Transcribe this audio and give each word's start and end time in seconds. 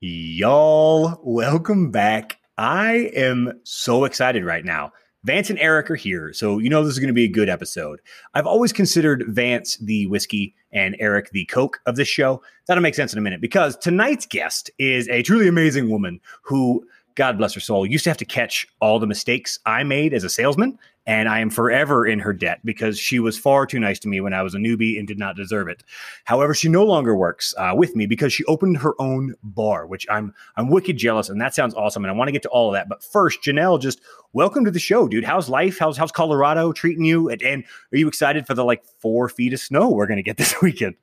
Y'all, 0.00 1.18
welcome 1.24 1.90
back. 1.90 2.38
I 2.56 3.10
am 3.16 3.60
so 3.64 4.04
excited 4.04 4.44
right 4.44 4.64
now. 4.64 4.92
Vance 5.24 5.50
and 5.50 5.58
Eric 5.58 5.90
are 5.90 5.96
here, 5.96 6.32
so 6.32 6.60
you 6.60 6.70
know 6.70 6.84
this 6.84 6.92
is 6.92 7.00
going 7.00 7.08
to 7.08 7.12
be 7.12 7.24
a 7.24 7.28
good 7.28 7.48
episode. 7.48 7.98
I've 8.32 8.46
always 8.46 8.72
considered 8.72 9.24
Vance 9.26 9.76
the 9.78 10.06
whiskey 10.06 10.54
and 10.70 10.94
Eric 11.00 11.30
the 11.32 11.46
Coke 11.46 11.80
of 11.84 11.96
this 11.96 12.06
show. 12.06 12.40
That'll 12.68 12.80
make 12.80 12.94
sense 12.94 13.12
in 13.12 13.18
a 13.18 13.22
minute 13.22 13.40
because 13.40 13.76
tonight's 13.76 14.24
guest 14.24 14.70
is 14.78 15.08
a 15.08 15.24
truly 15.24 15.48
amazing 15.48 15.90
woman 15.90 16.20
who, 16.42 16.86
God 17.16 17.36
bless 17.36 17.54
her 17.54 17.60
soul, 17.60 17.84
used 17.84 18.04
to 18.04 18.10
have 18.10 18.18
to 18.18 18.24
catch 18.24 18.68
all 18.80 19.00
the 19.00 19.06
mistakes 19.08 19.58
I 19.66 19.82
made 19.82 20.14
as 20.14 20.22
a 20.22 20.30
salesman 20.30 20.78
and 21.08 21.26
I 21.26 21.40
am 21.40 21.48
forever 21.48 22.06
in 22.06 22.18
her 22.18 22.34
debt 22.34 22.60
because 22.66 22.98
she 22.98 23.18
was 23.18 23.38
far 23.38 23.64
too 23.64 23.80
nice 23.80 23.98
to 24.00 24.08
me 24.08 24.20
when 24.20 24.34
I 24.34 24.42
was 24.42 24.54
a 24.54 24.58
newbie 24.58 24.98
and 24.98 25.08
did 25.08 25.18
not 25.18 25.36
deserve 25.36 25.66
it. 25.66 25.82
However, 26.24 26.52
she 26.52 26.68
no 26.68 26.84
longer 26.84 27.16
works 27.16 27.54
uh, 27.56 27.72
with 27.74 27.96
me 27.96 28.04
because 28.04 28.30
she 28.30 28.44
opened 28.44 28.76
her 28.76 28.92
own 29.00 29.34
bar, 29.42 29.86
which 29.86 30.06
I'm 30.10 30.34
I'm 30.56 30.68
wicked 30.68 30.98
jealous, 30.98 31.30
and 31.30 31.40
that 31.40 31.54
sounds 31.54 31.72
awesome. 31.74 32.04
And 32.04 32.10
I 32.10 32.14
want 32.14 32.28
to 32.28 32.32
get 32.32 32.42
to 32.42 32.50
all 32.50 32.68
of 32.68 32.74
that, 32.74 32.90
but 32.90 33.02
first, 33.02 33.42
Janelle, 33.42 33.80
just 33.80 34.02
welcome 34.34 34.66
to 34.66 34.70
the 34.70 34.78
show, 34.78 35.08
dude. 35.08 35.24
How's 35.24 35.48
life? 35.48 35.78
How's 35.78 35.96
how's 35.96 36.12
Colorado 36.12 36.72
treating 36.72 37.04
you? 37.04 37.30
And, 37.30 37.40
and 37.42 37.64
are 37.90 37.96
you 37.96 38.06
excited 38.06 38.46
for 38.46 38.52
the 38.52 38.64
like 38.64 38.84
four 38.84 39.30
feet 39.30 39.54
of 39.54 39.60
snow 39.60 39.88
we're 39.88 40.06
gonna 40.06 40.22
get 40.22 40.36
this 40.36 40.60
weekend? 40.60 40.94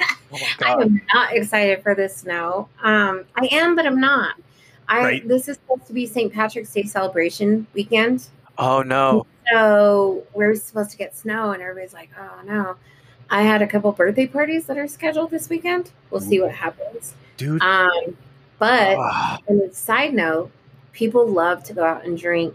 Oh 0.00 0.38
I 0.62 0.72
am 0.82 1.02
not 1.12 1.34
excited 1.34 1.82
for 1.82 1.94
the 1.94 2.08
snow. 2.08 2.70
Um, 2.82 3.26
I 3.36 3.48
am, 3.52 3.76
but 3.76 3.84
I'm 3.84 4.00
not. 4.00 4.34
I 4.88 5.02
right. 5.02 5.28
this 5.28 5.46
is 5.48 5.56
supposed 5.56 5.86
to 5.88 5.92
be 5.92 6.06
St. 6.06 6.32
Patrick's 6.32 6.72
Day 6.72 6.84
celebration 6.84 7.66
weekend, 7.74 8.28
Oh 8.58 8.82
no. 8.82 9.26
So 9.52 10.24
we're 10.34 10.54
supposed 10.54 10.90
to 10.90 10.96
get 10.96 11.16
snow, 11.16 11.52
and 11.52 11.62
everybody's 11.62 11.94
like, 11.94 12.10
"Oh 12.18 12.42
no." 12.44 12.76
I 13.28 13.42
had 13.42 13.60
a 13.60 13.66
couple 13.66 13.90
birthday 13.92 14.26
parties 14.26 14.66
that 14.66 14.78
are 14.78 14.86
scheduled 14.86 15.30
this 15.30 15.48
weekend. 15.48 15.90
We'll 16.10 16.20
see 16.20 16.40
what 16.40 16.52
happens, 16.52 17.14
dude. 17.36 17.60
Um, 17.60 18.16
but 18.58 18.96
on 18.96 19.60
a 19.68 19.72
side 19.72 20.14
note, 20.14 20.50
people 20.92 21.26
love 21.26 21.64
to 21.64 21.74
go 21.74 21.84
out 21.84 22.04
and 22.04 22.16
drink 22.16 22.54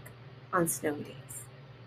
on 0.52 0.66
snow 0.66 0.94
days. 0.94 1.14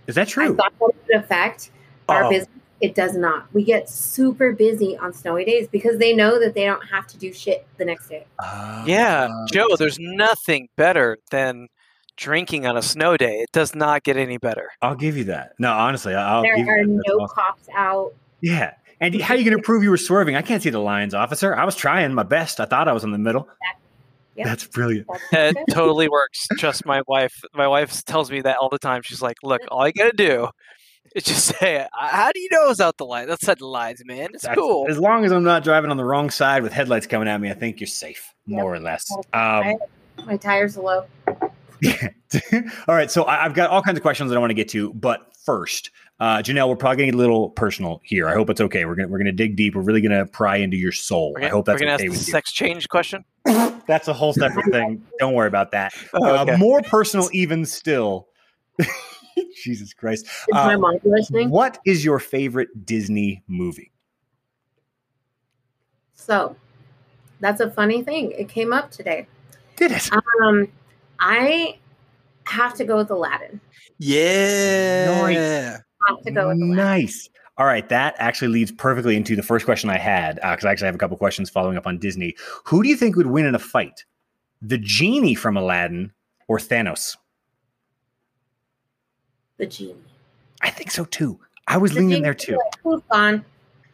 Is 0.08 0.16
that 0.16 0.28
true? 0.28 0.54
I 0.54 0.56
thought 0.56 0.74
that 0.80 0.82
would 0.82 1.24
affect 1.24 1.72
our 2.08 2.26
oh. 2.26 2.30
business. 2.30 2.50
It 2.82 2.94
does 2.94 3.16
not. 3.16 3.52
We 3.54 3.64
get 3.64 3.90
super 3.90 4.52
busy 4.52 4.98
on 4.98 5.14
snowy 5.14 5.46
days 5.46 5.68
because 5.68 5.98
they 5.98 6.14
know 6.14 6.40
that 6.40 6.54
they 6.54 6.66
don't 6.66 6.86
have 6.88 7.08
to 7.08 7.18
do 7.18 7.32
shit 7.34 7.66
the 7.78 7.86
next 7.86 8.10
day. 8.10 8.26
Uh, 8.38 8.84
yeah, 8.86 9.30
Joe. 9.52 9.76
There's 9.78 9.98
nothing 9.98 10.68
better 10.76 11.18
than 11.32 11.70
drinking 12.18 12.66
on 12.66 12.78
a 12.78 12.82
snow 12.82 13.18
day. 13.18 13.40
It 13.40 13.52
does 13.52 13.76
not 13.76 14.04
get 14.04 14.18
any 14.18 14.38
better. 14.38 14.70
I'll 14.82 14.96
give 14.96 15.18
you 15.18 15.26
that. 15.26 15.54
No, 15.60 15.72
honestly, 15.72 16.14
I'll 16.14 16.42
there 16.42 16.56
give 16.56 16.68
are 16.68 16.78
you 16.80 16.88
that. 16.88 17.04
no 17.08 17.16
awesome. 17.16 17.36
cops 17.36 17.70
out. 17.76 18.14
Yeah. 18.42 18.74
And 19.02 19.20
how 19.22 19.34
are 19.34 19.38
you 19.38 19.44
going 19.44 19.58
to 19.58 19.64
prove 19.64 19.84
you 19.84 19.90
were 19.90 19.98
swerving? 19.98 20.36
I 20.36 20.42
can't 20.42 20.64
see 20.64 20.70
the 20.70 20.80
lines, 20.80 21.14
officer. 21.14 21.56
I 21.56 21.66
was 21.66 21.76
trying 21.76 22.14
my 22.14 22.24
best. 22.24 22.60
I 22.60 22.66
thought 22.66 22.88
I 22.88 22.94
was 22.94 23.04
in 23.04 23.12
the 23.12 23.18
middle. 23.18 23.50
Yep. 24.36 24.46
That's 24.46 24.68
brilliant. 24.68 25.08
It 25.32 25.58
totally 25.72 26.10
works. 26.10 26.48
Trust 26.58 26.86
my 26.86 27.02
wife. 27.08 27.44
My 27.54 27.68
wife 27.68 28.04
tells 28.04 28.32
me 28.32 28.42
that 28.42 28.58
all 28.58 28.70
the 28.70 28.80
time. 28.80 29.02
She's 29.02 29.22
like, 29.22 29.38
"Look, 29.44 29.62
all 29.70 29.88
you 29.88 29.94
got 29.94 30.12
to 30.12 30.18
do 30.18 30.50
is 31.16 31.24
just 31.24 31.46
say, 31.60 31.88
how 31.94 32.32
do 32.32 32.40
you 32.40 32.50
know 32.52 32.70
it's 32.70 32.80
out 32.80 32.98
the 32.98 33.06
line? 33.06 33.28
That's 33.28 33.48
not 33.48 33.58
the 33.58 33.66
lines, 33.66 34.04
man. 34.06 34.30
It's 34.34 34.44
That's, 34.44 34.58
cool. 34.58 34.86
As 34.88 35.00
long 35.00 35.26
as 35.26 35.32
I'm 35.32 35.44
not 35.44 35.64
driving 35.64 35.90
on 35.90 35.98
the 35.98 36.06
wrong 36.06 36.30
side 36.30 36.62
with 36.62 36.74
headlights 36.74 37.08
coming 37.08 37.28
at 37.28 37.40
me, 37.42 37.50
I 37.50 37.54
think 37.54 37.80
you're 37.80 37.88
safe, 37.88 38.34
more 38.46 38.76
yep. 38.76 38.82
or 38.82 38.84
less. 38.84 39.12
Um, 39.34 39.78
my 40.26 40.38
tires 40.38 40.78
are 40.78 40.82
low. 40.82 41.06
all 42.88 42.96
right. 42.96 43.12
So 43.12 43.26
I, 43.26 43.44
have 43.44 43.54
got 43.54 43.70
all 43.70 43.82
kinds 43.82 43.98
of 43.98 44.02
questions 44.02 44.30
that 44.30 44.38
I 44.38 44.40
want 44.40 44.50
to 44.52 44.56
get 44.56 44.70
to, 44.70 44.94
but 44.94 45.36
first, 45.46 45.92
uh, 46.20 46.38
Janelle, 46.38 46.70
we're 46.70 46.76
probably 46.76 46.98
getting 46.98 47.14
a 47.14 47.18
little 47.18 47.50
personal 47.50 48.02
here. 48.04 48.28
I 48.28 48.34
hope 48.34 48.50
it's 48.50 48.62
okay. 48.62 48.86
We're 48.86 48.96
gonna 48.96 49.10
we're 49.10 49.18
gonna 49.18 49.32
dig 49.32 49.56
deep. 49.56 49.76
We're 49.76 49.82
really 49.82 50.02
gonna 50.02 50.26
pry 50.26 50.58
into 50.58 50.78
your 50.78 50.92
soul. 50.92 51.34
Gonna, 51.34 51.48
I 51.48 51.50
hope 51.50 51.66
that's 51.66 51.82
we're 51.82 51.88
gonna 51.88 51.96
okay 51.96 52.06
ask 52.06 52.12
with 52.12 52.26
the 52.26 52.32
sex 52.32 52.52
change 52.52 52.88
question. 52.88 53.26
that's 53.46 54.08
a 54.08 54.14
whole 54.14 54.34
separate 54.34 54.72
thing. 54.72 55.06
Don't 55.20 55.34
worry 55.34 55.48
about 55.48 55.72
that. 55.72 55.94
Oh, 56.14 56.42
okay. 56.42 56.54
uh, 56.54 56.58
more 56.58 56.82
personal, 56.82 57.30
even 57.34 57.66
still. 57.66 58.28
Jesus 59.62 59.94
Christ! 59.94 60.26
Is 60.26 60.32
uh, 60.54 60.66
my 60.66 60.76
mom 60.78 60.98
listening? 61.04 61.50
What 61.50 61.80
is 61.86 62.06
your 62.06 62.20
favorite 62.20 62.86
Disney 62.86 63.44
movie? 63.48 63.92
So, 66.14 66.56
that's 67.42 67.60
a 67.60 67.70
funny 67.70 68.02
thing. 68.02 68.32
It 68.32 68.48
came 68.48 68.72
up 68.72 68.92
today. 68.92 69.28
Did 69.76 69.92
it? 69.92 70.10
Um, 70.42 70.70
I 71.26 71.80
have 72.44 72.76
to 72.76 72.86
go 72.86 72.98
with 72.98 73.10
Aladdin. 73.10 73.60
Yeah. 73.98 75.22
Nice. 75.22 75.82
Have 76.08 76.22
to 76.22 76.32
go 76.32 76.50
with 76.50 76.58
Aladdin. 76.58 76.76
Nice. 76.76 77.30
All 77.58 77.66
right, 77.66 77.88
that 77.90 78.16
actually 78.20 78.50
leads 78.50 78.72
perfectly 78.72 79.16
into 79.16 79.36
the 79.36 79.42
first 79.42 79.66
question 79.66 79.90
I 79.90 79.98
had 79.98 80.36
because 80.36 80.66
uh, 80.66 80.68
I 80.68 80.72
actually 80.72 80.88
have 80.88 80.96
a 80.96 80.98
couple 80.98 81.18
questions 81.18 81.50
following 81.50 81.78
up 81.78 81.88
on 81.88 81.98
Disney. 81.98 82.36
Who 82.66 82.84
do 82.84 82.90
you 82.90 82.98
think 82.98 83.16
would 83.16 83.28
win 83.28 83.46
in 83.46 83.56
a 83.56 83.60
fight, 83.60 84.04
the 84.62 84.78
genie 84.78 85.36
from 85.36 85.58
Aladdin 85.58 86.12
or 86.48 86.60
Thanos? 86.60 87.16
The 89.58 89.66
genie. 89.66 89.96
I 90.62 90.70
think 90.70 90.92
so 90.92 91.06
too. 91.06 91.40
I 91.68 91.78
was 91.78 91.94
the 91.94 92.02
leaning 92.02 92.24
there 92.24 92.34
too. 92.34 92.60
Who's 92.84 93.02
gone? 93.10 93.46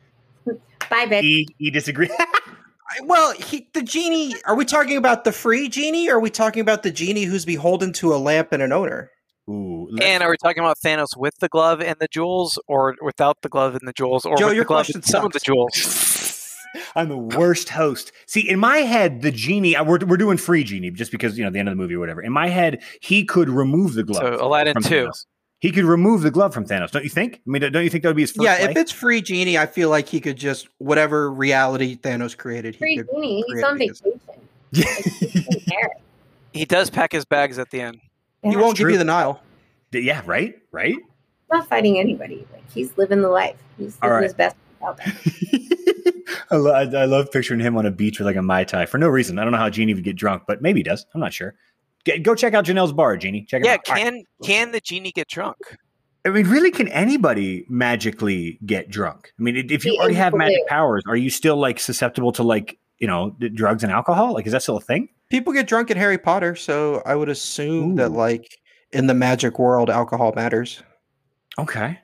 Bye, 0.45 1.05
bitch. 1.05 1.21
He, 1.21 1.47
he 1.59 1.69
disagreed. 1.69 2.11
Well, 3.03 3.33
he, 3.33 3.67
the 3.73 3.81
genie. 3.81 4.35
Are 4.45 4.55
we 4.55 4.65
talking 4.65 4.97
about 4.97 5.23
the 5.23 5.31
free 5.31 5.69
genie? 5.69 6.09
or 6.09 6.17
Are 6.17 6.19
we 6.19 6.29
talking 6.29 6.61
about 6.61 6.83
the 6.83 6.91
genie 6.91 7.23
who's 7.23 7.45
beholden 7.45 7.93
to 7.93 8.13
a 8.13 8.17
lamp 8.17 8.49
and 8.51 8.61
an 8.61 8.71
owner? 8.71 9.09
Ooh, 9.49 9.87
and 10.01 10.23
are 10.23 10.29
we 10.29 10.37
talking 10.37 10.63
about 10.63 10.77
Thanos 10.85 11.17
with 11.17 11.35
the 11.39 11.49
glove 11.49 11.81
and 11.81 11.97
the 11.99 12.07
jewels, 12.11 12.59
or 12.67 12.95
without 13.01 13.41
the 13.41 13.49
glove 13.49 13.73
and 13.75 13.87
the 13.87 13.93
jewels, 13.93 14.25
or 14.25 14.37
Joe, 14.37 14.47
with 14.47 14.55
your 14.55 14.63
the 14.63 14.67
glove 14.67 14.85
question 14.85 14.97
and 14.97 15.05
some 15.05 15.25
of 15.25 15.33
the 15.33 15.39
jewels? 15.39 16.47
I'm 16.95 17.09
the 17.09 17.17
worst 17.17 17.69
host. 17.69 18.11
See, 18.27 18.47
in 18.47 18.59
my 18.59 18.77
head, 18.77 19.21
the 19.21 19.31
genie, 19.31 19.75
uh, 19.75 19.83
we're, 19.83 19.99
we're 20.05 20.17
doing 20.17 20.37
free 20.37 20.63
genie 20.63 20.91
just 20.91 21.11
because, 21.11 21.37
you 21.37 21.43
know, 21.43 21.49
the 21.49 21.59
end 21.59 21.67
of 21.67 21.73
the 21.73 21.81
movie 21.81 21.95
or 21.95 21.99
whatever. 21.99 22.21
In 22.21 22.31
my 22.31 22.47
head, 22.47 22.81
he 23.01 23.25
could 23.25 23.49
remove 23.49 23.93
the 23.93 24.03
glove. 24.03 24.35
So 24.37 24.45
Aladdin 24.45 24.75
2. 24.81 25.07
Thanos. 25.07 25.25
He 25.61 25.71
could 25.71 25.85
remove 25.85 26.23
the 26.23 26.31
glove 26.31 26.55
from 26.55 26.65
Thanos, 26.65 26.89
don't 26.89 27.03
you 27.03 27.09
think? 27.09 27.35
I 27.35 27.49
mean, 27.49 27.61
don't 27.61 27.83
you 27.83 27.89
think 27.91 28.01
that 28.01 28.09
would 28.09 28.15
be 28.15 28.23
his 28.23 28.31
first 28.31 28.43
Yeah, 28.43 28.57
play? 28.57 28.71
if 28.71 28.77
it's 28.77 28.91
free 28.91 29.21
genie, 29.21 29.59
I 29.59 29.67
feel 29.67 29.89
like 29.89 30.09
he 30.09 30.19
could 30.19 30.35
just 30.35 30.67
whatever 30.79 31.31
reality 31.31 31.95
Thanos 31.95 32.35
created. 32.35 32.75
Free 32.75 32.95
he 32.95 33.03
genie, 33.03 33.43
he's 33.47 33.63
on 33.63 33.77
vacation. 33.77 34.19
he 36.53 36.65
does 36.65 36.89
pack 36.89 37.11
his 37.11 37.25
bags 37.25 37.59
at 37.59 37.69
the 37.69 37.79
end. 37.79 38.01
Yeah, 38.43 38.49
he 38.49 38.57
won't 38.57 38.75
give 38.75 38.89
you 38.89 38.97
the 38.97 39.05
Nile. 39.05 39.39
Yeah, 39.91 40.23
right, 40.25 40.55
right. 40.71 40.95
He's 40.95 40.99
not 41.51 41.67
fighting 41.69 41.99
anybody. 41.99 42.47
Like 42.51 42.63
he's 42.71 42.97
living 42.97 43.21
the 43.21 43.29
life. 43.29 43.57
He's 43.77 44.01
living 44.01 44.15
right. 44.15 44.23
his 44.23 44.33
best 44.33 44.55
out 44.83 44.97
there. 44.97 45.13
I, 46.49 46.55
lo- 46.55 46.73
I, 46.73 47.05
love 47.05 47.31
picturing 47.31 47.59
him 47.59 47.77
on 47.77 47.85
a 47.85 47.91
beach 47.91 48.17
with 48.19 48.25
like 48.25 48.35
a 48.35 48.41
mai 48.41 48.63
tai 48.63 48.87
for 48.87 48.97
no 48.97 49.07
reason. 49.09 49.37
I 49.37 49.43
don't 49.43 49.51
know 49.51 49.59
how 49.59 49.69
Genie 49.69 49.93
would 49.93 50.03
get 50.03 50.15
drunk, 50.15 50.43
but 50.47 50.61
maybe 50.61 50.79
he 50.79 50.83
does. 50.83 51.05
I'm 51.13 51.21
not 51.21 51.33
sure. 51.33 51.53
Get, 52.03 52.23
go 52.23 52.35
check 52.35 52.53
out 52.53 52.65
Janelle's 52.65 52.93
bar, 52.93 53.17
Genie. 53.17 53.45
Check 53.45 53.61
it 53.61 53.65
yeah, 53.65 53.73
out. 53.73 53.79
Yeah, 53.87 53.95
can 53.95 54.13
right. 54.13 54.25
can 54.43 54.71
the 54.71 54.81
genie 54.81 55.11
get 55.11 55.27
drunk? 55.27 55.57
I 56.25 56.29
mean, 56.29 56.47
really, 56.47 56.71
can 56.71 56.87
anybody 56.89 57.65
magically 57.67 58.59
get 58.65 58.89
drunk? 58.89 59.31
I 59.39 59.41
mean, 59.41 59.71
if 59.71 59.85
you 59.85 59.97
already 59.97 60.15
have 60.15 60.33
magic 60.33 60.67
powers, 60.67 61.03
are 61.07 61.15
you 61.15 61.29
still 61.29 61.57
like 61.57 61.79
susceptible 61.79 62.31
to 62.33 62.43
like 62.43 62.77
you 62.99 63.07
know 63.07 63.35
drugs 63.53 63.83
and 63.83 63.91
alcohol? 63.91 64.33
Like, 64.33 64.45
is 64.45 64.51
that 64.51 64.61
still 64.61 64.77
a 64.77 64.81
thing? 64.81 65.09
People 65.29 65.53
get 65.53 65.67
drunk 65.67 65.89
in 65.89 65.97
Harry 65.97 66.17
Potter, 66.17 66.55
so 66.55 67.01
I 67.05 67.15
would 67.15 67.29
assume 67.29 67.93
Ooh. 67.93 67.95
that 67.95 68.11
like 68.11 68.59
in 68.91 69.07
the 69.07 69.13
magic 69.13 69.57
world, 69.57 69.89
alcohol 69.89 70.33
matters. 70.35 70.83
Okay. 71.57 71.99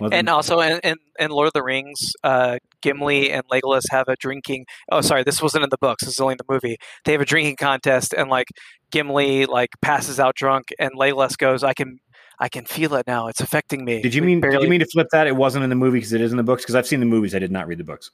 Well, 0.00 0.10
and 0.12 0.28
also 0.30 0.60
in, 0.60 0.80
in, 0.82 0.96
in, 1.18 1.30
Lord 1.30 1.46
of 1.46 1.52
the 1.52 1.62
Rings, 1.62 2.12
uh, 2.24 2.56
Gimli 2.80 3.30
and 3.30 3.42
Legolas 3.48 3.82
have 3.90 4.08
a 4.08 4.16
drinking. 4.16 4.64
Oh, 4.90 5.02
sorry, 5.02 5.22
this 5.24 5.42
wasn't 5.42 5.64
in 5.64 5.70
the 5.70 5.78
books. 5.78 6.04
This 6.04 6.14
is 6.14 6.20
only 6.20 6.32
in 6.32 6.38
the 6.38 6.52
movie. 6.52 6.78
They 7.04 7.12
have 7.12 7.20
a 7.20 7.26
drinking 7.26 7.56
contest, 7.56 8.14
and 8.16 8.30
like 8.30 8.48
Gimli 8.90 9.46
like 9.46 9.70
passes 9.80 10.20
out 10.20 10.34
drunk, 10.34 10.72
and 10.78 10.92
Legolas 10.92 11.36
goes, 11.36 11.62
"I 11.64 11.74
can, 11.74 12.00
I 12.38 12.48
can 12.48 12.64
feel 12.64 12.94
it 12.94 13.06
now. 13.06 13.28
It's 13.28 13.40
affecting 13.40 13.84
me." 13.84 14.02
Did 14.02 14.14
you 14.14 14.22
mean? 14.22 14.40
Barely... 14.40 14.56
Did 14.56 14.64
you 14.64 14.70
mean 14.70 14.80
to 14.80 14.86
flip 14.86 15.08
that? 15.12 15.26
It 15.26 15.36
wasn't 15.36 15.64
in 15.64 15.70
the 15.70 15.76
movie 15.76 15.98
because 15.98 16.12
it 16.12 16.20
is 16.20 16.30
in 16.30 16.36
the 16.36 16.42
books. 16.42 16.62
Because 16.62 16.74
I've 16.74 16.86
seen 16.86 17.00
the 17.00 17.06
movies. 17.06 17.34
I 17.34 17.38
did 17.38 17.50
not 17.50 17.66
read 17.66 17.78
the 17.78 17.84
books. 17.84 18.10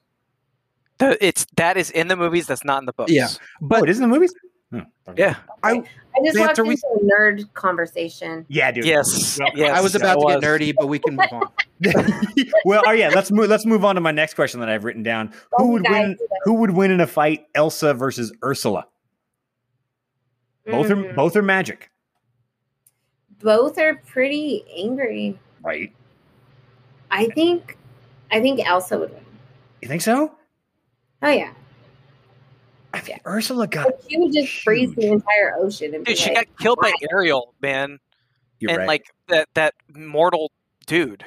The, 0.98 1.22
it's 1.24 1.46
that 1.56 1.76
is 1.76 1.90
in 1.90 2.08
the 2.08 2.16
movies. 2.16 2.46
That's 2.46 2.64
not 2.64 2.80
in 2.80 2.86
the 2.86 2.92
books. 2.92 3.12
Yeah, 3.12 3.28
but 3.60 3.80
oh, 3.80 3.84
it 3.84 3.90
is 3.90 3.98
in 3.98 4.08
the 4.08 4.14
movies. 4.14 4.34
Hmm. 4.70 4.80
Yeah, 5.16 5.36
I 5.62 5.70
I 5.72 6.24
just 6.24 6.38
walked 6.38 6.58
into 6.58 6.72
a 6.72 7.04
nerd 7.04 7.52
conversation. 7.54 8.44
Yeah, 8.48 8.72
dude. 8.72 8.84
Yes, 8.84 9.38
well, 9.38 9.50
yes. 9.54 9.76
I 9.76 9.80
was 9.80 9.94
about 9.94 10.14
to 10.14 10.20
was. 10.20 10.34
get 10.40 10.42
nerdy, 10.42 10.74
but 10.76 10.88
we 10.88 10.98
can 10.98 11.16
move 11.16 11.28
on. 11.30 11.42
well, 12.64 12.82
oh 12.86 12.90
yeah, 12.90 13.10
let's 13.10 13.30
move. 13.30 13.48
Let's 13.48 13.66
move 13.66 13.84
on 13.84 13.94
to 13.94 14.00
my 14.00 14.10
next 14.10 14.34
question 14.34 14.60
that 14.60 14.68
I've 14.68 14.84
written 14.84 15.02
down. 15.02 15.32
Who 15.52 15.72
would 15.72 15.86
win? 15.88 16.16
Who 16.44 16.54
would 16.54 16.70
win 16.70 16.90
in 16.90 17.00
a 17.00 17.06
fight? 17.06 17.46
Elsa 17.54 17.94
versus 17.94 18.32
Ursula. 18.42 18.86
Both 20.66 20.88
mm. 20.88 21.10
are 21.10 21.12
both 21.14 21.36
are 21.36 21.42
magic. 21.42 21.90
Both 23.40 23.78
are 23.78 23.96
pretty 24.06 24.64
angry. 24.76 25.38
Right. 25.62 25.92
I 27.10 27.26
think. 27.28 27.76
I 28.32 28.40
think 28.40 28.66
Elsa 28.66 28.98
would 28.98 29.12
win. 29.12 29.24
You 29.82 29.88
think 29.88 30.02
so? 30.02 30.34
Oh 31.22 31.30
yeah. 31.30 31.52
I 32.92 33.00
think 33.00 33.20
Ursula 33.26 33.66
got. 33.68 33.86
Like 33.86 34.00
she 34.08 34.18
would 34.18 34.32
just 34.32 34.48
huge. 34.48 34.62
freeze 34.64 34.94
the 34.94 35.06
entire 35.12 35.54
ocean. 35.56 35.94
And 35.94 36.04
dude, 36.04 36.18
she 36.18 36.34
like, 36.34 36.48
got 36.48 36.58
killed 36.58 36.78
by 36.80 36.92
Ariel, 37.12 37.54
man. 37.62 37.98
You're 38.58 38.70
and 38.70 38.78
right. 38.80 38.88
like 38.88 39.06
that 39.28 39.48
that 39.54 39.74
mortal 39.94 40.50
dude 40.86 41.24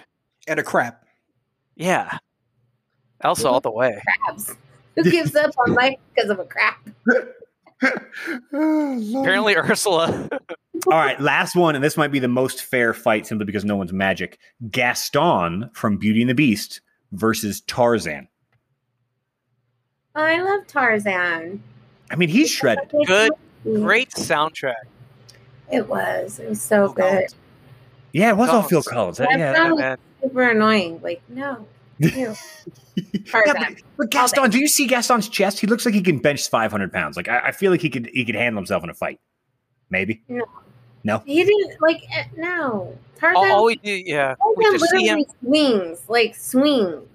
and 0.47 0.59
a 0.59 0.63
crab. 0.63 0.95
Yeah, 1.75 2.17
Elsa 3.21 3.47
all 3.47 3.61
the 3.61 3.71
way. 3.71 4.01
Crabs. 4.25 4.55
Who 4.95 5.03
gives 5.03 5.35
up 5.35 5.51
on 5.59 5.75
life 5.75 5.97
because 6.13 6.29
of 6.29 6.39
a 6.39 6.45
crab? 6.45 6.73
Oh, 8.53 9.21
Apparently, 9.21 9.55
Ursula. 9.55 10.29
All 10.87 10.97
right, 10.97 11.19
last 11.19 11.55
one, 11.55 11.75
and 11.75 11.83
this 11.83 11.97
might 11.97 12.11
be 12.11 12.19
the 12.19 12.27
most 12.27 12.63
fair 12.63 12.93
fight 12.93 13.27
simply 13.27 13.45
because 13.45 13.65
no 13.65 13.75
one's 13.75 13.93
magic. 13.93 14.39
Gaston 14.69 15.69
from 15.73 15.97
Beauty 15.97 16.21
and 16.21 16.29
the 16.29 16.35
Beast 16.35 16.81
versus 17.11 17.61
Tarzan. 17.61 18.27
I 20.15 20.41
love 20.41 20.67
Tarzan. 20.67 21.61
I 22.11 22.15
mean, 22.15 22.29
he's 22.29 22.49
shredded. 22.49 22.91
Good, 23.05 23.31
great 23.63 24.09
soundtrack. 24.11 24.73
It 25.71 25.87
was. 25.87 26.39
It 26.39 26.49
was 26.49 26.61
so 26.61 26.89
good. 26.89 27.27
God. 27.29 27.33
Yeah, 28.11 28.29
it 28.29 28.37
was 28.37 28.49
all 28.49 28.63
Phil 28.63 28.81
Collins. 28.81 29.17
That's 29.17 29.31
yeah, 29.37 29.95
super 30.21 30.49
annoying. 30.49 30.99
Like, 31.03 31.21
no. 31.29 31.67
yeah, 32.15 32.33
but, 33.29 33.81
but, 33.97 34.09
Gaston, 34.09 34.49
do 34.49 34.57
you 34.57 34.69
see 34.69 34.87
Gaston's 34.87 35.27
chest? 35.27 35.59
He 35.59 35.67
looks 35.67 35.85
like 35.85 35.93
he 35.93 36.01
can 36.01 36.19
bench 36.19 36.49
500 36.49 36.93
pounds. 36.93 37.17
Like 37.17 37.27
I, 37.27 37.47
I, 37.47 37.51
feel 37.51 37.71
like 37.71 37.81
he 37.81 37.89
could 37.89 38.09
he 38.13 38.23
could 38.23 38.35
handle 38.35 38.57
himself 38.57 38.85
in 38.85 38.89
a 38.89 38.93
fight. 38.93 39.19
Maybe. 39.89 40.21
No. 40.29 40.45
No. 41.03 41.19
He 41.25 41.43
didn't 41.43 41.81
like 41.81 42.01
eh, 42.15 42.23
no. 42.37 42.97
Tarzan. 43.17 43.51
All 43.51 43.65
we 43.65 43.75
do, 43.75 43.91
yeah. 43.91 44.35
Tarzan 44.35 44.53
we 44.55 44.69
literally 44.69 45.27
swings 45.41 46.01
like 46.07 46.35
swings. 46.35 47.05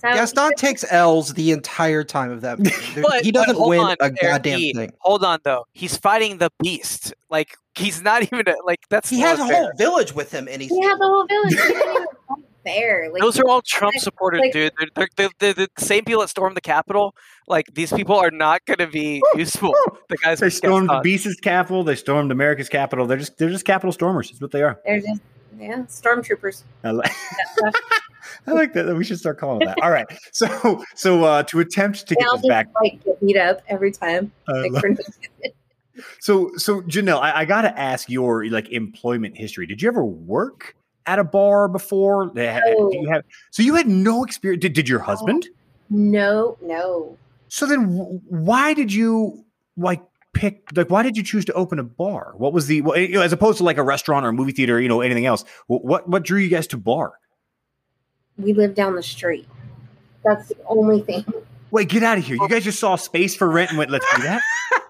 So 0.00 0.12
Gaston 0.12 0.52
takes 0.56 0.84
L's 0.92 1.32
the 1.32 1.50
entire 1.50 2.04
time 2.04 2.30
of 2.30 2.42
that 2.42 2.58
but, 3.02 3.24
he 3.24 3.32
doesn't 3.32 3.58
win 3.58 3.80
on, 3.80 3.96
a 4.00 4.10
goddamn 4.10 4.58
he, 4.58 4.74
thing. 4.74 4.92
Hold 4.98 5.24
on 5.24 5.40
though. 5.42 5.66
He's 5.72 5.96
fighting 5.96 6.36
the 6.36 6.50
beast. 6.62 7.14
Like 7.30 7.56
he's 7.74 8.02
not 8.02 8.22
even 8.22 8.46
a, 8.46 8.54
like 8.66 8.80
that's 8.90 9.08
He 9.08 9.20
has 9.20 9.38
a 9.38 9.46
whole 9.46 9.72
village 9.78 10.14
with 10.14 10.30
him 10.30 10.48
and 10.48 10.60
he's 10.60 10.70
He 10.70 10.82
has 10.82 11.00
a 11.00 11.04
whole 11.04 11.26
village. 11.26 11.56
fair. 12.68 13.10
Like, 13.12 13.22
Those 13.22 13.38
are 13.38 13.48
all 13.48 13.62
Trump 13.62 13.96
supporters, 13.96 14.40
like, 14.40 14.52
dude. 14.52 14.72
They're, 14.78 15.08
they're, 15.16 15.30
they're, 15.38 15.54
they're, 15.54 15.66
the 15.66 15.68
same 15.78 16.04
people 16.04 16.20
that 16.22 16.28
stormed 16.28 16.56
the 16.56 16.60
Capitol. 16.60 17.14
Like 17.46 17.72
these 17.74 17.92
people 17.92 18.16
are 18.16 18.30
not 18.30 18.64
going 18.66 18.78
to 18.78 18.86
be 18.86 19.22
useful. 19.34 19.74
The 20.08 20.16
guys 20.18 20.40
they 20.40 20.50
stormed 20.50 20.90
the 20.90 21.00
Beast's 21.02 21.40
Capitol. 21.40 21.82
They 21.82 21.96
stormed 21.96 22.30
America's 22.30 22.68
Capitol. 22.68 23.06
They're 23.06 23.16
just 23.16 23.38
they're 23.38 23.48
just 23.48 23.64
Capitol 23.64 23.92
stormers. 23.92 24.30
Is 24.30 24.40
what 24.40 24.50
they 24.50 24.62
are. 24.62 24.78
They're 24.84 25.00
just 25.00 25.20
yeah, 25.58 25.78
stormtroopers. 25.84 26.62
I 26.84 26.90
like, 26.90 27.10
I 28.46 28.52
like 28.52 28.72
that. 28.74 28.94
We 28.94 29.04
should 29.04 29.18
start 29.18 29.38
calling 29.38 29.66
that. 29.66 29.78
All 29.82 29.90
right. 29.90 30.06
So 30.32 30.84
so 30.94 31.24
uh, 31.24 31.42
to 31.44 31.60
attempt 31.60 32.06
to 32.08 32.14
get 32.14 32.26
this 32.32 32.46
back, 32.46 32.68
like 32.80 33.02
get 33.04 33.20
beat 33.20 33.36
up 33.36 33.62
every 33.68 33.92
time. 33.92 34.30
So 36.20 36.52
so 36.56 36.82
Janelle, 36.82 37.20
I, 37.20 37.40
I 37.40 37.44
got 37.44 37.62
to 37.62 37.78
ask 37.78 38.08
your 38.08 38.46
like 38.48 38.68
employment 38.68 39.36
history. 39.36 39.66
Did 39.66 39.82
you 39.82 39.88
ever 39.88 40.04
work 40.04 40.76
at 41.08 41.18
a 41.18 41.24
bar 41.24 41.68
before? 41.68 42.30
Oh. 42.36 42.92
You 42.92 43.08
have 43.10 43.24
so 43.50 43.62
you 43.62 43.74
had 43.74 43.88
no 43.88 44.22
experience? 44.22 44.60
Did, 44.60 44.74
did 44.74 44.88
your 44.88 45.00
husband? 45.00 45.48
No, 45.88 46.56
no. 46.60 47.16
So 47.48 47.66
then, 47.66 48.20
why 48.28 48.74
did 48.74 48.92
you 48.92 49.44
like 49.76 50.02
pick? 50.34 50.68
Like, 50.76 50.90
why 50.90 51.02
did 51.02 51.16
you 51.16 51.22
choose 51.22 51.46
to 51.46 51.52
open 51.54 51.78
a 51.78 51.82
bar? 51.82 52.34
What 52.36 52.52
was 52.52 52.66
the 52.66 52.76
you 52.76 53.08
know, 53.08 53.22
as 53.22 53.32
opposed 53.32 53.58
to 53.58 53.64
like 53.64 53.78
a 53.78 53.82
restaurant 53.82 54.26
or 54.26 54.28
a 54.28 54.32
movie 54.34 54.52
theater? 54.52 54.78
You 54.78 54.88
know, 54.88 55.00
anything 55.00 55.24
else? 55.24 55.44
What 55.66 56.08
what 56.08 56.22
drew 56.22 56.38
you 56.38 56.50
guys 56.50 56.66
to 56.68 56.76
bar? 56.76 57.14
We 58.36 58.52
live 58.52 58.74
down 58.74 58.94
the 58.94 59.02
street. 59.02 59.48
That's 60.22 60.48
the 60.48 60.56
only 60.66 61.00
thing. 61.00 61.24
Wait, 61.70 61.88
get 61.88 62.02
out 62.02 62.18
of 62.18 62.24
here! 62.24 62.36
You 62.36 62.48
guys 62.48 62.64
just 62.64 62.78
saw 62.78 62.96
space 62.96 63.34
for 63.34 63.48
rent 63.48 63.70
and 63.70 63.78
went, 63.78 63.90
"Let's 63.90 64.06
do 64.14 64.22
that." 64.22 64.42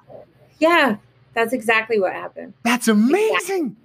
yeah, 0.59 0.97
that's 1.35 1.53
exactly 1.53 2.00
what 2.00 2.12
happened. 2.12 2.55
That's 2.65 2.88
amazing. 2.88 3.37
Exactly 3.37 3.76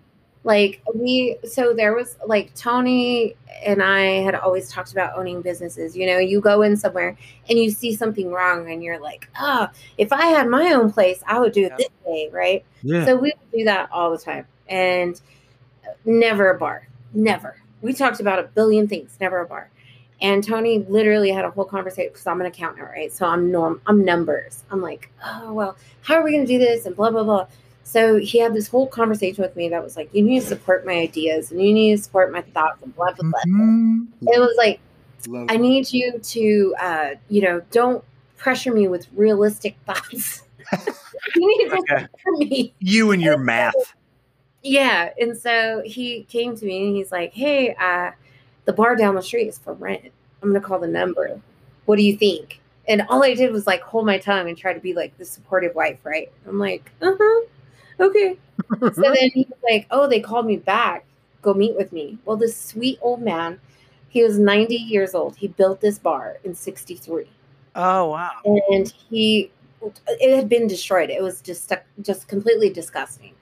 like 0.44 0.82
we 0.94 1.38
so 1.46 1.74
there 1.74 1.96
was 1.96 2.18
like 2.26 2.54
tony 2.54 3.36
and 3.66 3.82
i 3.82 4.02
had 4.22 4.36
always 4.36 4.70
talked 4.70 4.92
about 4.92 5.18
owning 5.18 5.42
businesses 5.42 5.96
you 5.96 6.06
know 6.06 6.18
you 6.18 6.42
go 6.42 6.62
in 6.62 6.76
somewhere 6.76 7.18
and 7.50 7.58
you 7.58 7.70
see 7.70 7.96
something 7.96 8.32
wrong 8.32 8.70
and 8.72 8.84
you're 8.84 9.00
like 9.00 9.30
oh 9.40 9.68
if 9.98 10.12
i 10.12 10.26
had 10.26 10.48
my 10.48 10.74
own 10.74 10.92
place 10.92 11.24
i 11.28 11.40
would 11.40 11.54
do 11.54 11.66
it 11.66 11.74
this 11.78 11.88
way 12.06 12.30
right? 12.32 12.66
Yeah. 12.82 13.06
so 13.06 13.16
we 13.16 13.34
would 13.38 13.58
do 13.58 13.64
that 13.66 13.90
all 13.92 14.12
the 14.12 14.18
time 14.18 14.46
and 14.68 15.20
uh, 15.88 15.92
never 16.06 16.52
a 16.52 16.58
bar 16.58 16.88
never. 17.14 17.58
We 17.82 17.94
talked 17.94 18.20
about 18.20 18.40
a 18.40 18.44
billion 18.44 18.88
things 18.88 19.18
never 19.20 19.40
a 19.40 19.46
bar. 19.46 19.70
And 20.22 20.44
tony 20.44 20.80
literally 20.90 21.32
had 21.32 21.46
a 21.46 21.52
whole 21.52 21.66
conversation 21.66 22.12
because 22.12 22.28
i'm 22.28 22.42
an 22.42 22.48
accountant 22.48 22.90
right? 22.90 23.14
So 23.14 23.26
i'm 23.26 23.50
norm 23.52 23.82
i'm 23.88 24.04
numbers. 24.04 24.64
I'm 24.72 24.82
like 24.82 25.10
oh 25.26 25.54
well 25.54 25.78
how 26.02 26.16
are 26.16 26.24
we 26.24 26.32
going 26.32 26.46
to 26.46 26.52
do 26.52 26.60
this? 26.60 26.86
and 26.86 26.96
blah 26.96 27.12
blah 27.12 27.24
blah 27.24 27.48
so 27.84 28.18
he 28.18 28.40
had 28.40 28.54
this 28.54 28.68
whole 28.68 28.88
conversation 28.88 29.44
with 29.44 29.56
me 29.56 29.70
that 29.70 29.84
was 29.84 29.98
like, 29.98 30.10
you 30.14 30.24
need 30.24 30.42
to 30.42 30.48
support 30.48 30.86
my 30.86 30.94
ideas 30.94 31.52
and 31.52 31.62
you 31.62 31.74
need 31.74 31.98
to 31.98 32.04
support 32.04 32.32
my 32.32 32.42
thoughts 32.42 32.82
and 32.82 32.96
blah, 32.96 33.12
blah, 33.12 33.30
blah. 33.30 33.40
Mm-hmm. 33.46 34.28
It 34.28 34.40
was 34.40 34.56
like, 34.58 34.80
Love 35.28 35.48
I 35.50 35.58
need 35.58 35.92
you 35.92 36.18
to, 36.18 36.76
uh, 36.80 37.10
you 37.30 37.42
know, 37.42 37.62
don't 37.72 38.04
pressure 38.38 38.74
me 38.74 38.88
with 38.88 39.08
realistic 39.14 39.76
thoughts. 39.86 40.44
you 41.36 41.48
need 41.48 41.70
to 41.70 41.78
okay. 41.78 42.08
me. 42.28 42.74
You 42.80 43.12
and 43.12 43.22
your 43.22 43.38
math. 43.38 43.94
Yeah. 44.64 45.10
And 45.20 45.38
so 45.38 45.82
he 45.86 46.24
came 46.24 46.56
to 46.56 46.66
me 46.66 46.88
and 46.88 46.96
he's 46.96 47.12
like, 47.12 47.34
hey, 47.34 47.76
uh, 47.76 48.12
the 48.66 48.74
bar 48.74 48.96
down 48.96 49.16
the 49.16 49.22
street 49.22 49.48
is 49.48 49.60
for 49.60 49.74
rent. 49.74 50.12
I'm 50.42 50.50
going 50.50 50.62
to 50.62 50.68
call 50.68 50.80
the 50.80 50.88
number. 50.88 51.40
What 51.86 51.98
do 51.98 52.04
you 52.04 52.18
think? 52.18 52.60
And 52.88 53.04
all 53.08 53.24
I 53.24 53.34
did 53.34 53.52
was 53.52 53.68
like 53.68 53.82
hold 53.82 54.06
my 54.06 54.18
tongue 54.18 54.50
and 54.50 54.58
try 54.58 54.74
to 54.74 54.80
be 54.80 54.94
like 54.94 55.18
the 55.18 55.26
supportive 55.26 55.76
wife, 55.76 56.00
right? 56.04 56.32
I'm 56.48 56.60
like, 56.60 56.92
uh 57.02 57.12
huh 57.18 57.46
okay. 58.00 58.38
so 58.80 58.90
then 58.90 59.30
he 59.34 59.48
was 59.50 59.60
like, 59.70 59.88
oh, 59.92 60.08
they 60.08 60.20
called 60.20 60.46
me 60.46 60.58
back. 60.58 61.06
Go 61.42 61.54
meet 61.54 61.76
with 61.76 61.92
me. 61.92 62.18
Well, 62.26 62.38
this 62.38 62.56
sweet 62.56 63.00
old 63.02 63.22
man, 63.22 63.60
he 64.10 64.24
was 64.24 64.40
90 64.40 64.76
years 64.76 65.14
old. 65.14 65.36
He 65.36 65.48
built 65.48 65.82
this 65.82 66.00
bar 66.00 66.38
in 66.44 66.56
63. 66.56 67.28
Oh, 67.76 68.10
wow. 68.10 68.32
And 68.46 68.94
he, 69.10 69.52
it 70.08 70.36
had 70.36 70.48
been 70.48 70.68
destroyed. 70.68 71.10
It 71.10 71.22
was 71.22 71.42
just, 71.42 71.72
just 72.02 72.28
completely 72.28 72.70
disgusting. 72.70 73.34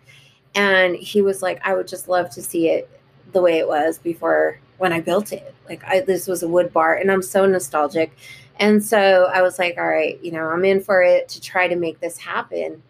And 0.56 0.96
he 0.96 1.22
was 1.22 1.42
like, 1.42 1.62
I 1.66 1.74
would 1.74 1.88
just 1.88 2.08
love 2.08 2.30
to 2.32 2.42
see 2.42 2.70
it 2.70 2.90
the 3.32 3.42
way 3.42 3.60
it 3.60 3.68
was 3.68 3.98
before 3.98 4.60
when 4.78 4.92
I 4.92 5.00
built 5.00 5.32
it. 5.32 5.54
Like 5.70 5.84
I, 5.86 6.02
this 6.02 6.28
was 6.28 6.44
a 6.44 6.48
wood 6.48 6.74
bar 6.74 6.96
and 6.96 7.12
I'm 7.12 7.22
so 7.22 7.46
nostalgic. 7.46 8.12
And 8.60 8.84
so 8.84 9.30
I 9.34 9.42
was 9.42 9.60
like, 9.60 9.78
all 9.78 9.88
right, 9.88 10.22
you 10.24 10.32
know, 10.32 10.48
I'm 10.48 10.66
in 10.66 10.82
for 10.82 11.02
it 11.02 11.30
to 11.30 11.42
try 11.42 11.68
to 11.68 11.76
make 11.76 12.00
this 12.00 12.18
happen. 12.18 12.82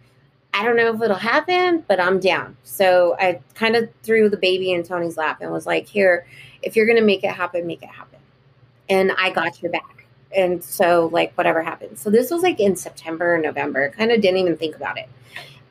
I 0.54 0.64
don't 0.64 0.76
know 0.76 0.94
if 0.94 1.02
it'll 1.02 1.16
happen, 1.16 1.84
but 1.88 2.00
I'm 2.00 2.20
down. 2.20 2.58
So 2.64 3.16
I 3.20 3.40
kind 3.56 3.76
of 3.76 3.90
threw 4.04 4.30
the 4.30 4.38
baby 4.38 4.74
in 4.74 4.84
Tony's 4.84 5.18
lap 5.18 5.40
and 5.42 5.52
was 5.52 5.66
like, 5.66 5.88
here, 5.88 6.26
if 6.62 6.76
you're 6.76 6.86
going 6.86 6.98
to 6.98 7.04
make 7.04 7.24
it 7.24 7.32
happen, 7.32 7.66
make 7.66 7.82
it 7.82 7.90
happen. 7.90 8.20
And 8.90 9.14
I 9.18 9.30
got 9.30 9.62
your 9.62 9.72
back. 9.72 10.06
And 10.36 10.64
so, 10.64 11.10
like, 11.12 11.34
whatever 11.38 11.62
happens. 11.62 12.02
So 12.02 12.10
this 12.10 12.32
was 12.32 12.42
like 12.42 12.60
in 12.60 12.76
September, 12.76 13.38
November, 13.38 13.92
kind 13.92 14.12
of 14.12 14.22
didn't 14.22 14.38
even 14.40 14.58
think 14.58 14.76
about 14.76 14.98
it. 14.98 15.10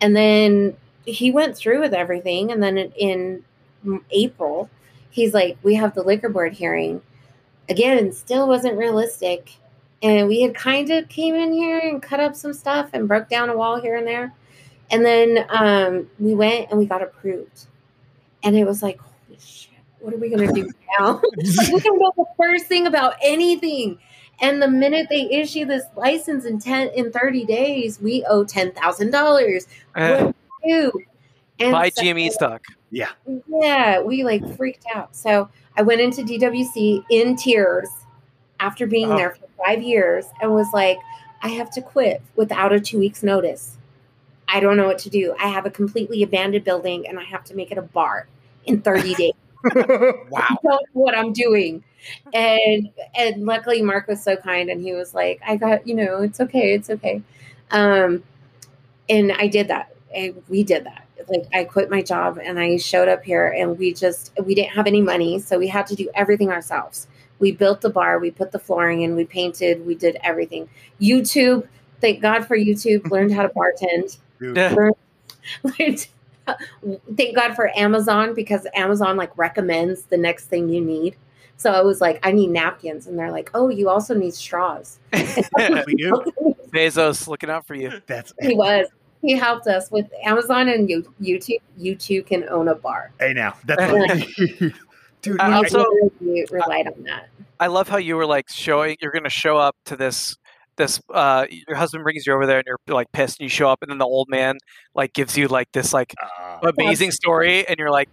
And 0.00 0.16
then 0.16 0.76
he 1.04 1.30
went 1.30 1.56
through 1.56 1.80
with 1.80 1.92
everything. 1.92 2.50
And 2.50 2.62
then 2.62 2.78
in 2.78 3.44
April, 4.10 4.70
he's 5.10 5.34
like, 5.34 5.58
we 5.62 5.74
have 5.74 5.94
the 5.94 6.02
liquor 6.02 6.28
board 6.28 6.52
hearing. 6.54 7.02
Again, 7.68 8.12
still 8.12 8.48
wasn't 8.48 8.78
realistic. 8.78 9.52
And 10.02 10.28
we 10.28 10.40
had 10.40 10.54
kind 10.54 10.90
of 10.90 11.08
came 11.08 11.34
in 11.34 11.52
here 11.52 11.78
and 11.78 12.02
cut 12.02 12.20
up 12.20 12.34
some 12.34 12.54
stuff 12.54 12.90
and 12.94 13.06
broke 13.06 13.28
down 13.28 13.50
a 13.50 13.56
wall 13.56 13.80
here 13.80 13.96
and 13.96 14.06
there 14.06 14.34
and 14.90 15.04
then 15.04 15.46
um, 15.50 16.10
we 16.18 16.34
went 16.34 16.70
and 16.70 16.78
we 16.78 16.86
got 16.86 17.02
approved. 17.02 17.66
And 18.42 18.56
it 18.56 18.64
was 18.64 18.82
like, 18.82 18.98
holy 18.98 19.38
shit, 19.38 19.70
what 20.00 20.14
are 20.14 20.16
we 20.16 20.28
going 20.30 20.48
to 20.48 20.52
do 20.52 20.70
now? 20.98 21.20
like, 21.56 21.72
we 21.72 21.80
don't 21.80 21.98
know 21.98 22.12
the 22.16 22.24
first 22.36 22.66
thing 22.66 22.86
about 22.86 23.14
anything. 23.22 23.98
And 24.40 24.60
the 24.60 24.68
minute 24.68 25.08
they 25.10 25.30
issue 25.30 25.66
this 25.66 25.84
license 25.96 26.44
in 26.44 26.58
10 26.58 26.88
in 26.94 27.12
30 27.12 27.44
days, 27.44 28.00
we 28.00 28.24
owe 28.24 28.44
$10,000. 28.44 29.66
Uh, 29.94 30.24
what 30.24 30.34
do 30.64 30.92
And 31.58 31.72
buy 31.72 31.90
so, 31.90 32.02
GME 32.02 32.30
stock. 32.30 32.62
Yeah. 32.90 33.10
Yeah, 33.48 34.00
we 34.00 34.24
like 34.24 34.56
freaked 34.56 34.86
out. 34.94 35.14
So 35.14 35.48
I 35.76 35.82
went 35.82 36.00
into 36.00 36.22
DWC 36.22 37.04
in 37.10 37.36
tears 37.36 37.88
after 38.58 38.86
being 38.86 39.12
oh. 39.12 39.16
there 39.16 39.30
for 39.34 39.46
five 39.64 39.82
years 39.82 40.26
and 40.40 40.52
was 40.52 40.68
like, 40.72 40.98
I 41.42 41.48
have 41.48 41.70
to 41.72 41.82
quit 41.82 42.22
without 42.34 42.72
a 42.72 42.80
two 42.80 42.98
weeks 42.98 43.22
notice. 43.22 43.76
I 44.52 44.60
don't 44.60 44.76
know 44.76 44.86
what 44.86 44.98
to 45.00 45.10
do. 45.10 45.34
I 45.38 45.48
have 45.48 45.66
a 45.66 45.70
completely 45.70 46.22
abandoned 46.22 46.64
building 46.64 47.06
and 47.06 47.18
I 47.18 47.24
have 47.24 47.44
to 47.44 47.54
make 47.54 47.70
it 47.70 47.78
a 47.78 47.82
bar 47.82 48.26
in 48.64 48.82
30 48.82 49.14
days. 49.14 49.32
wow. 49.74 50.22
I 50.34 50.56
don't 50.62 50.64
know 50.64 50.80
what 50.92 51.16
I'm 51.16 51.32
doing. 51.32 51.84
And 52.32 52.90
and 53.14 53.44
luckily 53.44 53.82
Mark 53.82 54.08
was 54.08 54.22
so 54.22 54.36
kind 54.36 54.70
and 54.70 54.80
he 54.80 54.92
was 54.92 55.14
like, 55.14 55.40
I 55.46 55.56
got, 55.56 55.86
you 55.86 55.94
know, 55.94 56.22
it's 56.22 56.40
okay, 56.40 56.74
it's 56.74 56.90
okay. 56.90 57.22
Um 57.70 58.22
and 59.08 59.32
I 59.32 59.48
did 59.48 59.68
that. 59.68 59.94
And 60.14 60.42
we 60.48 60.64
did 60.64 60.84
that. 60.84 61.06
Like 61.28 61.46
I 61.52 61.64
quit 61.64 61.90
my 61.90 62.02
job 62.02 62.38
and 62.42 62.58
I 62.58 62.78
showed 62.78 63.08
up 63.08 63.22
here 63.22 63.48
and 63.48 63.78
we 63.78 63.92
just 63.92 64.32
we 64.42 64.54
didn't 64.54 64.72
have 64.72 64.86
any 64.86 65.00
money, 65.00 65.38
so 65.38 65.58
we 65.58 65.68
had 65.68 65.86
to 65.88 65.94
do 65.94 66.10
everything 66.14 66.50
ourselves. 66.50 67.06
We 67.38 67.52
built 67.52 67.82
the 67.82 67.90
bar, 67.90 68.18
we 68.18 68.30
put 68.30 68.52
the 68.52 68.58
flooring 68.58 69.02
in, 69.02 69.14
we 69.14 69.24
painted, 69.24 69.86
we 69.86 69.94
did 69.94 70.18
everything. 70.22 70.68
YouTube, 71.00 71.68
thank 72.00 72.20
God 72.20 72.46
for 72.46 72.56
YouTube, 72.56 73.10
learned 73.10 73.32
how 73.32 73.42
to 73.42 73.48
bartend. 73.48 74.18
Thank 77.16 77.36
God 77.36 77.54
for 77.54 77.70
Amazon 77.78 78.34
because 78.34 78.66
Amazon 78.74 79.16
like 79.16 79.36
recommends 79.38 80.02
the 80.04 80.16
next 80.16 80.46
thing 80.46 80.68
you 80.68 80.80
need. 80.80 81.16
So 81.56 81.70
I 81.72 81.82
was 81.82 82.00
like, 82.00 82.18
I 82.22 82.32
need 82.32 82.50
napkins, 82.50 83.06
and 83.06 83.18
they're 83.18 83.30
like, 83.30 83.50
Oh, 83.54 83.68
you 83.68 83.88
also 83.90 84.14
need 84.14 84.34
straws. 84.34 84.98
Bezos 86.72 87.28
looking 87.28 87.50
out 87.50 87.66
for 87.66 87.74
you. 87.74 88.00
That's 88.06 88.32
he 88.40 88.54
was. 88.54 88.86
he 89.20 89.32
helped 89.32 89.66
us 89.66 89.90
with 89.90 90.06
Amazon 90.24 90.68
and 90.68 90.88
you- 90.88 91.12
YouTube. 91.20 91.60
You 91.76 91.94
too 91.96 92.22
can 92.22 92.48
own 92.48 92.68
a 92.68 92.74
bar. 92.74 93.12
Hey, 93.20 93.32
now 93.34 93.54
that's 93.66 93.82
dude. 95.22 95.40
I 95.40 95.50
I- 95.50 95.52
also- 95.52 95.84
relied 96.50 96.86
on 96.86 97.02
that. 97.04 97.28
I 97.58 97.66
love 97.66 97.90
how 97.90 97.98
you 97.98 98.16
were 98.16 98.24
like 98.24 98.48
showing 98.48 98.96
you're 99.02 99.12
gonna 99.12 99.28
show 99.28 99.58
up 99.58 99.76
to 99.84 99.96
this 99.96 100.34
this 100.80 101.00
uh 101.14 101.46
your 101.50 101.76
husband 101.76 102.02
brings 102.02 102.26
you 102.26 102.32
over 102.32 102.46
there 102.46 102.58
and 102.58 102.66
you're 102.66 102.78
like 102.88 103.10
pissed 103.12 103.38
and 103.38 103.44
you 103.44 103.48
show 103.48 103.68
up 103.70 103.82
and 103.82 103.90
then 103.90 103.98
the 103.98 104.04
old 104.06 104.28
man 104.28 104.58
like 104.94 105.12
gives 105.12 105.36
you 105.38 105.46
like 105.48 105.70
this 105.72 105.92
like 105.92 106.14
uh, 106.40 106.72
amazing 106.76 107.10
story 107.12 107.66
and 107.68 107.78
you're 107.78 107.90
like 107.90 108.08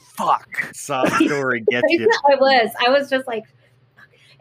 fuck 0.00 0.46
sob 0.74 1.08
story 1.08 1.60
gets 1.70 1.86
you. 1.90 2.10
I 2.30 2.34
was. 2.34 2.70
I 2.86 2.90
was 2.90 3.08
just 3.08 3.26
like, 3.26 3.44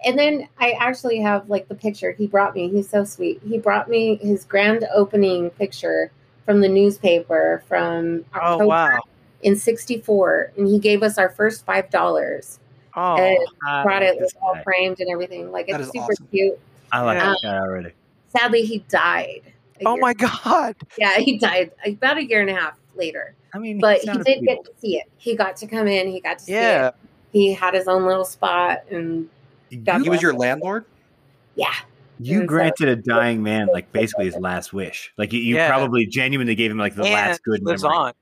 and 0.05 0.17
then 0.19 0.47
I 0.59 0.71
actually 0.71 1.19
have 1.21 1.49
like 1.49 1.67
the 1.69 1.75
picture 1.75 2.11
he 2.11 2.27
brought 2.27 2.53
me. 2.53 2.69
He's 2.69 2.89
so 2.89 3.03
sweet. 3.05 3.41
He 3.47 3.57
brought 3.57 3.89
me 3.89 4.17
his 4.17 4.43
grand 4.43 4.85
opening 4.93 5.49
picture 5.51 6.11
from 6.45 6.61
the 6.61 6.67
newspaper 6.69 7.63
from 7.67 8.25
oh 8.35 8.65
wow 8.65 8.99
in 9.41 9.55
'64, 9.55 10.51
and 10.57 10.67
he 10.67 10.79
gave 10.79 11.03
us 11.03 11.17
our 11.17 11.29
first 11.29 11.65
five 11.65 11.89
dollars. 11.89 12.59
oh 12.95 13.15
And 13.17 13.37
brought 13.83 14.03
it 14.03 14.19
this 14.19 14.33
was 14.33 14.35
all 14.41 14.55
guy. 14.55 14.63
framed 14.63 14.99
and 14.99 15.09
everything. 15.09 15.51
Like 15.51 15.67
That 15.67 15.79
it's 15.81 15.91
super 15.91 16.11
awesome. 16.11 16.27
cute. 16.31 16.59
I 16.91 17.01
like 17.01 17.17
Yeah. 17.17 17.29
this 17.31 17.41
guy 17.41 17.57
already. 17.57 17.91
Sadly, 18.29 18.63
he 18.63 18.79
died. 18.89 19.41
oh 19.85 19.97
my 19.97 20.13
god 20.15 20.75
Yeah, 20.97 21.17
he 21.19 21.37
died 21.37 21.71
about 21.85 22.17
a 22.17 22.23
year 22.25 22.41
and 22.41 22.49
a 22.49 22.55
half 22.55 22.75
later. 22.95 23.35
I 23.53 23.59
mean, 23.59 23.79
But 23.79 23.99
he 23.99 24.05
sounded 24.07 24.25
did 24.25 24.43
get 24.43 24.63
to 24.65 24.71
see 24.79 24.97
it. 24.97 25.05
He 25.17 25.35
got 25.35 25.55
to 25.57 25.67
come 25.67 25.87
in. 25.87 26.07
He 26.07 26.19
got 26.19 26.39
to 26.39 26.45
see 26.45 26.51
yeah 26.53 26.87
it. 26.87 26.95
He 27.31 27.53
had 27.53 27.73
his 27.73 27.87
own 27.87 28.05
little 28.05 28.25
spot, 28.25 28.83
and 28.89 29.29
God 29.85 30.01
He 30.01 30.09
was 30.09 30.21
your 30.21 30.33
landlord. 30.33 30.85
yeah, 31.55 31.73
you 32.19 32.39
It 32.39 32.41
was, 32.41 32.45
uh, 32.45 32.47
granted 32.47 32.89
a 32.89 32.95
dying 32.95 33.43
man 33.43 33.67
like 33.71 33.91
basically 33.91 34.25
his 34.25 34.37
last 34.37 34.73
wish. 34.73 35.13
Like 35.17 35.33
you, 35.33 35.39
you 35.39 35.55
Yeah. 35.55 35.67
probably 35.69 36.05
genuinely 36.05 36.55
gave 36.55 36.71
him 36.71 36.77
like 36.77 36.95
the 36.95 37.03
and 37.03 37.13
last 37.13 37.43
good 37.43 37.59
he 37.59 37.65
lives 37.65 37.83
memory. 37.83 37.97
on 37.97 38.13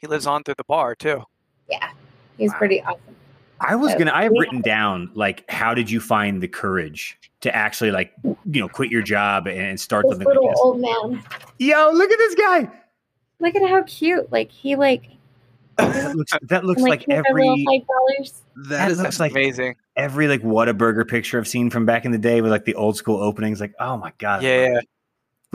he 0.00 0.06
lives 0.06 0.26
on 0.26 0.42
through 0.42 0.54
the 0.58 0.64
bar 0.64 0.94
too 0.94 1.22
yeah, 1.68 1.90
he's 2.38 2.50
Wow. 2.52 2.58
pretty 2.58 2.82
awesome. 2.82 3.15
I 3.60 3.74
was 3.76 3.94
gonna. 3.94 4.12
I 4.12 4.24
have 4.24 4.32
written 4.32 4.60
down 4.60 5.10
like, 5.14 5.48
how 5.50 5.74
did 5.74 5.90
you 5.90 6.00
find 6.00 6.42
the 6.42 6.48
courage 6.48 7.18
to 7.40 7.54
actually 7.54 7.90
like, 7.90 8.12
you 8.24 8.60
know, 8.60 8.68
quit 8.68 8.90
your 8.90 9.02
job 9.02 9.46
and 9.46 9.78
start 9.78 10.04
This 10.04 10.12
something 10.12 10.26
like 10.26 10.34
little 10.36 10.50
this? 10.50 10.60
old 10.60 10.80
man. 10.80 11.22
Yo, 11.58 11.90
look 11.92 12.10
at 12.10 12.18
this 12.18 12.34
guy. 12.34 12.70
Look 13.40 13.54
at 13.54 13.68
how 13.68 13.82
cute. 13.84 14.30
Like 14.32 14.50
he 14.50 14.76
like 14.76 15.10
That 15.76 16.16
looks. 16.16 16.32
That 16.42 16.64
looks 16.64 16.82
like, 16.82 16.90
like 16.90 17.04
here's 17.08 17.24
our 17.26 17.34
little 17.34 17.52
every 17.52 17.64
five 17.64 17.86
dollars. 17.86 18.42
That 18.68 18.78
That 18.78 18.90
is 18.90 18.98
looks 19.00 19.20
like 19.20 19.32
amazing 19.32 19.76
every 19.96 20.28
like 20.28 20.42
Whataburger 20.42 21.08
picture 21.08 21.38
I've 21.38 21.48
seen 21.48 21.70
from 21.70 21.86
back 21.86 22.04
in 22.04 22.12
the 22.12 22.18
day 22.18 22.40
with 22.40 22.50
like 22.50 22.64
the 22.64 22.74
old 22.74 22.96
school 22.96 23.22
openings. 23.22 23.60
Like, 23.60 23.74
oh 23.80 23.96
my 23.96 24.12
god. 24.18 24.42
yeah 24.42 24.80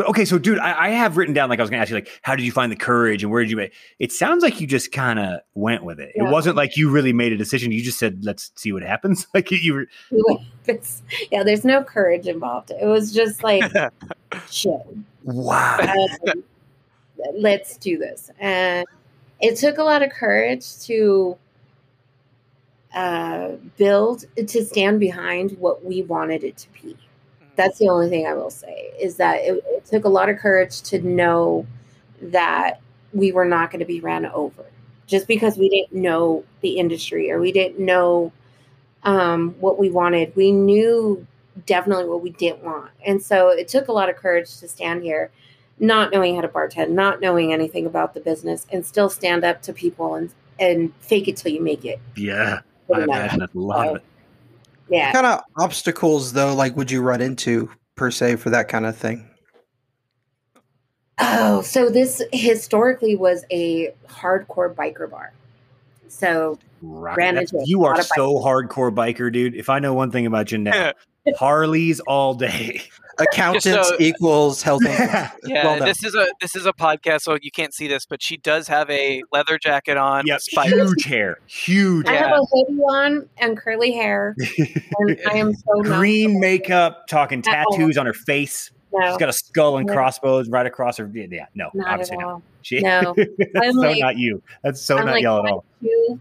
But 0.01 0.09
okay, 0.09 0.25
so 0.25 0.39
dude, 0.39 0.57
I, 0.57 0.87
I 0.87 0.89
have 0.89 1.15
written 1.15 1.35
down 1.35 1.47
like 1.47 1.59
I 1.59 1.61
was 1.61 1.69
gonna 1.69 1.83
ask 1.83 1.91
you 1.91 1.95
like, 1.95 2.09
how 2.23 2.35
did 2.35 2.43
you 2.43 2.51
find 2.51 2.71
the 2.71 2.75
courage 2.75 3.21
and 3.21 3.31
where 3.31 3.43
did 3.43 3.51
you? 3.51 3.57
Make, 3.57 3.71
it 3.99 4.11
sounds 4.11 4.41
like 4.41 4.59
you 4.59 4.65
just 4.65 4.91
kind 4.91 5.19
of 5.19 5.41
went 5.53 5.83
with 5.83 5.99
it. 5.99 6.13
Yeah. 6.15 6.25
It 6.25 6.31
wasn't 6.31 6.55
like 6.55 6.75
you 6.75 6.89
really 6.89 7.13
made 7.13 7.33
a 7.33 7.37
decision. 7.37 7.71
You 7.71 7.83
just 7.83 7.99
said, 7.99 8.25
let's 8.25 8.51
see 8.55 8.71
what 8.71 8.81
happens. 8.81 9.27
Like 9.35 9.51
you 9.51 9.73
were. 9.73 9.87
Yeah, 11.31 11.43
there's 11.43 11.63
no 11.63 11.83
courage 11.83 12.27
involved. 12.27 12.71
It 12.71 12.85
was 12.85 13.13
just 13.13 13.43
like 13.43 13.63
shit. 14.49 14.81
Wow. 15.23 15.77
um, 15.79 16.43
let's 17.35 17.77
do 17.77 17.99
this. 17.99 18.31
And 18.39 18.87
it 19.39 19.57
took 19.57 19.77
a 19.77 19.83
lot 19.83 20.01
of 20.01 20.09
courage 20.09 20.79
to 20.85 21.37
uh, 22.95 23.51
build, 23.77 24.25
to 24.35 24.65
stand 24.65 24.99
behind 24.99 25.57
what 25.59 25.85
we 25.85 26.01
wanted 26.01 26.43
it 26.43 26.57
to 26.57 26.67
be. 26.81 26.97
That's 27.55 27.77
the 27.77 27.89
only 27.89 28.09
thing 28.09 28.25
I 28.25 28.33
will 28.33 28.49
say 28.49 28.91
is 28.99 29.17
that 29.17 29.41
it, 29.41 29.63
it 29.67 29.85
took 29.85 30.05
a 30.05 30.09
lot 30.09 30.29
of 30.29 30.37
courage 30.37 30.81
to 30.83 31.01
know 31.01 31.67
that 32.21 32.81
we 33.13 33.31
were 33.31 33.45
not 33.45 33.71
going 33.71 33.79
to 33.79 33.85
be 33.85 33.99
ran 33.99 34.25
over 34.25 34.65
just 35.07 35.27
because 35.27 35.57
we 35.57 35.67
didn't 35.69 35.99
know 35.99 36.43
the 36.61 36.77
industry 36.77 37.29
or 37.29 37.39
we 37.39 37.51
didn't 37.51 37.77
know 37.77 38.31
um, 39.03 39.55
what 39.59 39.77
we 39.77 39.89
wanted. 39.89 40.33
We 40.35 40.51
knew 40.51 41.25
definitely 41.65 42.05
what 42.05 42.21
we 42.21 42.29
didn't 42.31 42.63
want. 42.63 42.91
And 43.05 43.21
so 43.21 43.49
it 43.49 43.67
took 43.67 43.89
a 43.89 43.91
lot 43.91 44.09
of 44.09 44.15
courage 44.15 44.57
to 44.59 44.67
stand 44.67 45.03
here, 45.03 45.31
not 45.79 46.11
knowing 46.11 46.35
how 46.35 46.41
to 46.41 46.47
bartend, 46.47 46.91
not 46.91 47.19
knowing 47.19 47.51
anything 47.51 47.85
about 47.85 48.13
the 48.13 48.21
business, 48.21 48.65
and 48.71 48.85
still 48.85 49.09
stand 49.09 49.43
up 49.43 49.61
to 49.63 49.73
people 49.73 50.15
and, 50.15 50.33
and 50.59 50.93
fake 51.01 51.27
it 51.27 51.37
till 51.37 51.51
you 51.51 51.61
make 51.61 51.83
it. 51.83 51.99
Yeah, 52.15 52.61
I 52.93 53.03
imagine 53.03 53.39
that's 53.39 53.53
a 53.53 53.59
lot 53.59 53.87
of 53.89 53.95
it. 53.97 54.03
Yeah. 54.91 55.07
What 55.07 55.13
kind 55.13 55.25
of 55.25 55.41
obstacles 55.57 56.33
though, 56.33 56.53
like 56.53 56.75
would 56.75 56.91
you 56.91 57.01
run 57.01 57.21
into 57.21 57.69
per 57.95 58.11
se 58.11 58.35
for 58.35 58.49
that 58.49 58.67
kind 58.67 58.85
of 58.85 58.95
thing? 58.95 59.27
Oh, 61.17 61.61
so 61.61 61.89
this 61.89 62.21
historically 62.33 63.15
was 63.15 63.45
a 63.51 63.93
hardcore 64.07 64.73
biker 64.73 65.09
bar. 65.09 65.31
So 66.09 66.59
Rock- 66.81 67.17
Ran 67.17 67.37
into 67.37 67.61
you 67.63 67.85
are 67.85 67.91
lot 67.91 67.99
of 67.99 68.05
so 68.07 68.33
hardcore 68.39 68.93
biker, 68.93 69.31
dude. 69.31 69.55
If 69.55 69.69
I 69.69 69.79
know 69.79 69.93
one 69.93 70.11
thing 70.11 70.25
about 70.25 70.51
you 70.51 70.57
now, 70.59 70.91
Harleys 71.37 71.99
all 72.01 72.33
day. 72.33 72.81
Accountants 73.21 73.89
so- 73.89 73.95
equals 73.99 74.61
health. 74.61 74.81
Yeah, 74.83 75.31
Well 75.65 75.77
done. 75.79 75.87
this 75.87 76.03
is 76.03 76.15
a 76.15 76.27
this 76.39 76.55
is 76.55 76.65
a 76.65 76.73
podcast, 76.73 77.21
so 77.21 77.37
you 77.41 77.51
can't 77.51 77.73
see 77.73 77.87
this, 77.87 78.05
but 78.05 78.21
she 78.21 78.37
does 78.37 78.67
have 78.67 78.89
a 78.89 79.23
leather 79.31 79.57
jacket 79.57 79.97
on. 79.97 80.25
yep, 80.25 80.35
with 80.37 80.43
spikes. 80.43 80.71
huge 80.73 81.03
hair, 81.05 81.39
huge 81.47 82.07
I 82.07 82.13
Yeah. 82.13 82.19
hair. 82.19 82.27
have 82.29 82.37
a 82.39 82.45
hoodie 82.51 82.79
on 82.81 83.29
and 83.37 83.57
curly 83.57 83.91
hair, 83.91 84.35
and 84.99 85.19
I 85.29 85.33
am 85.37 85.53
so 85.53 85.81
green 85.83 86.39
makeup, 86.39 87.07
talking 87.07 87.41
tattoos 87.41 87.97
on 87.97 88.05
her 88.05 88.13
face. 88.13 88.71
No, 88.93 89.07
She's 89.07 89.17
got 89.17 89.29
a 89.29 89.33
skull 89.33 89.77
and 89.77 89.87
No. 89.87 89.93
crossbows 89.93 90.49
right 90.49 90.65
across 90.65 90.97
her. 90.97 91.09
Yeah, 91.13 91.25
yeah, 91.31 91.45
no, 91.55 91.69
not 91.73 91.87
at 91.87 91.93
obviously 91.93 92.17
not. 92.17 92.25
all. 92.27 92.43
She, 92.61 92.79
No. 92.81 93.13
that's 93.37 93.49
I'm 93.55 93.73
so 93.73 93.79
like- 93.79 93.99
not 94.01 94.17
you. 94.17 94.41
That's 94.63 94.81
so 94.81 94.97
I'm 94.97 95.05
not 95.05 95.11
like 95.13 95.23
y'all 95.23 95.45
at 95.45 95.51
all. 95.51 95.63
Two. 95.81 96.19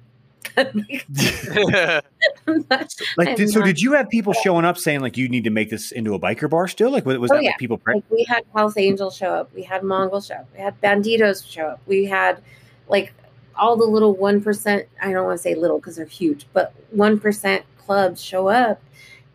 Like, 0.56 1.06
not- 2.46 2.94
Like, 3.16 3.28
I'm 3.28 3.34
did, 3.36 3.50
so 3.50 3.60
not- 3.60 3.66
did 3.66 3.80
you 3.80 3.92
have 3.92 4.08
people 4.08 4.32
showing 4.32 4.64
up 4.64 4.78
saying 4.78 5.00
like 5.00 5.16
you 5.16 5.28
need 5.28 5.44
to 5.44 5.50
make 5.50 5.70
this 5.70 5.92
into 5.92 6.14
a 6.14 6.18
biker 6.20 6.48
bar 6.48 6.68
still? 6.68 6.90
Like, 6.90 7.04
was, 7.06 7.18
was 7.18 7.30
Oh, 7.30 7.34
that 7.34 7.42
yeah. 7.42 7.50
like 7.50 7.58
people? 7.58 7.78
Pre- 7.78 7.94
like 7.96 8.04
we 8.10 8.24
had 8.24 8.44
Hells 8.54 8.76
Angels 8.76 9.16
show 9.16 9.34
up, 9.34 9.54
we 9.54 9.62
had 9.62 9.82
Mongol 9.82 10.20
show 10.20 10.34
up, 10.34 10.48
we 10.54 10.60
had 10.60 10.80
Bandidos 10.80 11.48
show 11.50 11.68
up, 11.68 11.80
we 11.86 12.04
had 12.04 12.42
like 12.88 13.12
all 13.56 13.76
the 13.76 13.84
little 13.84 14.14
one 14.14 14.40
percent. 14.40 14.86
I 15.02 15.12
don't 15.12 15.24
want 15.24 15.36
to 15.38 15.42
say 15.42 15.54
little 15.54 15.78
because 15.78 15.96
they're 15.96 16.06
huge, 16.06 16.46
but 16.52 16.72
one 16.90 17.18
percent 17.20 17.64
clubs 17.78 18.22
show 18.22 18.48
up 18.48 18.80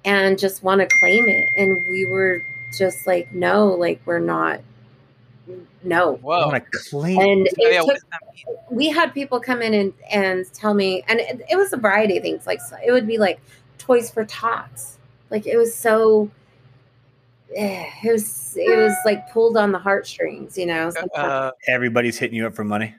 and 0.04 0.38
just 0.38 0.64
want 0.64 0.82
to 0.82 0.88
claim 1.00 1.28
it, 1.28 1.50
and 1.58 1.84
we 1.90 2.06
were 2.06 2.42
just 2.78 3.08
like, 3.08 3.34
no, 3.34 3.68
like 3.68 4.02
we're 4.06 4.20
not. 4.20 4.60
No, 5.84 6.16
I 6.16 6.18
Whoa. 6.18 6.48
want 6.48 6.64
to 6.72 6.80
claim. 6.90 7.20
and 7.20 7.50
yeah, 7.58 7.68
it 7.68 7.86
took 7.86 7.94
does 7.94 8.04
that 8.12 8.22
mean? 8.48 8.56
we 8.72 8.90
had 8.90 9.14
people 9.14 9.40
come 9.40 9.62
in 9.62 9.74
and, 9.74 9.94
and 10.12 10.52
tell 10.54 10.74
me, 10.74 11.04
and 11.08 11.20
it, 11.20 11.42
it 11.52 11.56
was 11.56 11.72
a 11.74 11.78
variety 11.78 12.18
of 12.18 12.24
things. 12.24 12.48
Like 12.48 12.62
so- 12.62 12.78
it 12.84 12.92
would 12.92 13.06
be 13.08 13.18
like 13.18 13.40
toys 13.78 14.10
for 14.10 14.26
tots. 14.26 14.98
Like 15.30 15.46
it 15.46 15.58
was 15.58 15.74
so. 15.76 16.32
eh, 17.56 17.86
It 18.04 18.12
was 18.12 18.56
it 18.58 18.76
was 18.78 18.94
like 19.06 19.30
pulled 19.32 19.56
on 19.58 19.72
the 19.72 19.80
heartstrings, 19.80 20.58
you 20.58 20.66
know. 20.66 20.92
Uh, 21.16 21.52
Everybody's 21.68 22.18
hitting 22.18 22.38
you 22.38 22.48
up 22.48 22.56
for 22.56 22.64
money. 22.64 22.96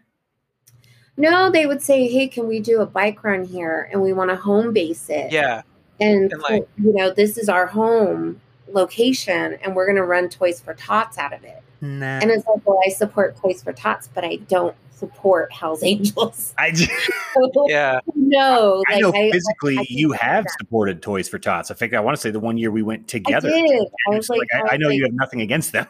no, 1.17 1.51
they 1.51 1.67
would 1.67 1.83
say, 1.83 2.07
"Hey, 2.07 2.29
can 2.29 2.47
we 2.47 2.61
do 2.61 2.81
a 2.81 2.87
bike 2.87 3.25
run 3.25 3.45
here? 3.45 3.89
And 3.93 4.01
we 4.03 4.13
want 4.13 4.31
to 4.31 4.37
home 4.37 4.73
base 4.73 5.09
it. 5.09 5.33
yeah, 5.33 5.63
and, 6.01 6.31
and, 6.33 6.43
like- 6.43 6.69
you 6.79 6.93
know, 6.93 7.11
this 7.13 7.39
is 7.39 7.49
our 7.49 7.67
home 7.67 8.41
location, 8.69 9.55
and 9.63 9.75
we're 9.75 9.87
going 9.87 9.97
to 9.97 10.05
run 10.05 10.29
Toys 10.29 10.61
for 10.61 10.75
Tots 10.75 11.19
out 11.19 11.33
of 11.33 11.43
it." 11.43 11.63
Nah. 11.87 12.19
And 12.23 12.31
it's 12.31 12.47
like, 12.47 12.67
well, 12.67 12.81
I 12.87 12.91
support 12.91 13.37
Toys 13.37 13.63
for 13.63 13.73
Tots, 13.73 14.09
but 14.15 14.25
I 14.25 14.37
don't 14.49 14.75
support 14.91 15.53
Hell's 15.53 15.83
Angels. 15.85 16.55
I, 16.59 16.71
just, 16.71 16.91
So, 17.35 17.51
yeah. 17.69 18.01
no, 18.15 18.83
I 18.89 18.95
like, 18.95 19.03
know 19.03 19.13
I- 19.15 19.31
physically 19.31 19.75
I 19.75 19.85
can't 19.85 19.91
you 19.91 20.13
have 20.13 20.45
that. 20.45 20.55
supported 20.59 21.03
Toys 21.03 21.29
for 21.29 21.39
Tots. 21.39 21.71
I 21.71 21.75
think 21.75 21.95
I 21.95 22.01
want 22.01 22.17
to 22.17 22.21
say 22.21 22.31
the 22.31 22.41
one 22.41 22.57
year 22.59 22.71
we 22.71 22.83
went 22.83 23.03
I 23.03 23.07
together. 23.07 23.49
did. 23.49 23.87
I 24.11 24.17
was 24.17 24.27
So, 24.27 24.35
like, 24.35 24.49
I, 24.55 24.63
was 24.63 24.71
I 24.73 24.77
know 24.79 24.89
like, 24.89 24.97
you 24.97 25.05
have 25.05 25.13
nothing 25.15 25.41
against 25.43 25.73
them. 25.73 25.87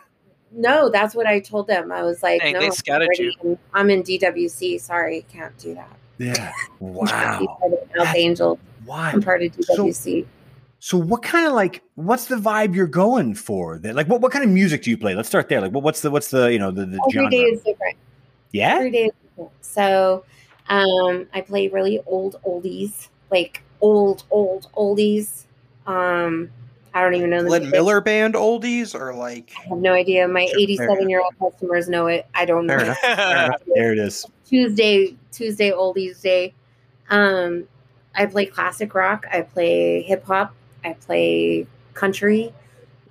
No, 0.53 0.89
that's 0.89 1.15
what 1.15 1.27
I 1.27 1.41
told 1.41 1.67
them. 1.67 1.93
I 1.93 2.03
was 2.03 2.23
like, 2.23 2.41
Dang, 2.41 2.55
no, 2.55 2.61
they 2.61 2.67
I'm 2.67 2.73
scattered 2.73 3.09
you. 3.19 3.33
in- 3.45 3.59
I'm 3.75 3.91
in 3.91 4.03
DWC. 4.03 4.81
Sorry, 4.81 5.25
can't 5.31 5.57
do 5.59 5.75
that. 5.75 5.91
Yeah. 6.19 6.53
Wow. 6.81 7.59
Hells 7.95 8.09
Angel. 8.17 8.59
Why? 8.87 9.11
I'm 9.11 9.23
part 9.23 9.43
of 9.43 9.53
DWC. 9.53 10.23
So 10.23 10.29
what 10.93 11.23
kind 11.23 11.47
of 11.47 11.53
like 11.53 11.83
what's 11.95 12.27
the 12.27 12.37
vibe 12.37 12.75
you're 12.75 12.87
going 12.87 13.35
for? 13.35 13.79
That 13.79 13.95
like 13.95 14.09
what, 14.09 14.21
what 14.21 14.33
kind 14.33 14.45
of 14.45 14.51
music 14.51 14.83
do 14.83 14.91
you 14.91 14.99
play? 14.99 15.15
Let's 15.15 15.29
start 15.29 15.49
there. 15.49 15.61
Like 15.61 15.73
what, 15.73 15.83
what's 15.83 16.03
the 16.03 16.11
what's 16.11 16.31
the 16.31 16.53
you 16.53 16.59
know 16.59 16.71
the, 16.71 16.87
the 16.87 17.01
Every 17.03 17.13
genre? 17.13 17.31
day 17.31 17.43
is 17.43 17.63
different. 17.63 17.97
yeah. 18.53 18.77
Every 18.77 18.91
day 18.91 19.05
is 19.07 19.13
different. 19.23 19.53
So, 19.63 20.25
um, 20.69 21.27
I 21.35 21.41
play 21.41 21.69
really 21.69 22.01
old 22.07 22.41
oldies, 22.47 23.09
like 23.31 23.63
old 23.81 24.25
old 24.31 24.69
oldies. 24.77 25.45
Um, 25.87 26.51
I 26.95 27.03
don't 27.03 27.15
even 27.15 27.31
know 27.31 27.43
the 27.43 27.49
Glenn 27.49 27.63
name. 27.63 27.71
Miller 27.73 28.01
band 28.01 28.35
oldies 28.35 28.95
or 28.95 29.15
like 29.15 29.53
I 29.59 29.69
have 29.69 29.79
no 29.79 29.93
idea. 29.93 30.27
My 30.29 30.47
Sure, 30.47 30.61
87 30.61 31.11
year 31.11 31.21
old 31.21 31.35
customers 31.39 31.89
know 31.89 32.07
it. 32.07 32.27
I 32.35 32.45
don't 32.45 32.67
know. 32.67 32.79
Fair 32.79 32.85
enough. 32.85 32.99
Fair 33.03 33.45
enough. 33.47 33.63
There 33.75 33.93
it 33.93 33.99
is. 33.99 34.27
Tuesday, 34.47 35.17
Tuesday 35.33 35.73
oldies 35.73 36.23
day. 36.23 36.55
Um, 37.11 37.69
I 38.15 38.27
play 38.27 38.47
classic 38.47 38.95
rock. 38.95 39.27
I 39.31 39.43
play 39.43 40.03
hip 40.03 40.25
hop. 40.25 40.55
I 40.87 40.93
play 40.95 41.67
country. 41.95 42.53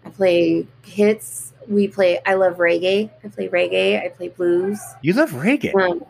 I 0.05 0.09
play 0.09 0.67
hits, 0.83 1.53
we 1.67 1.87
play. 1.87 2.19
I 2.25 2.35
love 2.35 2.57
reggae. 2.57 3.09
I 3.23 3.27
play 3.27 3.49
reggae. 3.49 4.03
I 4.03 4.09
play 4.09 4.29
blues. 4.29 4.79
You 5.01 5.13
love 5.13 5.31
reggae. 5.31 5.73
Um, 5.75 6.05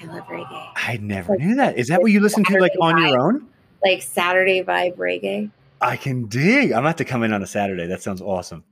I 0.00 0.04
love 0.06 0.26
reggae. 0.26 0.68
I 0.76 0.98
never 1.00 1.36
knew 1.36 1.54
that. 1.56 1.76
Is 1.78 1.88
that 1.88 2.00
what 2.00 2.10
you 2.12 2.20
listen 2.20 2.44
to 2.44 2.58
like 2.58 2.72
on 2.80 2.98
your 3.02 3.18
own? 3.20 3.48
Like 3.84 4.02
Saturday 4.02 4.62
vibe 4.62 4.96
reggae. 4.96 5.50
I 5.80 5.96
can 5.96 6.26
dig. 6.26 6.72
I'm 6.72 6.78
gonna 6.78 6.88
have 6.88 6.96
to 6.96 7.04
come 7.04 7.22
in 7.22 7.32
on 7.32 7.42
a 7.42 7.46
Saturday. 7.46 7.86
That 7.86 8.02
sounds 8.02 8.20
awesome. 8.20 8.64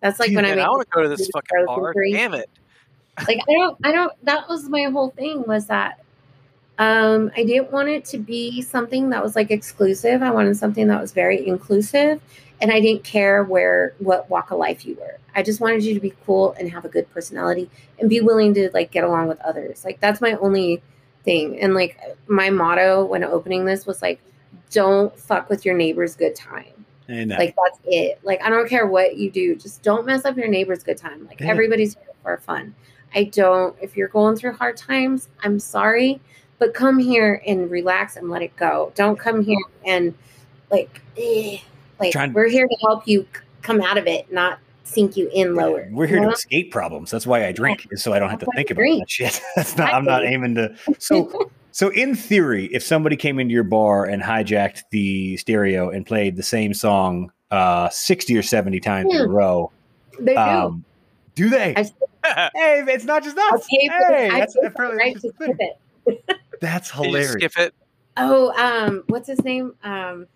That's 0.00 0.18
like 0.18 0.28
Dude, 0.28 0.36
when 0.36 0.44
I 0.46 0.48
Man, 0.48 0.56
make 0.58 0.66
I 0.66 0.68
want 0.70 0.82
to 0.82 0.88
go 0.90 1.02
to 1.02 1.08
this 1.08 1.28
fucking 1.32 1.66
bar. 1.66 1.92
three. 1.92 2.12
Damn 2.12 2.34
it. 2.34 2.48
like 3.28 3.38
I 3.48 3.52
don't 3.52 3.78
I 3.84 3.92
don't 3.92 4.12
that 4.24 4.48
was 4.48 4.68
my 4.68 4.84
whole 4.84 5.10
thing 5.10 5.44
was 5.46 5.66
that 5.66 6.01
um 6.78 7.30
I 7.36 7.44
didn't 7.44 7.70
want 7.70 7.88
it 7.88 8.04
to 8.06 8.18
be 8.18 8.62
something 8.62 9.10
that 9.10 9.22
was 9.22 9.36
like 9.36 9.50
exclusive. 9.50 10.22
I 10.22 10.30
wanted 10.30 10.56
something 10.56 10.88
that 10.88 11.00
was 11.00 11.12
very 11.12 11.46
inclusive 11.46 12.20
and 12.60 12.70
I 12.72 12.80
didn't 12.80 13.04
care 13.04 13.44
where 13.44 13.94
what 13.98 14.30
walk 14.30 14.50
of 14.50 14.58
life 14.58 14.86
you 14.86 14.94
were. 14.94 15.18
I 15.34 15.42
just 15.42 15.60
wanted 15.60 15.84
you 15.84 15.94
to 15.94 16.00
be 16.00 16.14
cool 16.24 16.54
and 16.58 16.70
have 16.70 16.84
a 16.84 16.88
good 16.88 17.10
personality 17.12 17.68
and 17.98 18.08
be 18.08 18.20
willing 18.20 18.54
to 18.54 18.70
like 18.72 18.90
get 18.90 19.04
along 19.04 19.28
with 19.28 19.40
others. 19.40 19.84
Like 19.84 20.00
that's 20.00 20.20
my 20.20 20.32
only 20.34 20.82
thing. 21.24 21.60
And 21.60 21.74
like 21.74 21.98
my 22.26 22.50
motto 22.50 23.04
when 23.04 23.24
opening 23.24 23.64
this 23.64 23.86
was 23.86 24.00
like 24.02 24.20
don't 24.70 25.16
fuck 25.18 25.50
with 25.50 25.64
your 25.66 25.76
neighbor's 25.76 26.16
good 26.16 26.34
time. 26.34 26.86
And 27.08 27.30
Like 27.30 27.54
that's 27.62 27.78
it. 27.84 28.18
Like 28.22 28.42
I 28.42 28.48
don't 28.48 28.68
care 28.68 28.86
what 28.86 29.16
you 29.16 29.30
do, 29.30 29.54
just 29.56 29.82
don't 29.82 30.06
mess 30.06 30.24
up 30.24 30.36
your 30.36 30.48
neighbor's 30.48 30.82
good 30.82 30.96
time. 30.96 31.26
Like 31.26 31.40
Yeah. 31.40 31.48
everybody's 31.48 31.94
here 31.94 32.14
for 32.22 32.38
fun. 32.38 32.74
I 33.14 33.24
don't. 33.24 33.76
If 33.82 33.96
you're 33.96 34.08
going 34.08 34.36
through 34.36 34.54
hard 34.54 34.76
times, 34.78 35.28
I'm 35.42 35.58
sorry, 35.58 36.20
but 36.62 36.74
come 36.74 36.96
here 37.00 37.42
and 37.44 37.68
relax 37.72 38.14
and 38.16 38.30
let 38.30 38.40
it 38.40 38.54
go. 38.54 38.92
Don't 38.94 39.18
come 39.18 39.42
here 39.42 39.58
and 39.84 40.14
like, 40.70 41.00
eh, 41.18 41.58
like 41.98 42.12
Trying- 42.12 42.32
we're 42.32 42.46
here 42.48 42.68
to 42.68 42.76
help 42.82 43.08
you 43.08 43.26
come 43.62 43.80
out 43.80 43.98
of 43.98 44.06
it, 44.06 44.32
not 44.32 44.60
sink 44.84 45.16
you 45.16 45.28
in 45.34 45.56
lower. 45.56 45.88
we're 45.90 46.06
here 46.06 46.18
you 46.20 46.26
to 46.26 46.30
escape 46.30 46.70
problems. 46.70 47.10
That's 47.10 47.26
why 47.26 47.46
I 47.46 47.50
drink, 47.50 47.88
is 47.90 48.00
so 48.00 48.12
I 48.12 48.20
don't 48.20 48.30
have 48.30 48.38
to 48.38 48.46
think 48.54 48.70
about 48.70 48.82
drink. 48.82 49.00
that 49.00 49.10
shit. 49.10 49.40
That's 49.56 49.76
not. 49.76 49.92
I'm 49.92 50.04
not 50.04 50.24
aiming 50.24 50.54
to. 50.54 50.72
So, 51.00 51.50
so 51.72 51.88
in 51.88 52.14
theory, 52.14 52.66
if 52.66 52.84
somebody 52.84 53.16
came 53.16 53.40
into 53.40 53.52
your 53.52 53.64
bar 53.64 54.04
and 54.04 54.22
hijacked 54.22 54.82
the 54.92 55.36
stereo 55.38 55.90
and 55.90 56.06
played 56.06 56.36
the 56.36 56.44
same 56.44 56.74
song 56.74 57.32
uh, 57.50 57.88
60 57.88 58.36
or 58.36 58.42
70 58.42 58.78
times 58.78 59.12
in 59.12 59.20
a 59.20 59.24
Hmm. 59.24 59.30
row, 59.32 59.72
they 60.20 60.34
do. 60.34 60.38
um, 60.40 60.84
do 61.34 61.48
they? 61.48 61.74
Hey, 62.24 62.84
it's 62.86 63.04
not 63.04 63.24
just 63.24 63.36
us. 63.36 63.50
for 63.50 63.66
Hey, 63.68 63.88
that's, 63.88 64.54
that's 64.54 64.54
for 64.54 64.86
the 64.86 64.94
really- 64.94 64.96
right 64.96 66.38
that's 66.62 66.90
to 66.90 66.96
the 66.98 67.02
thing. 67.02 67.02
skip 67.02 67.02
it. 67.02 67.02
That's 67.02 67.02
Did 67.02 67.04
you 67.04 67.04
hilarious. 67.04 67.32
skip 67.32 67.52
it? 67.58 67.74
Oh, 68.16 68.52
um, 68.56 69.04
what's 69.08 69.28
his 69.28 69.42
name? 69.44 69.74
Um, 69.84 70.26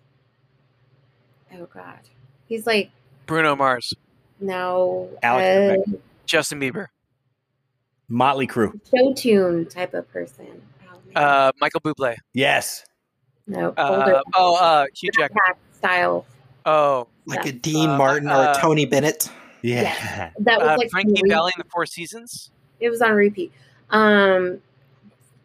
oh 1.53 1.65
God, 1.73 1.99
he's 2.47 2.65
like 2.67 2.91
Bruno 3.25 3.55
Mars, 3.55 3.93
no 4.39 5.09
Alex 5.23 5.47
uh, 5.47 5.97
Justin 6.25 6.59
Bieber, 6.59 6.87
Motley 8.09 8.47
Crue. 8.47 8.71
show 8.95 9.13
tune 9.13 9.65
type 9.67 9.93
of 9.93 10.09
person. 10.11 10.61
Oh, 11.15 11.19
uh, 11.21 11.51
Michael 11.59 11.81
Bublé. 11.81 12.15
Yes. 12.33 12.83
no, 13.47 13.69
Uh, 13.77 14.21
oh, 14.35 14.55
uh, 14.57 14.85
Hugh 14.95 15.09
Jackman. 15.17 15.41
style. 15.73 16.25
Oh, 16.65 17.07
Like 17.25 17.45
a 17.45 17.51
Dean 17.51 17.91
Uh, 17.91 17.97
Martin 17.97 18.29
or 18.29 18.33
uh, 18.35 18.53
a 18.57 18.59
Tony 18.59 18.85
Bennett. 18.85 19.29
Yeah. 19.61 20.31
That 20.39 20.59
was 20.59 20.69
uh, 20.69 20.75
like 20.77 20.89
Frankie 20.91 21.21
on 21.21 21.29
Valli 21.29 21.51
and 21.55 21.63
the 21.65 21.69
Four 21.69 21.85
Seasons. 21.85 22.51
It 22.79 22.89
was 22.89 23.01
on 23.01 23.13
repeat. 23.13 23.51
Um, 23.89 24.61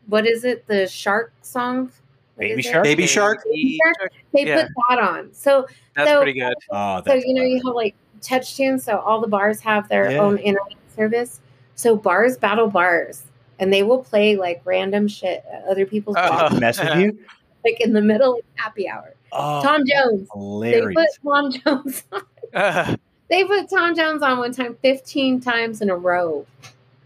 what 0.07 0.27
is 0.27 0.45
it? 0.45 0.67
The 0.67 0.87
shark 0.87 1.33
song. 1.43 1.91
What 2.37 2.49
Baby? 2.49 2.63
Shark? 2.63 2.85
Baby 2.85 3.07
Shark? 3.07 3.45
Baby 3.45 3.79
Shark. 3.83 4.13
They 4.33 4.47
Yeah. 4.47 4.63
put 4.63 4.69
that 4.91 4.99
on. 4.99 5.33
So 5.33 5.67
That's 5.95 6.09
So- 6.11 6.23
pretty 6.23 6.39
good. 6.41 6.55
Oh, 6.71 7.03
so 7.07 7.13
you 7.15 7.35
know 7.35 7.43
you 7.43 7.61
clever. 7.61 7.69
have 7.71 7.77
like 7.77 7.95
TouchTunes. 8.23 8.81
So 8.83 8.99
all 9.01 9.21
the 9.21 9.29
bars 9.29 9.61
have 9.61 9.89
their 9.89 10.11
Yeah. 10.11 10.21
own 10.21 10.39
internet 10.39 10.79
service. 10.97 11.41
So 11.75 11.95
bars 11.97 12.39
battle 12.39 12.69
bars, 12.69 13.25
and 13.59 13.71
they 13.73 13.83
will 13.83 14.03
play 14.03 14.37
like 14.37 14.63
random 14.65 15.07
shit 15.09 15.45
at 15.53 15.65
other 15.65 15.85
people's 15.85 16.17
Uh, 16.17 16.29
bars, 16.49 16.59
mess 16.61 16.79
with 16.81 16.97
you. 16.97 17.19
like 17.65 17.79
in 17.81 17.93
the 17.93 18.01
middle 18.01 18.35
of 18.37 18.41
happy 18.55 18.89
hour. 18.89 19.13
Oh, 19.33 19.63
Tom 19.63 19.83
Jones. 19.87 20.29
Hilarious. 20.33 20.87
They 20.89 20.95
put 20.95 21.09
Tom 21.23 21.53
Jones. 21.85 22.05
On. 22.13 22.23
Uh, 22.55 22.97
They 23.31 23.45
put 23.45 23.71
Tom 23.71 23.95
Jones 23.95 24.23
on 24.23 24.39
one 24.39 24.53
time, 24.53 24.77
fifteen 24.83 25.41
times 25.41 25.81
in 25.81 25.89
a 25.89 25.97
row. 25.97 26.45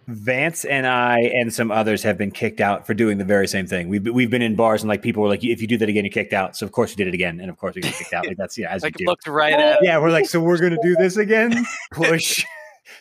Vance 0.08 0.64
and 0.64 0.86
I 0.86 1.18
and 1.20 1.52
some 1.52 1.72
others 1.72 2.02
have 2.04 2.16
been 2.16 2.30
kicked 2.30 2.60
out 2.60 2.86
for 2.86 2.94
doing 2.94 3.18
the 3.18 3.24
very 3.24 3.48
same 3.48 3.66
thing. 3.66 3.88
We've 3.88 4.06
we've 4.06 4.30
been 4.30 4.42
in 4.42 4.54
bars 4.54 4.82
and 4.82 4.88
like 4.88 5.02
people 5.02 5.22
were 5.22 5.28
like, 5.28 5.42
if 5.42 5.60
you 5.60 5.66
do 5.66 5.76
that 5.78 5.88
again, 5.88 6.04
you're 6.04 6.12
kicked 6.12 6.32
out. 6.32 6.56
So 6.56 6.64
of 6.64 6.72
course 6.72 6.90
we 6.90 6.96
did 6.96 7.08
it 7.08 7.14
again, 7.14 7.40
and 7.40 7.50
of 7.50 7.56
course 7.56 7.74
we 7.74 7.82
get 7.82 7.94
kicked 7.94 8.12
out. 8.12 8.26
Like 8.26 8.36
that's 8.36 8.56
yeah, 8.56 8.72
as 8.72 8.82
like 8.84 8.98
you 9.00 9.06
do. 9.06 9.10
looked 9.10 9.26
right 9.26 9.52
at. 9.52 9.82
Yeah, 9.82 9.98
we're 9.98 10.10
like, 10.10 10.26
so 10.30 10.40
we're 10.40 10.58
gonna 10.58 10.78
do 10.82 10.94
this 10.94 11.16
again. 11.16 11.66
Push. 11.90 12.44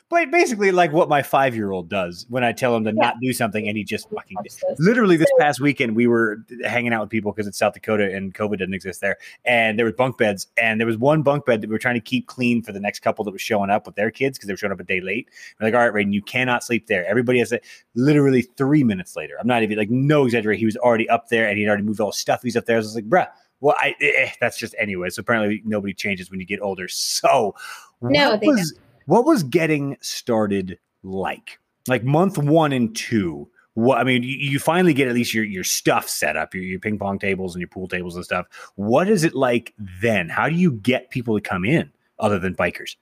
But 0.07 0.29
basically, 0.29 0.71
like 0.71 0.91
what 0.91 1.09
my 1.09 1.23
five 1.23 1.55
year 1.55 1.71
old 1.71 1.89
does 1.89 2.27
when 2.29 2.43
I 2.43 2.51
tell 2.51 2.75
him 2.75 2.83
to 2.83 2.91
not 2.91 3.15
do 3.21 3.33
something, 3.33 3.67
and 3.67 3.75
he 3.75 3.83
just 3.83 4.07
fucking 4.11 4.37
literally 4.77 5.17
this 5.17 5.31
past 5.39 5.59
weekend 5.59 5.95
we 5.95 6.05
were 6.05 6.45
hanging 6.63 6.93
out 6.93 7.01
with 7.01 7.09
people 7.09 7.31
because 7.31 7.47
it's 7.47 7.57
South 7.57 7.73
Dakota 7.73 8.13
and 8.13 8.31
COVID 8.33 8.59
didn't 8.59 8.75
exist 8.75 9.01
there, 9.01 9.17
and 9.45 9.79
there 9.79 9.85
was 9.85 9.95
bunk 9.95 10.19
beds, 10.19 10.45
and 10.57 10.79
there 10.79 10.85
was 10.85 10.97
one 10.97 11.23
bunk 11.23 11.45
bed 11.47 11.61
that 11.61 11.69
we 11.69 11.73
were 11.73 11.79
trying 11.79 11.95
to 11.95 12.01
keep 12.01 12.27
clean 12.27 12.61
for 12.61 12.71
the 12.71 12.79
next 12.79 12.99
couple 12.99 13.25
that 13.25 13.31
was 13.31 13.41
showing 13.41 13.71
up 13.71 13.87
with 13.87 13.95
their 13.95 14.11
kids 14.11 14.37
because 14.37 14.45
they 14.45 14.53
were 14.53 14.57
showing 14.57 14.73
up 14.73 14.79
a 14.79 14.83
day 14.83 15.01
late. 15.01 15.27
We're 15.59 15.67
like, 15.67 15.73
all 15.73 15.89
right, 15.89 16.05
Raiden, 16.05 16.13
you 16.13 16.21
cannot 16.21 16.63
sleep 16.63 16.85
there. 16.85 17.03
Everybody 17.07 17.39
has 17.39 17.51
it. 17.51 17.65
Literally 17.95 18.43
three 18.43 18.83
minutes 18.83 19.15
later, 19.15 19.35
I'm 19.39 19.47
not 19.47 19.63
even 19.63 19.75
like 19.75 19.89
no 19.89 20.25
exaggerate. 20.25 20.59
He 20.59 20.65
was 20.65 20.77
already 20.77 21.09
up 21.09 21.29
there 21.29 21.49
and 21.49 21.57
he'd 21.57 21.67
already 21.67 21.83
moved 21.83 21.99
all 21.99 22.11
his 22.11 22.19
stuff. 22.19 22.43
He's 22.43 22.55
up 22.55 22.65
there. 22.65 22.75
I 22.75 22.79
was 22.79 22.93
like, 22.93 23.09
bruh. 23.09 23.27
Well, 23.61 23.75
I 23.79 23.95
eh, 24.01 24.31
that's 24.39 24.59
just 24.59 24.75
anyway. 24.77 25.09
So 25.09 25.21
apparently 25.21 25.63
nobody 25.65 25.93
changes 25.93 26.29
when 26.29 26.39
you 26.39 26.45
get 26.45 26.59
older. 26.61 26.87
So 26.87 27.55
No, 28.01 28.37
they 28.37 28.47
was 28.47 28.73
what 29.05 29.25
was 29.25 29.43
getting 29.43 29.97
started 30.01 30.79
like? 31.03 31.59
Like 31.87 32.03
month 32.03 32.37
one 32.37 32.71
and 32.73 32.95
two. 32.95 33.47
What 33.75 33.97
I 33.97 34.03
mean, 34.03 34.23
you, 34.23 34.37
you 34.37 34.59
finally 34.59 34.93
get 34.93 35.07
at 35.07 35.13
least 35.13 35.33
your 35.33 35.43
your 35.43 35.63
stuff 35.63 36.07
set 36.07 36.37
up, 36.37 36.55
your, 36.55 36.63
your 36.63 36.79
ping 36.79 36.97
pong 36.97 37.19
tables 37.19 37.53
and 37.55 37.61
your 37.61 37.67
pool 37.67 37.87
tables 37.87 38.15
and 38.15 38.23
stuff. 38.23 38.47
What 38.75 39.09
is 39.09 39.23
it 39.23 39.35
like 39.35 39.73
then? 40.01 40.29
How 40.29 40.49
do 40.49 40.55
you 40.55 40.71
get 40.71 41.09
people 41.09 41.35
to 41.35 41.41
come 41.41 41.65
in 41.65 41.91
other 42.19 42.39
than 42.39 42.55
bikers? 42.55 42.95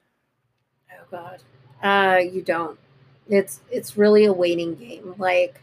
Oh 0.92 1.06
God, 1.12 1.40
uh, 1.84 2.18
you 2.18 2.42
don't. 2.42 2.78
It's 3.30 3.62
it's 3.72 3.98
really 3.98 4.26
a 4.26 4.34
waiting 4.34 4.76
game. 4.76 5.14
Like 5.18 5.62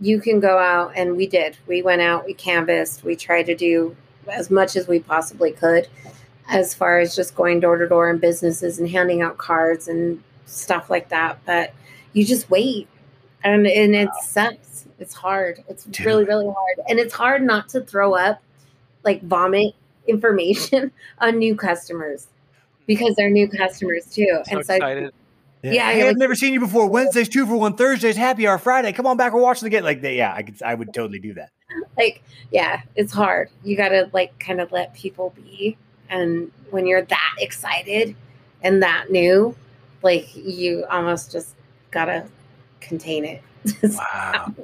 you 0.00 0.20
can 0.20 0.40
go 0.40 0.58
out, 0.58 0.92
and 0.96 1.16
we 1.16 1.26
did. 1.26 1.56
We 1.66 1.82
went 1.82 2.02
out, 2.02 2.24
we 2.24 2.34
canvassed, 2.34 3.04
we 3.04 3.16
tried 3.16 3.44
to 3.44 3.54
do 3.54 3.96
as 4.28 4.50
much 4.50 4.76
as 4.76 4.88
we 4.88 5.00
possibly 5.00 5.52
could, 5.52 5.88
as 6.52 6.74
far 6.74 6.98
as 7.00 7.16
just 7.16 7.34
going 7.34 7.60
door 7.60 7.76
to 7.78 7.88
door 7.88 8.10
in 8.10 8.18
businesses 8.18 8.78
and 8.78 8.88
handing 8.88 9.22
out 9.22 9.38
cards 9.38 9.88
and 9.88 10.22
stuff 10.46 10.90
like 10.90 11.08
that. 11.08 11.38
But 11.46 11.74
you 12.12 12.24
just 12.24 12.50
wait, 12.50 12.88
and 13.42 13.66
and 13.66 13.94
it 13.94 14.08
sucks. 14.22 14.86
It's 14.98 15.14
hard. 15.14 15.64
It's 15.68 15.84
Dude. 15.84 16.06
really 16.06 16.24
really 16.24 16.46
hard, 16.46 16.86
and 16.88 16.98
it's 16.98 17.14
hard 17.14 17.42
not 17.42 17.68
to 17.70 17.80
throw 17.80 18.14
up, 18.14 18.42
like 19.02 19.22
vomit 19.22 19.74
information 20.06 20.92
on 21.18 21.38
new 21.38 21.56
customers 21.56 22.26
because 22.86 23.14
they're 23.16 23.30
new 23.30 23.48
customers 23.48 24.04
too. 24.06 24.26
So 24.44 24.56
and 24.56 24.66
so 24.66 24.74
excited. 24.74 25.12
Yeah, 25.64 25.92
hey, 25.92 25.98
you're 25.98 26.06
I've 26.08 26.12
like- 26.14 26.18
never 26.18 26.34
seen 26.34 26.52
you 26.52 26.60
before. 26.60 26.88
Wednesdays 26.88 27.28
two 27.28 27.46
for 27.46 27.56
one, 27.56 27.76
Thursdays 27.76 28.16
happy 28.16 28.46
hour, 28.48 28.58
Friday. 28.58 28.92
Come 28.92 29.06
on 29.06 29.16
back, 29.16 29.32
we're 29.32 29.40
watching 29.40 29.64
the 29.66 29.70
game. 29.70 29.84
Like, 29.84 30.00
they, 30.02 30.16
yeah, 30.16 30.34
I 30.34 30.42
could, 30.42 30.60
I 30.62 30.74
would 30.74 30.92
totally 30.92 31.20
do 31.20 31.34
that. 31.34 31.50
like 31.96 32.22
yeah 32.50 32.82
it's 32.96 33.12
hard 33.14 33.48
you 33.64 33.74
gotta 33.76 34.10
like 34.12 34.38
kind 34.38 34.60
of 34.60 34.70
let 34.72 34.92
people 34.92 35.32
be 35.36 35.74
and 36.12 36.52
when 36.70 36.86
you're 36.86 37.02
that 37.02 37.34
excited 37.38 38.14
and 38.62 38.82
that 38.82 39.10
new 39.10 39.54
like 40.02 40.28
you 40.36 40.84
almost 40.90 41.32
just 41.32 41.54
gotta 41.90 42.24
contain 42.80 43.24
it 43.24 43.42
Wow. 43.82 44.54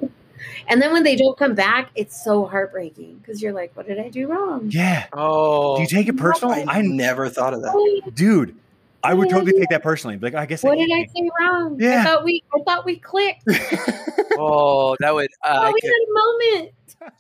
and 0.69 0.81
then 0.83 0.93
when 0.93 1.03
they 1.03 1.17
don't 1.17 1.37
come 1.39 1.55
back 1.55 1.91
it's 1.95 2.23
so 2.25 2.47
heartbreaking 2.47 3.19
because 3.19 3.41
you're 3.43 3.53
like 3.53 3.71
what 3.77 3.87
did 3.87 3.99
i 3.99 4.09
do 4.09 4.27
wrong 4.29 4.67
Yeah. 4.71 5.07
Oh, 5.13 5.77
Do 5.77 5.83
you 5.83 5.89
take 5.89 6.09
it 6.09 6.17
personal? 6.17 6.53
I 6.55 6.65
I, 6.69 6.83
never 6.83 7.29
thought 7.29 7.55
of 7.55 7.63
that. 7.63 8.13
dude, 8.15 8.55
I 9.05 9.15
would 9.15 9.31
totally 9.31 9.53
take 9.53 9.69
that 9.71 9.83
personally. 9.83 10.19
Like, 10.19 10.35
I 10.35 10.45
guess. 10.47 10.63
what 10.63 10.77
did 10.79 10.91
i 10.93 11.07
say 11.15 11.31
wrong 11.41 11.77
Yeah. 11.81 12.01
i 12.01 12.05
thought 12.05 12.25
we 12.25 12.43
i 12.55 12.63
thought 12.65 12.85
we 12.85 12.97
clicked 12.99 13.43
oh, 14.39 14.97
that 15.01 15.15
would. 15.15 15.31
Uh, 15.45 15.59
oh 15.61 15.63
I 15.63 15.71
we 15.73 15.81
could, 15.81 15.89
had 15.91 16.09
a 16.09 16.13
moment 16.15 16.73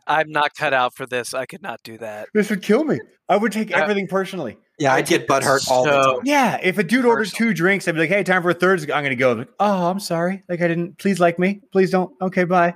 I'm 0.07 0.31
not 0.31 0.55
cut 0.55 0.73
out 0.73 0.95
for 0.95 1.07
this. 1.07 1.35
I 1.35 1.47
could 1.47 1.63
not 1.63 1.83
do 1.83 1.99
that. 1.99 2.29
this 2.35 2.51
would 2.51 2.63
kill 2.63 2.85
me. 2.85 2.99
I 3.29 3.37
would 3.37 3.53
take 3.53 3.75
Uh, 3.75 3.79
everything 3.81 4.07
personally. 4.07 4.57
Yeah, 4.79 4.95
I'd 4.95 5.07
get 5.07 5.27
butthurt 5.27 5.69
all 5.71 5.85
the 5.85 5.91
time. 5.91 6.21
Yeah, 6.25 6.59
if 6.63 6.79
a 6.79 6.85
dude 6.85 7.05
orders 7.05 7.33
two 7.33 7.53
drinks, 7.53 7.89
I'd 7.89 7.93
be 7.93 7.99
like, 8.01 8.09
"Hey, 8.11 8.23
time 8.23 8.43
for 8.43 8.51
a 8.51 8.55
third. 8.55 8.81
I'm 8.91 9.03
gonna 9.03 9.17
go." 9.17 9.33
Like, 9.33 9.49
oh, 9.59 9.89
I'm 9.91 9.99
sorry. 10.01 10.45
Like, 10.49 10.61
I 10.63 10.69
didn't. 10.69 10.99
Please 10.99 11.19
like 11.21 11.39
me. 11.39 11.61
Please 11.73 11.91
don't. 11.91 12.15
Okay, 12.23 12.45
bye. 12.45 12.75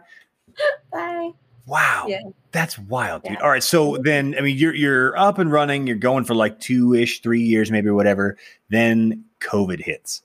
bye 0.93 1.31
Wow, 1.65 2.07
Yeah. 2.09 2.23
that's 2.51 2.77
wild, 2.77 3.23
dude. 3.23 3.35
Yeah. 3.35 3.39
All 3.41 3.49
right, 3.51 3.63
so 3.63 3.97
then, 3.99 4.35
I 4.37 4.41
mean, 4.41 4.59
you're 4.59 4.75
you're 4.75 5.17
up 5.17 5.39
and 5.39 5.51
running. 5.53 5.87
You're 5.87 5.97
going 5.97 6.25
for 6.25 6.35
like 6.35 6.59
two 6.59 6.93
ish, 6.93 7.21
three 7.23 7.41
years, 7.43 7.71
maybe 7.71 7.89
whatever. 7.91 8.37
Then 8.69 9.25
COVID 9.41 9.81
hits. 9.81 10.23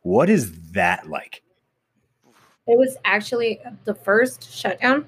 What 0.00 0.30
is 0.30 0.50
that 0.72 1.08
like? 1.10 1.42
It 2.66 2.78
was 2.78 2.96
actually 3.04 3.60
the 3.84 3.94
first 3.94 4.50
shutdown 4.50 5.04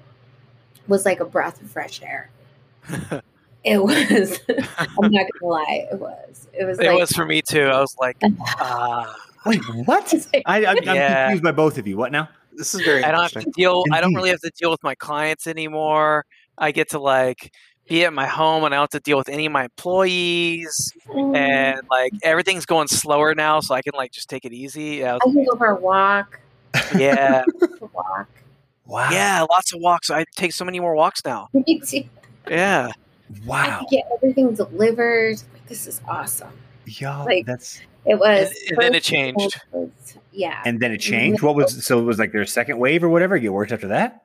was 0.91 1.05
like 1.05 1.19
a 1.19 1.25
breath 1.25 1.59
of 1.61 1.69
fresh 1.69 2.01
air. 2.03 2.29
It 3.63 3.77
was. 3.77 4.39
I'm 4.49 5.11
not 5.11 5.27
gonna 5.39 5.53
lie. 5.53 5.87
It 5.91 5.99
was. 5.99 6.47
It 6.51 6.65
was. 6.65 6.79
It 6.79 6.87
like, 6.87 6.97
was 6.97 7.11
for 7.11 7.25
me 7.25 7.43
too. 7.43 7.65
I 7.65 7.79
was 7.79 7.95
like, 7.99 8.17
ah, 8.59 9.15
Wait, 9.45 9.61
what? 9.85 10.13
I, 10.45 10.65
I, 10.65 10.69
I'm 10.71 10.77
Yeah. 10.83 11.25
confused 11.25 11.43
by 11.43 11.51
both 11.51 11.77
of 11.77 11.87
you. 11.87 11.97
What 11.97 12.11
now? 12.11 12.29
This 12.53 12.75
is 12.75 12.81
very 12.81 13.03
I 13.03 13.11
don't 13.11 13.21
have 13.21 13.43
to 13.43 13.51
deal. 13.51 13.83
I 13.91 14.01
don't 14.01 14.13
really 14.13 14.29
have 14.29 14.41
to 14.41 14.51
deal 14.57 14.71
with 14.71 14.83
my 14.83 14.95
clients 14.95 15.47
anymore. 15.47 16.25
I 16.57 16.71
get 16.71 16.89
to 16.89 16.99
like 16.99 17.51
be 17.87 18.03
at 18.03 18.13
my 18.13 18.27
home, 18.27 18.63
and 18.63 18.73
I 18.73 18.77
don't 18.77 18.83
have 18.83 18.89
to 18.91 18.99
deal 18.99 19.17
with 19.17 19.29
any 19.29 19.45
of 19.45 19.51
my 19.51 19.63
employees. 19.63 20.93
Mm. 21.07 21.35
And 21.35 21.81
like 21.89 22.13
everything's 22.23 22.65
going 22.65 22.87
slower 22.87 23.33
now, 23.33 23.61
so 23.61 23.73
I 23.73 23.81
can 23.81 23.93
like 23.95 24.11
just 24.11 24.29
take 24.29 24.45
it 24.45 24.53
easy. 24.53 24.97
Yeah, 24.97 25.15
I 25.15 25.19
can 25.19 25.45
go 25.45 25.55
for 25.55 25.67
a 25.67 25.75
walk. 25.75 26.39
yeah, 26.97 27.43
walk. 27.93 28.27
Wow. 28.91 29.09
yeah. 29.11 29.45
Lots 29.49 29.73
of 29.73 29.79
walks. 29.81 30.09
I 30.09 30.25
take 30.35 30.51
so 30.53 30.65
many 30.65 30.79
more 30.79 30.93
walks 30.95 31.23
now. 31.23 31.47
Me 31.53 31.79
too. 31.79 32.03
Yeah. 32.49 32.91
Wow. 33.45 33.79
could 33.79 33.89
get 33.89 34.05
everything 34.13 34.53
delivered. 34.53 35.37
Like, 35.53 35.65
this 35.67 35.87
is 35.87 36.01
awesome. 36.07 36.51
Y'all, 36.85 37.25
Like- 37.25 37.45
that's 37.45 37.79
It 38.05 38.19
was. 38.19 38.49
And- 38.49 38.71
and 38.71 38.77
then 38.81 38.95
it 38.95 39.03
changed. 39.03 39.61
was- 39.71 39.91
yeah. 40.33 40.61
and 40.65 40.79
then 40.79 40.91
it 40.91 40.97
changed. 40.99 41.41
What 41.41 41.55
was 41.55 41.85
so 41.85 41.99
it 41.99 42.03
was 42.03 42.19
like 42.19 42.31
their 42.31 42.45
second 42.45 42.79
wave 42.79 43.03
or 43.03 43.09
whatever? 43.09 43.37
Get 43.39 43.53
worse 43.53 43.71
after 43.71 43.87
that? 43.89 44.23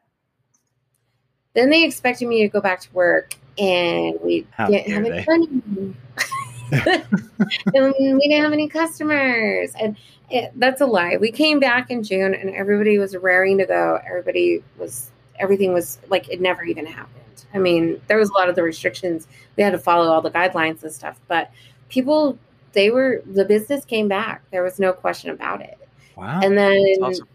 Then 1.55 1.71
they 1.71 1.85
expected 1.85 2.27
me 2.29 2.43
to 2.43 2.49
go 2.49 2.61
back 2.61 2.81
to 2.81 2.93
work, 2.93 3.35
and 3.59 4.15
we 4.23 4.47
How 4.51 4.67
didn't 4.69 4.93
have 4.93 5.05
any 5.29 5.49
money. 5.67 5.95
and 6.73 8.17
we 8.17 8.29
didn't 8.29 8.43
have 8.43 8.53
any 8.53 8.69
customers, 8.69 9.73
and 9.81 9.97
it, 10.31 10.53
that's 10.57 10.81
a 10.81 10.87
lie. 10.87 11.17
We 11.17 11.31
came 11.31 11.61
back 11.61 11.91
in 11.91 12.03
June, 12.03 12.35
and 12.35 12.51
everybody 12.55 12.99
was 12.99 13.17
raring 13.17 13.59
to 13.59 13.67
go. 13.67 14.01
Everybody 14.07 14.63
was 14.79 15.11
everything 15.39 15.73
was 15.73 15.99
like 16.09 16.29
it 16.29 16.41
never 16.41 16.65
even 16.65 16.87
happened. 16.87 17.45
I 17.55 17.59
mean, 17.59 18.01
there 18.09 18.17
was 18.17 18.31
a 18.31 18.33
lot 18.33 18.49
of 18.49 18.57
the 18.57 18.63
restrictions. 18.63 19.29
We 19.57 19.63
had 19.63 19.71
to 19.71 19.79
follow 19.79 20.11
all 20.11 20.21
the 20.21 20.31
guidelines 20.31 20.83
and 20.83 20.93
stuff, 20.93 21.21
but 21.29 21.51
people 21.89 22.39
they 22.73 22.91
were 22.91 23.23
the 23.27 23.45
business 23.45 23.85
came 23.85 24.09
back. 24.09 24.43
There 24.51 24.63
was 24.63 24.79
no 24.79 24.93
question 24.93 25.31
about 25.31 25.63
it. 25.63 25.79
Wow. 26.17 26.41
And 26.43 26.57
then 26.57 26.79
awesome. 27.03 27.29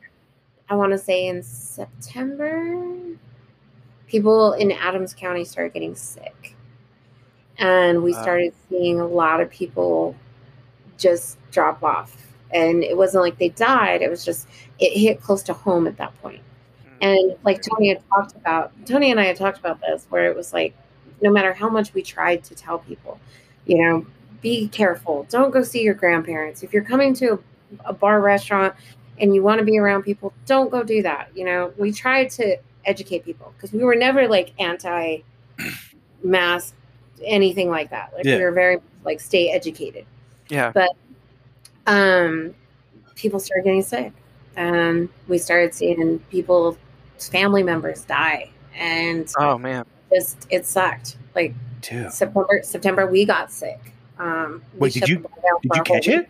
I 0.70 0.76
want 0.76 0.92
to 0.92 0.98
say 0.98 1.28
in 1.28 1.44
September, 1.44 2.88
people 4.08 4.54
in 4.54 4.72
Adams 4.72 5.14
County 5.14 5.44
started 5.46 5.74
getting 5.74 5.96
sick. 5.96 6.56
And 7.62 8.04
we 8.04 8.14
started 8.14 8.54
seeing 8.70 9.00
a 9.00 9.06
lot 9.06 9.40
of 9.40 9.50
people 9.50 10.16
just 10.98 11.38
drop 11.52 11.84
off. 11.84 12.16
And 12.54 12.84
it 12.84 12.98
wasn't 12.98 13.24
like 13.24 13.38
they 13.38 13.50
died, 13.50 14.02
it 14.02 14.10
was 14.10 14.26
just, 14.26 14.48
it 14.80 14.98
hit 14.98 15.22
close 15.22 15.44
to 15.44 15.54
home 15.54 15.88
at 15.88 15.98
that 15.98 16.20
point. 16.22 16.42
Hmm. 16.84 17.04
And 17.04 17.38
like 17.44 17.62
Tony 17.62 17.90
had 17.90 18.02
talked 18.10 18.36
about, 18.36 18.74
Tony 18.86 19.12
and 19.12 19.20
I 19.20 19.26
had 19.26 19.38
talked 19.38 19.60
about 19.60 19.80
this, 19.80 20.06
where 20.10 20.26
it 20.26 20.36
was 20.36 20.52
like, 20.52 20.76
no 21.22 21.32
matter 21.32 21.54
how 21.54 21.70
much 21.70 21.94
we 21.94 22.02
tried 22.02 22.44
to 22.46 22.56
tell 22.56 22.80
people, 22.80 23.20
you 23.66 23.78
know, 23.78 24.06
be 24.42 24.68
careful. 24.68 25.28
Don't 25.30 25.52
go 25.52 25.62
see 25.62 25.84
your 25.84 25.94
grandparents. 25.94 26.64
If 26.64 26.74
you're 26.74 26.84
coming 26.84 27.14
to 27.16 27.34
a, 27.34 27.40
a 27.90 27.94
bar 27.94 28.20
restaurant 28.22 28.74
and 29.20 29.36
you 29.36 29.44
want 29.44 29.60
to 29.60 29.66
be 29.66 29.78
around 29.78 30.04
people, 30.04 30.34
don't 30.46 30.72
go 30.72 30.84
do 30.84 31.04
that. 31.04 31.30
You 31.36 31.46
know, 31.46 31.74
we 31.78 31.92
tried 31.92 32.32
to 32.32 32.58
educate 32.86 33.24
people 33.24 33.54
because 33.56 33.72
we 33.72 33.84
were 33.84 33.96
never 33.96 34.28
like 34.28 34.54
anti 34.60 35.20
mask, 36.24 36.76
anything 37.26 37.70
like 37.70 37.90
that. 37.92 38.12
Like 38.14 38.26
Yeah. 38.26 38.38
we 38.38 38.44
were 38.44 38.52
very 38.52 38.78
like 39.04 39.20
stay 39.20 39.50
educated 39.52 40.06
Yeah. 40.50 40.72
But 40.74 40.90
um, 41.88 42.54
people 43.16 43.40
started 43.40 43.64
getting 43.64 43.82
sick, 43.82 44.12
and 44.56 45.10
we 45.28 45.38
started 45.38 45.74
seeing 45.74 46.20
people, 46.30 46.78
family 47.20 47.64
members 47.64 48.04
die, 48.04 48.52
and 48.76 49.32
Oh 49.38 49.58
man. 49.58 49.86
just 50.14 50.46
it 50.50 50.66
sucked. 50.66 51.18
Like 51.36 51.54
Dude. 51.82 52.12
September, 52.12 52.60
September, 52.64 53.08
we 53.08 53.26
got 53.26 53.52
sick. 53.52 53.80
Um, 54.20 54.62
Wait, 54.76 54.94
did 54.94 55.10
you- 55.10 55.16
the 55.18 55.22
bar 55.24 55.32
down 55.42 55.60
Did 55.64 55.72
you 55.76 55.84
catch 55.84 56.08
week. 56.08 56.16
it? 56.18 56.30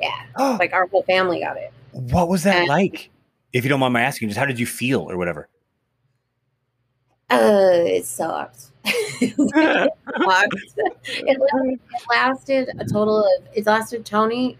Yeah, 0.00 0.56
like 0.58 0.72
our 0.72 0.86
whole 0.86 1.02
family 1.02 1.40
got 1.40 1.56
it. 1.58 1.72
what 1.92 2.28
was 2.28 2.44
that 2.44 2.60
and- 2.60 2.68
like? 2.68 3.10
If 3.52 3.64
you 3.64 3.68
don't 3.68 3.80
mind 3.80 3.92
my 3.92 4.00
asking, 4.02 4.28
just 4.28 4.38
how 4.38 4.46
did 4.46 4.58
you 4.60 4.66
feel 4.66 5.10
or 5.10 5.18
whatever? 5.18 5.48
Uh, 7.28 7.82
it 7.84 8.04
sucked. 8.06 8.69
It 8.84 9.92
sucked. 10.24 10.54
It, 11.08 11.80
lasted 12.08 12.70
a 12.78 12.84
total 12.84 13.24
of 13.24 13.48
it 13.54 13.66
lasted 13.66 14.04
Tony, 14.04 14.56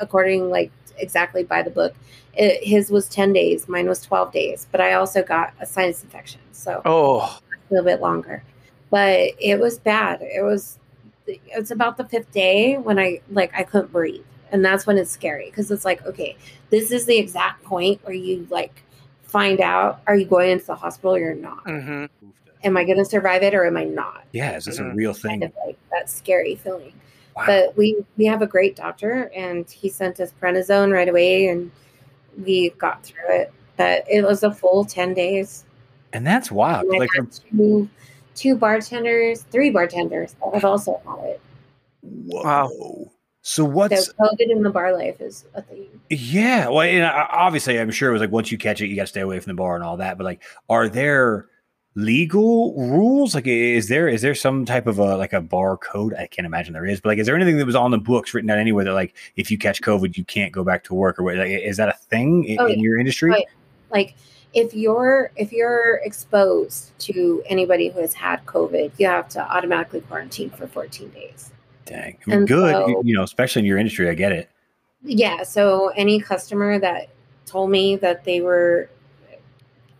according 0.00 0.50
like 0.50 0.70
exactly 0.98 1.44
by 1.44 1.62
the 1.62 1.70
book. 1.70 1.94
It, 2.34 2.62
his 2.64 2.90
was 2.90 3.08
ten 3.08 3.32
days, 3.32 3.68
mine 3.68 3.88
was 3.88 4.00
twelve 4.02 4.32
days, 4.32 4.66
but 4.70 4.80
I 4.80 4.94
also 4.94 5.22
got 5.22 5.52
a 5.60 5.66
sinus 5.66 6.02
infection, 6.02 6.40
so 6.52 6.80
Oh. 6.84 7.38
a 7.52 7.74
little 7.74 7.84
bit 7.84 8.00
longer. 8.00 8.42
But 8.90 9.32
it 9.38 9.60
was 9.60 9.78
bad. 9.78 10.20
It 10.22 10.42
was 10.42 10.78
it's 11.26 11.70
about 11.70 11.96
the 11.96 12.04
fifth 12.04 12.32
day 12.32 12.76
when 12.76 12.98
I 12.98 13.20
like 13.30 13.52
I 13.54 13.62
couldn't 13.62 13.92
breathe. 13.92 14.24
And 14.52 14.64
that's 14.64 14.84
when 14.84 14.98
it's 14.98 15.12
scary 15.12 15.46
because 15.46 15.70
it's 15.70 15.84
like, 15.84 16.04
okay, 16.04 16.36
this 16.70 16.90
is 16.90 17.06
the 17.06 17.16
exact 17.16 17.62
point 17.62 18.04
where 18.04 18.14
you 18.14 18.48
like 18.50 18.82
find 19.22 19.60
out 19.60 20.00
are 20.08 20.16
you 20.16 20.24
going 20.24 20.50
into 20.50 20.66
the 20.66 20.74
hospital 20.74 21.14
or 21.14 21.18
you're 21.20 21.34
not? 21.34 21.62
hmm 21.64 22.06
Am 22.64 22.76
I 22.76 22.84
gonna 22.84 23.04
survive 23.04 23.42
it 23.42 23.54
or 23.54 23.64
am 23.66 23.76
I 23.76 23.84
not? 23.84 24.24
Yeah, 24.32 24.56
is 24.56 24.64
this 24.66 24.78
a 24.78 24.82
Mhm. 24.82 24.94
real 24.94 25.14
Kind 25.14 25.22
thing? 25.22 25.42
of 25.44 25.52
like 25.66 25.78
that 25.90 26.10
scary 26.10 26.54
feeling. 26.56 26.92
Wow. 27.36 27.44
But 27.46 27.76
we 27.76 27.96
we 28.18 28.26
have 28.26 28.42
a 28.42 28.46
great 28.46 28.76
doctor 28.76 29.30
and 29.34 29.68
he 29.70 29.88
sent 29.88 30.20
us 30.20 30.32
prednisone 30.40 30.92
right 30.92 31.08
away 31.08 31.48
and 31.48 31.70
we 32.44 32.70
got 32.70 33.02
through 33.04 33.28
it. 33.30 33.52
But 33.76 34.04
it 34.10 34.22
was 34.22 34.42
a 34.42 34.50
full 34.52 34.84
ten 34.84 35.14
days. 35.14 35.64
and 36.12 36.26
that's 36.26 36.50
wild. 36.50 36.86
And 36.86 36.98
Like, 36.98 37.08
two, 37.56 37.88
two 38.34 38.56
bartenders, 38.56 39.42
three 39.52 39.70
bartenders 39.70 40.34
that 40.44 40.54
have 40.54 40.64
also 40.64 41.00
had 41.06 41.24
it. 41.24 41.40
whoa. 42.02 42.42
Wow. 42.42 43.10
So 43.42 43.64
what's 43.64 44.06
so 44.06 44.12
COVID 44.20 44.50
in 44.50 44.62
the 44.62 44.70
bar 44.70 44.92
life 44.92 45.20
is 45.20 45.44
a 45.54 45.62
thing. 45.62 45.86
Yeah, 46.10 46.68
well, 46.68 46.80
and 46.80 47.04
I- 47.06 47.26
obviously, 47.30 47.78
I'm 47.78 47.90
sure 47.92 48.10
it 48.10 48.12
was 48.12 48.20
like 48.20 48.32
once 48.32 48.50
you 48.52 48.58
catch 48.58 48.80
it, 48.82 48.88
you 48.88 48.96
got 48.96 49.02
to 49.02 49.06
stay 49.06 49.20
away 49.22 49.38
from 49.40 49.50
the 49.52 49.54
bar 49.56 49.76
and 49.76 49.84
all 49.84 49.96
that. 49.98 50.18
But 50.18 50.24
like, 50.24 50.42
are 50.68 50.88
there 50.88 51.46
legal 51.94 52.74
rules? 52.74 53.34
Like, 53.34 53.46
is 53.46 53.88
there 53.88 54.08
is 54.08 54.22
there 54.22 54.34
some 54.34 54.64
type 54.64 54.86
of 54.86 54.98
a 54.98 55.16
like 55.16 55.32
a 55.32 55.40
bar 55.40 55.76
code? 55.76 56.14
I 56.14 56.26
can't 56.26 56.46
imagine 56.46 56.72
there 56.72 56.86
is, 56.86 57.00
but 57.00 57.10
like, 57.10 57.18
is 57.18 57.26
there 57.26 57.36
anything 57.36 57.58
that 57.58 57.66
was 57.66 57.74
on 57.74 57.90
the 57.90 57.98
books 57.98 58.32
written 58.34 58.48
down 58.48 58.58
anywhere 58.58 58.84
that 58.84 58.94
like 58.94 59.14
if 59.36 59.50
you 59.50 59.58
catch 59.58 59.82
COVID, 59.82 60.16
you 60.16 60.24
can't 60.24 60.52
go 60.52 60.64
back 60.64 60.84
to 60.84 60.94
work 60.94 61.18
or 61.18 61.22
what? 61.24 61.36
Like, 61.36 61.50
is 61.50 61.76
that 61.78 61.88
a 61.88 61.92
thing 61.94 62.44
in, 62.44 62.60
Oh, 62.60 62.66
in 62.66 62.80
your 62.80 62.98
industry? 62.98 63.32
Yeah. 63.32 63.44
Like 63.90 64.14
if 64.54 64.74
you're 64.74 65.30
if 65.36 65.52
you're 65.52 65.96
exposed 66.04 66.96
to 67.00 67.42
anybody 67.46 67.88
who 67.88 68.00
has 68.00 68.14
had 68.14 68.44
COVID, 68.46 68.92
you 68.98 69.06
have 69.06 69.28
to 69.30 69.40
automatically 69.40 70.00
quarantine 70.02 70.50
for 70.50 70.66
14 70.66 71.10
days. 71.10 71.52
Dang, 71.86 72.16
I 72.26 72.30
mean, 72.30 72.46
good. 72.46 72.72
so- 72.72 73.02
you 73.04 73.14
know, 73.14 73.22
especially 73.22 73.60
in 73.60 73.66
your 73.66 73.78
industry, 73.78 74.08
I 74.08 74.14
get 74.14 74.32
it. 74.32 74.48
Yeah. 75.02 75.42
So 75.42 75.88
any 75.96 76.20
customer 76.20 76.78
that 76.78 77.08
told 77.46 77.70
me 77.70 77.96
that 77.96 78.24
they 78.24 78.40
were 78.40 78.88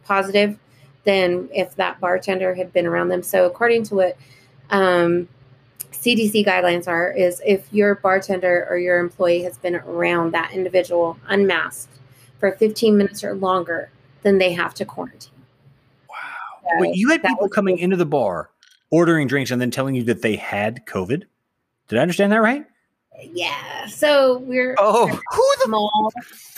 positive, 0.04 0.58
then 1.10 1.48
if 1.52 1.74
that 1.76 2.00
bartender 2.00 2.54
had 2.54 2.72
been 2.72 2.86
around 2.86 3.08
them. 3.08 3.22
So 3.22 3.44
according 3.44 3.82
to 3.84 3.94
what 3.96 4.16
um, 4.70 5.28
CDC 5.92 6.46
guidelines 6.46 6.86
are, 6.86 7.10
is 7.12 7.42
if 7.44 7.70
your 7.72 7.96
bartender 7.96 8.66
or 8.70 8.78
your 8.78 8.98
employee 8.98 9.42
has 9.42 9.58
been 9.58 9.74
around 9.74 10.32
that 10.32 10.52
individual 10.52 11.18
unmasked 11.28 11.98
for 12.38 12.52
15 12.52 12.96
minutes 12.96 13.24
or 13.24 13.34
longer, 13.34 13.90
then 14.22 14.38
they 14.38 14.52
have 14.52 14.72
to 14.74 14.84
quarantine. 14.84 15.32
Wow. 16.08 16.14
So 16.62 16.80
Wait, 16.80 16.96
you 16.96 17.10
had 17.10 17.22
people 17.22 17.48
coming 17.48 17.78
into 17.78 17.96
the 17.96 18.06
bar, 18.06 18.50
ordering 18.90 19.26
drinks, 19.26 19.50
and 19.50 19.60
then 19.60 19.70
telling 19.70 19.94
you 19.94 20.04
that 20.04 20.22
they 20.22 20.36
had 20.36 20.86
COVID. 20.86 21.24
Did 21.88 21.98
I 21.98 22.02
understand 22.02 22.32
that 22.32 22.40
right? 22.40 22.64
Yeah. 23.32 23.86
So 23.86 24.38
we're 24.38 24.76
Oh. 24.78 25.06
Who 25.06 25.54
the 25.58 25.64
small. 25.64 26.12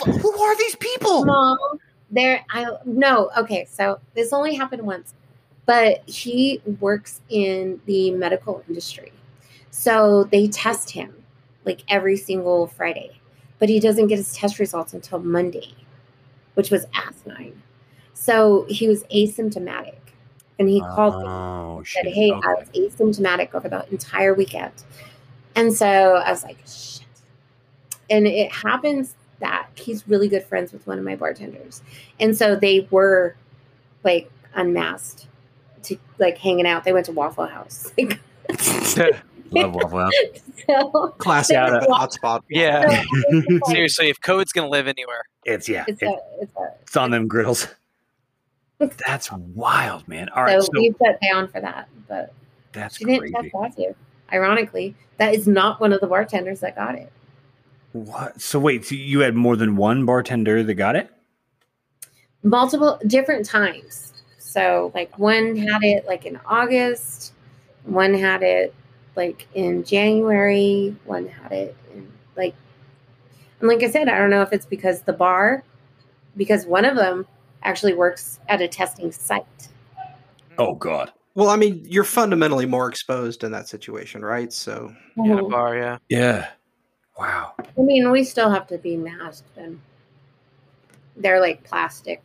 who 0.05 0.41
are 0.43 0.57
these 0.57 0.75
people? 0.75 1.23
small. 1.23 1.79
There, 2.13 2.45
I 2.51 2.67
no. 2.85 3.31
Okay, 3.35 3.65
so 3.65 3.99
this 4.13 4.33
only 4.33 4.53
happened 4.53 4.83
once, 4.83 5.15
but 5.65 6.07
he 6.07 6.61
works 6.79 7.21
in 7.29 7.81
the 7.87 8.11
medical 8.11 8.63
industry, 8.69 9.11
so 9.71 10.23
they 10.25 10.47
test 10.47 10.91
him 10.91 11.11
like 11.65 11.81
every 11.87 12.15
single 12.15 12.67
Friday, 12.67 13.19
but 13.57 13.67
he 13.67 13.79
doesn't 13.79 14.07
get 14.07 14.17
his 14.17 14.31
test 14.31 14.59
results 14.59 14.93
until 14.93 15.17
Monday, 15.17 15.73
which 16.53 16.69
was 16.69 16.85
asinine. 16.93 17.59
So 18.13 18.67
he 18.69 18.87
was 18.87 19.03
asymptomatic, 19.05 19.97
and 20.59 20.69
he 20.69 20.81
called 20.81 21.15
me 21.15 21.27
Oh 21.27 21.83
said, 21.83 22.05
shit! 22.05 22.13
"Hey, 22.13 22.31
okay. 22.31 22.47
I 22.47 22.53
was 22.53 22.69
asymptomatic 22.75 23.55
over 23.55 23.67
the 23.67 23.89
entire 23.89 24.35
weekend," 24.35 24.83
and 25.55 25.73
so 25.73 25.87
I 25.87 26.29
was 26.29 26.43
like, 26.43 26.59
"Shit!" 26.67 27.07
And 28.11 28.27
it 28.27 28.51
happens 28.51 29.15
that 29.43 29.67
he's 29.75 30.07
really 30.07 30.27
good 30.27 30.43
friends 30.43 30.71
with 30.73 30.87
one 30.87 30.97
of 30.97 31.05
my 31.05 31.15
bartenders, 31.15 31.83
and 32.19 32.35
so 32.35 32.55
they 32.55 32.87
were 32.89 33.35
like 34.03 34.31
unmasked 34.55 35.27
to 35.83 35.97
like 36.17 36.37
hanging 36.37 36.65
out. 36.65 36.83
They 36.83 36.93
went 36.93 37.05
to 37.07 37.11
Waffle 37.11 37.45
House, 37.45 37.91
like, 37.97 38.19
Love 39.51 39.75
Waffle 39.75 39.99
House. 39.99 40.13
so. 40.67 41.13
Classic 41.19 41.53
Shout 41.55 41.73
out. 41.83 41.87
hotspot. 41.89 42.41
Yeah. 42.49 42.89
so 43.03 43.07
it's, 43.27 43.49
like, 43.49 43.65
Seriously, 43.75 44.09
if 44.09 44.19
COVID's 44.21 44.51
gonna 44.51 44.69
live 44.69 44.87
anywhere, 44.87 45.23
It's 45.45 45.69
yeah. 45.69 45.85
it's 45.87 46.01
It's, 46.01 46.11
a, 46.11 46.17
it's 46.41 46.55
a, 46.57 46.73
it's 46.81 46.97
on 46.97 47.11
them 47.11 47.27
griddles. 47.27 47.67
That's 48.79 49.31
wild, 49.31 50.07
man. 50.07 50.29
All 50.29 50.43
right, 50.43 50.59
so, 50.59 50.65
so, 50.65 50.71
we 50.73 50.91
put 50.91 51.15
down 51.21 51.47
for 51.47 51.61
that, 51.61 51.87
but 52.07 52.33
that's 52.73 52.97
she 52.97 53.05
didn't 53.05 53.33
crazy. 53.33 53.87
Ironically, 54.31 54.95
that 55.17 55.33
is 55.35 55.47
not 55.47 55.79
one 55.79 55.93
of 55.93 56.01
the 56.01 56.07
bartenders 56.07 56.59
that 56.61 56.75
got 56.75 56.95
it. 56.95 57.11
What? 57.93 58.41
So 58.41 58.59
wait, 58.59 58.85
so 58.85 58.95
you 58.95 59.21
had 59.21 59.35
more 59.35 59.55
than 59.55 59.75
one 59.75 60.05
bartender 60.05 60.63
that 60.63 60.73
got 60.73 60.95
it? 60.95 61.09
multiple 62.43 62.99
different 63.07 63.45
times. 63.45 64.13
So 64.37 64.91
like 64.93 65.17
one 65.17 65.55
had 65.55 65.83
it 65.83 66.05
like 66.05 66.25
in 66.25 66.39
August, 66.45 67.33
one 67.85 68.13
had 68.13 68.43
it 68.43 68.75
like 69.15 69.47
in 69.55 69.83
January, 69.83 70.95
one 71.05 71.27
had 71.27 71.51
it 71.51 71.77
in 71.93 72.11
like 72.35 72.53
and 73.59 73.69
like 73.69 73.81
I 73.81 73.89
said, 73.89 74.09
I 74.09 74.17
don't 74.17 74.29
know 74.29 74.41
if 74.41 74.53
it's 74.53 74.65
because 74.65 75.01
the 75.01 75.13
bar 75.13 75.63
because 76.35 76.65
one 76.65 76.85
of 76.85 76.95
them 76.95 77.25
actually 77.63 77.93
works 77.93 78.39
at 78.49 78.61
a 78.61 78.67
testing 78.67 79.11
site. 79.11 79.69
Oh 80.57 80.75
God. 80.75 81.11
Well, 81.35 81.49
I 81.49 81.55
mean, 81.55 81.83
you're 81.87 82.03
fundamentally 82.03 82.67
more 82.67 82.87
exposed 82.87 83.43
in 83.43 83.51
that 83.53 83.67
situation, 83.67 84.23
right? 84.23 84.53
So 84.53 84.93
mm-hmm. 85.17 85.25
Yeah, 85.25 85.39
a 85.39 85.49
bar, 85.49 85.77
yeah. 85.77 85.97
Yeah. 86.09 86.49
Wow. 87.17 87.53
I 87.59 87.81
mean, 87.81 88.09
we 88.11 88.23
still 88.23 88.49
have 88.49 88.67
to 88.67 88.77
be 88.77 88.97
masked 88.97 89.57
and 89.57 89.79
they're 91.17 91.39
like 91.39 91.63
plastic. 91.63 92.21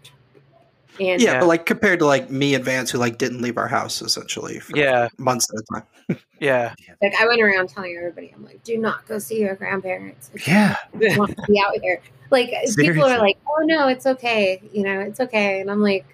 And 0.98 1.20
yeah, 1.22 1.34
Yeah. 1.34 1.40
but 1.40 1.46
like 1.46 1.66
compared 1.66 1.98
to 2.00 2.06
like 2.06 2.30
me 2.30 2.54
and 2.54 2.64
Vance, 2.64 2.90
who 2.90 2.98
like 2.98 3.18
didn't 3.18 3.42
leave 3.42 3.56
our 3.58 3.68
house 3.68 4.02
essentially 4.02 4.60
for 4.60 4.76
Yeah, 4.76 5.08
months 5.18 5.46
at 5.52 5.60
a 5.60 5.80
time. 5.80 6.18
yeah. 6.40 6.74
like 7.02 7.14
I 7.20 7.26
went 7.26 7.40
around 7.40 7.68
telling 7.68 7.96
everybody, 7.96 8.32
I'm 8.34 8.44
like, 8.44 8.62
do 8.64 8.78
not 8.78 9.06
go 9.06 9.18
see 9.18 9.40
your 9.40 9.54
grandparents. 9.54 10.30
If 10.34 10.46
Yeah. 10.46 10.76
you 10.92 11.18
want 11.18 11.36
to 11.36 11.42
be 11.46 11.60
out 11.60 11.78
here. 11.80 12.00
Like 12.30 12.50
people 12.76 13.04
are 13.04 13.18
like, 13.18 13.38
oh 13.46 13.62
no, 13.62 13.88
it's 13.88 14.06
okay. 14.06 14.60
You 14.72 14.82
know, 14.82 15.00
it's 15.00 15.20
okay. 15.20 15.60
And 15.60 15.70
I'm 15.70 15.80
like, 15.80 16.04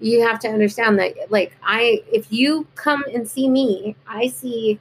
you 0.00 0.22
have 0.22 0.38
to 0.40 0.48
understand 0.48 0.98
that 1.00 1.14
like 1.30 1.56
I 1.62 2.02
if 2.12 2.32
you 2.32 2.66
come 2.74 3.04
and 3.12 3.26
see 3.26 3.48
me, 3.48 3.96
I 4.06 4.28
see 4.28 4.78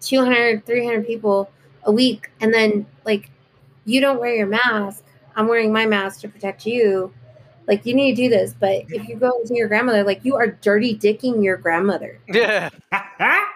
200, 0.00 0.66
300 0.66 1.06
people 1.06 1.50
a 1.86 1.92
week 1.92 2.30
and 2.40 2.52
then 2.52 2.84
like 3.04 3.30
you 3.84 4.00
don't 4.00 4.20
wear 4.20 4.34
your 4.34 4.46
mask. 4.46 5.02
I'm 5.36 5.48
wearing 5.48 5.72
my 5.72 5.86
mask 5.86 6.20
to 6.20 6.28
protect 6.28 6.66
you. 6.66 7.12
Like 7.66 7.84
you 7.84 7.94
need 7.94 8.14
to 8.16 8.22
do 8.22 8.28
this, 8.28 8.54
but 8.58 8.84
if 8.90 9.08
you 9.08 9.16
go 9.16 9.32
to 9.44 9.54
your 9.56 9.66
grandmother, 9.68 10.04
like 10.04 10.24
you 10.24 10.36
are 10.36 10.46
dirty 10.46 10.96
dicking 10.96 11.42
your 11.42 11.56
grandmother. 11.56 12.18
Yeah. 12.28 12.70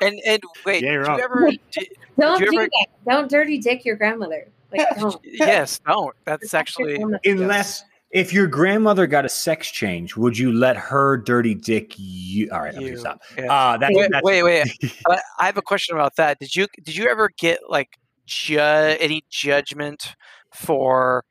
And 0.02 0.18
and 0.26 0.40
wait, 0.64 0.82
Yeah, 0.82 0.92
you're 0.92 1.04
you 1.04 1.22
ever 1.22 1.50
did, 1.72 1.88
Don't 2.18 2.38
Did 2.38 2.46
you 2.46 2.50
do 2.52 2.58
ever- 2.60 2.68
that. 2.72 2.86
Don't 3.06 3.30
dirty 3.30 3.58
dick 3.58 3.84
your 3.84 3.96
grandmother. 3.96 4.48
Like 4.72 4.88
don't. 4.98 5.20
yes, 5.24 5.78
don't. 5.86 6.16
That's 6.24 6.40
Protect 6.50 6.54
actually. 6.54 7.04
Unless 7.26 7.84
if 8.10 8.32
your 8.32 8.46
grandmother 8.46 9.06
got 9.06 9.24
a 9.26 9.28
sex 9.28 9.70
change, 9.70 10.16
would 10.16 10.38
you 10.38 10.52
let 10.52 10.76
her 10.76 11.18
dirty 11.18 11.54
dick 11.54 11.92
you? 11.98 12.48
All 12.50 12.60
right, 12.60 12.74
I'm 12.74 12.80
You. 12.80 12.88
gonna 12.88 13.00
stop. 13.00 13.20
Yeah. 13.36 13.52
Uh, 13.52 13.76
that's, 13.76 13.94
Wait, 13.94 14.08
that's 14.10 14.24
wait, 14.24 14.42
wait. 14.42 14.94
I 15.06 15.20
I 15.38 15.46
have 15.46 15.58
a 15.58 15.62
question 15.62 15.94
about 15.96 16.16
that. 16.16 16.38
Did 16.40 16.56
you 16.56 16.66
did 16.82 16.96
you 16.96 17.06
ever 17.08 17.30
get 17.38 17.60
like 17.68 17.98
ju- 18.30 18.58
any 18.60 19.24
judgment 19.28 20.14
for 20.54 21.24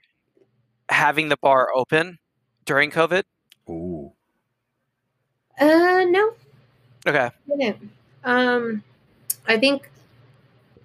having 0.89 1.29
the 1.29 1.37
bar 1.41 1.69
open 1.73 2.17
during 2.65 2.91
COVID? 2.91 3.23
Ooh. 3.69 4.11
Uh 5.59 6.05
no, 6.09 6.33
Okay. 7.07 7.29
didn't. 7.47 7.91
Um, 8.23 8.83
I 9.47 9.57
think 9.57 9.89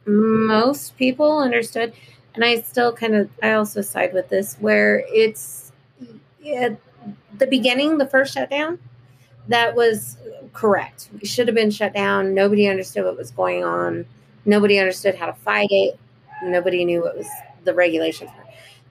most 0.07 0.97
people 0.97 1.39
understood, 1.39 1.93
and 2.35 2.45
I 2.45 2.61
still 2.61 2.93
kind 2.93 3.15
of, 3.15 3.31
I 3.43 3.53
also 3.53 3.81
side 3.83 4.13
with 4.13 4.29
this, 4.29 4.57
where 4.57 5.05
it's 5.09 5.73
at 6.57 6.77
the 7.39 7.47
beginning, 7.47 7.99
the 7.99 8.07
first 8.07 8.35
shutdown, 8.35 8.79
that 9.49 9.75
was 9.75 10.17
correct. 10.53 11.09
We 11.21 11.27
should 11.27 11.47
have 11.49 11.55
been 11.55 11.71
shut 11.71 11.95
down. 11.95 12.35
Nobody 12.35 12.67
understood 12.69 13.05
what 13.05 13.17
was 13.17 13.31
going 13.31 13.65
on. 13.65 14.07
Nobody 14.45 14.79
understood 14.79 15.15
how 15.15 15.27
to 15.27 15.35
fight 15.35 15.69
it. 15.71 15.99
Nobody 16.45 16.85
knew 16.85 17.03
what 17.03 17.17
was 17.17 17.29
the 17.65 17.75
regulations 17.75 18.31
were. 18.37 18.45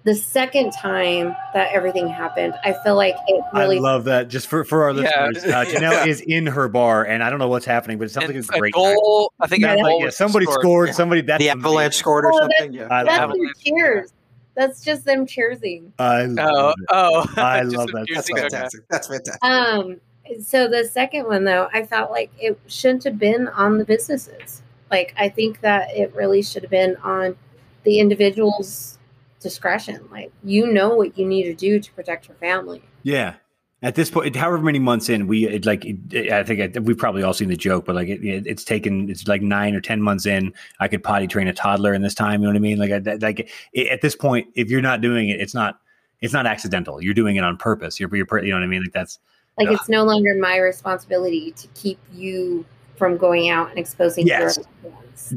The 0.06 0.16
second 0.16 0.74
time 0.74 1.34
that 1.54 1.72
everything 1.72 2.10
happened, 2.10 2.56
I 2.66 2.74
feel 2.84 2.96
like 2.96 3.16
it 3.28 3.42
really 3.54 3.78
I 3.78 3.82
love 3.82 4.04
that. 4.04 4.28
Just 4.28 4.48
for, 4.48 4.66
for 4.66 4.84
our 4.84 4.92
Yeah. 4.92 5.28
listeners, 5.28 5.54
uh, 5.54 5.63
Janelle 5.70 6.06
is 6.06 6.20
in 6.20 6.46
her 6.48 6.68
bar, 6.68 7.06
and 7.06 7.24
I 7.24 7.30
don't 7.30 7.39
know 7.39 7.48
what's 7.48 7.66
happening, 7.66 7.98
but 7.98 8.06
it 8.06 8.10
sounds 8.12 8.26
And 8.30 8.36
like 8.36 8.56
a 8.58 8.60
great. 8.60 8.74
goal. 8.74 9.32
I 9.39 9.48
think 9.48 9.63
Sounds 9.63 9.80
a 9.80 9.84
like, 9.84 9.96
yeah, 10.04 10.10
somebody 10.10 10.46
scored. 10.48 10.88
Yeah. 10.89 10.94
Somebody 10.94 11.22
that's 11.22 11.42
the 11.42 11.50
Avalanche 11.52 11.96
scored 11.96 12.26
or 12.26 12.34
Oh, 12.34 12.39
something. 12.42 12.74
Yeah. 12.74 12.88
That's 12.89 13.08
love 13.08 13.16
them 13.16 13.22
Avalanche. 13.32 13.58
cheers. 13.63 14.13
That's 14.56 14.84
just 14.84 15.06
them 15.06 15.26
cheersing. 15.26 15.92
I 15.98 16.24
Oh, 16.24 16.26
love 16.28 16.76
it. 16.78 16.86
oh! 16.92 17.26
I 17.38 17.62
love 17.62 17.88
that. 17.88 18.06
That's 18.13 18.30
juicing, 18.30 18.34
okay. 18.34 18.42
fantastic. 18.42 18.82
That's 18.89 19.08
fantastic. 19.08 19.44
Um, 19.44 20.02
so 20.44 20.68
the 20.68 20.84
second 20.84 21.26
one 21.28 21.46
though, 21.46 21.70
I 21.74 21.84
felt 21.86 22.12
like 22.12 22.30
it 22.38 22.60
shouldn't 22.68 23.06
have 23.06 23.18
been 23.18 23.48
on 23.48 23.78
the 23.78 23.86
businesses. 23.86 24.62
Like 24.92 25.13
I 25.18 25.30
think 25.30 25.62
that 25.62 25.96
it 25.96 26.13
really 26.13 26.42
should 26.44 26.63
have 26.63 26.72
been 26.72 26.98
on 26.98 27.36
the 27.84 28.00
individual's 28.00 28.98
discretion. 29.39 30.08
Like 30.12 30.32
you 30.43 30.67
know 30.67 30.96
what 30.96 31.17
you 31.17 31.26
need 31.26 31.43
to 31.43 31.54
do 31.54 31.80
to 31.80 31.91
protect 31.93 32.28
your 32.28 32.38
family. 32.38 32.82
Yeah. 33.04 33.36
At 33.82 33.96
this 33.96 34.10
point, 34.10 34.34
however 34.34 34.60
many 34.63 34.80
months 34.80 35.10
in, 35.10 35.28
we 35.28 35.46
it, 35.46 35.65
like. 35.65 35.84
It, 35.84 36.32
I 36.32 36.43
think 36.43 36.78
I, 36.78 36.80
we've 36.80 36.98
probably 36.98 37.22
all 37.22 37.34
seen 37.34 37.50
the 37.50 37.58
joke, 37.58 37.84
but 37.84 37.96
like 37.96 38.08
it, 38.08 38.24
it, 38.24 38.48
it's 38.48 38.63
taken. 38.63 39.10
It's 39.10 39.28
like 39.28 39.41
nine 39.41 39.76
or 39.76 39.82
ten 39.82 40.02
months 40.02 40.26
in. 40.26 40.54
I 40.80 40.88
could 40.88 41.04
potty 41.04 41.28
train 41.28 41.50
a 41.50 41.54
toddler 41.54 41.93
in 41.93 42.02
this 42.02 42.13
time. 42.15 42.39
You 42.39 42.48
know 42.48 42.52
what 42.54 42.56
I 42.56 42.62
mean? 42.62 42.78
Like, 42.78 42.91
I, 42.93 43.00
that- 43.00 43.22
like 43.22 43.52
it, 43.74 43.88
at 43.89 44.00
this 44.02 44.15
point, 44.15 44.48
if 44.56 44.69
you're 44.69 44.82
not 44.82 45.02
doing 45.02 45.28
it, 45.28 45.41
it's 45.41 45.54
not. 45.54 45.80
It's 46.22 46.32
not 46.32 46.48
accidental. 46.48 47.04
You're 47.04 47.13
doing 47.13 47.36
it 47.36 47.43
on 47.43 47.58
purpose. 47.58 48.00
You're, 48.00 48.08
you're 48.15 48.26
you 48.41 48.52
know 48.52 48.56
what 48.56 48.63
I 48.63 48.67
mean? 48.67 48.84
Like 48.84 48.93
that's 48.93 49.19
Like 49.58 49.67
Ugh. 49.67 49.74
it's 49.74 49.89
no 49.89 50.06
longer 50.06 50.34
my 50.39 50.56
responsibility 50.56 51.52
to 51.52 51.67
keep 51.76 52.00
you 52.13 52.63
from 52.96 53.17
going 53.17 53.50
out 53.50 53.69
and 53.69 53.78
exposing 53.78 54.26
Yes. 54.26 54.58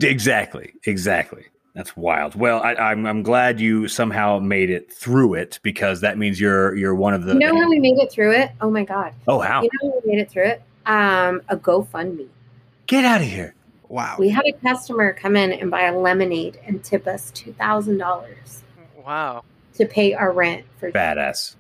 exactly, 0.00 0.74
exactly. 0.85 1.46
That's 1.76 1.94
wild. 1.94 2.34
Well, 2.34 2.62
I, 2.62 2.74
I'm 2.74 3.04
I'm 3.06 3.22
glad 3.22 3.60
you 3.60 3.86
somehow 3.86 4.38
made 4.38 4.70
it 4.70 4.90
through 4.90 5.34
it 5.34 5.60
because 5.62 6.00
that 6.00 6.16
means 6.16 6.40
you're 6.40 6.74
you're 6.74 6.94
one 6.94 7.12
of 7.12 7.24
the. 7.24 7.34
You 7.34 7.38
know 7.38 7.54
how 7.54 7.68
we 7.68 7.78
made 7.78 7.98
it 7.98 8.10
through 8.10 8.32
it? 8.32 8.50
Oh 8.62 8.70
my 8.70 8.82
god. 8.82 9.12
oh, 9.28 9.40
how? 9.40 9.62
You 9.62 9.68
know 9.82 9.90
how 9.90 10.00
we 10.02 10.12
made 10.14 10.20
it 10.22 10.30
through 10.30 10.46
it? 10.46 10.62
Um, 10.86 11.42
a 11.50 11.56
GoFundMe. 11.56 12.28
Get 12.86 13.04
out 13.04 13.20
of 13.20 13.26
here! 13.26 13.54
Wow. 13.90 14.16
We 14.18 14.30
had 14.30 14.44
a 14.46 14.52
customer 14.52 15.12
come 15.12 15.36
in 15.36 15.52
and 15.52 15.70
buy 15.70 15.82
a 15.82 15.94
lemonade 15.98 16.58
and 16.66 16.82
tip 16.82 17.06
us 17.06 17.30
two 17.32 17.52
thousand 17.52 17.98
dollars 17.98 18.62
Wow. 19.04 19.44
to 19.74 19.84
pay 19.84 20.14
our 20.14 20.32
rent 20.32 20.64
for. 20.80 20.90
Badass. 20.90 21.56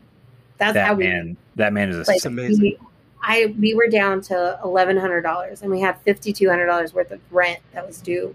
That's 0.56 0.78
how 0.78 0.94
That 0.94 0.96
we. 0.96 1.04
man. 1.08 1.36
That 1.56 1.74
man 1.74 1.90
is 1.90 2.08
a. 2.08 2.10
Like, 2.10 2.24
amazing. 2.24 2.60
we- 2.62 2.78
I 3.22 3.54
we 3.58 3.74
were 3.74 3.88
down 3.88 4.20
to 4.22 4.58
eleven 4.64 4.96
hundred 4.96 5.22
dollars, 5.22 5.60
and 5.60 5.70
we 5.70 5.80
had 5.80 6.00
fifty 6.02 6.32
two 6.32 6.48
hundred 6.48 6.66
dollars 6.66 6.94
worth 6.94 7.10
of 7.10 7.20
rent 7.30 7.58
that 7.72 7.86
was 7.86 8.00
due. 8.00 8.34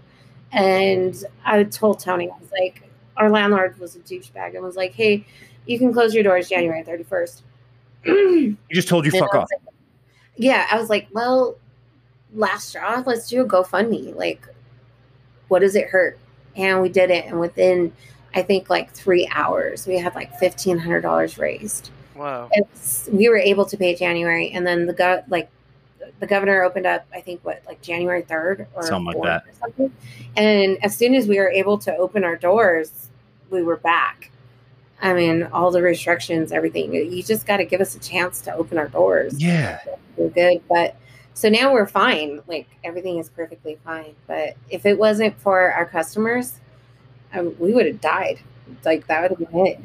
And 0.52 1.16
I 1.44 1.64
told 1.64 1.98
Tony, 2.00 2.30
I 2.30 2.38
was 2.38 2.50
like, 2.52 2.88
our 3.16 3.30
landlord 3.30 3.78
was 3.78 3.96
a 3.96 4.00
douchebag 4.00 4.54
and 4.54 4.62
was 4.62 4.76
like, 4.76 4.92
"Hey, 4.92 5.24
you 5.66 5.78
can 5.78 5.92
close 5.92 6.14
your 6.14 6.24
doors 6.24 6.48
January 6.48 6.82
thirty 6.82 7.04
first. 7.04 7.42
he 8.04 8.56
just 8.72 8.88
told 8.88 9.04
you 9.06 9.12
And 9.12 9.20
fuck 9.20 9.34
off. 9.34 9.48
like- 9.52 9.74
yeah, 10.36 10.66
I 10.70 10.78
was 10.78 10.88
like, 10.90 11.08
well, 11.12 11.56
last 12.34 12.70
straw, 12.70 13.02
let's 13.06 13.28
do 13.28 13.42
a 13.42 13.46
GoFundMe. 13.46 14.14
Like, 14.16 14.46
what 15.48 15.58
does 15.60 15.76
it 15.76 15.88
hurt? 15.88 16.18
And 16.56 16.80
we 16.80 16.88
did 16.88 17.10
it. 17.10 17.26
And 17.26 17.38
within, 17.38 17.92
I 18.34 18.42
think, 18.42 18.70
like 18.70 18.92
three 18.92 19.28
hours, 19.32 19.86
we 19.86 19.98
had 19.98 20.14
like 20.14 20.32
$1,500 20.40 21.38
raised. 21.38 21.90
Wow. 22.16 22.48
It's, 22.52 23.08
we 23.12 23.28
were 23.28 23.36
able 23.36 23.66
to 23.66 23.76
pay 23.76 23.94
January. 23.94 24.50
And 24.50 24.66
then 24.66 24.86
the 24.86 24.94
go- 24.94 25.22
like, 25.28 25.50
the 26.22 26.26
governor 26.28 26.62
opened 26.62 26.86
up, 26.86 27.04
I 27.12 27.20
think, 27.20 27.44
what, 27.44 27.64
like 27.66 27.82
January 27.82 28.22
3rd 28.22 28.66
or 28.74 28.86
Something 28.86 29.20
like 29.20 29.42
that. 29.44 29.56
Something. 29.58 29.92
And 30.36 30.78
as 30.84 30.96
soon 30.96 31.16
as 31.16 31.26
we 31.26 31.36
were 31.40 31.50
able 31.50 31.78
to 31.78 31.96
open 31.96 32.22
our 32.22 32.36
doors, 32.36 33.08
we 33.50 33.60
were 33.64 33.78
back. 33.78 34.30
I 35.02 35.14
mean, 35.14 35.42
all 35.52 35.72
the 35.72 35.82
restrictions, 35.82 36.52
everything. 36.52 36.94
You 36.94 37.24
just 37.24 37.44
got 37.44 37.56
to 37.56 37.64
give 37.64 37.80
us 37.80 37.96
a 37.96 37.98
chance 37.98 38.40
to 38.42 38.54
open 38.54 38.78
our 38.78 38.86
doors 38.86 39.42
Yeah. 39.42 39.80
we're 40.16 40.28
good. 40.28 40.62
But 40.68 40.94
so 41.34 41.48
now 41.48 41.72
we're 41.72 41.88
fine. 41.88 42.40
Like 42.46 42.68
everything 42.84 43.18
is 43.18 43.28
perfectly 43.28 43.80
fine. 43.84 44.14
But 44.28 44.54
if 44.70 44.86
it 44.86 44.96
wasn't 44.96 45.36
for 45.40 45.72
our 45.72 45.86
customers, 45.86 46.60
um, 47.34 47.56
we 47.58 47.74
would 47.74 47.86
have 47.86 48.00
died. 48.00 48.38
Like 48.84 49.08
that 49.08 49.22
would 49.22 49.40
have 49.40 49.50
been 49.50 49.66
it. 49.66 49.80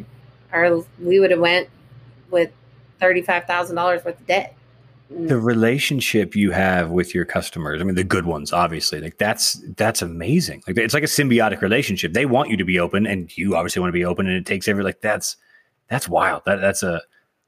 Our 0.54 0.84
we 1.02 1.19
would 1.19 1.32
have 1.32 1.39
went 1.39 1.67
with 2.30 2.52
thirty 3.00 3.23
five 3.23 3.45
thousand 3.45 3.76
dollars 3.76 4.06
worth 4.06 4.19
of 4.19 4.28
debt. 4.28 4.54
The 5.10 5.39
relationship 5.39 6.36
you 6.36 6.52
have 6.52 6.89
with 6.91 7.15
your 7.15 7.26
customers 7.26 7.82
i 7.82 7.84
mean 7.84 7.96
the 7.96 8.04
good 8.04 8.26
ones 8.26 8.52
obviously 8.52 9.00
like 9.00 9.17
that's 9.17 9.54
that's 9.76 10.02
amazing 10.02 10.62
like 10.67 10.78
it's 10.78 10.93
like 10.93 11.04
a 11.04 11.08
symbiotic 11.08 11.62
relationship 11.62 12.13
they 12.13 12.26
want 12.26 12.50
you 12.50 12.58
to 12.58 12.65
be 12.65 12.80
open 12.80 13.06
and 13.08 13.36
you 13.38 13.56
obviously 13.56 13.80
want 13.80 13.89
to 13.89 13.93
be 13.93 14.04
open 14.06 14.28
and 14.28 14.36
it 14.36 14.46
takes 14.46 14.67
every 14.67 14.84
like 14.84 15.00
that's 15.02 15.38
that's 15.89 16.08
wild 16.10 16.41
that 16.46 16.60
that's 16.62 16.84
a 16.84 17.02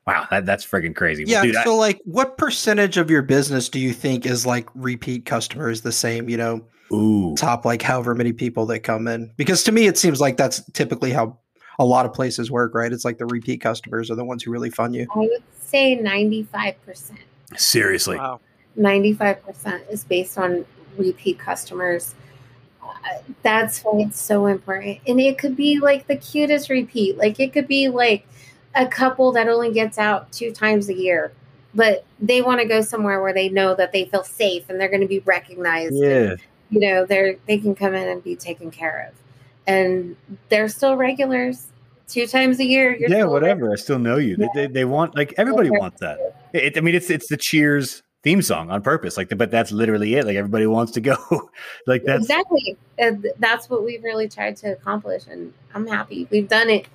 wow 0.07 0.25
that, 0.31 0.45
that's 0.45 0.65
freaking 0.65 0.95
crazy 0.95 1.23
Yeah. 1.27 1.41
dude, 1.43 1.55
I- 1.55 1.63
so, 1.63 1.75
like, 1.75 1.99
what 2.05 2.37
percentage 2.37 2.97
of 2.97 3.11
your 3.11 3.21
business 3.21 3.69
do 3.69 3.79
you 3.79 3.93
think 3.93 4.25
is 4.25 4.45
like 4.45 4.67
repeat 4.73 5.25
customers? 5.25 5.81
The 5.81 5.91
same, 5.91 6.29
you 6.29 6.37
know, 6.37 6.65
ooh 6.91 7.35
top 7.35 7.63
like 7.65 7.81
however 7.83 8.15
many 8.15 8.33
people 8.33 8.65
that 8.67 8.79
come 8.79 9.07
in? 9.07 9.31
Because 9.37 9.61
to 9.65 9.71
me, 9.71 9.85
it 9.85 9.97
seems 9.99 10.19
like 10.19 10.37
that's 10.37 10.63
typically 10.71 11.11
how 11.11 11.37
a 11.77 11.85
lot 11.85 12.05
of 12.07 12.13
places 12.13 12.49
work, 12.49 12.73
right? 12.73 12.91
It's 12.91 13.05
like 13.05 13.19
the 13.19 13.25
repeat 13.27 13.61
customers 13.61 14.09
are 14.09 14.15
the 14.15 14.25
ones 14.25 14.41
who 14.43 14.51
really 14.51 14.69
fund 14.71 14.95
you. 14.95 15.05
I 15.15 15.19
would 15.19 15.43
say 15.61 15.95
ninety 15.95 16.43
five 16.43 16.81
percent. 16.85 17.19
Seriously 17.57 18.17
Wow. 18.17 18.39
95% 18.77 19.89
is 19.89 20.03
based 20.03 20.37
on 20.37 20.65
repeat 20.97 21.37
customers. 21.39 22.15
Uh, 22.81 23.19
that's 23.43 23.81
why 23.81 23.99
it's 24.01 24.19
so 24.21 24.45
important. 24.45 24.99
And 25.07 25.19
it 25.19 25.37
could 25.37 25.55
be 25.55 25.79
like 25.79 26.07
the 26.07 26.15
cutest 26.15 26.69
repeat. 26.69 27.17
Like 27.17 27.39
it 27.39 27.51
could 27.53 27.67
be 27.67 27.87
like 27.89 28.25
a 28.75 28.85
couple 28.87 29.31
that 29.33 29.47
only 29.47 29.71
gets 29.73 29.97
out 29.97 30.31
two 30.31 30.51
times 30.51 30.89
a 30.89 30.93
year, 30.93 31.31
but 31.73 32.05
they 32.19 32.41
want 32.41 32.61
to 32.61 32.67
go 32.67 32.81
somewhere 32.81 33.21
where 33.21 33.33
they 33.33 33.49
know 33.49 33.75
that 33.75 33.91
they 33.91 34.05
feel 34.05 34.23
safe 34.23 34.69
and 34.69 34.79
they're 34.79 34.89
going 34.89 35.01
to 35.01 35.07
be 35.07 35.19
recognized. 35.19 35.93
and, 35.95 36.01
Yeah. 36.03 36.35
you 36.69 36.79
know, 36.79 37.05
they're 37.05 37.35
they 37.47 37.57
can 37.57 37.75
come 37.75 37.95
in 37.95 38.07
and 38.07 38.23
be 38.23 38.35
taken 38.35 38.71
care 38.71 39.09
of. 39.09 39.15
And 39.67 40.15
they're 40.49 40.69
still 40.69 40.95
regulars. 40.95 41.67
Two 42.09 42.27
times 42.27 42.59
a 42.59 42.65
year. 42.65 42.95
You're 42.95 43.09
Yeah, 43.09 43.17
still 43.19 43.31
whatever. 43.31 43.71
I 43.71 43.75
still 43.75 43.99
know 43.99 44.17
you. 44.17 44.35
They, 44.35 44.49
they, 44.55 44.67
they 44.67 44.85
want 44.85 45.15
like 45.15 45.33
everybody 45.37 45.69
Okay. 45.69 45.77
wants 45.79 45.99
that. 46.01 46.17
It, 46.53 46.77
I 46.77 46.81
mean, 46.81 46.95
it's 46.95 47.09
it's 47.09 47.27
the 47.29 47.37
Cheers 47.37 48.01
theme 48.23 48.41
song 48.41 48.69
on 48.71 48.81
purpose. 48.81 49.15
Like, 49.15 49.29
but 49.37 49.51
that's 49.51 49.71
literally 49.71 50.15
it. 50.15 50.25
Like 50.25 50.35
everybody 50.35 50.65
wants 50.67 50.91
to 50.93 51.01
go. 51.01 51.15
like 51.87 52.03
that's 52.03 52.23
exactly 52.23 52.77
and 52.97 53.27
that's 53.39 53.69
what 53.69 53.83
we've 53.85 54.03
really 54.03 54.27
tried 54.27 54.57
to 54.57 54.73
accomplish 54.73 55.23
and 55.27 55.53
i'm 55.73 55.87
happy 55.87 56.27
we've 56.31 56.49
done 56.49 56.69
it 56.69 56.85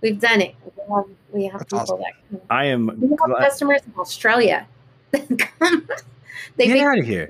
we've 0.00 0.18
done 0.18 0.40
it 0.40 0.56
we 0.64 0.82
have, 0.92 1.04
we 1.32 1.44
have 1.46 1.60
people 1.60 1.78
awesome. 1.78 2.00
that 2.00 2.40
I 2.50 2.64
am. 2.64 2.86
we 3.00 3.08
have 3.10 3.18
glad- 3.18 3.38
customers 3.44 3.80
in 3.86 3.92
australia 3.96 4.66
they 5.12 6.66
Get 6.66 6.78
out 6.80 6.98
of 6.98 7.06
here. 7.06 7.28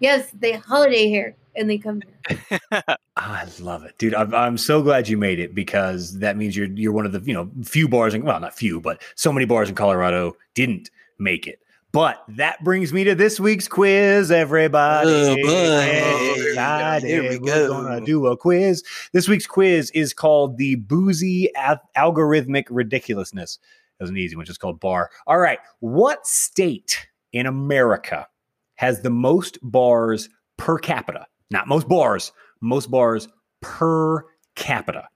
yes 0.00 0.28
they 0.40 0.52
holiday 0.54 1.08
here 1.08 1.36
and 1.56 1.68
they 1.68 1.78
come 1.78 2.02
here 2.28 2.60
oh, 2.72 2.96
I 3.16 3.46
love 3.60 3.84
it, 3.84 3.98
dude. 3.98 4.14
I'm, 4.14 4.34
I'm 4.34 4.58
so 4.58 4.82
glad 4.82 5.08
you 5.08 5.16
made 5.16 5.40
it 5.40 5.54
because 5.54 6.18
that 6.18 6.36
means 6.36 6.56
you're 6.56 6.68
you're 6.68 6.92
one 6.92 7.06
of 7.06 7.12
the 7.12 7.20
you 7.20 7.34
know 7.34 7.50
few 7.64 7.88
bars 7.88 8.14
in 8.14 8.24
well 8.24 8.40
not 8.40 8.54
few 8.54 8.80
but 8.80 9.02
so 9.14 9.32
many 9.32 9.46
bars 9.46 9.68
in 9.68 9.74
Colorado 9.74 10.36
didn't 10.54 10.90
make 11.18 11.46
it. 11.46 11.60
But 11.92 12.22
that 12.28 12.62
brings 12.62 12.92
me 12.92 13.02
to 13.04 13.16
this 13.16 13.40
week's 13.40 13.66
quiz, 13.66 14.30
everybody. 14.30 15.10
Oh, 15.10 15.34
boy. 15.34 15.50
Hey. 15.50 16.54
Oh, 16.56 17.00
here 17.00 17.22
we 17.22 17.38
go. 17.38 17.44
We're 17.44 17.68
go. 17.68 17.82
gonna 17.82 18.06
do 18.06 18.26
a 18.28 18.36
quiz. 18.36 18.84
This 19.12 19.28
week's 19.28 19.46
quiz 19.46 19.90
is 19.90 20.12
called 20.12 20.56
the 20.56 20.76
Boozy 20.76 21.52
Al- 21.56 21.80
Algorithmic 21.96 22.66
Ridiculousness. 22.70 23.58
That 23.98 24.04
was 24.04 24.10
an 24.10 24.18
easy 24.18 24.36
one, 24.36 24.46
just 24.46 24.60
called 24.60 24.78
bar. 24.78 25.10
All 25.26 25.38
right, 25.38 25.58
what 25.80 26.26
state 26.26 27.08
in 27.32 27.46
America 27.46 28.28
has 28.76 29.02
the 29.02 29.10
most 29.10 29.58
bars 29.62 30.28
per 30.56 30.78
capita? 30.78 31.26
Not 31.50 31.66
most 31.66 31.88
bars, 31.88 32.32
most 32.60 32.90
bars 32.90 33.28
per 33.60 34.24
capita. 34.54 35.08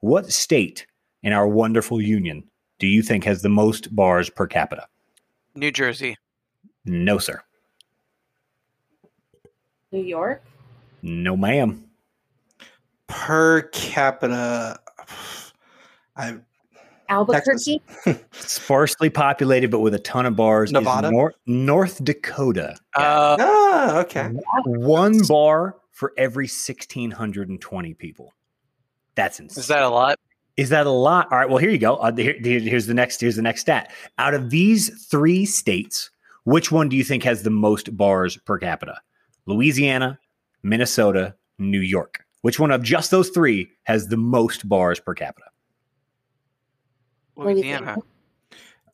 What 0.00 0.30
state 0.30 0.86
in 1.22 1.32
our 1.32 1.48
wonderful 1.48 2.00
union 2.00 2.44
do 2.78 2.86
you 2.86 3.02
think 3.02 3.24
has 3.24 3.42
the 3.42 3.48
most 3.48 3.94
bars 3.94 4.30
per 4.30 4.46
capita? 4.46 4.86
New 5.54 5.70
Jersey. 5.70 6.16
No, 6.84 7.18
sir. 7.18 7.42
new 9.92 10.02
york 10.02 10.42
No, 11.02 11.36
ma'am. 11.36 11.84
Per 13.06 13.62
capita, 13.72 14.78
I 16.16 16.36
albuquerque 17.10 17.82
Sparsely 18.32 19.10
populated, 19.10 19.70
but 19.70 19.80
with 19.80 19.94
a 19.94 19.98
ton 19.98 20.24
of 20.26 20.36
bars. 20.36 20.72
Nevada? 20.72 21.10
Nor- 21.10 21.34
North 21.46 22.02
Dakota. 22.02 22.76
Uh, 22.96 23.36
ah 23.38 23.98
okay. 24.00 24.30
One 24.64 25.18
bar 25.26 25.76
for 25.90 26.12
every 26.16 26.44
1,620 26.44 27.94
people. 27.94 28.32
That's 29.14 29.38
insane. 29.40 29.60
is 29.60 29.68
that 29.68 29.82
a 29.82 29.88
lot? 29.88 30.18
Is 30.56 30.70
that 30.70 30.86
a 30.86 30.90
lot? 30.90 31.28
All 31.30 31.38
right. 31.38 31.48
Well, 31.48 31.58
here 31.58 31.70
you 31.70 31.78
go. 31.78 31.96
Uh, 31.96 32.14
here- 32.14 32.36
here- 32.42 32.60
here's 32.60 32.86
the 32.86 32.94
next. 32.94 33.20
Here's 33.20 33.36
the 33.36 33.42
next 33.42 33.62
stat. 33.62 33.90
Out 34.18 34.34
of 34.34 34.50
these 34.50 35.06
three 35.06 35.44
states, 35.44 36.10
which 36.44 36.70
one 36.72 36.88
do 36.88 36.96
you 36.96 37.04
think 37.04 37.22
has 37.24 37.42
the 37.42 37.50
most 37.50 37.94
bars 37.96 38.36
per 38.38 38.58
capita? 38.58 39.00
Louisiana, 39.46 40.18
Minnesota, 40.62 41.34
New 41.58 41.80
York. 41.80 42.24
Which 42.42 42.58
one 42.58 42.70
of 42.70 42.82
just 42.82 43.10
those 43.10 43.28
three 43.30 43.70
has 43.84 44.08
the 44.08 44.16
most 44.16 44.66
bars 44.68 44.98
per 45.00 45.12
capita? 45.14 45.44
What 45.44 45.44
do 45.44 45.46
you 45.46 47.29
think? 47.29 47.29
Louisiana. 47.44 47.96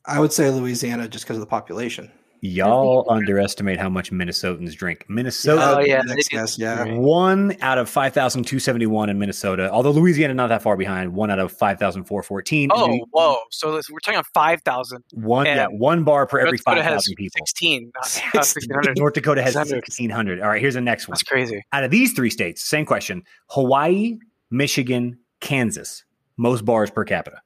I 0.04 0.20
would 0.20 0.32
say 0.32 0.50
Louisiana 0.50 1.08
just 1.08 1.24
because 1.24 1.36
of 1.36 1.40
the 1.40 1.46
population. 1.46 2.10
Y'all 2.42 3.04
underestimate 3.10 3.80
how 3.80 3.88
much 3.88 4.12
Minnesotans 4.12 4.74
drink. 4.76 5.04
Minnesota, 5.08 5.78
Oh, 5.78 5.80
yeah, 5.80 6.02
they 6.06 6.14
Next 6.14 6.28
guess, 6.28 6.58
yeah. 6.58 6.84
One 6.84 7.56
out 7.62 7.78
of 7.78 7.88
5,271 7.88 9.08
in 9.08 9.18
Minnesota. 9.18 9.70
Although 9.72 9.90
Louisiana 9.92 10.34
not 10.34 10.48
that 10.48 10.62
far 10.62 10.76
behind, 10.76 11.14
one 11.14 11.30
out 11.30 11.38
of 11.38 11.50
5,414. 11.50 12.70
Oh, 12.72 12.86
New- 12.86 13.06
whoa! 13.10 13.38
So 13.50 13.74
this, 13.74 13.90
we're 13.90 13.98
talking 14.00 14.18
on 14.18 14.24
five 14.34 14.60
thousand. 14.62 15.02
One, 15.12 15.46
yeah, 15.46 15.66
one 15.66 16.04
bar 16.04 16.26
per 16.26 16.38
every 16.38 16.52
North 16.52 16.58
Dakota 16.64 16.82
has 16.82 16.92
5,000 17.06 17.14
people. 17.16 17.32
sixteen, 17.38 17.90
not, 17.94 18.22
not 18.34 18.44
16. 18.44 18.44
sixteen 18.44 18.74
hundred. 18.74 18.98
North 18.98 19.14
Dakota 19.14 19.42
has 19.42 19.54
1,600. 19.56 20.40
All 20.40 20.48
right, 20.48 20.60
here's 20.60 20.74
the 20.74 20.80
next 20.80 21.08
one. 21.08 21.14
That's 21.14 21.22
crazy. 21.22 21.64
Out 21.72 21.84
of 21.84 21.90
these 21.90 22.12
three 22.12 22.30
states, 22.30 22.62
same 22.62 22.84
question 22.84 23.22
Hawaii, 23.48 24.18
Michigan, 24.50 25.18
Kansas, 25.40 26.04
most 26.36 26.64
bars 26.66 26.90
per 26.90 27.04
capita. 27.04 27.40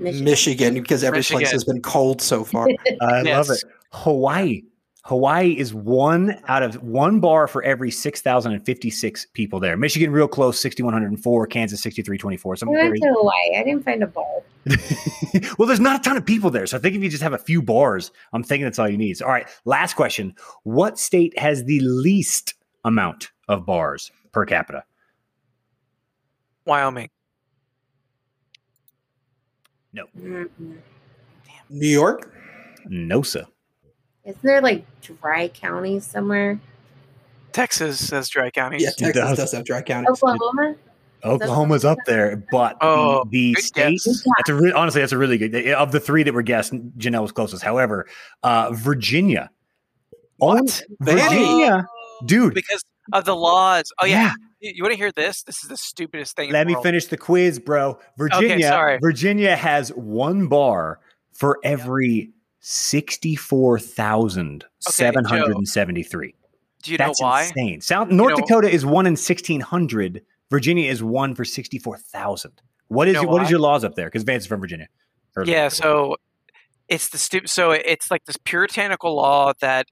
Michigan. 0.00 0.24
Michigan, 0.24 0.74
because 0.74 1.04
every 1.04 1.22
place 1.22 1.50
has 1.50 1.64
been 1.64 1.82
cold 1.82 2.20
so 2.22 2.44
far. 2.44 2.68
I 3.00 3.22
Yes. 3.22 3.48
love 3.48 3.56
it. 3.56 3.64
Hawaii. 3.92 4.62
Hawaii 5.04 5.52
is 5.58 5.72
one 5.72 6.38
out 6.46 6.62
of 6.62 6.82
one 6.82 7.20
bar 7.20 7.46
for 7.48 7.62
every 7.62 7.90
6,056 7.90 9.26
people 9.32 9.58
there. 9.58 9.76
Michigan, 9.76 10.12
real 10.12 10.28
close, 10.28 10.60
6,104. 10.60 11.46
Kansas, 11.46 11.82
6,324. 11.82 12.56
Some 12.56 12.68
I 12.68 12.72
went 12.72 12.82
very- 12.82 12.98
to 13.00 13.06
Hawaii. 13.16 13.56
I 13.58 13.64
didn't 13.64 13.84
find 13.84 14.02
a 14.02 14.06
bar. 14.06 14.24
well, 15.58 15.66
there's 15.66 15.80
not 15.80 16.00
a 16.00 16.02
ton 16.02 16.16
of 16.18 16.26
people 16.26 16.50
there. 16.50 16.66
So 16.66 16.76
I 16.76 16.80
think 16.80 16.94
if 16.94 17.02
you 17.02 17.08
just 17.08 17.22
have 17.22 17.32
a 17.32 17.38
few 17.38 17.62
bars, 17.62 18.12
I'm 18.34 18.42
thinking 18.42 18.64
that's 18.64 18.78
all 18.78 18.88
you 18.90 18.98
need. 18.98 19.16
So, 19.16 19.24
all 19.24 19.32
right, 19.32 19.48
last 19.64 19.94
question. 19.94 20.34
What 20.64 20.98
state 20.98 21.36
has 21.38 21.64
the 21.64 21.80
least 21.80 22.54
amount 22.84 23.30
of 23.48 23.64
bars 23.64 24.12
per 24.32 24.44
capita? 24.44 24.84
Wyoming. 26.66 27.08
Mm-mm. 29.94 30.48
New 31.68 31.88
York? 31.88 32.32
No, 32.86 33.22
sir. 33.22 33.44
Isn't 34.24 34.42
there 34.42 34.60
like 34.60 34.84
dry 35.02 35.48
counties 35.48 36.04
somewhere? 36.04 36.60
Texas 37.52 38.10
has 38.10 38.28
dry 38.28 38.50
counties. 38.50 38.82
Yeah, 38.82 38.90
Texas 38.90 39.14
does. 39.14 39.36
does. 39.38 39.52
have 39.52 39.64
dry 39.64 39.82
counties. 39.82 40.10
Oklahoma? 40.10 40.74
Oklahoma's 41.24 41.84
up 41.84 41.98
there, 42.06 42.42
but 42.50 42.78
Oh, 42.80 43.24
the, 43.30 43.54
the 43.54 43.60
state 43.60 44.00
guess. 44.04 44.22
that's 44.38 44.48
a 44.48 44.54
re- 44.54 44.72
honestly 44.72 45.02
that's 45.02 45.12
a 45.12 45.18
really 45.18 45.36
good 45.36 45.54
of 45.74 45.92
the 45.92 46.00
three 46.00 46.22
that 46.22 46.32
were 46.32 46.42
guessed. 46.42 46.72
Janelle 46.98 47.22
was 47.22 47.32
closest. 47.32 47.62
However, 47.62 48.06
uh, 48.42 48.70
Virginia, 48.72 49.50
What? 50.38 50.82
Virginia, 51.00 51.86
dude. 52.24 52.54
Because 52.54 52.82
of 53.12 53.24
the 53.26 53.36
laws. 53.36 53.84
Oh 54.00 54.06
yeah. 54.06 54.22
yeah. 54.28 54.32
You, 54.60 54.82
want 54.82 54.92
to 54.92 54.98
hear 54.98 55.12
this? 55.12 55.42
This 55.42 55.62
is 55.62 55.68
the 55.68 55.76
stupidest 55.76 56.36
thing. 56.36 56.52
Let 56.52 56.66
me 56.66 56.74
world. 56.74 56.84
finish 56.84 57.06
the 57.06 57.16
quiz, 57.16 57.58
bro. 57.58 57.98
Virginia, 58.18 58.68
sorry. 58.68 58.98
Virginia 59.00 59.56
has 59.56 59.88
one 59.90 60.48
bar 60.48 61.00
for 61.32 61.58
every 61.64 62.32
sixty-four 62.60 63.78
thousand 63.78 64.66
seven 64.80 65.24
hundred 65.24 65.56
and 65.56 65.66
seventy-three. 65.66 66.34
Do 66.82 66.92
you 66.92 66.98
know 66.98 67.06
That's 67.06 67.22
why? 67.22 67.42
insane. 67.44 67.80
South 67.80 68.10
North 68.10 68.38
know- 68.38 68.44
Dakota 68.46 68.68
is 68.68 68.84
one 68.84 69.06
in 69.06 69.16
sixteen 69.16 69.60
hundred. 69.60 70.22
Virginia 70.50 70.90
is 70.90 71.02
one 71.02 71.34
for 71.34 71.44
sixty-four 71.44 71.96
thousand. 71.96 72.60
What 72.88 73.08
is 73.08 73.14
know 73.14 73.22
your, 73.22 73.30
what 73.30 73.42
is 73.42 73.46
why? 73.46 73.50
your 73.50 73.60
laws 73.60 73.84
up 73.84 73.94
there? 73.94 74.08
Because 74.08 74.24
Vance 74.24 74.42
is 74.42 74.46
from 74.46 74.60
Virginia. 74.60 74.88
Yeah, 75.44 75.68
so 75.68 76.16
it's 76.88 77.08
the 77.08 77.18
stupid. 77.18 77.48
So 77.48 77.70
it's 77.70 78.10
like 78.10 78.24
this 78.26 78.36
puritanical 78.36 79.14
law 79.14 79.52
that 79.60 79.86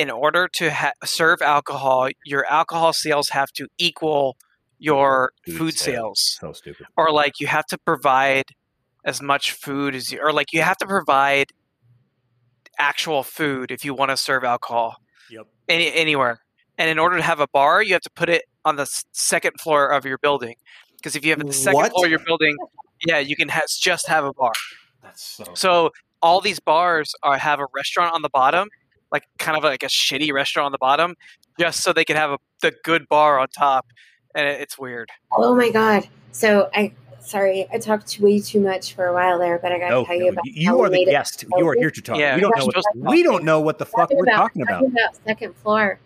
in 0.00 0.10
order 0.10 0.48
to 0.60 0.70
ha- 0.72 0.92
serve 1.04 1.42
alcohol, 1.42 2.08
your 2.24 2.44
alcohol 2.46 2.92
sales 2.92 3.28
have 3.30 3.50
to 3.52 3.66
equal 3.78 4.36
your 4.78 5.32
Food 5.44 5.56
food 5.58 5.74
sales. 5.78 6.38
so 6.40 6.52
stupid. 6.52 6.86
or 6.96 7.10
like 7.12 7.34
you 7.40 7.46
have 7.46 7.66
to 7.66 7.76
provide 7.90 8.46
as 9.04 9.20
much 9.20 9.52
food 9.52 9.94
as 9.94 10.10
you, 10.10 10.18
or 10.24 10.32
like 10.32 10.52
you 10.54 10.62
have 10.62 10.78
to 10.78 10.86
provide 10.86 11.48
actual 12.78 13.22
food 13.22 13.70
if 13.70 13.84
you 13.84 13.92
want 13.94 14.10
to 14.10 14.16
serve 14.16 14.42
alcohol 14.44 14.96
Yep. 15.30 15.46
any, 15.68 15.92
anywhere. 15.92 16.40
And 16.78 16.88
in 16.88 16.98
order 16.98 17.16
to 17.18 17.22
have 17.22 17.40
a 17.40 17.46
bar, 17.48 17.82
you 17.82 17.92
have 17.92 18.02
to 18.02 18.10
put 18.10 18.28
it 18.30 18.44
on 18.64 18.76
the 18.76 18.86
second 19.12 19.60
floor 19.60 19.88
of 19.92 20.04
your 20.06 20.18
building. 20.18 20.54
Because 20.96 21.14
if 21.14 21.24
you 21.24 21.30
have 21.32 21.44
the 21.46 21.52
second 21.52 21.76
What? 21.76 21.92
floor 21.92 22.06
of 22.06 22.10
your 22.10 22.24
building, 22.24 22.56
yeah, 23.06 23.18
you 23.18 23.36
can 23.36 23.48
ha- 23.50 23.60
just 23.80 24.08
have 24.08 24.24
a 24.24 24.32
bar. 24.32 24.52
That's 25.02 25.22
so. 25.22 25.44
So 25.54 25.90
all 26.22 26.40
these 26.40 26.60
bars 26.60 27.14
are 27.22 27.36
have 27.38 27.60
a 27.60 27.66
restaurant 27.74 28.14
on 28.14 28.22
the 28.22 28.28
bottom, 28.30 28.68
like 29.12 29.24
kind 29.38 29.56
of 29.56 29.64
like 29.64 29.82
a 29.82 29.86
shitty 29.88 30.32
restaurant 30.32 30.66
on 30.66 30.72
the 30.72 30.78
bottom, 30.78 31.14
just 31.58 31.82
so 31.82 31.92
they 31.92 32.04
can 32.04 32.16
have 32.16 32.30
a 32.30 32.38
the 32.62 32.72
good 32.84 33.08
bar 33.08 33.38
on 33.38 33.48
top. 33.48 33.86
And 34.34 34.46
it, 34.46 34.60
it's 34.60 34.78
weird. 34.78 35.10
Oh 35.32 35.54
my 35.54 35.70
god. 35.70 36.08
So 36.32 36.68
I 36.74 36.92
sorry, 37.20 37.66
I 37.72 37.78
talked 37.78 38.18
way 38.20 38.38
too 38.40 38.60
much 38.60 38.94
for 38.94 39.06
a 39.06 39.12
while 39.12 39.38
there, 39.38 39.58
but 39.58 39.72
I 39.72 39.78
gotta 39.78 39.90
No, 39.94 40.04
tell 40.04 40.18
no, 40.18 40.24
you 40.24 40.30
about 40.32 40.44
you, 40.46 40.52
you 40.54 40.68
how 40.68 40.76
we 40.78 40.82
are 40.84 40.88
the 40.88 40.92
made 40.92 41.08
it. 41.08 41.10
guest. 41.12 41.44
You 41.56 41.68
are 41.68 41.74
here 41.74 41.90
to 41.90 42.00
talk. 42.00 42.18
Yeah, 42.18 42.34
we 42.36 42.40
don't 42.40 42.56
know. 42.56 42.64
What, 42.64 42.74
supposed 42.74 42.88
to 42.94 43.00
talk. 43.02 43.10
we 43.10 43.22
don't 43.22 43.44
know 43.44 43.60
what 43.60 43.78
the 43.78 43.86
fuck 43.86 44.10
we're 44.10 44.24
talking 44.26 44.62
about. 44.62 44.80
talking 44.80 44.92
about 44.92 45.16
second 45.26 45.56
floor. 45.56 45.98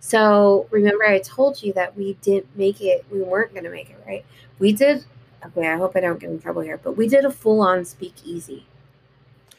So 0.00 0.66
remember 0.70 1.04
I 1.04 1.18
told 1.20 1.62
you 1.62 1.72
that 1.74 1.96
we 1.96 2.14
didn't 2.22 2.46
make 2.56 2.80
it 2.80 3.04
we 3.10 3.20
weren't 3.22 3.54
gonna 3.54 3.70
make 3.70 3.90
it, 3.90 4.02
right? 4.06 4.24
We 4.58 4.72
did 4.72 5.04
okay, 5.46 5.68
I 5.68 5.76
hope 5.76 5.96
I 5.96 6.00
don't 6.00 6.18
get 6.20 6.30
in 6.30 6.38
trouble 6.40 6.62
here, 6.62 6.78
but 6.82 6.92
we 6.96 7.08
did 7.08 7.24
a 7.24 7.30
full 7.30 7.60
on 7.60 7.84
speakeasy. 7.84 8.66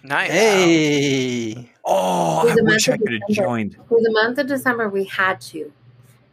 Nice. 0.04 0.32
Hey. 0.32 1.72
Oh, 1.86 2.49
I 2.49 2.56
wish 2.62 2.89
I 2.89 2.97
could 2.97 3.12
have 3.12 3.22
joined. 3.30 3.76
For 3.88 3.99
the 4.02 4.12
month 4.12 4.38
of 4.39 4.47
December, 4.47 4.89
we 4.89 5.04
had 5.06 5.39
to, 5.41 5.72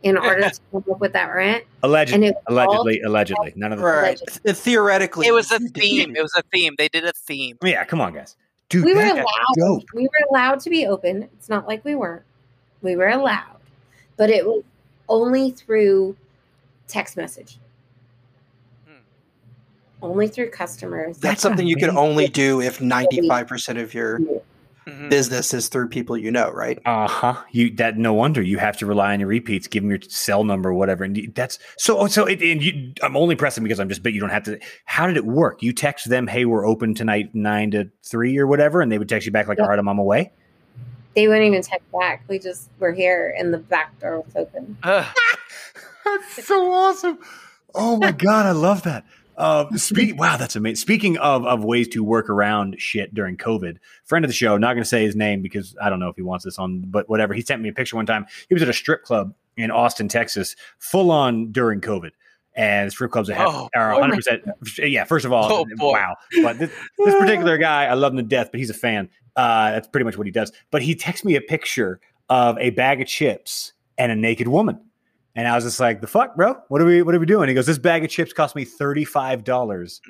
in 0.03 0.17
order 0.19 0.49
to 0.49 0.61
come 0.73 0.85
up 0.91 1.01
with 1.01 1.13
that 1.13 1.27
rent. 1.35 1.65
Alleged, 1.83 2.13
And 2.15 2.35
allegedly, 2.47 3.01
allegedly. 3.03 3.53
None 3.57 3.73
of 3.73 3.79
the. 3.79 3.85
Right. 3.85 4.21
Th- 4.45 4.57
Theoretically, 4.57 5.27
It 5.27 5.33
was 5.33 5.51
a 5.53 5.59
theme. 5.59 6.17
It 6.17 6.23
was 6.23 6.35
a 6.37 6.43
theme. 6.53 6.75
They 6.79 6.89
did 6.89 7.05
a 7.05 7.13
theme. 7.13 7.59
Yeah, 7.63 7.85
come 7.85 8.01
on, 8.01 8.15
guys. 8.15 8.37
Dude, 8.71 8.85
we 8.85 8.95
were 8.95 9.03
allowed. 9.03 9.27
dope. 9.57 9.85
We 9.95 10.03
were 10.03 10.27
allowed 10.31 10.61
to 10.61 10.71
be 10.71 10.87
open. 10.87 11.23
It's 11.35 11.49
not 11.49 11.67
like 11.67 11.85
we 11.85 11.95
weren't. 11.95 12.23
We 12.83 12.97
were 12.97 13.09
allowed, 13.09 13.57
but 14.17 14.29
it 14.31 14.45
was 14.47 14.63
only 15.09 15.51
through 15.51 16.17
text 16.87 17.17
message. 17.17 17.59
Only 20.01 20.29
through 20.29 20.51
customers. 20.51 21.17
That's 21.17 21.21
That's 21.21 21.43
something 21.43 21.67
you 21.67 21.77
can 21.77 21.97
only 21.97 22.29
do 22.29 22.61
if 22.61 22.81
95% 22.81 23.79
of 23.79 23.95
your 23.95 24.21
Mhm. 24.87 25.11
business 25.11 25.53
is 25.53 25.69
through 25.69 25.89
people 25.89 26.17
you 26.17 26.31
know, 26.31 26.51
right? 26.51 26.79
Uh 26.87 27.09
huh. 27.09 27.35
You 27.51 27.75
that 27.77 27.99
no 27.99 28.15
wonder 28.15 28.41
you 28.41 28.59
have 28.59 28.77
to 28.79 28.87
rely 28.87 29.13
on 29.13 29.21
your 29.21 29.29
repeats. 29.29 29.67
Give 29.67 29.83
them 29.83 29.91
your 29.91 30.01
cell 30.09 30.45
number, 30.45 30.73
whatever. 30.73 31.05
And 31.05 31.33
that's 31.35 31.59
so. 31.77 32.07
So 32.07 32.25
it, 32.27 32.41
and 32.41 32.63
you, 32.63 32.93
I'm 33.03 33.17
only 33.17 33.35
pressing 33.35 33.65
because 33.65 33.81
I'm 33.81 33.89
just. 33.89 34.03
But 34.03 34.13
you 34.13 34.21
don't 34.21 34.31
have 34.31 34.45
to. 34.45 34.59
How 34.85 35.07
did 35.07 35.17
it 35.17 35.27
work? 35.27 35.63
You 35.63 35.73
text 35.73 36.09
them, 36.09 36.27
"Hey, 36.27 36.45
we're 36.45 36.67
open 36.67 36.95
tonight, 36.95 37.35
nine 37.35 37.71
to 37.73 37.91
three 38.05 38.39
or 38.39 38.47
whatever," 38.47 38.81
and 38.81 38.91
they 38.91 38.99
would 38.99 39.09
text 39.09 39.27
you 39.27 39.33
back 39.33 39.47
like, 39.49 39.59
Yep. 39.59 39.65
"All 39.65 39.71
right, 39.71 39.79
I'm 39.79 39.89
on 39.89 39.97
my 39.97 40.03
way." 40.03 40.33
They 41.15 41.27
wouldn't 41.27 41.45
even 41.47 41.63
text 41.63 41.91
back. 41.93 42.23
We 42.29 42.39
just 42.39 42.71
were 42.79 42.93
here, 42.93 43.35
and 43.37 43.53
the 43.53 43.59
back 43.59 43.99
door 44.01 44.21
was 44.21 44.37
open. 44.37 44.77
Ugh. 44.85 45.05
That's 46.05 46.47
so 46.47 46.73
awesome. 46.73 47.19
Oh 47.75 47.97
my 47.97 48.13
god, 48.13 48.47
I 48.47 48.53
love 48.53 48.85
that. 48.85 49.05
Um, 49.39 49.69
speak. 49.79 50.19
Wow, 50.19 50.37
that's 50.37 50.57
amazing. 50.57 50.77
Speaking 50.77 51.17
of 51.19 51.47
of 51.47 51.65
ways 51.65 51.89
to 51.89 52.05
work 52.05 52.29
around 52.29 52.77
shit 52.79 53.15
during 53.15 53.37
COVID, 53.37 53.77
friend 54.05 54.25
of 54.25 54.29
the 54.29 54.35
show, 54.35 54.59
not 54.59 54.75
going 54.75 54.83
to 54.83 54.89
say 54.89 55.05
his 55.05 55.17
name 55.17 55.41
because 55.41 55.75
I 55.81 55.89
don't 55.89 56.01
know 56.01 56.09
if 56.09 56.17
he 56.17 56.23
wants 56.23 56.45
this 56.45 56.59
on, 56.59 56.81
but 56.87 57.09
whatever. 57.09 57.33
He 57.33 57.41
sent 57.41 57.63
me 57.63 57.69
a 57.69 57.73
picture 57.73 57.97
one 57.97 58.05
time. 58.07 58.27
He 58.49 58.55
was 58.55 58.63
at 58.63 58.69
a 58.69 58.73
strip 58.75 59.05
club 59.05 59.33
in 59.57 59.71
Austin, 59.71 60.09
Texas, 60.09 60.57
full 60.79 61.11
on 61.11 61.51
during 61.53 61.81
COVID. 61.81 62.11
And 62.57 62.91
strip 62.91 63.13
clubs 63.13 63.29
have, 63.29 63.49
Oh, 63.49 63.69
are 63.77 63.93
oh 63.95 64.01
100. 64.01 64.17
percent 64.17 64.43
Yeah, 64.79 65.05
first 65.05 65.25
of 65.25 65.33
all, 65.33 65.53
Oh, 65.53 65.65
wow. 65.79 66.17
But 66.43 66.59
this, 66.59 66.73
this 66.99 67.15
particular 67.21 67.57
guy, 67.57 67.85
I 67.87 67.95
love 67.95 68.13
him 68.13 68.17
to 68.17 68.23
death, 68.25 68.49
but 68.51 68.59
he's 68.59 68.71
a 68.71 68.75
fan. 68.75 69.09
Uh, 69.37 69.71
that's 69.71 69.87
pretty 69.87 70.05
much 70.05 70.19
what 70.19 70.27
he 70.27 70.33
does. 70.33 70.51
But 70.73 70.83
he 70.83 70.97
texted 70.97 71.25
me 71.25 71.37
a 71.37 71.41
picture 71.41 72.01
of 72.29 72.59
a 72.59 72.71
bag 72.71 73.01
of 73.01 73.07
chips 73.07 73.75
and 73.97 74.11
a 74.11 74.17
naked 74.17 74.49
woman. 74.49 74.81
And 75.39 75.47
I 75.47 75.55
was 75.55 75.63
just 75.63 75.79
like, 75.79 76.01
"The 76.01 76.09
fuck, 76.09 76.35
bro? 76.35 76.57
What 76.67 76.83
are 76.83 76.85
we? 76.85 77.01
What 77.03 77.15
are 77.15 77.21
we 77.21 77.25
doing?" 77.27 77.49
He 77.49 77.55
goes, 77.55 77.65
"This 77.67 77.79
bag 77.79 78.03
of 78.03 78.11
chips 78.11 78.33
cost 78.33 78.57
me 78.57 78.65
thirty 78.65 79.05
five 79.05 79.45
dollars, 79.45 80.01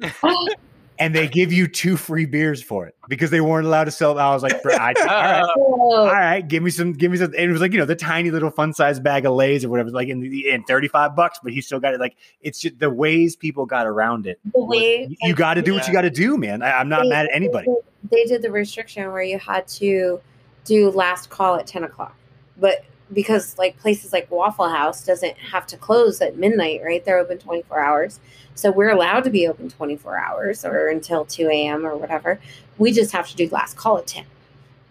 and 0.99 1.15
they 1.15 1.29
give 1.29 1.53
you 1.53 1.69
two 1.69 1.99
free 1.99 2.25
beers 2.25 2.63
for 2.63 2.87
it 2.87 2.97
because 3.11 3.29
they 3.31 3.43
weren't 3.43 3.67
allowed 3.67 3.85
to 3.85 3.91
sell." 3.91 4.19
I 4.19 4.33
was 4.33 4.43
like, 4.43 4.63
bro, 4.63 4.75
I, 4.75 4.95
"All 5.01 5.07
right, 5.07 5.43
all 5.45 6.11
Oh, 6.11 6.43
give 6.49 6.63
me 6.63 6.71
some, 6.71 6.95
give 6.95 7.11
me 7.13 7.19
some." 7.19 7.27
And 7.35 7.45
it 7.45 7.53
was 7.53 7.61
like, 7.61 7.73
you 7.73 7.79
know, 7.79 7.85
the 7.85 7.95
tiny 7.95 8.31
little 8.31 8.49
fun 8.51 8.73
size 8.73 9.01
bag 9.01 9.27
of 9.27 9.35
Lay's 9.35 9.67
or 9.67 9.69
whatever, 9.69 9.91
like 9.91 10.09
in 10.09 10.21
the 10.21 10.49
in 10.49 10.65
thirty 10.65 10.89
five 10.89 11.15
bucks, 11.15 11.39
but 11.43 11.53
he 11.53 11.61
still 11.61 11.79
got 11.79 11.93
it. 11.93 12.01
Like 12.01 12.17
it's 12.41 12.59
just 12.59 12.79
the 12.79 12.89
ways 12.89 13.37
people 13.37 13.67
got 13.67 13.87
around 13.87 14.27
it. 14.27 14.41
the 14.55 14.65
way 14.65 15.09
You, 15.11 15.17
you 15.29 15.35
got 15.35 15.55
to 15.55 15.63
do 15.63 15.75
what 15.75 15.87
you 15.87 15.93
got 15.93 16.03
to 16.03 16.11
do, 16.11 16.39
man. 16.39 16.63
I, 16.63 16.73
I'm 16.79 16.89
not 16.89 17.03
They- 17.03 17.11
mad 17.11 17.27
at 17.27 17.33
anybody. 17.35 17.69
They 18.11 18.25
did 18.25 18.41
the 18.41 18.51
restriction 18.51 19.07
where 19.13 19.23
you 19.23 19.39
had 19.39 19.69
to 19.69 20.23
do 20.65 20.91
last 20.91 21.29
call 21.29 21.57
at 21.57 21.67
10 21.67 21.85
o'clock. 21.85 22.15
But 22.57 22.85
because 23.13 23.57
like 23.59 23.79
places 23.79 24.13
like 24.13 24.31
Waffle 24.31 24.69
House 24.69 25.05
doesn't 25.05 25.37
have 25.39 25.67
to 25.69 25.77
close 25.77 26.21
at 26.21 26.37
midnight, 26.37 26.81
right? 26.85 27.05
They're 27.05 27.19
open 27.19 27.39
24 27.39 27.81
hours. 27.81 28.21
So 28.55 28.71
we're 28.71 28.91
allowed 28.91 29.25
to 29.25 29.31
be 29.31 29.47
open 29.47 29.71
24 29.71 30.19
hours 30.19 30.65
or 30.65 30.89
until 30.89 31.25
2 31.25 31.49
a.m. 31.49 31.87
or 31.87 31.97
whatever. 31.97 32.41
We 32.77 32.93
just 32.93 33.13
have 33.13 33.29
to 33.29 33.37
do 33.37 33.49
last 33.51 33.77
call 33.77 33.99
at 33.99 34.07
10. 34.07 34.25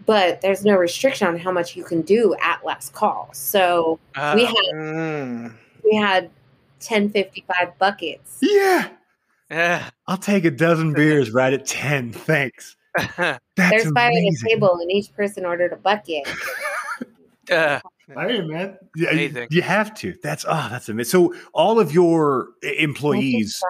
But 0.06 0.40
there's 0.40 0.64
no 0.64 0.74
restriction 0.76 1.28
on 1.28 1.38
how 1.38 1.52
much 1.52 1.76
you 1.76 1.84
can 1.84 2.00
do 2.00 2.34
at 2.42 2.64
last 2.64 2.94
call. 2.94 3.28
So 3.34 3.98
Uh, 4.16 4.32
we 4.34 4.44
had 4.46 4.54
Mm. 4.74 5.54
we 5.84 5.96
had 5.96 6.30
1055 6.80 7.76
buckets. 7.78 8.38
Yeah, 8.40 8.88
yeah. 9.50 9.90
I'll 10.06 10.16
take 10.16 10.44
a 10.46 10.50
dozen 10.50 10.94
beers 10.94 11.30
right 11.30 11.52
at 11.52 11.66
ten. 11.66 12.12
Thanks. 12.12 12.76
That's 13.18 13.40
There's 13.56 13.84
five 13.92 14.12
at 14.12 14.16
a 14.16 14.36
table 14.48 14.78
and 14.80 14.90
each 14.90 15.12
person 15.14 15.44
ordered 15.44 15.72
a 15.72 15.76
bucket. 15.76 16.26
Uh, 17.50 17.80
Hey 18.14 18.40
man, 18.40 18.78
yeah, 18.96 19.10
you, 19.12 19.26
Amazing. 19.28 19.48
you 19.50 19.62
have 19.62 19.94
to. 19.96 20.14
That's 20.22 20.44
oh, 20.48 20.68
that's 20.70 20.88
amazing. 20.88 21.10
So 21.10 21.34
all 21.52 21.78
of 21.78 21.92
your 21.92 22.48
e- 22.64 22.78
employees 22.78 23.62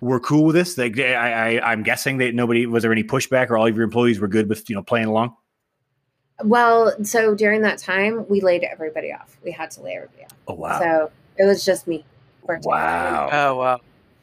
were 0.00 0.20
cool 0.20 0.44
with 0.44 0.54
this. 0.54 0.78
Like, 0.78 0.98
eh, 0.98 1.12
I, 1.14 1.56
I, 1.58 1.72
I'm 1.72 1.82
guessing 1.82 2.16
that 2.18 2.34
nobody 2.34 2.64
was 2.66 2.82
there 2.82 2.92
any 2.92 3.04
pushback, 3.04 3.50
or 3.50 3.58
all 3.58 3.66
of 3.66 3.74
your 3.76 3.84
employees 3.84 4.20
were 4.20 4.28
good 4.28 4.48
with 4.48 4.68
you 4.70 4.76
know 4.76 4.82
playing 4.82 5.06
along. 5.06 5.36
Well, 6.42 6.92
so 7.04 7.34
during 7.34 7.62
that 7.62 7.78
time, 7.78 8.26
we 8.28 8.40
laid 8.40 8.64
everybody 8.64 9.12
off. 9.12 9.36
We 9.44 9.52
had 9.52 9.70
to 9.72 9.82
lay 9.82 9.96
everybody 9.96 10.24
off. 10.24 10.32
Oh 10.48 10.54
wow, 10.54 10.80
So 10.80 11.10
it 11.36 11.44
was 11.44 11.64
just 11.64 11.86
me. 11.86 12.04
working. 12.42 12.68
wow. 12.68 13.28
oh 13.30 13.56
wow. 13.56 13.80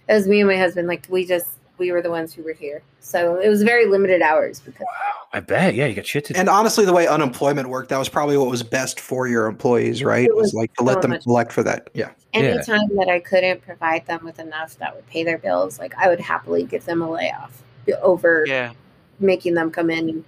It 0.10 0.14
was 0.16 0.28
me 0.28 0.40
and 0.42 0.50
my 0.50 0.58
husband. 0.58 0.88
Like 0.88 1.06
we 1.10 1.24
just 1.26 1.48
we 1.82 1.92
were 1.92 2.02
the 2.02 2.12
ones 2.12 2.32
who 2.32 2.44
were 2.44 2.54
here. 2.54 2.84
So 3.00 3.38
it 3.42 3.50
was 3.50 3.64
very 3.64 3.88
limited 3.88 4.22
hours 4.22 4.60
because 4.60 4.86
I 5.34 5.40
bet. 5.40 5.74
Yeah, 5.74 5.88
you 5.88 5.96
got 5.96 6.06
shit 6.06 6.24
to 6.26 6.34
do. 6.34 6.40
And 6.40 6.48
honestly, 6.48 6.86
the 6.86 6.94
way 6.94 7.08
unemployment 7.08 7.70
worked, 7.70 7.90
that 7.90 7.98
was 7.98 8.08
probably 8.08 8.38
what 8.38 8.50
was 8.50 8.62
best 8.62 9.00
for 9.00 9.28
your 9.28 9.48
employees, 9.48 10.04
right? 10.04 10.26
It 10.26 10.36
was, 10.36 10.44
was 10.48 10.54
like 10.54 10.74
to 10.76 10.84
let 10.84 11.02
them 11.02 11.18
collect 11.20 11.52
for 11.52 11.64
that. 11.64 11.90
Yeah. 11.94 12.12
Yeah. 12.34 12.40
anytime 12.42 12.96
that 12.96 13.10
I 13.10 13.20
couldn't 13.20 13.62
provide 13.62 14.06
them 14.06 14.24
with 14.24 14.40
enough 14.40 14.78
that 14.78 14.96
would 14.96 15.06
pay 15.08 15.24
their 15.24 15.40
bills, 15.40 15.80
like 15.80 15.94
I 15.98 16.08
would 16.08 16.20
happily 16.22 16.64
give 16.64 16.86
them 16.86 17.02
a 17.02 17.10
layoff 17.12 17.62
over 18.02 18.46
Yeah. 18.48 18.72
making 19.20 19.56
them 19.56 19.72
come 19.72 19.90
in 19.90 20.24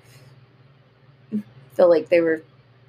and 1.31 1.43
feel 1.75 1.87
like 1.89 2.09
they 2.09 2.19
were 2.21 2.41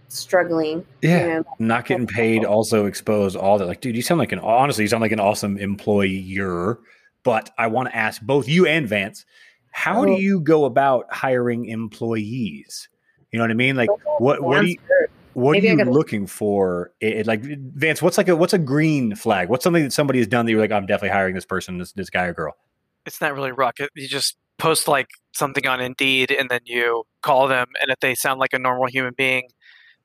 struggling. 0.09 0.85
yeah, 1.03 1.21
You 1.21 1.27
know? 1.27 1.45
not 1.59 1.85
getting 1.87 2.07
paid 2.07 2.45
also 2.45 2.87
exposed, 2.87 3.37
all 3.37 3.59
that. 3.59 3.67
Like, 3.67 3.81
dude, 3.81 3.95
you 3.97 4.03
sound 4.03 4.19
like 4.19 4.33
an 4.33 4.39
honestly, 4.39 4.83
you 4.85 4.89
sound 4.89 5.03
like 5.03 5.12
an 5.12 5.21
awesome 5.21 5.59
employer. 5.59 6.79
But 7.25 7.51
I 7.59 7.66
want 7.66 7.89
to 7.89 7.97
ask 7.97 8.22
both 8.22 8.49
you 8.49 8.66
and 8.66 8.87
Vance, 8.89 9.25
how 9.72 10.05
do 10.05 10.12
Oh. 10.12 10.16
you 10.16 10.41
go 10.41 10.66
about 10.66 11.12
hiring 11.12 11.64
employees? 11.66 12.89
You 13.33 13.39
know 13.39 13.45
what 13.45 13.51
I 13.51 13.55
mean? 13.55 13.77
Like, 13.77 13.89
oh, 13.91 14.16
what 14.18 14.41
what 14.43 14.61
do 14.61 14.68
you 14.68 14.77
what 15.33 15.53
Maybe 15.53 15.68
are 15.68 15.72
you 15.72 15.79
gotta- 15.79 15.91
looking 15.91 16.29
for? 16.29 16.93
It, 17.01 17.12
it- 17.18 17.27
like 17.27 17.43
Vance, 17.43 18.01
what's 18.01 18.16
like 18.18 18.29
a 18.29 18.37
what's 18.37 18.53
a 18.53 18.59
green 18.59 19.16
flag? 19.16 19.49
What's 19.49 19.64
something 19.64 19.83
that 19.83 19.93
somebody 19.93 20.20
has 20.20 20.29
done 20.29 20.47
that 20.47 20.53
you're 20.53 20.61
like, 20.61 20.70
I'm 20.70 20.87
definitely 20.87 21.09
hiring 21.14 21.35
this 21.35 21.45
person, 21.45 21.79
this 21.79 21.93
this 21.93 22.09
guy 22.11 22.27
or 22.27 22.35
girl? 22.35 22.55
It's 23.07 23.20
not 23.20 23.35
really 23.35 23.51
rocket. 23.53 23.91
You 23.97 24.07
just 24.07 24.37
post 24.59 24.87
like 24.87 25.09
something 25.33 25.66
on 25.66 25.81
Indeed 25.81 26.31
and 26.31 26.49
then 26.49 26.61
you 26.64 27.03
call 27.22 27.49
them 27.49 27.66
and 27.81 27.91
if 27.91 27.99
they 28.01 28.14
sound 28.14 28.39
like 28.39 28.53
a 28.53 28.59
normal 28.59 28.87
human 28.87 29.14
being, 29.16 29.49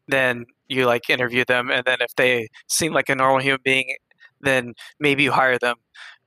then 0.08 0.46
you 0.68 0.86
like 0.88 1.08
interview 1.10 1.46
them 1.46 1.70
and 1.70 1.86
then 1.86 1.98
if 2.02 2.16
they 2.16 2.48
seem 2.68 2.92
like 2.94 3.10
a 3.10 3.16
normal 3.16 3.40
human 3.42 3.60
being, 3.64 3.96
then 4.42 4.74
maybe 5.00 5.22
you 5.24 5.32
hire 5.32 5.60
them 5.60 5.76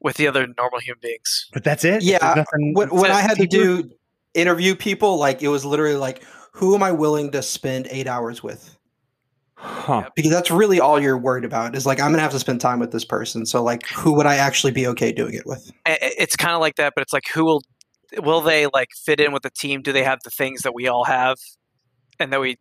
with 0.03 0.16
the 0.16 0.26
other 0.26 0.46
normal 0.59 0.80
human 0.80 1.00
beings. 1.03 1.48
But 1.53 1.64
that's 1.64 1.84
it. 1.84 2.03
Yeah, 2.03 2.18
There's 2.20 2.36
nothing- 2.36 2.74
When, 2.74 2.88
when 2.90 3.11
I 3.11 3.20
had 3.20 3.36
to 3.38 3.46
do 3.46 3.90
interview 4.34 4.74
people, 4.74 5.18
like 5.18 5.42
it 5.42 5.48
was 5.48 5.64
literally 5.64 5.96
like, 5.96 6.22
who 6.53 6.74
am 6.74 6.82
I 6.82 6.92
willing 6.92 7.30
to 7.32 7.42
spend 7.42 7.86
eight 7.90 8.07
hours 8.07 8.42
with? 8.42 8.76
huh? 9.57 10.09
Because 10.16 10.30
that's 10.32 10.50
really 10.50 10.80
all 10.80 10.98
you're 11.00 11.16
worried 11.18 11.44
about 11.44 11.76
is 11.76 11.86
like, 11.86 12.00
I'm 12.00 12.09
going 12.09 12.16
to 12.16 12.22
have 12.22 12.32
to 12.32 12.38
spend 12.40 12.61
time 12.61 12.80
with 12.80 12.90
this 12.90 13.05
person. 13.05 13.46
So, 13.46 13.62
like, 13.62 13.86
who 13.88 14.12
would 14.14 14.26
I 14.26 14.34
actually 14.36 14.72
be 14.72 14.86
okay 14.88 15.12
doing 15.12 15.34
it 15.34 15.46
with? 15.46 15.70
I- 15.86 15.92
I- 15.92 16.14
It's 16.18 16.34
kind 16.36 16.53
of 16.55 16.61
like 16.61 16.74
that, 16.76 16.94
but 16.96 17.03
it's 17.03 17.12
like 17.12 17.24
who 17.32 17.44
will 17.44 17.62
will 18.18 18.40
they 18.42 18.66
like 18.74 18.88
fit 19.05 19.20
in 19.20 19.32
with 19.32 19.42
the 19.42 19.50
team? 19.50 19.80
Do 19.80 19.92
they 19.92 20.03
have 20.05 20.18
the 20.24 20.30
things 20.30 20.62
that 20.62 20.74
we 20.74 20.88
all 20.88 21.05
have, 21.05 21.36
and 22.18 22.32
that 22.32 22.40
we 22.40 22.59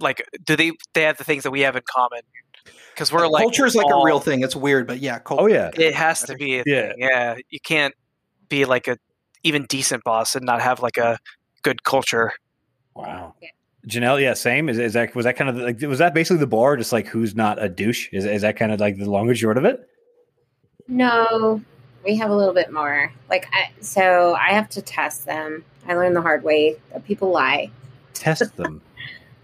like? 0.00 0.24
Do 0.44 0.54
they 0.56 0.72
they 0.94 1.02
have 1.02 1.16
the 1.16 1.24
things 1.24 1.42
that 1.44 1.50
we 1.50 1.60
have 1.62 1.74
in 1.74 1.82
common? 1.90 2.20
Because 2.96 3.12
we're 3.12 3.26
like 3.28 3.42
culture 3.42 3.66
is 3.66 3.74
like 3.74 3.92
a 3.92 4.02
real 4.02 4.20
thing. 4.20 4.42
It's 4.42 4.56
weird, 4.56 4.86
but 4.86 5.00
yeah, 5.00 5.18
culture. 5.18 5.42
Oh 5.42 5.46
yeah. 5.46 5.70
It 5.74 5.94
has 5.94 6.22
to 6.22 6.34
be. 6.34 6.60
A 6.60 6.62
Yeah. 6.64 6.88
thing. 6.88 6.94
Yeah. 6.98 7.36
You 7.50 7.60
can't 7.60 7.94
be 8.48 8.64
like 8.64 8.88
a 8.88 8.96
even 9.42 9.66
decent 9.66 10.02
boss 10.02 10.34
and 10.34 10.46
not 10.46 10.62
have 10.62 10.80
like 10.80 10.96
a 10.96 11.18
good 11.60 11.84
culture. 11.84 12.32
Wow. 12.94 13.34
Yeah. 13.42 13.48
Janelle, 13.86 14.20
yeah, 14.20 14.32
same. 14.32 14.70
Is, 14.70 14.78
is 14.78 14.94
that 14.94 15.14
was 15.14 15.24
that 15.24 15.36
kind 15.36 15.50
of 15.50 15.56
like 15.56 15.78
was 15.82 15.98
that 15.98 16.14
basically 16.14 16.38
the 16.38 16.46
bar? 16.46 16.78
Just 16.78 16.90
like 16.90 17.06
who's 17.06 17.36
not 17.36 17.62
a 17.62 17.68
douche? 17.68 18.08
Is 18.12 18.24
is 18.24 18.40
that 18.40 18.56
kind 18.56 18.72
of 18.72 18.80
like 18.80 18.96
the 18.96 19.08
long 19.10 19.28
and 19.28 19.36
short 19.36 19.58
of 19.58 19.66
it? 19.66 19.86
No, 20.88 21.60
we 22.02 22.16
have 22.16 22.30
a 22.30 22.34
little 22.36 22.54
bit 22.54 22.72
more. 22.72 23.12
Like, 23.28 23.46
I, 23.52 23.70
so 23.80 24.34
I 24.34 24.50
have 24.52 24.68
to 24.70 24.82
test 24.82 25.26
them. 25.26 25.64
I 25.86 25.94
learned 25.94 26.16
the 26.16 26.22
hard 26.22 26.44
way 26.44 26.76
that 26.92 27.04
people 27.04 27.30
lie. 27.30 27.70
Test 28.14 28.56
them. 28.56 28.80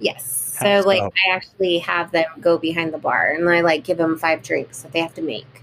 Yes. 0.03 0.57
How 0.59 0.83
So, 0.83 0.89
like? 0.89 1.03
I 1.03 1.35
actually 1.35 1.79
have 1.79 2.11
them 2.11 2.27
go 2.41 2.59
behind 2.59 2.93
the 2.93 2.99
bar 2.99 3.31
and 3.31 3.49
I 3.49 3.61
like 3.61 3.85
give 3.85 3.97
them 3.97 4.19
five 4.19 4.43
drinks 4.43 4.83
that 4.83 4.93
they 4.93 5.01
have 5.01 5.15
to 5.15 5.23
make, 5.23 5.63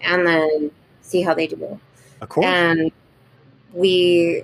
and 0.00 0.26
then 0.26 0.70
see 1.00 1.22
how 1.22 1.32
they 1.32 1.46
do. 1.46 1.80
Of 2.20 2.28
course. 2.28 2.44
And 2.46 2.92
we, 3.72 4.42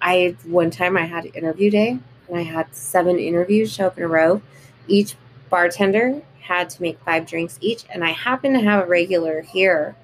I 0.00 0.36
one 0.44 0.70
time 0.70 0.96
I 0.96 1.04
had 1.04 1.26
interview 1.26 1.70
day 1.70 1.98
and 2.28 2.36
I 2.36 2.42
had 2.42 2.74
seven 2.74 3.18
interviews 3.18 3.72
show 3.72 3.86
up 3.86 3.98
in 3.98 4.04
a 4.04 4.08
row. 4.08 4.42
Each 4.88 5.14
bartender 5.50 6.22
had 6.40 6.70
to 6.70 6.82
make 6.82 6.98
five 7.04 7.26
drinks 7.26 7.58
each, 7.60 7.84
and 7.90 8.02
I 8.02 8.10
happened 8.10 8.56
to 8.56 8.62
have 8.62 8.84
a 8.84 8.88
regular 8.88 9.42
here 9.42 9.94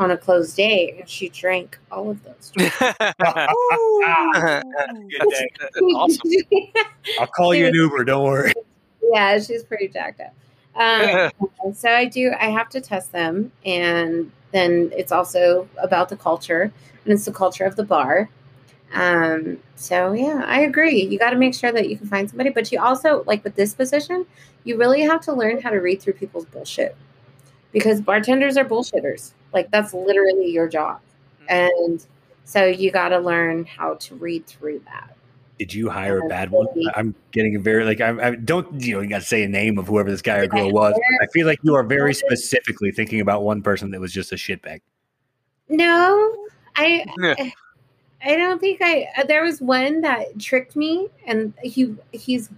on 0.00 0.10
a 0.10 0.16
closed 0.16 0.56
day, 0.56 0.96
and 0.98 1.08
she 1.08 1.28
drank 1.28 1.78
all 1.92 2.10
of 2.10 2.24
those. 2.24 2.50
drinks. 2.56 2.78
Good 2.78 3.02
day. 5.28 5.50
awesome. 5.94 6.30
I'll 7.20 7.26
call 7.26 7.54
you 7.54 7.66
an 7.66 7.74
Uber. 7.74 8.04
Don't 8.04 8.24
worry. 8.24 8.52
yeah, 9.02 9.38
she's 9.38 9.62
pretty 9.62 9.88
jacked 9.88 10.22
up. 10.22 10.34
Um, 10.74 11.30
so 11.74 11.90
I 11.90 12.06
do. 12.06 12.32
I 12.40 12.46
have 12.46 12.70
to 12.70 12.80
test 12.80 13.12
them, 13.12 13.52
and 13.66 14.32
then 14.52 14.90
it's 14.96 15.12
also 15.12 15.68
about 15.76 16.08
the 16.08 16.16
culture, 16.16 16.72
and 17.04 17.12
it's 17.12 17.26
the 17.26 17.32
culture 17.32 17.64
of 17.64 17.76
the 17.76 17.84
bar. 17.84 18.30
Um, 18.94 19.58
so 19.76 20.12
yeah, 20.14 20.42
I 20.46 20.60
agree. 20.60 21.02
You 21.04 21.18
got 21.18 21.30
to 21.30 21.36
make 21.36 21.54
sure 21.54 21.72
that 21.72 21.90
you 21.90 21.98
can 21.98 22.08
find 22.08 22.28
somebody, 22.28 22.50
but 22.50 22.72
you 22.72 22.80
also 22.80 23.22
like 23.26 23.44
with 23.44 23.54
this 23.54 23.74
position, 23.74 24.24
you 24.64 24.78
really 24.78 25.02
have 25.02 25.20
to 25.22 25.32
learn 25.34 25.60
how 25.60 25.68
to 25.68 25.76
read 25.76 26.00
through 26.00 26.14
people's 26.14 26.46
bullshit 26.46 26.96
because 27.70 28.00
bartenders 28.00 28.56
are 28.56 28.64
bullshitters. 28.64 29.32
Like 29.52 29.70
that's 29.70 29.94
literally 29.94 30.50
your 30.50 30.68
job, 30.68 31.00
and 31.48 32.04
so 32.44 32.64
you 32.64 32.90
got 32.90 33.10
to 33.10 33.18
learn 33.18 33.64
how 33.64 33.94
to 33.94 34.14
read 34.16 34.46
through 34.46 34.82
that. 34.86 35.16
Did 35.58 35.74
you 35.74 35.90
hire 35.90 36.20
a 36.20 36.26
bad 36.26 36.50
one? 36.50 36.66
I'm 36.94 37.14
getting 37.32 37.54
a 37.54 37.58
very 37.58 37.84
like 37.84 38.00
I, 38.00 38.28
I 38.28 38.34
don't 38.34 38.80
you 38.80 38.94
know 38.94 39.02
you 39.02 39.08
got 39.08 39.20
to 39.20 39.26
say 39.26 39.42
a 39.42 39.48
name 39.48 39.78
of 39.78 39.86
whoever 39.86 40.10
this 40.10 40.22
guy 40.22 40.38
or 40.38 40.46
girl 40.46 40.72
was. 40.72 40.98
I 41.20 41.26
feel 41.26 41.46
like 41.46 41.58
you 41.62 41.74
are 41.74 41.82
very 41.82 42.14
specifically 42.14 42.90
thinking 42.92 43.20
about 43.20 43.42
one 43.42 43.60
person 43.60 43.90
that 43.90 44.00
was 44.00 44.12
just 44.12 44.32
a 44.32 44.36
shitbag. 44.36 44.80
No, 45.68 46.46
I 46.76 47.04
Yeah. 47.18 47.50
I 48.24 48.36
don't 48.36 48.60
think 48.60 48.80
I 48.82 49.08
uh, 49.18 49.24
there 49.24 49.42
was 49.42 49.60
one 49.60 50.00
that 50.00 50.38
tricked 50.38 50.76
me 50.76 51.08
and 51.26 51.52
he 51.62 51.94
he's 52.12 52.50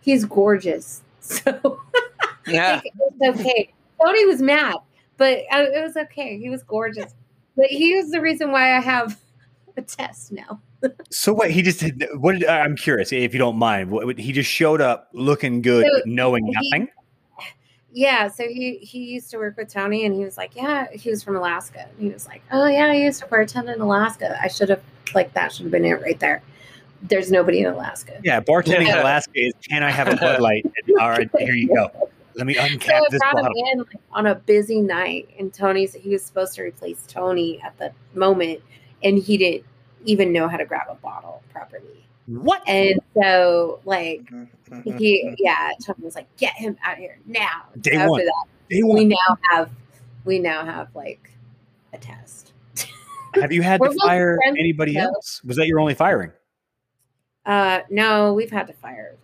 he's 0.00 0.24
gorgeous. 0.24 1.02
So 1.20 1.52
yeah. 2.46 2.76
like, 2.76 2.86
it 2.86 2.92
was 2.96 3.38
okay. 3.38 3.74
Tony 4.02 4.24
was 4.24 4.40
mad, 4.40 4.76
but 5.18 5.38
uh, 5.52 5.66
it 5.74 5.82
was 5.82 5.96
okay. 5.96 6.38
He 6.38 6.48
was 6.48 6.62
gorgeous. 6.62 7.14
But 7.56 7.66
he 7.66 7.94
was 7.96 8.10
the 8.10 8.20
reason 8.20 8.50
why 8.52 8.76
I 8.76 8.80
have 8.80 9.20
a 9.76 9.82
test 9.82 10.32
now. 10.32 10.60
So 11.10 11.34
what 11.34 11.50
he 11.50 11.60
just 11.62 11.80
did? 11.80 12.04
What 12.14 12.38
did, 12.38 12.48
I'm 12.48 12.76
curious 12.76 13.12
if 13.12 13.32
you 13.32 13.38
don't 13.38 13.56
mind. 13.56 13.90
What, 13.90 14.18
he 14.18 14.32
just 14.32 14.48
showed 14.48 14.80
up 14.80 15.08
looking 15.12 15.60
good, 15.60 15.84
So, 15.84 16.02
knowing 16.06 16.46
he- 16.46 16.52
nothing. 16.52 16.88
Yeah, 17.90 18.28
so 18.28 18.44
he 18.46 18.76
he 18.78 18.98
used 18.98 19.30
to 19.30 19.38
work 19.38 19.56
with 19.56 19.72
Tony 19.72 20.04
and 20.04 20.14
he 20.14 20.22
was 20.22 20.36
like, 20.36 20.54
Yeah, 20.54 20.86
he 20.92 21.10
was 21.10 21.22
from 21.22 21.36
Alaska. 21.36 21.88
And 21.88 21.98
he 21.98 22.10
was 22.10 22.28
like, 22.28 22.42
Oh 22.52 22.66
yeah, 22.66 22.84
I 22.86 22.94
used 22.94 23.20
to 23.20 23.26
bartend 23.26 23.74
in 23.74 23.80
Alaska. 23.80 24.38
I 24.40 24.46
should 24.48 24.68
have 24.68 24.82
like 25.14 25.32
that 25.34 25.52
should 25.52 25.64
have 25.64 25.72
been 25.72 25.86
it 25.86 26.00
right 26.00 26.20
there. 26.20 26.42
There's 27.02 27.30
nobody 27.32 27.60
in 27.60 27.66
Alaska. 27.66 28.20
Yeah, 28.22 28.40
bartending 28.40 28.88
in 28.88 28.98
Alaska 28.98 29.32
is 29.34 29.54
can 29.68 29.82
I 29.82 29.90
have 29.90 30.06
a 30.08 30.16
Bud 30.16 30.40
Light? 30.40 30.66
All 31.00 31.08
right, 31.08 31.30
here 31.38 31.54
you 31.54 31.74
go. 31.74 31.90
Let 32.38 32.46
me 32.46 32.54
So 32.58 32.60
uncap 32.62 32.90
I 32.90 33.00
this 33.10 33.18
brought 33.20 33.38
him 33.38 33.42
bottle. 33.42 33.68
in 33.72 33.78
like, 33.80 33.88
on 34.12 34.26
a 34.26 34.34
busy 34.36 34.80
night, 34.80 35.28
and 35.38 35.52
Tony's 35.52 35.92
he 35.94 36.10
was 36.10 36.24
supposed 36.24 36.54
to 36.54 36.62
replace 36.62 37.04
Tony 37.06 37.60
at 37.60 37.76
the 37.78 37.92
moment, 38.14 38.60
and 39.02 39.18
he 39.18 39.36
didn't 39.36 39.64
even 40.04 40.32
know 40.32 40.48
how 40.48 40.56
to 40.56 40.64
grab 40.64 40.86
a 40.88 40.94
bottle 40.94 41.42
properly. 41.52 42.06
What? 42.26 42.62
And 42.66 42.98
so, 43.14 43.80
like, 43.84 44.22
Mm-hmm. 44.70 44.98
he, 44.98 45.34
yeah, 45.38 45.70
Tony 45.82 46.04
was 46.04 46.14
like, 46.14 46.28
"Get 46.36 46.52
him 46.54 46.76
out 46.84 46.98
here 46.98 47.18
now!" 47.26 47.62
Day 47.80 47.96
After 47.96 48.08
one. 48.10 48.24
that, 48.24 48.44
They 48.70 48.82
we 48.82 49.06
want, 49.06 49.08
now 49.08 49.36
have, 49.50 49.70
we 50.26 50.38
now 50.38 50.62
have 50.64 50.94
like 50.94 51.30
a 51.94 51.98
test. 51.98 52.52
have 53.34 53.50
you 53.50 53.62
had 53.62 53.80
to 53.82 53.90
fire 54.02 54.38
anybody 54.58 54.92
though. 54.94 55.00
else? 55.04 55.42
Was 55.44 55.56
that 55.56 55.66
your 55.66 55.80
only 55.80 55.94
firing? 55.94 56.32
Uh, 57.46 57.80
no, 57.90 58.34
we've 58.34 58.50
had 58.50 58.66
to 58.66 58.74
fire 58.74 59.16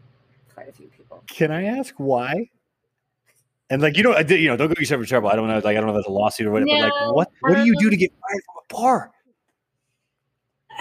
quite 0.55 0.69
a 0.69 0.73
few 0.73 0.87
people. 0.89 1.23
Can 1.29 1.51
I 1.51 1.65
ask 1.65 1.95
why? 1.99 2.49
And 3.75 3.83
like 3.83 3.97
you 3.97 4.05
don't, 4.05 4.15
I 4.17 4.23
did- 4.23 4.39
you 4.41 4.47
know, 4.49 4.57
don't 4.57 4.69
go 4.69 4.75
yourself 4.79 5.01
in 5.01 5.07
trouble. 5.09 5.29
I 5.31 5.35
don't 5.35 5.49
know, 5.49 5.55
like 5.57 5.65
I 5.67 5.75
don't 5.75 5.87
know 5.87 5.91
if 5.91 5.97
that's 5.97 6.07
a 6.07 6.13
lawsuit 6.13 6.47
or 6.47 6.53
whatever. 6.53 6.71
but 6.71 6.81
like, 6.81 6.93
No, 7.03 7.13
what? 7.13 7.29
What 7.41 7.55
do 7.57 7.65
you 7.67 7.75
do 7.81 7.87
um, 7.87 7.91
to 7.91 7.97
get 7.97 8.13
fired 8.21 8.43
from 8.47 8.57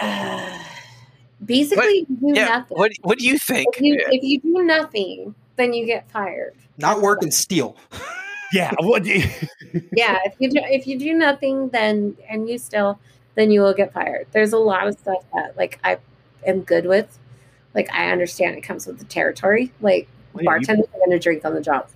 bar? 0.00 0.60
Basically, 1.44 2.06
you 2.08 2.16
do 2.20 2.32
Yeah. 2.34 2.46
nothing. 2.46 2.78
What 2.78 2.92
What 3.02 3.18
do 3.18 3.26
you 3.26 3.36
think? 3.38 3.66
if 3.76 3.80
you 3.82 3.96
if 3.98 4.22
you 4.22 4.40
do 4.40 4.62
nothing, 4.62 5.34
then 5.56 5.72
you 5.74 5.86
get 5.86 6.08
fired. 6.10 6.54
Not 6.78 7.00
working 7.02 7.30
steel. 7.32 7.76
Yeah. 8.52 8.72
What? 8.80 9.04
yeah 9.96 10.18
if 10.24 10.34
you 10.38 10.48
do 10.50 10.60
if 10.62 10.86
you 10.86 10.96
do 10.96 11.12
nothing 11.14 11.68
then 11.70 12.16
and 12.30 12.48
you 12.48 12.56
still 12.58 13.00
then 13.34 13.50
you 13.50 13.60
will 13.60 13.74
get 13.74 13.92
fired 13.92 14.28
there's 14.30 14.52
a 14.52 14.58
lot 14.58 14.86
of 14.86 14.96
stuff 14.96 15.24
that 15.34 15.56
like 15.56 15.80
i 15.82 15.98
am 16.46 16.60
good 16.60 16.86
with 16.86 17.18
like 17.74 17.92
i 17.92 18.12
understand 18.12 18.56
it 18.56 18.60
comes 18.60 18.86
with 18.86 19.00
the 19.00 19.04
territory 19.06 19.72
like 19.80 20.06
Well, 20.32 20.44
yeah, 20.44 20.50
you- 20.50 20.60
bartenders 20.60 20.86
are 20.94 20.98
going 20.98 21.10
to 21.10 21.18
drink 21.18 21.44
on 21.44 21.54
the 21.54 21.60
job 21.60 21.88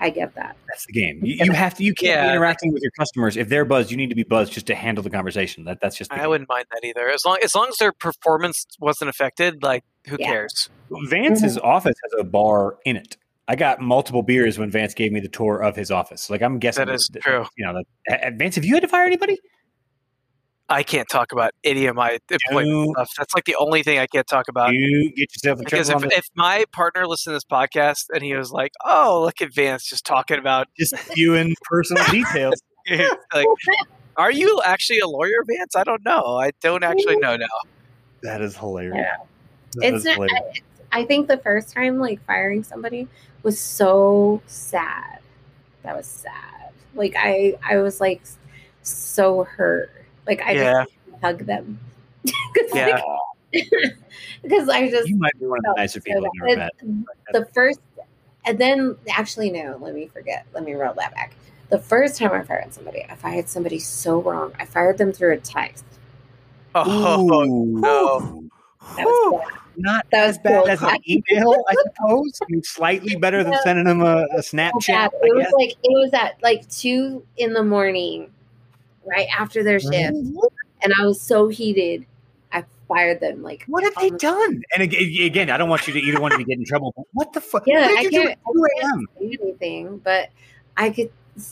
i 0.00 0.10
get 0.10 0.34
that 0.36 0.56
That's 0.68 0.86
the 0.86 0.92
game. 0.92 1.20
You, 1.24 1.44
you 1.46 1.52
have 1.52 1.74
to. 1.74 1.84
You 1.84 1.94
can't 1.94 2.22
be 2.28 2.30
interacting 2.32 2.72
with 2.72 2.82
your 2.82 2.92
customers. 2.92 3.36
If 3.36 3.48
they're 3.48 3.64
buzzed, 3.64 3.90
you 3.90 3.96
need 3.96 4.10
to 4.10 4.14
be 4.14 4.22
buzzed 4.22 4.52
just 4.52 4.66
to 4.68 4.74
handle 4.74 5.02
the 5.02 5.10
conversation. 5.10 5.64
That 5.64 5.78
that's 5.80 5.96
just. 5.96 6.10
The 6.10 6.16
I 6.16 6.20
game. 6.20 6.28
wouldn't 6.30 6.48
mind 6.48 6.66
that 6.72 6.86
either. 6.86 7.08
As 7.10 7.24
long 7.24 7.38
as 7.42 7.54
long 7.54 7.68
as 7.68 7.76
their 7.78 7.92
performance 7.92 8.64
wasn't 8.78 9.08
affected, 9.10 9.62
like 9.62 9.84
who 10.06 10.16
Yeah. 10.18 10.26
cares? 10.26 10.70
Vance's 11.08 11.58
office 11.58 11.96
has 12.04 12.20
a 12.20 12.24
bar 12.24 12.76
in 12.84 12.96
it. 12.96 13.16
I 13.48 13.56
got 13.56 13.80
multiple 13.80 14.22
beers 14.22 14.58
when 14.58 14.70
Vance 14.70 14.92
gave 14.94 15.10
me 15.10 15.20
the 15.20 15.28
tour 15.28 15.62
of 15.62 15.74
his 15.74 15.90
office. 15.90 16.28
Like 16.30 16.42
I'm 16.42 16.58
guessing 16.58 16.86
That 16.86 16.94
is 16.94 17.08
that- 17.12 17.22
true. 17.22 17.46
You 17.56 17.66
know, 17.66 17.82
that, 18.06 18.24
uh, 18.26 18.30
Vance, 18.36 18.54
have 18.56 18.64
you 18.64 18.74
had 18.74 18.82
to 18.82 18.88
fire 18.88 19.06
anybody? 19.06 19.38
I 20.68 20.82
can't 20.82 21.08
talk 21.08 21.32
about 21.32 21.52
any 21.64 21.86
of 21.86 21.96
my 21.96 22.18
employment 22.30 22.90
stuff. 22.92 23.10
That's 23.16 23.34
like 23.34 23.44
the 23.44 23.56
only 23.56 23.82
thing 23.82 23.98
I 23.98 24.06
can't 24.06 24.26
talk 24.26 24.48
about. 24.48 24.72
you 24.74 25.10
get 25.16 25.34
yourself 25.34 25.58
in 25.58 25.64
Because 25.64 25.88
trouble. 25.88 26.06
if, 26.06 26.18
if 26.18 26.26
my 26.34 26.64
partner 26.72 27.06
listened 27.06 27.32
to 27.32 27.36
this 27.36 27.44
podcast 27.44 28.04
and 28.12 28.22
he 28.22 28.34
was 28.34 28.52
like, 28.52 28.72
"Oh, 28.84 29.22
look 29.24 29.40
at 29.40 29.54
Vance 29.54 29.88
just 29.88 30.04
talking 30.04 30.38
about," 30.38 30.66
just 30.78 30.96
spewing 30.96 31.54
personal 31.64 32.04
details. 32.10 32.54
like, 33.34 33.46
are 34.16 34.30
you 34.30 34.60
actually 34.64 34.98
a 35.00 35.06
lawyer, 35.08 35.42
Vance? 35.46 35.74
I 35.74 35.84
don't 35.84 36.04
know. 36.04 36.38
I 36.38 36.50
don't 36.60 36.84
actually 36.84 37.16
know 37.16 37.36
now. 37.36 37.46
That 38.22 38.42
is 38.42 38.56
hilarious. 38.56 38.96
Yeah. 38.96 39.16
That 39.76 39.94
it's 39.94 39.98
is 39.98 40.04
not 40.04 40.14
hilarious. 40.14 40.60
I, 40.92 41.00
I 41.00 41.04
think 41.06 41.28
the 41.28 41.38
first 41.38 41.74
time 41.74 41.98
like 41.98 42.24
firing 42.26 42.62
somebody 42.62 43.08
was 43.42 43.58
so 43.58 44.42
sad 44.46 45.20
that 45.82 45.96
was 45.96 46.06
sad 46.06 46.72
like 46.94 47.14
i 47.16 47.54
i 47.68 47.76
was 47.78 48.00
like 48.00 48.20
so 48.82 49.44
hurt 49.44 49.90
like 50.28 50.40
i 50.42 50.52
Yeah. 50.52 50.84
just 50.84 50.92
hug 51.20 51.38
them 51.46 51.80
Yeah. 52.74 53.00
because 54.42 54.68
i 54.68 54.88
just 54.90 55.08
You 55.08 55.16
might 55.16 55.36
be 55.40 55.46
one 55.46 55.58
of 55.60 55.64
the 55.74 55.80
nicer 55.80 56.00
so 56.00 56.04
people 56.04 56.26
I've 56.42 56.50
ever 56.58 56.60
met. 56.60 56.72
the 57.32 57.46
first 57.54 57.80
and 58.44 58.58
then 58.58 58.96
actually 59.10 59.50
no 59.50 59.78
let 59.80 59.94
me 59.94 60.06
forget 60.06 60.46
let 60.54 60.64
me 60.64 60.74
roll 60.74 60.94
that 60.94 61.14
back 61.14 61.34
the 61.70 61.78
first 61.78 62.18
time 62.18 62.32
i 62.32 62.42
fired 62.42 62.72
somebody 62.72 63.04
i 63.08 63.14
fired 63.14 63.48
somebody 63.48 63.78
so 63.78 64.20
wrong 64.20 64.52
i 64.60 64.64
fired 64.64 64.98
them 64.98 65.12
through 65.12 65.32
a 65.34 65.38
text 65.38 65.84
Oh 66.74 67.24
Ooh. 67.44 67.80
no. 67.80 68.42
that 68.96 69.04
was 69.06 69.40
bad. 69.40 69.58
Not 69.76 70.06
That 70.10 70.24
as 70.28 70.36
was 70.36 70.38
bad 70.38 70.64
so 70.64 70.70
as 70.70 70.82
an 70.82 70.98
email, 71.08 71.64
I 71.68 71.74
suppose. 71.82 72.38
I 72.42 72.46
mean, 72.50 72.62
slightly 72.62 73.16
better 73.16 73.42
than 73.42 73.54
sending 73.62 73.84
them 73.86 74.02
a, 74.02 74.26
a 74.32 74.40
Snapchat. 74.40 75.08
It 75.22 75.34
was 75.34 75.52
like 75.56 75.70
it 75.70 75.78
was 75.84 76.12
at 76.12 76.36
like 76.42 76.68
two 76.68 77.24
in 77.36 77.52
the 77.52 77.64
morning, 77.64 78.30
right 79.08 79.28
after 79.36 79.62
their 79.62 79.80
shift, 79.80 80.16
and 80.82 80.92
I 80.98 81.04
was 81.04 81.20
so 81.20 81.48
heated. 81.48 82.06
I 82.52 82.64
fired 82.86 83.20
them. 83.20 83.42
Like 83.42 83.64
What 83.66 83.84
have 83.84 83.94
they 84.00 84.10
um, 84.10 84.16
done? 84.16 84.62
And 84.74 84.82
again, 84.82 85.50
I 85.50 85.56
don't 85.56 85.68
want 85.68 85.86
you 85.86 85.92
to 85.94 86.00
either 86.00 86.20
one 86.20 86.32
to 86.32 86.44
get 86.44 86.58
in 86.58 86.64
trouble. 86.64 86.92
But 86.96 87.06
what 87.12 87.32
the 87.32 87.40
fuck? 87.40 87.64
Yeah, 87.66 87.88
I 87.90 88.02
did 88.02 88.04
you 88.04 88.10
do 88.10 88.26
can't- 88.28 88.38
at 88.46 88.52
2 88.52 88.66
a.m.? 88.80 89.06
say 89.18 89.38
anything, 89.42 89.98
but 89.98 90.30
I 90.76 90.90
could 90.90 91.10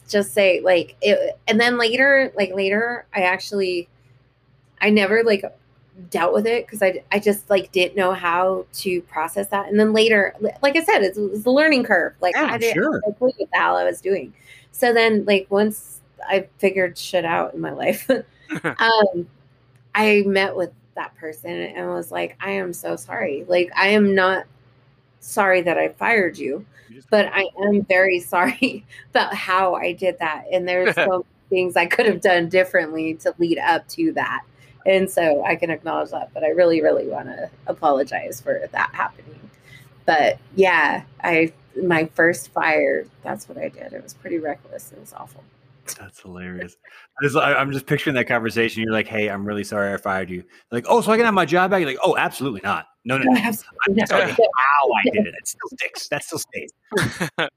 just 0.09 0.32
say 0.32 0.61
like 0.61 0.96
it. 1.02 1.38
And 1.46 1.61
then 1.61 1.78
later, 1.78 2.32
like 2.36 2.54
later, 2.54 3.07
I 3.14 3.22
actually, 3.22 3.88
I 4.80 4.90
never 4.90 5.22
like 5.22 5.44
dealt 6.11 6.34
with 6.34 6.46
it 6.46 6.66
because 6.66 6.82
I 6.82 7.02
I 7.11 7.18
just 7.18 7.48
like 7.48 7.72
didn't 7.72 7.96
know 7.96 8.12
how 8.12 8.66
to 8.74 9.00
process 9.02 9.48
that. 9.48 9.68
And 9.68 9.78
then 9.78 9.92
later, 9.92 10.34
like 10.62 10.76
I 10.76 10.84
said, 10.84 11.02
it's, 11.02 11.18
it's 11.18 11.44
the 11.44 11.50
learning 11.50 11.84
curve. 11.84 12.14
Like 12.20 12.34
Yeah, 12.34 12.46
I 12.52 12.59
didn't 12.59 12.74
sure. 12.74 13.00
I 13.07 13.11
the 13.18 13.46
hell 13.52 13.76
I 13.76 13.84
was 13.84 14.00
doing. 14.00 14.32
So 14.72 14.92
then, 14.92 15.24
like 15.24 15.46
once 15.50 15.95
I 16.24 16.48
figured 16.58 16.96
shit 16.98 17.24
out 17.24 17.54
in 17.54 17.60
my 17.60 17.72
life, 17.72 18.10
um, 18.64 19.28
I 19.94 20.22
met 20.26 20.56
with 20.56 20.72
that 20.94 21.14
person 21.16 21.50
and 21.50 21.88
was 21.88 22.10
like, 22.10 22.36
I 22.40 22.52
am 22.52 22.72
so 22.72 22.96
sorry. 22.96 23.44
Like 23.48 23.70
I 23.76 23.88
am 23.88 24.14
not 24.14 24.46
sorry 25.20 25.62
that 25.62 25.78
I 25.78 25.88
fired 25.88 26.38
you, 26.38 26.64
You 26.88 27.02
but 27.10 27.26
I 27.32 27.48
am 27.62 27.82
very 27.82 28.20
sorry 28.34 28.84
about 29.10 29.34
how 29.34 29.74
I 29.74 29.92
did 29.92 30.18
that. 30.18 30.44
And 30.52 30.68
there's 30.68 30.94
so 30.94 31.06
many 31.06 31.24
things 31.50 31.76
I 31.76 31.86
could 31.86 32.06
have 32.06 32.20
done 32.20 32.48
differently 32.48 33.14
to 33.14 33.34
lead 33.38 33.58
up 33.58 33.86
to 33.88 34.12
that. 34.12 34.42
And 34.84 35.10
so 35.10 35.44
I 35.44 35.56
can 35.56 35.70
acknowledge 35.70 36.10
that, 36.10 36.32
but 36.32 36.44
I 36.44 36.48
really, 36.48 36.80
really 36.80 37.08
want 37.08 37.26
to 37.26 37.50
apologize 37.66 38.40
for 38.40 38.68
that 38.70 38.90
happening. 38.94 39.50
But 40.04 40.38
yeah, 40.54 41.02
I 41.22 41.52
my 41.82 42.06
first 42.14 42.52
fire, 42.52 43.06
that's 43.22 43.48
what 43.48 43.58
I 43.58 43.68
did. 43.68 43.92
It 43.92 44.02
was 44.02 44.14
pretty 44.14 44.38
reckless. 44.38 44.92
It 44.92 45.00
was 45.00 45.12
awful. 45.12 45.42
That's 45.95 46.20
hilarious. 46.20 46.76
I 47.22 47.55
I'm 47.55 47.72
just 47.72 47.87
picturing 47.87 48.14
that 48.14 48.28
conversation. 48.28 48.82
You're 48.82 48.93
like, 48.93 49.07
"Hey, 49.07 49.28
I'm 49.28 49.45
really 49.45 49.64
sorry 49.64 49.93
I 49.93 49.97
fired 49.97 50.30
you." 50.30 50.45
Like, 50.70 50.87
"Oh, 50.89 51.01
so 51.01 51.12
I 51.12 51.16
can 51.16 51.24
have 51.24 51.34
my 51.34 51.45
job 51.45 51.70
back?" 51.70 51.80
You're 51.80 51.91
like, 51.91 51.99
"Oh, 52.05 52.16
absolutely 52.16 52.61
not. 52.64 52.87
No, 53.05 53.18
no, 53.18 53.24
no. 53.24 53.41
I'm 53.41 53.53
sorry 53.53 53.66
not. 53.89 54.09
how 54.39 54.93
I 54.93 55.11
did 55.11 55.26
it. 55.26 55.34
It 55.39 55.47
still 55.47 55.68
sticks. 55.78 56.09
That 56.09 56.24
still 56.24 56.39
stays." 56.39 56.72
That's 57.39 57.51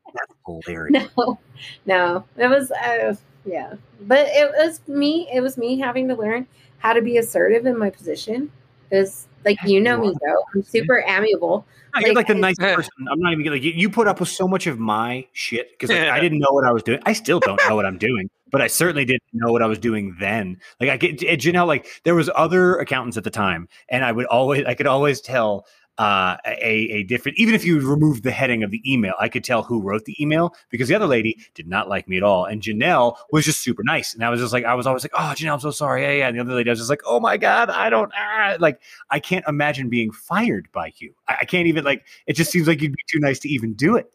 hilarious. 0.45 1.09
no, 1.17 1.39
no, 1.85 2.25
it 2.37 2.47
was 2.47 2.71
uh, 2.71 3.15
yeah, 3.45 3.75
but 4.01 4.27
it 4.29 4.51
was 4.51 4.81
me. 4.87 5.29
It 5.33 5.41
was 5.41 5.57
me 5.57 5.79
having 5.79 6.07
to 6.09 6.15
learn 6.15 6.47
how 6.79 6.93
to 6.93 7.01
be 7.01 7.17
assertive 7.17 7.65
in 7.65 7.77
my 7.77 7.89
position. 7.89 8.51
Because 8.89 9.27
like 9.45 9.57
you 9.65 9.79
know 9.81 9.97
me, 9.99 10.13
though, 10.23 10.43
I'm 10.53 10.63
super 10.63 11.03
amiable. 11.07 11.65
No, 11.95 12.01
you're 12.01 12.09
like 12.09 12.15
Like, 12.15 12.27
the 12.27 12.33
I- 12.35 12.39
nice 12.51 12.55
Yeah. 12.59 12.75
person. 12.75 12.91
I'm 13.11 13.19
not 13.19 13.31
even 13.33 13.43
gonna 13.43 13.55
like 13.55 13.63
you, 13.63 13.71
you 13.71 13.89
put 13.89 14.07
up 14.07 14.19
with 14.19 14.29
so 14.29 14.47
much 14.47 14.67
of 14.67 14.77
my 14.79 15.25
shit 15.33 15.71
because 15.71 15.89
like, 15.89 16.07
I 16.09 16.19
didn't 16.19 16.39
know 16.39 16.51
what 16.51 16.65
I 16.65 16.71
was 16.71 16.83
doing. 16.83 16.99
I 17.05 17.13
still 17.13 17.39
don't 17.39 17.59
know 17.67 17.75
what 17.75 17.85
I'm 17.85 17.97
doing, 17.97 18.29
but 18.51 18.61
I 18.61 18.67
certainly 18.67 19.05
didn't 19.05 19.23
know 19.33 19.51
what 19.51 19.61
I 19.63 19.65
was 19.65 19.79
doing 19.79 20.15
then. 20.19 20.57
Like 20.79 20.89
I 20.89 20.97
get 20.97 21.23
at 21.23 21.39
Janelle, 21.39 21.65
like 21.67 21.87
there 22.03 22.13
was 22.15 22.29
other 22.35 22.75
accountants 22.77 23.17
at 23.17 23.23
the 23.23 23.31
time, 23.31 23.67
and 23.89 24.05
I 24.05 24.11
would 24.11 24.25
always 24.27 24.65
I 24.65 24.75
could 24.75 24.85
always 24.87 25.19
tell 25.19 25.65
uh, 25.99 26.37
a 26.45 26.71
a 26.71 27.03
different 27.03 27.37
even 27.37 27.53
if 27.53 27.65
you 27.65 27.77
removed 27.81 28.23
the 28.23 28.31
heading 28.31 28.63
of 28.63 28.71
the 28.71 28.81
email, 28.91 29.13
I 29.19 29.27
could 29.27 29.43
tell 29.43 29.63
who 29.63 29.81
wrote 29.81 30.05
the 30.05 30.15
email 30.21 30.55
because 30.69 30.87
the 30.87 30.95
other 30.95 31.05
lady 31.05 31.37
did 31.53 31.67
not 31.67 31.89
like 31.89 32.07
me 32.07 32.15
at 32.15 32.23
all, 32.23 32.45
and 32.45 32.61
Janelle 32.61 33.17
was 33.31 33.43
just 33.43 33.59
super 33.59 33.83
nice, 33.83 34.13
and 34.13 34.23
I 34.23 34.29
was 34.29 34.39
just 34.39 34.53
like 34.53 34.63
I 34.63 34.73
was 34.75 34.87
always 34.87 35.03
like 35.03 35.11
oh 35.13 35.33
Janelle, 35.35 35.53
I'm 35.53 35.59
so 35.59 35.71
sorry, 35.71 36.03
yeah 36.03 36.11
yeah, 36.11 36.27
and 36.29 36.37
the 36.37 36.41
other 36.41 36.53
lady 36.53 36.69
I 36.69 36.71
was 36.71 36.79
just 36.79 36.89
like 36.89 37.01
oh 37.05 37.19
my 37.19 37.35
god, 37.35 37.69
I 37.69 37.89
don't 37.89 38.11
ah. 38.17 38.55
like 38.59 38.79
I 39.09 39.19
can't 39.19 39.45
imagine 39.45 39.89
being 39.89 40.11
fired 40.11 40.69
by 40.71 40.93
you. 40.97 41.13
I, 41.27 41.39
I 41.41 41.45
can't 41.45 41.67
even 41.67 41.83
like. 41.83 42.05
It 42.27 42.33
just 42.33 42.49
seems 42.49 42.65
like 42.65 42.81
you'd 42.81 42.93
be 42.93 43.03
too 43.07 43.19
nice 43.19 43.39
to 43.39 43.49
even 43.49 43.73
do 43.73 43.97
it. 43.97 44.09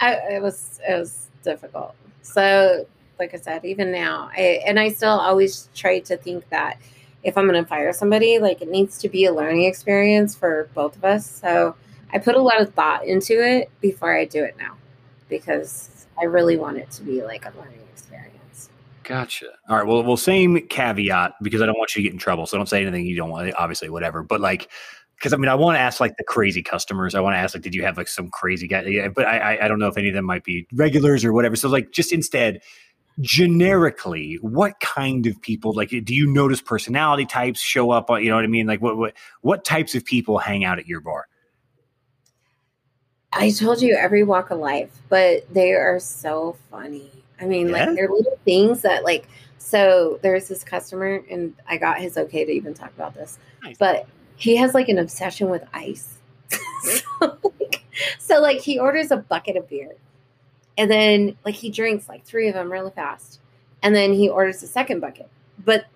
I, 0.00 0.14
it 0.30 0.42
was 0.42 0.78
it 0.86 0.94
was 0.98 1.28
difficult. 1.42 1.94
So, 2.20 2.86
like 3.18 3.32
I 3.32 3.38
said, 3.38 3.64
even 3.64 3.90
now, 3.90 4.30
I, 4.36 4.62
and 4.66 4.78
I 4.78 4.90
still 4.90 5.08
always 5.08 5.70
try 5.74 6.00
to 6.00 6.18
think 6.18 6.48
that 6.50 6.78
if 7.22 7.36
I'm 7.36 7.48
going 7.48 7.62
to 7.62 7.68
fire 7.68 7.92
somebody, 7.92 8.38
like 8.38 8.62
it 8.62 8.68
needs 8.68 8.98
to 8.98 9.08
be 9.08 9.24
a 9.24 9.32
learning 9.32 9.64
experience 9.64 10.34
for 10.34 10.68
both 10.74 10.96
of 10.96 11.04
us. 11.04 11.26
So, 11.28 11.74
I 12.12 12.18
put 12.18 12.36
a 12.36 12.42
lot 12.42 12.60
of 12.60 12.72
thought 12.74 13.04
into 13.04 13.44
it 13.44 13.70
before 13.80 14.16
I 14.16 14.24
do 14.24 14.42
it 14.42 14.56
now, 14.58 14.76
because 15.28 16.06
I 16.18 16.24
really 16.24 16.56
want 16.56 16.78
it 16.78 16.90
to 16.92 17.02
be 17.02 17.22
like 17.22 17.44
a 17.44 17.52
learning 17.58 17.80
experience. 17.92 18.70
Gotcha. 19.04 19.46
All 19.68 19.76
right. 19.76 19.86
Well, 19.86 20.02
well, 20.02 20.16
same 20.16 20.66
caveat 20.68 21.34
because 21.42 21.62
I 21.62 21.66
don't 21.66 21.78
want 21.78 21.94
you 21.94 22.00
to 22.00 22.04
get 22.04 22.12
in 22.12 22.18
trouble. 22.18 22.46
So 22.46 22.56
don't 22.56 22.68
say 22.68 22.82
anything 22.82 23.06
you 23.06 23.16
don't 23.16 23.30
want. 23.30 23.52
Obviously, 23.54 23.90
whatever. 23.90 24.22
But 24.22 24.40
like, 24.40 24.70
because 25.16 25.32
I 25.32 25.36
mean, 25.36 25.48
I 25.48 25.54
want 25.54 25.76
to 25.76 25.80
ask 25.80 26.00
like 26.00 26.16
the 26.16 26.24
crazy 26.24 26.62
customers. 26.62 27.14
I 27.14 27.20
want 27.20 27.34
to 27.34 27.38
ask 27.38 27.54
like, 27.54 27.62
did 27.62 27.74
you 27.74 27.82
have 27.82 27.96
like 27.96 28.08
some 28.08 28.30
crazy 28.30 28.68
guy? 28.68 28.82
Yeah, 28.82 29.08
but 29.08 29.26
I, 29.26 29.38
I, 29.38 29.64
I 29.64 29.68
don't 29.68 29.78
know 29.78 29.88
if 29.88 29.98
any 29.98 30.08
of 30.08 30.14
them 30.14 30.24
might 30.24 30.44
be 30.44 30.66
regulars 30.72 31.24
or 31.24 31.32
whatever. 31.32 31.56
So 31.56 31.68
like, 31.68 31.90
just 31.90 32.12
instead, 32.12 32.62
generically, 33.20 34.38
what 34.40 34.78
kind 34.80 35.26
of 35.26 35.40
people? 35.42 35.72
Like, 35.72 35.90
do 35.90 36.14
you 36.14 36.26
notice 36.26 36.60
personality 36.60 37.26
types 37.26 37.60
show 37.60 37.90
up? 37.90 38.10
On, 38.10 38.22
you 38.22 38.30
know 38.30 38.36
what 38.36 38.44
I 38.44 38.48
mean? 38.48 38.66
Like, 38.66 38.80
what 38.82 38.96
what 38.96 39.14
what 39.42 39.64
types 39.64 39.94
of 39.94 40.04
people 40.04 40.38
hang 40.38 40.64
out 40.64 40.78
at 40.78 40.86
your 40.86 41.00
bar? 41.00 41.26
I 43.32 43.50
told 43.50 43.82
you 43.82 43.94
every 43.94 44.24
walk 44.24 44.50
of 44.50 44.58
life, 44.58 44.90
but 45.08 45.52
they 45.52 45.72
are 45.74 45.98
so 46.00 46.56
funny. 46.70 47.10
I 47.40 47.44
mean, 47.46 47.68
Yeah? 47.68 47.86
like 47.86 47.94
they're 47.94 48.08
little 48.08 48.38
things 48.44 48.82
that 48.82 49.04
like. 49.04 49.28
So 49.60 50.18
there's 50.22 50.48
this 50.48 50.64
customer, 50.64 51.22
and 51.30 51.52
I 51.68 51.76
got 51.76 51.98
his 51.98 52.16
okay 52.16 52.44
to 52.44 52.50
even 52.50 52.72
talk 52.72 52.90
about 52.96 53.14
this, 53.14 53.38
Nice. 53.62 53.76
but 53.76 54.06
he 54.36 54.56
has 54.56 54.72
like 54.72 54.88
an 54.88 54.98
obsession 54.98 55.50
with 55.50 55.62
ice. 55.74 56.16
so, 56.82 57.38
like, 57.60 57.84
so 58.18 58.40
like 58.40 58.60
he 58.60 58.78
orders 58.78 59.10
a 59.10 59.18
bucket 59.18 59.56
of 59.56 59.68
beer, 59.68 59.92
and 60.78 60.90
then 60.90 61.36
like 61.44 61.54
he 61.56 61.68
drinks 61.68 62.08
like 62.08 62.24
three 62.24 62.48
of 62.48 62.54
them 62.54 62.72
really 62.72 62.92
fast, 62.92 63.40
and 63.82 63.94
then 63.94 64.14
he 64.14 64.28
orders 64.30 64.60
the 64.62 64.66
second 64.66 65.00
bucket, 65.00 65.28
but 65.62 65.86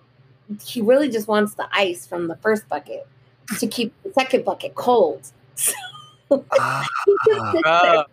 he 0.63 0.81
really 0.81 1.09
just 1.09 1.27
wants 1.27 1.55
the 1.55 1.67
ice 1.71 2.05
from 2.05 2.27
the 2.27 2.35
first 2.37 2.67
bucket 2.69 3.07
to 3.59 3.65
keep 3.65 3.93
the 4.03 4.11
second 4.13 4.45
bucket 4.45 4.75
cold. 4.75 5.31
Ah, 6.59 6.83
He 7.05 7.15
just 7.27 7.51
sits 7.51 7.63
there 7.63 7.95
Uh, 7.95 8.03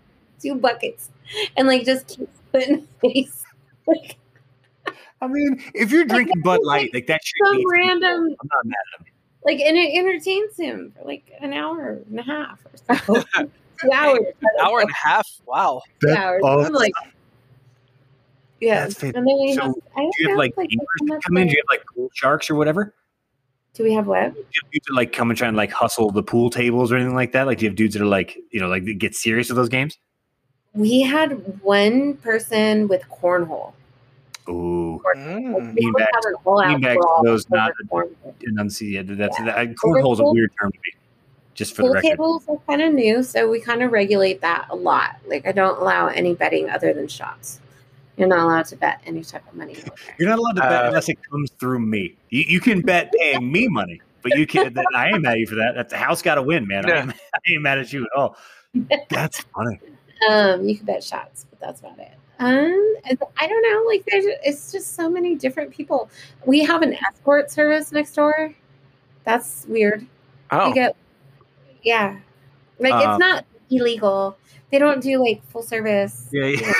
two 0.43 0.55
buckets 0.57 1.09
and 1.57 1.67
like 1.67 1.85
just 1.87 2.07
keeps 2.07 2.39
putting 2.53 2.87
face 3.01 3.45
like 3.87 4.17
I 5.23 5.27
mean, 5.27 5.63
if 5.75 5.91
you're 5.91 6.05
drinking 6.05 6.43
Bud 6.43 6.61
Light, 6.63 6.91
like 6.93 7.07
that 7.07 7.21
shit 7.25 7.35
some 7.47 7.57
be 7.57 7.65
random 7.67 8.27
cold. 8.27 8.37
I'm 8.43 8.49
not 8.53 8.67
mad 8.67 8.77
at 8.95 9.01
him. 9.07 9.13
like 9.45 9.61
and 9.61 9.77
it 9.79 9.97
entertains 9.99 10.57
him 10.59 10.93
for 10.99 11.07
like 11.07 11.31
an 11.41 11.53
hour 11.55 12.01
and 12.11 12.19
a 12.21 12.23
half 12.23 12.61
or 12.67 13.25
so. 13.25 13.49
two 13.83 13.91
hours. 13.93 14.21
hour 14.63 14.81
and 14.81 14.91
a 14.91 14.95
half. 15.09 15.27
Wow. 15.47 15.83
Two 16.01 16.11
hours. 16.11 16.41
oh, 16.45 16.65
I'm 16.65 16.73
like 16.73 16.93
yeah. 18.61 18.87
That's 18.87 19.03
And 19.03 19.15
then 19.15 19.25
we 19.25 19.55
So, 19.55 19.63
have, 19.63 19.75
don't 19.97 20.13
you 20.19 20.29
have 20.29 20.35
know, 20.35 20.39
like 20.39 20.55
gamers 20.55 20.69
how 20.69 21.07
that 21.07 21.15
much 21.15 21.23
come 21.25 21.37
in? 21.39 21.47
Do 21.49 21.53
you 21.53 21.63
have 21.63 21.79
like 21.79 21.87
pool 21.95 22.11
sharks 22.15 22.51
or 22.51 22.55
whatever? 22.57 22.95
do 23.73 23.85
we 23.85 23.93
have 23.95 24.07
what? 24.09 24.35
Do 24.35 24.39
you 24.41 24.45
have 24.65 24.71
dudes 24.73 24.87
that 24.89 24.95
like 24.95 25.13
come 25.13 25.31
and 25.31 25.39
try 25.39 25.47
and 25.49 25.57
like 25.57 25.71
hustle 25.71 26.11
the 26.11 26.23
pool 26.25 26.51
tables 26.51 26.91
or 26.93 26.97
anything 26.97 27.15
like 27.15 27.33
that? 27.33 27.47
Like, 27.47 27.59
do 27.59 27.65
you 27.65 27.71
have 27.71 27.77
dudes 27.77 27.95
that 27.95 28.03
are 28.03 28.07
like, 28.07 28.37
you 28.51 28.61
know, 28.61 28.67
like 28.69 28.85
get 28.99 29.15
serious 29.15 29.49
with 29.49 29.57
those 29.57 29.69
games? 29.69 29.97
We 30.75 31.01
had 31.03 31.63
one 31.63 32.15
person 32.19 32.89
with 32.89 33.03
cornhole. 33.09 33.73
Ooh, 34.49 35.01
Mm. 35.17 35.55
Like, 35.55 35.75
we 35.77 35.87
would 35.87 35.95
Beanbags- 35.95 36.07
have 36.13 36.25
an 36.27 36.35
all-out 36.45 36.81
beanbags 36.81 36.97
brawl 36.97 37.19
for 37.21 37.25
those 37.27 37.47
over 37.47 37.57
not- 37.57 37.73
cornhole. 37.91 38.35
enunciated. 38.43 39.17
That's 39.17 39.39
Yeah. 39.39 39.45
that, 39.65 39.77
cornhole's 39.77 40.21
a 40.21 40.25
weird 40.25 40.51
term 40.61 40.73
to 40.73 40.79
me. 40.79 40.93
Just 41.61 41.77
for 41.77 41.83
the 41.83 41.89
Pool 41.89 41.95
record. 41.97 42.09
tables 42.09 42.45
are 42.49 42.57
kind 42.67 42.81
of 42.81 42.95
new, 42.95 43.23
so 43.23 43.47
we 43.51 43.61
kind 43.61 43.83
of 43.83 43.93
regulate 43.93 44.41
that 44.41 44.67
a 44.71 44.75
lot. 44.75 45.17
Like 45.27 45.47
I 45.47 45.53
don't 45.53 45.79
allow 45.79 46.07
any 46.07 46.35
betting 46.35 46.71
other 46.71 46.95
than 46.95 47.07
shots. 47.07 47.61
You're 48.17 48.29
not 48.29 48.39
allowed 48.39 48.65
to 48.67 48.77
bet 48.77 49.03
any 49.05 49.23
type 49.23 49.47
of 49.47 49.55
money 49.55 49.77
over. 49.77 49.93
You're 50.19 50.31
not 50.31 50.39
allowed 50.39 50.57
to 50.57 50.63
bet 50.63 50.85
Uh, 50.85 50.89
unless 50.89 51.11
it 51.11 51.19
comes 51.31 51.51
through 51.61 51.81
me. 51.81 52.17
You, 52.31 52.45
you 52.49 52.61
can 52.61 52.81
bet 52.81 53.13
paying 53.13 53.53
me 53.53 53.69
money, 53.69 54.01
but 54.23 54.35
you 54.39 54.47
can't. 54.47 54.73
then 54.75 54.85
I 54.95 55.09
ain't 55.11 55.21
mad 55.21 55.33
at 55.35 55.39
you 55.41 55.47
for 55.47 55.57
that. 55.57 55.75
That's 55.75 55.91
the 55.93 55.99
house 55.99 56.23
got 56.23 56.37
to 56.37 56.43
win, 56.43 56.67
man. 56.67 56.87
I, 56.87 56.89
Yeah. 56.89 57.03
ain't, 57.03 57.11
I 57.13 57.39
ain't 57.53 57.63
mad 57.63 57.77
at 57.79 57.93
you 57.93 58.05
at 58.05 58.19
all. 58.19 58.37
That's 59.11 59.41
funny. 59.55 59.79
Um, 60.31 60.67
you 60.67 60.77
can 60.79 60.87
bet 60.87 61.05
shots, 61.05 61.45
but 61.51 61.61
that's 61.61 61.81
about 61.81 61.99
it. 61.99 62.13
Um, 62.39 62.97
I 63.39 63.47
don't 63.47 63.63
know. 63.71 63.85
Like, 63.87 64.05
there's 64.07 64.25
it's 64.45 64.73
just 64.73 64.95
so 64.95 65.11
many 65.11 65.35
different 65.35 65.71
people. 65.71 66.09
We 66.47 66.65
have 66.65 66.81
an 66.83 66.95
escort 66.95 67.51
service 67.51 67.93
next 67.93 68.15
door. 68.15 68.55
That's 69.25 69.67
weird. 69.69 70.07
Oh. 70.51 70.69
You 70.69 70.75
get, 70.75 70.97
yeah, 71.83 72.19
like 72.79 72.93
Um, 72.93 73.01
it's 73.11 73.19
not 73.19 73.45
illegal. 73.71 74.37
They 74.71 74.79
don't 74.79 75.01
do 75.03 75.19
like 75.19 75.43
full 75.51 75.63
service. 75.63 76.29
Yeah, 76.33 76.47
yeah. 76.47 76.59
Yeah, 76.61 76.75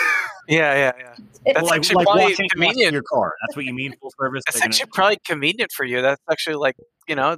yeah, 0.49 0.93
yeah. 0.99 1.15
That's 1.47 1.63
like, 1.63 1.79
actually 1.79 1.97
like 1.97 2.05
probably 2.07 2.23
washing, 2.25 2.35
washing 2.35 2.49
convenient. 2.51 2.93
your 2.93 3.03
car. 3.03 3.35
That's 3.43 3.57
what 3.57 3.65
you 3.65 3.75
mean, 3.75 3.95
full 4.01 4.13
service. 4.21 4.43
That's 4.47 4.57
They're 4.59 4.61
gonna- 4.63 4.75
actually 4.75 4.91
probably 4.93 5.19
convenient 5.25 5.73
for 5.73 5.85
you. 5.85 6.03
That's 6.03 6.21
actually 6.31 6.57
like 6.57 6.77
you 7.09 7.15
know. 7.17 7.37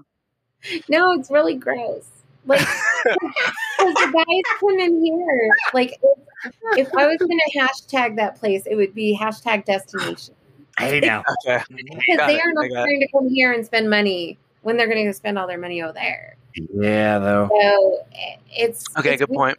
No, 0.89 1.13
it's 1.19 1.31
really 1.31 1.55
gross. 1.57 2.07
Like, 2.47 2.61
the 3.05 4.13
guys 4.13 4.59
come 4.61 4.79
in 4.81 5.05
here. 5.05 5.49
Like, 5.75 5.99
if, 6.45 6.55
if 6.89 6.95
I 6.97 7.07
was 7.07 7.17
going 7.19 7.39
to 7.53 7.59
hashtag 7.59 8.17
that 8.17 8.37
place, 8.37 8.67
it 8.67 8.75
would 8.75 8.95
be 8.95 9.17
hashtag 9.21 9.65
destination. 9.65 10.35
hey 10.79 11.01
now. 11.01 11.23
Because 11.47 11.67
Got 12.17 12.27
they 12.27 12.37
it, 12.37 12.41
are 12.45 12.53
not 12.53 12.65
I 12.65 12.67
it. 12.67 12.71
trying 12.73 13.01
to 13.01 13.09
come 13.13 13.29
here 13.29 13.53
and 13.53 13.65
spend 13.65 13.89
money 13.91 14.39
when 14.63 14.77
they're 14.77 14.89
going 14.89 15.07
to 15.07 15.13
spend 15.13 15.39
all 15.39 15.47
their 15.47 15.59
money 15.59 15.83
over 15.83 15.93
there. 15.93 16.37
Yeah, 16.55 17.19
though. 17.19 17.49
So 17.61 18.05
eh, 18.15 18.37
it's 18.51 18.85
Okay, 18.99 19.13
it's 19.15 19.21
good 19.21 19.35
point. 19.35 19.59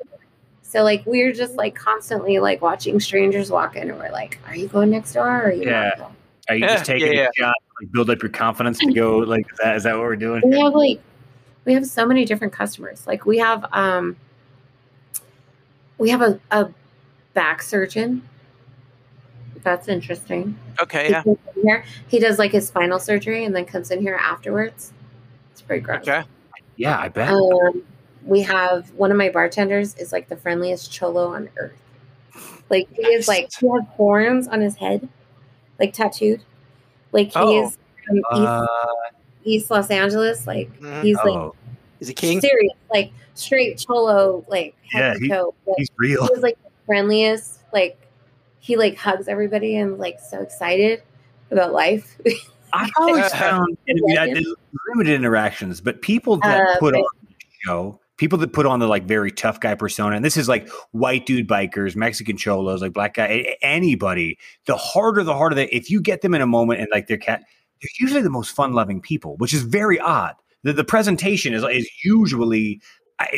So 0.61 0.83
like 0.83 1.05
we're 1.05 1.33
just 1.33 1.55
like 1.55 1.75
constantly 1.75 2.39
like 2.39 2.61
watching 2.61 2.99
strangers 2.99 3.51
walk 3.51 3.75
in, 3.75 3.89
and 3.89 3.99
we're 3.99 4.11
like, 4.11 4.39
"Are 4.47 4.55
you 4.55 4.67
going 4.67 4.89
next 4.89 5.13
door? 5.13 5.27
Or 5.27 5.43
are 5.47 5.51
you 5.51 5.65
Yeah. 5.65 5.91
not? 5.99 6.11
Are 6.49 6.55
you 6.55 6.61
Yeah, 6.65 6.73
just 6.73 6.85
taking 6.85 7.13
yeah, 7.13 7.29
a 7.29 7.33
shot, 7.37 7.55
like 7.81 7.91
build 7.91 8.09
up 8.09 8.21
your 8.21 8.29
confidence 8.31 8.79
to 8.79 8.91
go? 8.91 9.19
Like, 9.25 9.45
is 9.51 9.57
that 9.61 9.75
is 9.75 9.83
that 9.83 9.93
what 9.93 10.01
we're 10.03 10.15
doing? 10.15 10.41
We 10.43 10.59
have 10.59 10.73
like 10.73 10.99
we 11.65 11.73
have 11.73 11.85
so 11.85 12.05
many 12.05 12.25
different 12.25 12.53
customers. 12.53 13.05
Like 13.07 13.25
we 13.25 13.37
have 13.37 13.65
um 13.71 14.17
we 15.97 16.09
have 16.09 16.21
a, 16.21 16.39
a 16.51 16.69
back 17.33 17.61
surgeon. 17.61 18.27
That's 19.63 19.87
interesting. 19.87 20.57
Okay. 20.81 21.05
He 21.05 21.11
Yeah. 21.11 21.23
comes 21.23 21.37
here. 21.61 21.85
He 22.07 22.19
does 22.19 22.39
like 22.39 22.51
his 22.51 22.67
spinal 22.67 22.99
surgery 22.99 23.45
and 23.45 23.55
then 23.55 23.65
comes 23.65 23.91
in 23.91 24.01
here 24.01 24.15
afterwards. 24.15 24.91
It's 25.51 25.61
pretty 25.61 25.81
gross. 25.81 26.01
Okay. 26.07 26.23
Yeah, 26.75 26.97
I 26.99 27.09
bet. 27.09 27.29
Um, 27.29 27.83
we 28.25 28.41
have 28.41 28.89
one 28.91 29.11
of 29.11 29.17
my 29.17 29.29
bartenders 29.29 29.95
is 29.95 30.11
like 30.11 30.29
the 30.29 30.37
friendliest 30.37 30.91
cholo 30.91 31.27
on 31.27 31.49
earth. 31.57 31.73
Like 32.69 32.87
he 32.93 33.05
is 33.07 33.27
like 33.27 33.49
he 33.59 33.67
has 33.67 33.83
horns 33.91 34.47
on 34.47 34.61
his 34.61 34.75
head, 34.75 35.07
like 35.79 35.93
tattooed. 35.93 36.41
Like 37.11 37.27
he 37.27 37.33
Oh. 37.39 37.65
is 37.67 37.77
from 38.07 38.21
Uh, 38.31 38.65
East, 38.65 38.69
East 39.43 39.71
Los 39.71 39.89
Angeles. 39.91 40.47
Like 40.47 40.71
Mhm. 40.79 41.03
he's 41.03 41.17
like 41.17 41.27
oh, 41.27 41.55
Is 41.99 42.07
he 42.07 42.13
king? 42.13 42.41
serious, 42.41 42.73
like 42.91 43.11
straight 43.35 43.77
cholo, 43.77 44.43
like 44.47 44.75
Yeah, 44.93 44.99
head 45.09 45.13
to 45.17 45.19
he- 45.19 45.29
toe. 45.29 45.53
He's 45.77 45.89
real. 45.97 46.27
He's 46.27 46.41
like 46.43 46.57
the 46.63 46.69
friendliest. 46.85 47.59
Like 47.73 47.99
he 48.59 48.77
like 48.77 48.95
hugs 48.97 49.27
everybody 49.27 49.75
and 49.77 49.99
like 49.99 50.19
so 50.19 50.41
excited 50.41 51.03
about 51.51 51.73
life. 51.73 52.17
I've 52.73 52.89
always 52.97 53.29
found 53.31 53.77
and 53.87 53.99
I 54.03 54.07
mean, 54.07 54.17
I 54.17 54.25
Yeah. 54.25 54.33
did 54.35 54.45
limited 54.89 55.13
interactions, 55.13 55.79
but 55.81 56.01
people 56.01 56.37
that 56.37 56.61
Uh, 56.61 56.79
put 56.79 56.95
on 56.95 57.03
the 57.21 57.35
show, 57.65 57.99
people 58.17 58.37
that 58.39 58.51
put 58.53 58.65
on 58.65 58.79
the 58.79 58.87
like 58.87 59.03
very 59.05 59.31
tough 59.31 59.59
guy 59.59 59.75
persona, 59.75 60.15
and 60.15 60.25
this 60.25 60.37
is 60.37 60.49
like 60.49 60.67
white 60.91 61.25
dude 61.25 61.47
bikers, 61.47 61.95
Mexican 61.95 62.35
cholos, 62.37 62.81
like 62.81 62.93
black 62.93 63.13
guy, 63.15 63.55
anybody. 63.61 64.37
The 64.65 64.75
harder, 64.75 65.23
the 65.23 65.33
harder 65.35 65.55
they. 65.55 65.67
If 65.69 65.89
you 65.89 66.01
get 66.01 66.21
them 66.21 66.33
in 66.33 66.41
a 66.41 66.47
moment 66.47 66.79
and 66.79 66.89
like 66.91 67.07
they're 67.07 67.17
cat, 67.17 67.43
they're 67.81 67.89
usually 67.99 68.21
the 68.21 68.29
most 68.29 68.55
fun 68.55 68.73
loving 68.73 69.01
people, 69.01 69.35
which 69.37 69.53
is 69.53 69.61
very 69.63 69.99
odd. 69.99 70.35
The, 70.63 70.73
the 70.73 70.83
presentation 70.83 71.53
is 71.53 71.63
is 71.63 71.89
usually 72.03 72.81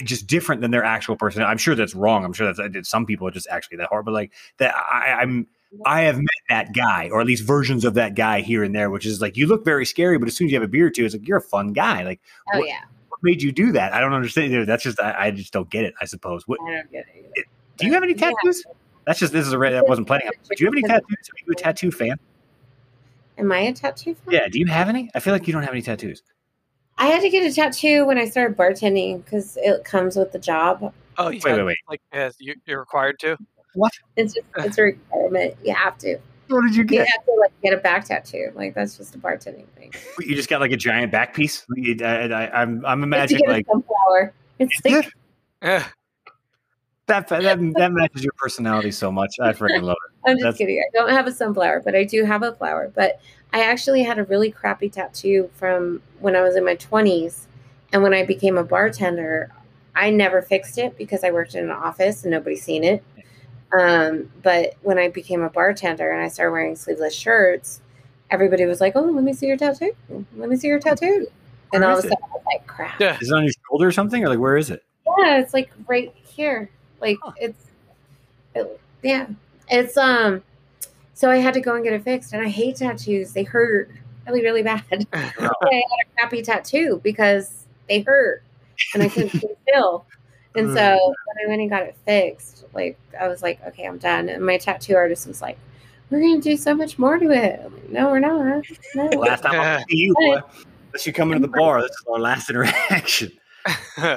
just 0.03 0.25
different 0.25 0.61
than 0.61 0.71
their 0.71 0.83
actual 0.83 1.15
person. 1.15 1.43
I'm 1.43 1.57
sure 1.57 1.75
that's 1.75 1.93
wrong. 1.93 2.23
I'm 2.25 2.33
sure 2.33 2.51
that's 2.51 2.71
did- 2.71 2.85
some 2.87 3.05
people 3.05 3.27
are 3.27 3.31
just 3.31 3.47
actually 3.51 3.77
that 3.77 3.89
hard, 3.89 4.05
but 4.05 4.13
like 4.13 4.31
that, 4.57 4.73
I, 4.75 5.17
I'm 5.21 5.47
I 5.85 6.01
have 6.01 6.17
met 6.17 6.25
that 6.49 6.73
guy, 6.73 7.09
or 7.11 7.21
at 7.21 7.27
least 7.27 7.43
versions 7.43 7.85
of 7.85 7.93
that 7.95 8.15
guy 8.15 8.41
here 8.41 8.63
and 8.63 8.73
there, 8.75 8.89
which 8.89 9.05
is 9.05 9.21
like 9.21 9.35
you 9.37 9.47
look 9.47 9.65
very 9.65 9.85
scary, 9.85 10.17
but 10.17 10.27
as 10.27 10.35
soon 10.35 10.45
as 10.47 10.51
you 10.51 10.59
have 10.59 10.67
a 10.67 10.71
beer 10.71 10.87
or 10.87 10.89
two, 10.89 11.05
it's 11.05 11.15
like 11.15 11.27
you're 11.27 11.37
a 11.37 11.41
fun 11.41 11.73
guy. 11.73 12.03
Like 12.03 12.21
Oh 12.53 12.59
What- 12.59 12.67
yeah, 12.67 12.81
what 13.09 13.19
made 13.23 13.41
you 13.41 13.51
do 13.51 13.71
that? 13.73 13.93
I 13.93 13.99
don't 13.99 14.13
understand. 14.13 14.67
That's 14.67 14.83
just 14.83 14.99
I, 14.99 15.15
I 15.27 15.31
just 15.31 15.51
don't 15.53 15.69
get 15.69 15.83
it. 15.85 15.93
I 16.01 16.05
suppose. 16.05 16.47
What 16.47 16.59
I 16.67 16.75
don't 16.75 16.91
get 16.91 17.05
it. 17.13 17.25
Either. 17.37 17.47
do 17.77 17.85
you 17.87 17.93
have 17.93 18.03
any 18.03 18.13
Yeah. 18.13 18.31
tattoos? 18.31 18.63
That's 19.05 19.19
just 19.19 19.33
this 19.33 19.45
is 19.47 19.53
a 19.53 19.59
re- 19.59 19.71
that 19.71 19.87
wasn't 19.87 20.07
planning. 20.07 20.27
on. 20.27 20.33
Do 20.55 20.63
you 20.63 20.67
have 20.67 20.73
any 20.73 20.81
tattoos? 20.83 21.29
Are 21.29 21.45
you 21.45 21.51
a 21.53 21.55
tattoo 21.55 21.91
fan? 21.91 22.17
Am 23.37 23.51
I 23.51 23.59
a 23.59 23.73
tattoo 23.73 24.15
fan? 24.15 24.33
Yeah. 24.33 24.47
Do 24.47 24.59
you 24.59 24.65
have 24.67 24.87
any? 24.89 25.09
I 25.13 25.19
feel 25.19 25.33
like 25.33 25.45
you 25.47 25.53
don't 25.53 25.63
have 25.63 25.71
any 25.73 25.81
tattoos. 25.81 26.23
I 26.97 27.07
had 27.07 27.21
to 27.21 27.29
get 27.29 27.45
a 27.45 27.53
tattoo 27.53 28.05
when 28.05 28.17
I 28.17 28.25
started 28.25 28.55
bartending 28.57 29.23
because 29.25 29.57
it 29.61 29.83
comes 29.83 30.15
with 30.15 30.31
the 30.31 30.39
job. 30.39 30.93
Oh, 31.17 31.27
you 31.29 31.41
Wait, 31.43 31.53
wait, 31.53 31.63
wait. 31.63 31.77
Like, 31.89 32.01
yeah, 32.13 32.29
you, 32.39 32.55
you're 32.65 32.79
required 32.79 33.19
to. 33.19 33.37
It's 34.15 34.33
just 34.33 34.45
it's 34.57 34.77
a 34.77 34.83
requirement. 34.83 35.55
You 35.63 35.73
have 35.73 35.97
to. 35.99 36.17
What 36.47 36.61
did 36.61 36.75
you 36.75 36.83
get? 36.83 37.07
You 37.07 37.13
have 37.17 37.25
to 37.25 37.35
like 37.39 37.51
get 37.63 37.73
a 37.73 37.77
back 37.77 38.05
tattoo. 38.05 38.51
Like 38.53 38.75
that's 38.75 38.97
just 38.97 39.15
a 39.15 39.17
bartending 39.17 39.67
thing. 39.75 39.93
You 40.19 40.35
just 40.35 40.49
got 40.49 40.61
like 40.61 40.71
a 40.71 40.77
giant 40.77 41.11
back 41.11 41.33
piece. 41.33 41.65
I, 41.77 42.03
I, 42.03 42.61
I'm 42.61 42.85
I'm 42.85 43.01
It's 43.13 43.31
to 43.31 43.37
imagining 43.37 43.41
get 43.41 43.49
like 43.49 43.65
a 43.67 43.71
sunflower. 43.71 44.33
It's 44.59 44.75
Is 44.75 44.81
like 44.91 45.05
it? 45.07 45.13
Eh, 45.63 45.83
that 47.07 47.27
that 47.27 47.41
that 47.75 47.91
matches 47.91 48.23
your 48.23 48.33
personality 48.37 48.91
so 48.91 49.11
much. 49.11 49.35
I 49.41 49.53
freaking 49.53 49.83
love 49.83 49.97
it. 50.07 50.29
I'm 50.29 50.35
just 50.37 50.43
That's- 50.43 50.57
kidding. 50.57 50.79
I 50.79 50.97
don't 50.97 51.09
have 51.09 51.27
a 51.27 51.31
sunflower, 51.31 51.81
but 51.83 51.95
I 51.95 52.03
do 52.03 52.25
have 52.25 52.43
a 52.43 52.53
flower. 52.53 52.91
But 52.93 53.19
I 53.53 53.61
actually 53.63 54.03
had 54.03 54.19
a 54.19 54.23
really 54.25 54.51
crappy 54.51 54.89
tattoo 54.89 55.49
from 55.53 56.01
when 56.19 56.35
I 56.35 56.41
was 56.41 56.55
in 56.55 56.65
my 56.65 56.75
20s. 56.75 57.45
And 57.93 58.03
when 58.03 58.13
I 58.13 58.25
became 58.25 58.57
a 58.57 58.63
bartender, 58.63 59.51
I 59.95 60.09
never 60.09 60.41
fixed 60.41 60.77
it 60.77 60.97
because 60.97 61.23
I 61.23 61.31
worked 61.31 61.55
in 61.55 61.63
an 61.63 61.71
office 61.71 62.23
and 62.23 62.31
nobody 62.31 62.55
seen 62.57 62.83
it. 62.83 63.03
Um, 63.73 64.31
but 64.43 64.75
when 64.81 64.97
I 64.97 65.09
became 65.09 65.41
a 65.41 65.49
bartender 65.49 66.11
and 66.11 66.21
I 66.23 66.27
started 66.27 66.51
wearing 66.51 66.75
sleeveless 66.75 67.13
shirts, 67.15 67.81
everybody 68.29 68.65
was 68.65 68.79
like, 68.79 68.93
"Oh, 68.95 69.01
let 69.01 69.23
me 69.23 69.33
see 69.33 69.47
your 69.47 69.57
tattoo. 69.57 69.91
Let 70.37 70.49
me 70.49 70.55
see 70.55 70.67
your 70.67 70.79
tattoo." 70.79 71.27
And 71.73 71.81
Where 71.81 71.91
all 71.91 71.97
of 71.97 72.05
a 72.05 72.07
sudden, 72.07 72.17
I 72.23 72.27
was 72.35 72.43
like, 72.45 72.67
"Crap." 72.67 72.99
Yeah. 72.99 73.17
Is 73.19 73.31
it 73.31 73.35
on 73.35 73.43
your 73.43 73.53
shoulder 73.69 73.87
or 73.87 73.91
something, 73.91 74.23
or 74.23 74.29
like 74.29 74.39
where 74.39 74.57
is 74.57 74.69
it? 74.69 74.83
Yeah, 75.19 75.39
it's 75.39 75.53
like 75.53 75.71
right 75.87 76.13
here. 76.23 76.69
Like 77.01 77.17
Huh. 77.23 77.31
it's 77.37 77.65
it- 78.53 78.79
yeah. 79.03 79.27
It's 79.69 79.97
um 79.97 80.43
so 81.13 81.29
I 81.29 81.37
had 81.37 81.53
to 81.55 81.61
go 81.61 81.75
and 81.75 81.83
get 81.83 81.93
it 81.93 82.03
fixed 82.03 82.33
and 82.33 82.45
I 82.45 82.49
hate 82.49 82.77
tattoos. 82.77 83.33
They 83.33 83.43
hurt 83.43 83.89
really, 84.27 84.41
really 84.41 84.63
bad. 84.63 84.83
I 85.13 85.19
had 85.19 85.41
a 85.71 85.83
crappy 86.17 86.41
tattoo 86.41 86.99
because 87.03 87.65
they 87.87 88.01
hurt 88.01 88.43
and 88.93 89.03
I 89.03 89.09
couldn't 89.09 89.29
sit 89.39 89.57
still. 90.55 90.67
And 90.67 90.77
so 90.77 91.15
when 91.35 91.45
I 91.45 91.49
went 91.49 91.61
and 91.61 91.69
got 91.69 91.83
it 91.83 91.95
fixed, 92.05 92.65
like 92.73 92.97
I 93.19 93.27
was 93.27 93.41
like, 93.43 93.59
okay, 93.67 93.85
I'm 93.85 93.97
done. 93.97 94.29
And 94.29 94.45
my 94.45 94.57
tattoo 94.57 94.95
artist 94.95 95.27
was 95.27 95.41
like, 95.41 95.57
We're 96.09 96.21
gonna 96.21 96.41
do 96.41 96.57
so 96.57 96.73
much 96.75 96.97
more 96.99 97.17
to 97.17 97.31
it. 97.31 97.61
I'm 97.63 97.73
like, 97.73 97.89
no, 97.89 98.09
we're 98.11 98.19
not. 98.19 98.65
No. 98.95 99.05
Last 99.19 99.41
time 99.43 99.59
I 99.59 99.79
see 99.89 99.97
you, 99.97 100.13
boy. 100.15 100.39
Unless 100.87 101.07
you 101.07 101.13
come 101.13 101.31
into 101.33 101.45
the 101.47 101.51
bar, 101.57 101.81
this 101.81 101.91
is 101.91 102.03
our 102.11 102.19
last 102.19 102.49
interaction. 102.51 103.31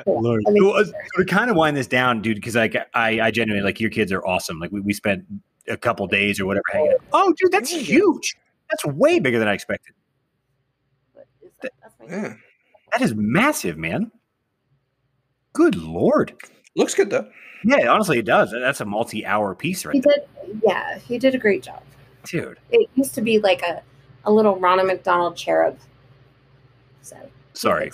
Lord. 0.07 0.43
I 0.47 0.51
mean- 0.51 0.63
So, 0.63 0.71
uh, 0.79 0.85
to 1.17 1.25
kind 1.25 1.51
of 1.51 1.57
wind 1.57 1.77
this 1.77 1.87
down, 1.87 2.21
dude, 2.23 2.37
because 2.37 2.55
like 2.55 2.77
I, 2.95 3.21
I 3.21 3.31
genuinely 3.31 3.65
like 3.65 3.81
your 3.81 3.91
kids 3.91 4.13
are 4.13 4.25
awesome. 4.27 4.59
Like 4.61 4.71
we, 4.71 4.81
we 4.81 4.93
spent 4.93 5.25
a 5.69 5.77
couple 5.77 6.07
days 6.07 6.39
or 6.41 6.47
whatever 6.47 6.65
hanging 6.71 6.93
out. 6.93 7.01
Oh, 7.13 7.35
dude, 7.39 7.51
that's 7.53 7.71
huge. 7.71 8.37
That's 8.71 8.85
way 8.85 9.19
bigger 9.19 9.39
than 9.39 9.49
I 9.49 9.55
expected. 9.55 9.95
What 11.15 11.27
is 11.43 11.51
that? 11.63 11.73
That's 11.83 11.95
my 11.99 12.07
Yeah. 12.07 12.35
That 12.93 13.03
is 13.03 13.15
massive, 13.15 13.77
man. 13.79 14.11
Good 15.53 15.77
lord. 15.77 16.33
Looks 16.77 16.95
good 16.95 17.11
though. 17.11 17.29
Yeah, 17.65 17.89
honestly, 17.89 18.19
it 18.19 18.25
does. 18.25 18.53
That's 18.53 18.81
a 18.81 18.85
multi-hour 18.85 19.55
piece 19.57 19.83
He 19.83 19.89
right 19.89 20.03
there, 20.03 20.15
did 20.47 20.63
yeah, 20.65 20.99
he 20.99 21.19
did 21.19 21.35
a 21.35 21.39
great 21.39 21.63
job. 21.63 21.83
dude. 22.25 22.59
it 22.71 22.89
used 22.95 23.15
to 23.17 23.21
be 23.21 23.39
like 23.41 23.63
a, 23.63 23.83
a 24.25 24.31
little 24.33 24.57
Ronald 24.57 24.87
McDonald 24.87 25.37
cherub. 25.37 25.77
So 27.03 27.17
Sorry, 27.55 27.91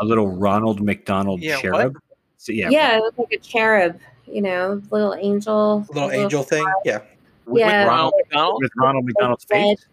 a 0.00 0.04
little 0.04 0.28
Ronald 0.28 0.80
McDonald 0.80 1.40
Yeah, 1.40 1.54
what? 1.56 1.62
cherub. 1.62 1.96
So, 2.36 2.52
yeah, 2.52 2.68
yeah, 2.70 2.96
it 2.96 3.00
was 3.00 3.12
like 3.18 3.32
a 3.32 3.38
cherub, 3.38 3.98
you 4.26 4.40
know, 4.42 4.80
little 4.90 5.14
angel, 5.14 5.84
Little 5.92 6.12
angel 6.12 6.44
thing. 6.44 6.64
Yeah. 6.84 7.00
with, 7.46 7.60
yeah. 7.60 7.80
with 7.80 7.88
Ronald, 7.88 7.88
Ronald 7.88 8.14
McDonald. 8.18 8.62
with 8.62 8.72
Ronald 8.76 9.04
McDonald's 9.06 9.46
red, 9.50 9.62
face. 9.64 9.86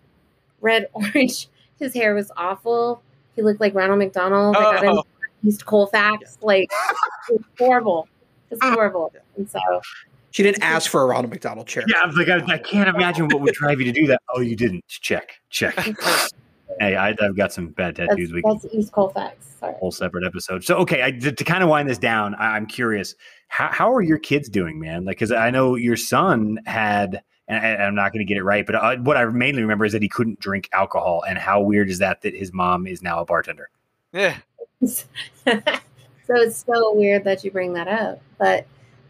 red, 0.61 0.89
orange. 0.93 1.47
His 1.79 1.93
hair 1.95 2.13
was 2.13 2.31
awful. 2.37 3.01
He 3.35 3.41
looked 3.41 3.59
like 3.59 3.73
Ronald 3.73 3.97
McDonald. 3.99 4.55
I 4.55 4.61
got 4.61 4.83
him 4.83 4.89
Oh, 4.99 5.03
East 5.45 5.65
Colfax. 5.65 6.37
Like 6.41 6.69
it 7.29 7.33
was 7.33 7.41
horrible. 7.57 8.07
It's 8.51 8.63
horrible. 8.63 9.11
And 9.37 9.49
so 9.49 9.59
She 10.31 10.43
didn't 10.43 10.63
ask 10.63 10.89
for 10.89 11.01
a 11.01 11.05
Ronald 11.05 11.29
McDonald 11.29 11.67
chair. 11.67 11.83
Yeah, 11.87 12.01
I 12.03 12.05
was 12.05 12.15
like, 12.15 12.29
I, 12.29 12.43
I 12.53 12.57
can't 12.57 12.89
imagine 12.89 13.27
what 13.27 13.41
would 13.41 13.53
drive 13.53 13.79
you 13.79 13.85
to 13.85 13.91
do 13.91 14.07
that. 14.07 14.21
Oh, 14.33 14.41
you 14.41 14.55
didn't. 14.55 14.87
Check, 14.87 15.41
check. 15.49 15.75
hey, 16.79 16.95
I, 16.95 17.09
I've 17.09 17.35
got 17.35 17.51
some 17.51 17.69
bad 17.69 17.95
that's, 17.95 18.09
tattoos. 18.09 18.31
We 18.31 18.41
can 18.41 18.59
that's 18.61 18.73
East 18.73 18.91
Colfax. 18.91 19.55
Sorry. 19.59 19.73
whole 19.79 19.91
separate 19.91 20.25
episode. 20.25 20.63
So, 20.63 20.75
okay, 20.77 21.03
I, 21.03 21.11
to, 21.11 21.31
to 21.31 21.43
kind 21.43 21.63
of 21.63 21.69
wind 21.69 21.89
this 21.89 21.97
down, 21.97 22.35
I, 22.35 22.55
I'm 22.55 22.65
curious, 22.65 23.15
how, 23.47 23.69
how 23.71 23.93
are 23.93 24.01
your 24.01 24.17
kids 24.17 24.49
doing, 24.49 24.79
man? 24.79 25.05
Like, 25.05 25.17
because 25.17 25.31
I 25.31 25.49
know 25.49 25.75
your 25.75 25.95
son 25.95 26.59
had, 26.65 27.23
and 27.47 27.65
I, 27.65 27.83
I'm 27.83 27.95
not 27.95 28.11
going 28.11 28.25
to 28.25 28.31
get 28.31 28.37
it 28.37 28.43
right, 28.43 28.65
but 28.65 28.75
uh, 28.75 28.97
what 28.97 29.17
I 29.17 29.25
mainly 29.25 29.61
remember 29.61 29.85
is 29.85 29.93
that 29.93 30.01
he 30.01 30.09
couldn't 30.09 30.39
drink 30.39 30.69
alcohol. 30.73 31.23
And 31.27 31.37
how 31.37 31.61
weird 31.61 31.89
is 31.89 31.99
that 31.99 32.21
that 32.21 32.35
his 32.35 32.53
mom 32.53 32.85
is 32.85 33.01
now 33.01 33.21
a 33.21 33.25
bartender? 33.25 33.69
Yeah. 34.11 34.37
so 35.45 36.35
it's 36.35 36.65
so 36.65 36.93
weird 36.93 37.23
that 37.23 37.43
you 37.43 37.51
bring 37.51 37.73
that 37.73 37.87
up. 37.87 38.21
But 38.37 38.65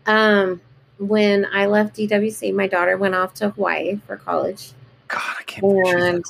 um, 0.05 0.61
when 0.97 1.45
I 1.51 1.65
left 1.65 1.95
DWC, 1.95 2.53
my 2.53 2.67
daughter 2.67 2.97
went 2.97 3.15
off 3.15 3.33
to 3.35 3.49
Hawaii 3.49 3.99
for 4.07 4.17
college. 4.17 4.71
God, 5.07 5.35
I 5.39 5.43
can't 5.43 5.61
believe 5.61 5.95
And. 5.95 6.25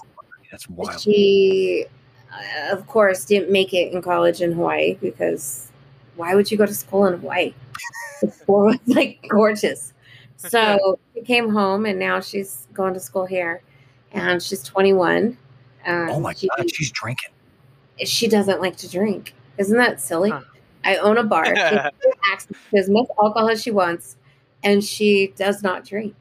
That's 0.56 0.70
wild. 0.70 1.02
She, 1.02 1.86
uh, 2.32 2.72
of 2.72 2.88
course, 2.88 3.26
didn't 3.26 3.52
make 3.52 3.74
it 3.74 3.92
in 3.92 4.02
college 4.02 4.42
in 4.42 4.54
Hawaii 4.54 4.96
because 5.02 5.70
why 6.16 6.34
would 6.34 6.50
you 6.50 6.58
go 6.58 6.66
to 6.66 6.74
school 6.74 7.06
in 7.08 7.20
Hawaii? 7.20 7.54
The 8.22 8.32
school 8.32 8.66
was 8.68 8.80
like 8.88 9.26
gorgeous. 9.28 9.94
So 10.38 10.98
she 11.14 11.22
came 11.24 11.50
home 11.50 11.86
and 11.86 12.00
now 12.00 12.22
she's 12.22 12.68
going 12.74 12.94
to 12.94 13.02
school 13.02 13.26
here, 13.26 13.62
and 14.14 14.42
she's 14.42 14.64
21. 14.64 15.38
Um, 15.86 16.10
oh 16.10 16.20
my 16.22 16.34
she, 16.34 16.48
God, 16.56 16.74
she's 16.74 16.92
drinking. 16.92 17.32
She 18.04 18.28
doesn't 18.28 18.62
like 18.62 18.76
to 18.78 18.90
drink. 18.90 19.34
Isn't 19.58 19.78
that 19.78 20.02
silly? 20.02 20.32
Huh. 20.32 20.42
I 20.84 20.98
own 20.98 21.18
a 21.18 21.24
bar. 21.36 21.46
She 21.46 21.52
acts 22.32 22.48
as 22.78 22.90
much 22.90 23.08
alcohol 23.22 23.50
as 23.50 23.62
she 23.62 23.72
wants, 23.72 24.18
and 24.64 24.84
she 24.84 25.34
does 25.38 25.64
not 25.64 25.86
drink. 25.86 26.16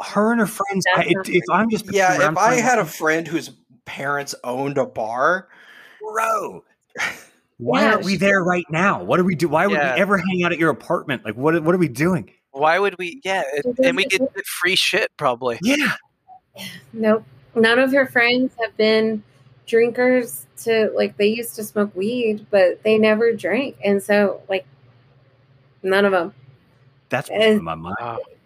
Her 0.00 0.32
and 0.32 0.40
her 0.40 0.46
friends. 0.46 0.84
I, 0.96 1.04
if, 1.06 1.28
if 1.28 1.42
I'm 1.50 1.70
just 1.70 1.92
Yeah, 1.92 2.14
if 2.14 2.36
I 2.36 2.48
friends- 2.50 2.60
had 2.62 2.78
a 2.78 2.84
friend 2.84 3.28
whose 3.28 3.50
parents 3.84 4.34
owned 4.42 4.78
a 4.78 4.86
bar, 4.86 5.48
bro. 6.00 6.64
Why 7.58 7.82
Yeah, 7.82 7.92
aren't 7.92 8.04
we 8.04 8.16
there 8.16 8.42
right 8.42 8.64
now? 8.70 9.04
What 9.04 9.18
do 9.18 9.24
we 9.24 9.36
do? 9.36 9.48
Why 9.48 9.66
would 9.68 9.76
Yeah. 9.78 9.94
we 9.94 10.00
ever 10.00 10.16
hang 10.18 10.42
out 10.44 10.50
at 10.52 10.58
your 10.58 10.70
apartment? 10.70 11.24
Like, 11.24 11.34
what? 11.36 11.62
What 11.62 11.74
are 11.74 11.78
we 11.78 11.88
doing? 11.88 12.30
Why 12.50 12.78
would 12.80 12.96
we? 12.98 13.20
Yeah, 13.24 13.42
and 13.84 13.96
we 13.96 14.04
get 14.06 14.20
get 14.34 14.46
free 14.46 14.74
shit 14.76 15.10
probably. 15.16 15.58
Yeah, 15.62 15.92
Nope. 16.92 17.24
None 17.54 17.78
of 17.78 17.92
her 17.92 18.06
friends 18.06 18.52
have 18.60 18.76
been 18.76 19.22
drinkers 19.66 20.46
to 20.64 20.90
like 20.94 21.16
they 21.16 21.26
used 21.28 21.54
to 21.56 21.64
smoke 21.64 21.94
weed, 21.94 22.46
but 22.50 22.82
they 22.82 22.98
never 22.98 23.32
drank. 23.32 23.76
And 23.84 24.02
so 24.02 24.42
like 24.48 24.66
none 25.82 26.04
of 26.04 26.12
them. 26.12 26.34
that's 27.08 27.28
what's 27.30 27.44
And- 27.44 27.62
my 27.62 27.74
mind. 27.74 27.96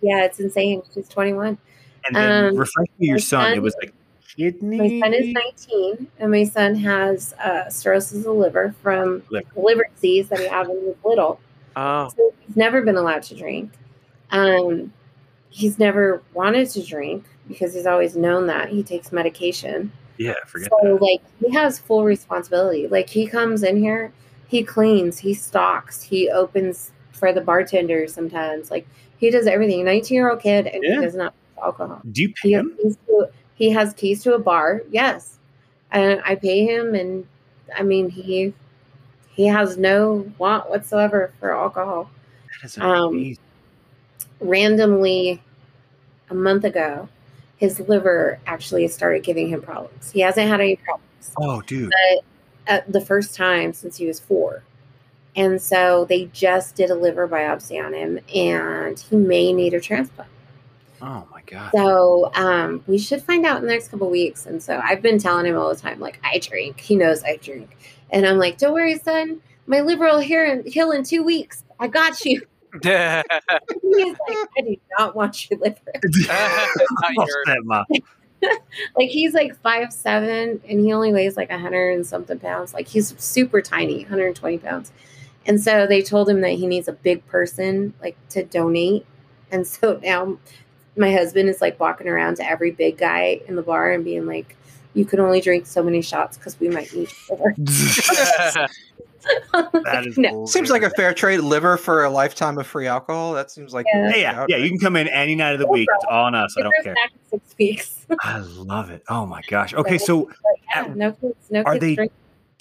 Yeah, 0.03 0.25
it's 0.25 0.39
insane. 0.41 0.83
She's 0.95 1.09
21. 1.09 1.59
And 2.07 2.15
then 2.17 2.45
um, 2.47 2.57
refresh 2.57 2.87
me 2.99 3.09
your 3.09 3.17
my 3.17 3.21
son. 3.21 3.53
It 3.55 3.63
was 3.63 3.75
like 3.83 3.93
kidney. 4.37 4.79
My 5.01 5.01
son 5.07 5.15
is 5.15 5.27
19 5.33 6.07
and 6.21 6.31
my 6.31 6.45
son 6.45 6.75
has 6.77 7.33
uh, 7.43 7.69
cirrhosis 7.71 8.19
of 8.19 8.25
the 8.25 8.33
liver 8.33 8.75
from 8.83 9.23
Liver. 9.31 9.49
liver 9.57 9.87
disease 9.95 10.29
that 10.29 10.39
he 10.39 10.47
had 10.47 10.69
when 10.69 10.79
he 10.81 10.85
was 10.87 10.97
little. 11.05 11.41
Oh, 11.75 12.09
So 12.17 12.33
he's 12.47 12.57
never 12.57 12.83
been 12.83 12.97
allowed 12.97 13.23
to 13.25 13.35
drink. 13.35 13.73
Um, 14.31 14.93
he's 15.49 15.79
never 15.79 16.23
wanted 16.35 16.69
to 16.71 16.85
drink 16.85 17.25
because 17.49 17.75
he's 17.75 17.87
always 17.87 18.17
known 18.17 18.47
that 18.49 18.69
he 18.69 18.83
takes 18.83 19.11
medication. 19.13 19.91
Yeah, 20.19 20.35
forget 20.47 20.71
so 20.71 20.95
that. 20.95 21.03
like 21.03 21.23
he 21.41 21.51
has 21.53 21.79
full 21.79 22.05
responsibility. 22.05 22.87
Like 22.89 23.09
he 23.09 23.27
comes 23.27 23.63
in 23.63 23.77
here, 23.77 24.13
he 24.49 24.63
cleans, 24.63 25.19
he 25.19 25.35
stocks, 25.35 26.03
he 26.03 26.31
opens 26.31 26.93
for 27.13 27.33
the 27.33 27.41
bartender 27.41 28.07
sometimes. 28.09 28.71
Like 28.71 28.87
he 29.19 29.31
does 29.31 29.47
everything. 29.47 29.85
Nineteen 29.85 30.17
year 30.17 30.31
old 30.31 30.41
kid 30.41 30.67
and 30.67 30.83
Yeah. 30.83 30.97
he 30.97 31.01
does 31.01 31.15
not 31.15 31.35
have 31.57 31.65
alcohol. 31.65 32.03
Do 32.13 32.23
you 32.23 32.29
pay 32.31 32.49
He 32.49 32.53
has, 32.53 32.61
him? 32.63 32.77
keys 32.83 32.97
to, 33.07 33.29
he 33.55 33.71
has 33.71 33.95
keys 33.95 34.23
to 34.25 34.35
a 34.35 34.39
bar, 34.39 34.83
yes. 34.91 35.39
And 35.93 36.21
I 36.25 36.35
pay 36.35 36.65
him 36.67 36.95
and 36.95 37.27
I 37.77 37.83
mean 37.83 38.09
he 38.11 38.53
he 39.35 39.47
has 39.47 39.77
no 39.77 40.31
want 40.39 40.69
whatsoever 40.71 41.33
for 41.39 41.55
alcohol 41.55 42.11
That 42.63 42.67
is 42.67 42.79
um, 42.79 43.37
randomly 44.41 45.43
a 46.31 46.35
month 46.35 46.65
ago, 46.65 47.09
his 47.57 47.81
liver 47.81 48.39
actually 48.47 48.87
started 48.89 49.23
giving 49.23 49.49
him 49.49 49.63
problems. 49.63 50.11
He 50.11 50.21
hasn't 50.21 50.49
had 50.49 50.61
any 50.61 50.77
problems 50.77 51.33
Oh, 51.39 51.61
dude. 51.63 51.93
at 52.67 52.91
the 52.93 53.01
first 53.01 53.35
time 53.35 53.73
since 53.73 53.97
he 53.97 54.07
was 54.07 54.21
four. 54.21 54.63
And 55.35 55.61
so 55.61 56.05
they 56.07 56.27
just 56.33 56.75
did 56.77 56.91
a 56.91 56.95
liver 56.95 57.29
biopsy 57.29 57.83
on 57.83 57.93
him, 57.93 58.19
and 58.35 58.99
he 58.99 59.17
may 59.17 59.53
need 59.53 59.75
a 59.75 59.81
transplant. 59.81 60.31
Oh 61.03 61.27
my 61.31 61.43
god. 61.47 61.73
So 61.75 62.31
um, 62.35 62.83
we 62.87 62.97
should 62.97 63.23
find 63.23 63.45
out 63.45 63.59
in 63.59 63.67
the 63.67 63.69
next 63.73 63.89
couple 63.89 64.09
weeks. 64.09 64.47
And 64.47 64.63
so 64.63 64.81
I've 64.83 65.03
been 65.03 65.19
telling 65.19 65.45
him 65.45 65.55
all 65.59 65.69
the 65.69 65.77
time, 65.81 66.01
like 66.01 66.19
I 66.25 66.39
drink. 66.39 66.81
He 66.81 66.97
knows 66.97 67.23
I 67.23 67.37
drink, 67.37 67.77
and 68.11 68.27
I'm 68.27 68.39
like, 68.39 68.57
"Don't 68.57 68.73
worry, 68.73 68.99
son. 68.99 69.43
My 69.67 69.81
liver 69.83 70.07
will 70.07 70.21
heal 70.21 70.41
in, 70.43 70.65
heal 70.65 70.91
in 70.93 71.05
two 71.05 71.23
weeks. 71.23 71.65
I 71.79 71.89
got 71.89 72.25
you." 72.25 72.47
He's 73.83 74.17
like, 74.29 74.49
"I 74.59 74.61
do 74.63 74.77
not 74.99 75.17
want 75.17 75.51
your 75.51 75.61
liver." 75.61 75.93
Like 78.97 79.09
he's 79.09 79.35
like 79.35 79.57
five 79.63 79.93
seven, 79.93 80.61
and 80.69 80.81
he 80.81 80.93
only 80.93 81.13
weighs 81.13 81.37
like 81.37 81.51
a 81.51 81.59
hundred 81.59 81.91
and 81.93 82.07
something 82.07 82.39
pounds. 82.39 82.75
Like 82.75 82.87
he's 82.87 83.15
super 83.19 83.61
tiny, 83.63 84.01
120 84.01 84.59
pounds. 84.59 84.93
And 85.47 85.61
so 85.61 85.87
they 85.87 86.03
told 86.03 86.29
him 86.29 86.41
that 86.43 86.53
he 86.53 86.67
needs 86.67 86.89
a 86.89 86.93
big 86.93 87.27
person 87.27 87.95
like 88.01 88.17
to 88.31 88.45
donate. 88.45 89.07
And 89.51 89.67
so 89.67 89.99
now 90.03 90.39
my 90.97 91.13
husband 91.13 91.49
is 91.49 91.61
like 91.61 91.79
walking 91.79 92.09
around 92.09 92.37
to 92.37 92.49
every 92.49 92.71
big 92.71 92.99
guy 92.99 93.41
in 93.47 93.57
the 93.57 93.63
bar 93.63 93.93
and 93.93 94.05
being 94.05 94.27
like, 94.27 94.57
"You 94.95 95.05
can 95.05 95.21
only 95.21 95.41
drink 95.41 95.67
so 95.67 95.83
many 95.83 96.03
shots 96.03 96.37
because 96.37 96.59
we 96.61 96.69
might 96.69 96.93
need 96.95 97.09
liver." 97.31 97.55
That 99.53 100.05
is 100.07 100.19
no. 100.19 100.47
Seems 100.47 100.71
like 100.71 100.83
a 100.83 100.91
fair 100.91 101.13
trade 101.15 101.41
liver 101.41 101.77
for 101.77 102.05
a 102.05 102.11
lifetime 102.11 102.59
of 102.59 102.67
free 102.67 102.87
alcohol. 102.87 103.33
That 103.35 103.51
seems 103.51 103.73
like 103.75 103.87
Yeah. 103.95 104.11
Hey, 104.11 104.21
yeah, 104.23 104.47
yeah. 104.49 104.57
You 104.57 104.69
can 104.69 104.79
come 104.79 104.97
in 104.97 105.09
any 105.09 105.35
night 105.35 105.53
of 105.55 105.61
the 105.61 105.67
week. 105.67 105.89
It's 105.95 106.05
all 106.11 106.25
on 106.27 106.35
us. 106.35 106.55
I 106.59 106.63
don't 106.63 106.73
care. 106.83 106.95
six 107.31 107.55
weeks. 107.59 108.07
I 108.23 108.39
love 108.39 108.91
it. 108.91 109.03
Oh 109.09 109.27
my 109.27 109.43
gosh. 109.49 109.75
Okay, 109.75 109.99
so 109.99 110.25
But 110.27 110.35
yeah, 110.75 110.81
At- 110.83 110.97
no 110.97 111.13
kids, 111.13 111.35
no 111.51 111.63
are 111.63 111.73
kids 111.75 111.81
they- 111.83 111.95
drink. 111.97 112.13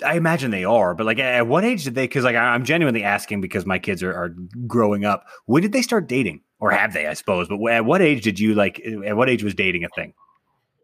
I 0.05 0.15
imagine 0.17 0.51
they 0.51 0.65
are, 0.65 0.93
but 0.93 1.05
like, 1.05 1.19
at 1.19 1.47
what 1.47 1.63
age 1.63 1.85
did 1.85 1.95
they? 1.95 2.03
Because 2.03 2.25
like, 2.25 2.35
I- 2.35 2.53
I'm 2.53 2.65
genuinely 2.65 3.01
asking 3.03 3.39
because 3.39 3.65
my 3.65 3.79
kids 3.79 4.03
are, 4.03 4.13
are 4.13 4.35
growing 4.67 5.05
up. 5.05 5.25
When 5.45 5.61
did 5.61 5.71
they 5.71 5.81
start 5.81 6.07
dating, 6.07 6.41
or 6.59 6.69
have 6.71 6.91
they? 6.91 7.07
I 7.07 7.13
suppose. 7.13 7.47
But 7.47 7.63
at 7.71 7.85
what 7.85 8.01
age 8.01 8.21
did 8.21 8.37
you 8.37 8.55
like? 8.55 8.81
At 9.05 9.15
what 9.15 9.29
age 9.29 9.41
was 9.41 9.53
dating 9.55 9.85
a 9.85 9.89
thing? 9.95 10.13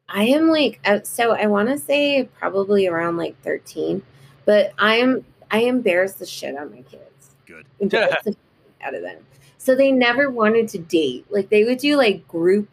I 0.08 0.24
am 0.28 0.50
like 0.50 0.80
uh, 0.86 1.00
so 1.04 1.32
I 1.36 1.48
want 1.48 1.68
to 1.68 1.78
say 1.78 2.30
probably 2.40 2.88
around 2.88 3.18
like 3.18 3.36
13, 3.44 4.02
but 4.46 4.72
I'm 4.80 5.26
I 5.52 5.60
embarrass 5.60 6.14
the 6.14 6.26
shit 6.26 6.56
out 6.56 6.68
of 6.68 6.72
my 6.72 6.82
kids. 6.84 7.36
Good. 7.46 7.66
The 7.80 7.90
shit 8.24 8.38
out 8.84 8.96
of 8.96 9.02
them. 9.04 9.18
So 9.58 9.76
they 9.76 9.92
never 9.92 10.30
wanted 10.32 10.68
to 10.70 10.80
date. 10.80 11.26
Like 11.30 11.50
they 11.50 11.64
would 11.64 11.78
do 11.78 11.96
like 11.98 12.28
group 12.28 12.68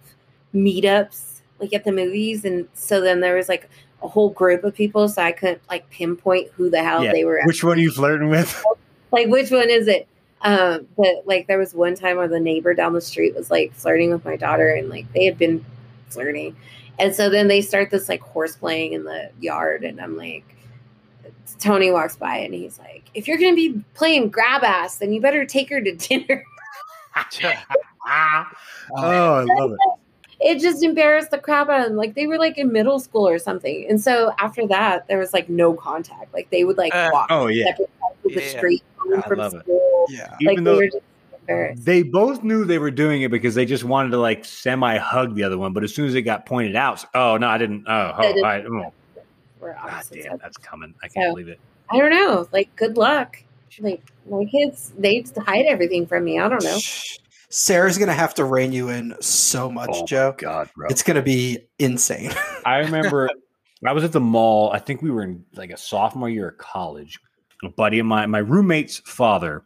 meetups 0.55 1.41
like 1.61 1.73
at 1.75 1.85
the 1.85 1.93
movies 1.93 2.45
and 2.45 2.69
so 2.75 3.01
then 3.01 3.21
there 3.21 3.35
was 3.35 3.49
like 3.49 3.69
a 4.03 4.09
whole 4.09 4.31
group 4.31 4.65
of 4.65 4.75
people 4.75 5.09
so 5.09 5.21
I 5.23 5.33
couldn't 5.33 5.61
like 5.69 5.89
pinpoint 5.91 6.51
who 6.55 6.71
the 6.71 6.83
hell 6.83 7.05
Yeah. 7.05 7.13
they 7.13 7.25
were 7.25 7.41
Which 7.45 7.63
one 7.65 7.79
are 7.79 7.81
you 7.81 7.91
flirting 7.91 8.29
with? 8.31 8.65
like 9.13 9.27
which 9.29 9.51
one 9.51 9.69
is 9.69 9.89
it 9.89 10.07
um 10.43 10.87
but 10.97 11.25
like 11.27 11.47
there 11.49 11.59
was 11.59 11.75
one 11.75 11.95
time 11.97 12.17
where 12.17 12.29
the 12.29 12.39
neighbor 12.41 12.73
down 12.75 12.93
the 12.93 13.01
street 13.01 13.35
was 13.35 13.51
like 13.51 13.75
flirting 13.75 14.11
with 14.11 14.25
my 14.25 14.37
daughter 14.37 14.69
and 14.71 14.89
like 14.89 15.13
they 15.13 15.25
had 15.25 15.37
been 15.37 15.65
flirting 16.11 16.55
and 16.99 17.15
so 17.15 17.29
then 17.29 17.49
they 17.49 17.61
start 17.61 17.91
this 17.91 18.09
like 18.09 18.21
horse 18.21 18.55
playing 18.57 18.93
in 18.93 19.03
the 19.05 19.31
yard 19.41 19.83
and 19.83 20.01
i'm 20.01 20.17
like 20.17 20.45
tony 21.57 21.91
walks 21.91 22.17
by 22.17 22.37
and 22.37 22.55
he's 22.55 22.79
like 22.79 23.05
if 23.15 23.27
you're 23.29 23.39
gonna 23.39 23.55
be 23.55 23.83
playing 23.95 24.29
grab 24.29 24.63
ass 24.63 24.99
then 24.99 25.13
you 25.13 25.21
better 25.21 25.45
take 25.45 25.69
her 25.71 25.81
to 25.81 25.95
dinner 25.95 26.45
oh, 28.07 28.45
I 29.01 29.45
love 29.45 29.73
it. 29.73 29.79
it 30.41 30.61
just 30.61 30.83
embarrassed 30.85 31.31
the 31.31 31.39
crap 31.39 31.69
out 31.69 31.81
of 31.81 31.87
them 31.89 31.97
like 31.97 32.15
they 32.15 32.27
were 32.27 32.39
like 32.39 32.59
in 32.59 32.73
middle 32.73 32.99
school 33.01 33.27
or 33.27 33.39
something 33.39 33.87
and 33.89 34.01
so 34.01 34.33
after 34.39 34.67
that 34.67 35.07
there 35.09 35.19
was 35.19 35.33
like 35.33 35.49
no 35.49 35.75
contact 35.75 36.33
like 36.33 36.49
they 36.51 36.65
would 36.65 36.79
like 36.79 36.93
Uh, 36.95 37.09
walk 37.13 37.29
Oh 37.31 37.47
yeah. 37.49 37.67
separate 37.67 37.91
sides 38.01 38.35
the 38.35 38.41
Yeah. 38.41 38.59
street 38.59 38.83
coming 39.01 39.23
I 39.23 39.29
from 39.29 39.39
love 39.39 39.55
it. 39.55 39.63
school 39.63 40.07
Yeah. 40.11 40.37
Even 40.41 40.55
like 40.55 40.65
though 40.65 40.77
they 40.77 40.87
were 40.87 40.91
just 40.91 41.85
They 41.87 42.03
both 42.03 42.43
knew 42.45 42.65
they 42.65 42.79
were 42.79 42.91
doing 42.91 43.23
it 43.23 43.31
because 43.31 43.55
they 43.55 43.65
just 43.65 43.85
wanted 43.85 44.11
to 44.11 44.19
like 44.19 44.45
semi 44.45 44.99
hug 44.99 45.35
the 45.35 45.45
other 45.45 45.57
one. 45.57 45.73
But 45.73 45.83
as 45.83 45.95
soon 45.95 46.07
as 46.07 46.15
it 46.15 46.23
got 46.23 46.45
pointed 46.47 46.77
out, 46.77 46.95
it's, 46.95 47.07
oh 47.15 47.37
no, 47.39 47.49
I 47.49 47.57
didn't. 47.59 47.85
Oh, 47.89 48.13
oh, 48.17 48.23
They 48.23 48.29
didn't. 48.35 48.45
I, 48.45 48.63
oh 48.63 48.93
We're 49.61 49.75
God 49.75 50.03
damn, 50.13 50.23
sides. 50.23 50.41
that's 50.43 50.57
coming. 50.59 50.95
I 51.03 51.09
can't 51.09 51.27
So- 51.27 51.31
believe 51.33 51.49
it. 51.49 51.61
I 51.91 51.99
don't 51.99 52.11
know. 52.11 52.47
Like, 52.53 52.75
good 52.77 52.97
luck. 52.99 53.43
Like, 53.81 54.03
my 54.29 54.45
kids, 54.45 54.93
they 54.99 55.21
just 55.23 55.37
hide 55.39 55.65
everything 55.67 56.07
from 56.07 56.25
me. 56.25 56.39
I 56.39 56.49
don't 56.49 56.63
know. 56.63 56.79
Sarah's 57.51 57.97
gonna 57.97 58.13
have 58.13 58.35
to 58.35 58.45
rein 58.45 58.73
you 58.73 58.89
in 58.91 59.15
so 59.21 59.71
much, 59.71 59.91
Oh, 59.93 60.05
Joe. 60.07 60.35
God, 60.37 60.69
bro. 60.77 60.89
It's 60.91 61.03
gonna 61.03 61.23
be 61.23 61.61
insane. 61.79 62.31
I 62.67 62.79
remember 62.79 63.31
I 63.87 63.93
was 63.93 64.05
at 64.05 64.13
the 64.13 64.21
mall. 64.21 64.71
I 64.73 64.79
think 64.81 65.01
we 65.01 65.11
were 65.11 65.23
in 65.23 65.45
like 65.55 65.71
a 65.71 65.77
sophomore 65.77 66.29
year 66.29 66.49
of 66.49 66.59
college. 66.59 67.19
A 67.65 67.69
buddy 67.71 67.99
of 68.01 68.07
mine, 68.07 68.31
my 68.31 68.39
roommate's 68.39 68.99
father, 68.99 69.65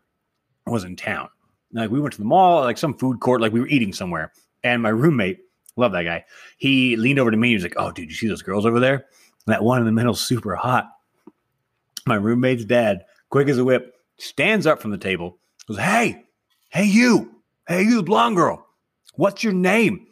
was 0.67 0.85
in 0.85 0.95
town. 0.95 1.29
Like 1.73 1.91
we 1.91 2.01
went 2.01 2.13
to 2.13 2.19
the 2.19 2.25
mall, 2.27 2.61
like 2.63 2.79
some 2.79 2.95
food 2.95 3.19
court, 3.21 3.41
like 3.41 3.53
we 3.53 3.61
were 3.61 3.69
eating 3.69 3.93
somewhere. 3.93 4.33
And 4.63 4.81
my 4.83 4.91
roommate, 4.91 5.41
love 5.77 5.93
that 5.93 6.05
guy. 6.05 6.25
He 6.59 6.97
leaned 6.97 7.19
over 7.19 7.31
to 7.33 7.37
me. 7.37 7.49
He 7.49 7.55
was 7.55 7.63
like, 7.65 7.75
"Oh, 7.77 7.91
dude, 7.91 8.09
you 8.11 8.15
see 8.15 8.29
those 8.29 8.43
girls 8.43 8.65
over 8.65 8.79
there? 8.79 9.07
That 9.47 9.63
one 9.63 9.79
in 9.79 9.87
the 9.87 9.93
middle, 9.93 10.15
super 10.15 10.55
hot." 10.55 10.91
My 12.07 12.17
roommate's 12.17 12.65
dad, 12.65 13.05
quick 13.31 13.49
as 13.49 13.59
a 13.59 13.65
whip, 13.65 13.95
stands 14.19 14.67
up 14.67 14.81
from 14.81 14.91
the 14.91 14.99
table. 14.99 15.39
Goes, 15.69 15.79
"Hey, 15.79 16.25
hey, 16.71 16.85
you, 16.85 17.43
hey, 17.69 17.83
you, 17.83 17.97
the 17.97 18.03
blonde 18.03 18.37
girl. 18.37 18.67
What's 19.15 19.45
your 19.45 19.53
name?" 19.53 20.07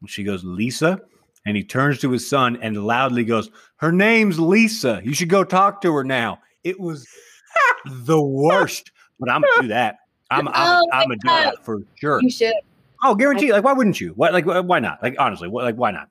And 0.00 0.10
she 0.10 0.24
goes, 0.24 0.44
"Lisa." 0.44 1.00
And 1.46 1.56
he 1.56 1.62
turns 1.62 1.98
to 2.00 2.10
his 2.10 2.28
son 2.28 2.56
and 2.62 2.86
loudly 2.86 3.24
goes, 3.24 3.50
Her 3.76 3.92
name's 3.92 4.40
Lisa. 4.40 5.00
You 5.04 5.14
should 5.14 5.28
go 5.28 5.44
talk 5.44 5.82
to 5.82 5.92
her 5.92 6.04
now. 6.04 6.40
It 6.62 6.80
was 6.80 7.06
the 7.84 8.20
worst. 8.20 8.90
But 9.20 9.30
I'm 9.30 9.42
gonna 9.42 9.62
do 9.62 9.68
that. 9.68 9.98
I'm 10.30 10.48
I'm, 10.48 10.54
Oh 10.56 10.88
I'm 10.92 11.08
gonna 11.08 11.16
do 11.16 11.28
that 11.28 11.64
for 11.64 11.82
sure. 11.96 12.20
You 12.22 12.30
should. 12.30 12.54
Oh, 13.02 13.14
guarantee. 13.14 13.52
Like, 13.52 13.64
why 13.64 13.74
wouldn't 13.74 14.00
you? 14.00 14.12
Why 14.16 14.30
like 14.30 14.46
why 14.46 14.80
not? 14.80 15.02
Like 15.02 15.16
honestly, 15.18 15.48
why, 15.48 15.62
like 15.62 15.76
why 15.76 15.90
not? 15.90 16.08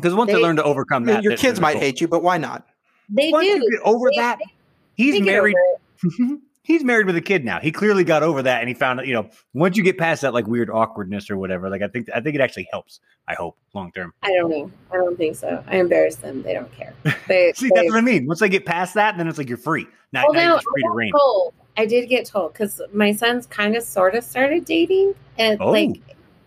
Because 0.00 0.14
once 0.14 0.28
they, 0.28 0.34
They- 0.36 0.42
learn 0.42 0.56
to 0.56 0.64
overcome 0.64 1.04
that, 1.04 1.22
your 1.22 1.36
kids 1.36 1.60
might 1.60 1.72
cool. 1.74 1.80
hate 1.82 2.00
you, 2.00 2.08
but 2.08 2.22
why 2.22 2.38
not? 2.38 2.66
They 3.08 3.30
Once 3.32 3.44
do. 3.46 3.50
you 3.52 3.70
get 3.70 3.80
over 3.84 4.10
They- 4.10 4.16
that, 4.20 4.38
they- 4.38 4.52
he's 4.94 5.14
they 5.14 5.20
married. 5.20 5.56
he's 6.62 6.84
married 6.84 7.06
with 7.06 7.16
a 7.16 7.20
kid 7.20 7.44
now. 7.44 7.58
He 7.60 7.72
clearly 7.72 8.04
got 8.04 8.22
over 8.22 8.42
that, 8.42 8.60
and 8.60 8.68
he 8.68 8.74
found 8.74 8.98
that 8.98 9.06
you 9.06 9.14
know 9.14 9.28
once 9.54 9.76
you 9.76 9.82
get 9.82 9.98
past 9.98 10.22
that 10.22 10.32
like 10.34 10.46
weird 10.46 10.70
awkwardness 10.70 11.30
or 11.30 11.36
whatever, 11.36 11.68
like 11.70 11.82
I 11.82 11.88
think 11.88 12.08
I 12.14 12.20
think 12.20 12.34
it 12.36 12.40
actually 12.40 12.68
helps. 12.72 13.00
I 13.28 13.34
hope 13.34 13.56
long 13.74 13.92
term. 13.92 14.12
I 14.22 14.28
don't 14.34 14.50
know. 14.50 14.70
I 14.92 14.96
don't 14.96 15.16
think 15.16 15.36
so. 15.36 15.62
I 15.66 15.76
embarrass 15.76 16.16
them. 16.16 16.42
They 16.42 16.52
don't 16.54 16.72
care. 16.72 16.94
They, 17.28 17.52
See, 17.56 17.68
they, 17.68 17.74
that's 17.82 17.90
what 17.90 17.98
I 17.98 18.00
mean. 18.00 18.26
Once 18.26 18.40
they 18.40 18.48
get 18.48 18.66
past 18.66 18.94
that, 18.94 19.16
then 19.16 19.28
it's 19.28 19.38
like 19.38 19.48
you're 19.48 19.58
free. 19.58 19.86
Now, 20.12 20.24
well, 20.24 20.32
now 20.34 20.40
no, 20.40 20.44
you're 20.46 20.52
I 20.54 20.56
just 20.56 20.66
free 20.72 20.82
to 20.82 20.88
got 20.88 20.94
reign. 20.96 21.12
told. 21.12 21.54
I 21.76 21.86
did 21.86 22.08
get 22.08 22.26
told 22.26 22.52
because 22.52 22.80
my 22.92 23.12
son's 23.12 23.46
kind 23.46 23.76
of 23.76 23.82
sort 23.84 24.14
of 24.16 24.24
started 24.24 24.64
dating. 24.64 25.14
And 25.38 25.60
Oh. 25.60 25.70
like, 25.70 26.00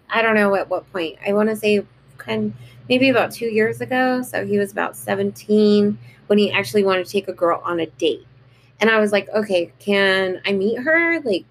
I 0.09 0.21
don't 0.21 0.35
know 0.35 0.53
at 0.55 0.69
what 0.69 0.91
point. 0.91 1.17
I 1.25 1.31
want 1.33 1.49
to 1.49 1.55
say 1.55 1.85
kind 2.17 2.53
maybe 2.89 3.09
about 3.09 3.31
two 3.31 3.47
years 3.47 3.81
ago. 3.81 4.21
So 4.21 4.45
he 4.45 4.57
was 4.57 4.71
about 4.71 4.95
17 4.95 5.97
when 6.27 6.39
he 6.39 6.51
actually 6.51 6.83
wanted 6.83 7.05
to 7.05 7.11
take 7.11 7.27
a 7.27 7.33
girl 7.33 7.61
on 7.63 7.79
a 7.79 7.85
date. 7.85 8.25
And 8.79 8.89
I 8.89 8.99
was 8.99 9.11
like, 9.11 9.29
okay, 9.29 9.71
can 9.79 10.41
I 10.45 10.51
meet 10.51 10.77
her? 10.79 11.19
Like 11.21 11.45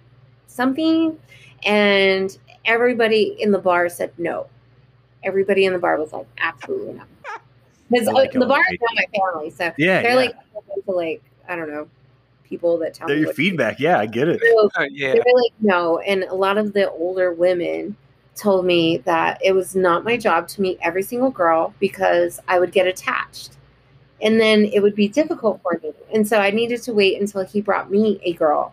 something. 0.46 1.18
And 1.64 2.36
everybody 2.64 3.36
in 3.40 3.50
the 3.52 3.58
bar 3.58 3.88
said 3.88 4.12
no. 4.18 4.46
Everybody 5.24 5.64
in 5.64 5.72
the 5.72 5.78
bar 5.78 5.98
was 5.98 6.12
like, 6.12 6.26
absolutely 6.38 6.94
not. 6.94 7.06
Because 7.90 8.06
like 8.08 8.32
the 8.32 8.46
bar 8.46 8.62
is 8.72 8.78
not 8.80 8.90
my 8.94 9.04
family. 9.14 9.50
So 9.50 9.70
Yeah, 9.76 10.00
they're 10.00 10.12
yeah. 10.12 10.16
like 10.16 10.34
to 10.86 10.92
like 10.92 11.22
I 11.46 11.56
don't 11.56 11.68
know 11.70 11.86
people 12.42 12.78
that 12.78 12.94
tell 12.94 13.06
They're 13.06 13.16
me 13.16 13.20
your 13.20 13.28
what 13.28 13.36
to 13.36 13.42
do. 13.42 13.50
feedback. 13.50 13.80
Yeah, 13.80 13.98
I 13.98 14.06
get 14.06 14.28
it. 14.28 14.40
So 14.42 14.70
Uh, 14.78 14.84
yeah. 14.90 15.12
they 15.12 15.18
were 15.18 15.40
like 15.42 15.52
no, 15.60 15.98
and 15.98 16.22
a 16.24 16.34
lot 16.34 16.56
of 16.56 16.72
the 16.72 16.90
older 16.90 17.34
women 17.34 17.94
told 18.34 18.64
me 18.64 18.98
that 18.98 19.38
it 19.44 19.52
was 19.52 19.74
not 19.76 20.04
my 20.04 20.16
job 20.16 20.48
to 20.48 20.62
meet 20.62 20.78
every 20.82 21.02
single 21.02 21.30
girl 21.30 21.74
because 21.78 22.40
I 22.48 22.58
would 22.58 22.72
get 22.72 22.86
attached, 22.86 23.56
and 24.20 24.40
then 24.40 24.64
it 24.66 24.80
would 24.82 24.94
be 24.94 25.08
difficult 25.08 25.60
for 25.62 25.78
me, 25.82 25.92
and 26.14 26.26
so 26.26 26.38
I 26.38 26.50
needed 26.50 26.82
to 26.84 26.94
wait 26.94 27.20
until 27.20 27.44
he 27.44 27.60
brought 27.60 27.90
me 27.90 28.20
a 28.24 28.32
girl 28.32 28.72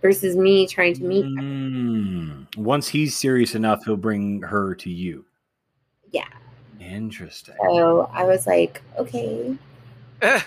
versus 0.00 0.36
me 0.36 0.66
trying 0.66 0.94
to 0.94 1.04
meet. 1.04 1.24
her. 1.24 1.42
Mm. 1.42 2.56
Once 2.56 2.88
he's 2.88 3.16
serious 3.16 3.54
enough, 3.54 3.84
he'll 3.84 3.96
bring 3.96 4.42
her 4.42 4.74
to 4.76 4.90
you. 4.90 5.24
Yeah. 6.10 6.28
Interesting. 6.80 7.54
So 7.60 8.08
I 8.12 8.24
was 8.24 8.46
like, 8.46 8.82
okay, 8.96 9.56
Eh, 10.22 10.40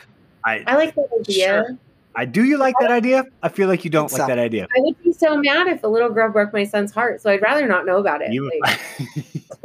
I, 0.46 0.64
I 0.68 0.76
like 0.76 0.96
that 0.96 1.08
idea. 1.20 1.46
Sure. 1.46 1.78
I 2.16 2.26
do 2.26 2.44
you 2.44 2.58
like 2.58 2.76
that 2.82 2.92
idea? 2.92 3.24
I 3.42 3.50
feel 3.50 3.68
like 3.70 3.86
you 3.86 3.90
don't 3.92 4.06
It's 4.06 4.18
like 4.18 4.28
that 4.28 4.38
idea. 4.40 4.68
I 4.76 4.82
would 4.82 5.02
be 5.04 5.14
so 5.14 5.38
mad 5.38 5.68
if 5.68 5.84
a 5.84 5.88
little 5.88 6.10
girl 6.10 6.30
broke 6.30 6.52
my 6.54 6.64
son's 6.66 6.92
heart. 6.92 7.22
So 7.22 7.30
I'd 7.32 7.42
rather 7.42 7.68
not 7.68 7.86
know 7.86 7.98
about 8.00 8.22
it. 8.22 8.34
You- 8.34 8.52
Like, 8.62 8.80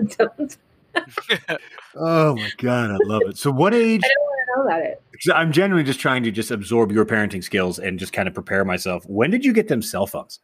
don't, 0.18 0.56
oh 1.96 2.36
my 2.36 2.50
god, 2.58 2.90
I 2.92 2.96
love 3.04 3.22
it. 3.26 3.36
So, 3.36 3.50
what 3.50 3.74
age? 3.74 4.00
I 4.04 4.08
don't 4.08 4.22
want 4.22 4.38
to 4.38 4.56
know 4.56 4.66
about 4.76 4.82
it. 4.82 5.02
'cause 5.12 5.32
I'm 5.34 5.50
genuinely 5.52 5.84
just 5.84 5.98
trying 6.00 6.22
to 6.24 6.30
just 6.30 6.50
absorb 6.50 6.92
your 6.92 7.04
parenting 7.04 7.42
skills 7.42 7.78
and 7.78 7.98
just 7.98 8.12
kind 8.12 8.28
of 8.28 8.34
prepare 8.34 8.64
myself. 8.64 9.04
When 9.06 9.30
did 9.30 9.44
you 9.44 9.52
get 9.52 9.68
them 9.68 9.82
cell 9.82 10.06
phones? 10.06 10.40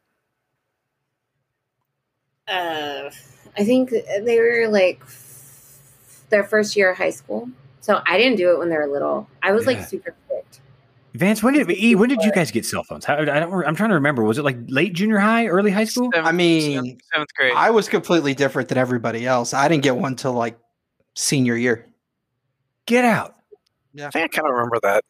uh, 2.49 3.11
I 3.57 3.65
think 3.65 3.91
they 3.91 4.39
were 4.41 4.69
like 4.69 5.01
their 6.31 6.45
first 6.45 6.77
year 6.77 6.91
of 6.91 6.99
high 6.99 7.11
school. 7.11 7.49
So 7.81 8.01
I 8.07 8.17
didn't 8.19 8.37
do 8.37 8.51
it 8.53 8.59
when 8.59 8.69
they 8.71 8.77
were 8.77 8.87
little. 8.87 9.29
I 9.43 9.53
was 9.53 9.65
Yeah. 9.67 9.73
like 9.73 9.87
super 9.87 10.11
strict. 10.11 10.19
Vance, 11.15 11.43
when 11.43 11.55
did 11.55 11.71
E? 11.71 11.95
When 11.95 12.09
did 12.09 12.23
you 12.23 12.33
guys 12.33 12.51
get 12.51 12.65
cell 12.65 12.85
phones? 12.85 13.05
How, 13.05 13.17
I 13.19 13.25
don't. 13.25 13.67
I'm 13.67 13.75
trying 13.75 13.91
to 13.91 13.97
remember. 13.97 14.23
Was 14.23 14.39
it 14.39 14.45
like 14.45 14.57
late 14.69 14.95
junior 14.95 15.19
high, 15.19 15.47
early 15.47 15.71
high 15.71 15.85
school? 15.85 16.11
Seventh- 16.13 16.29
I 16.29 16.33
mean, 16.33 16.73
seventh, 16.73 17.01
seventh 17.13 17.35
grade. 17.35 17.53
I 17.55 17.71
was 17.71 17.89
completely 17.89 18.35
different 18.35 18.69
than 18.71 18.79
everybody 18.79 19.27
else. 19.27 19.53
I 19.53 19.69
didn't 19.69 19.83
get 19.83 19.97
one 19.97 20.17
till 20.17 20.33
like 20.33 20.59
senior 21.15 21.55
year. 21.57 21.87
Get 22.87 23.05
out, 23.05 23.37
I 23.97 24.11
think 24.11 24.17
I 24.17 24.29
kind 24.29 24.49
of 24.49 24.55
remember 24.55 24.79
that. 24.83 25.05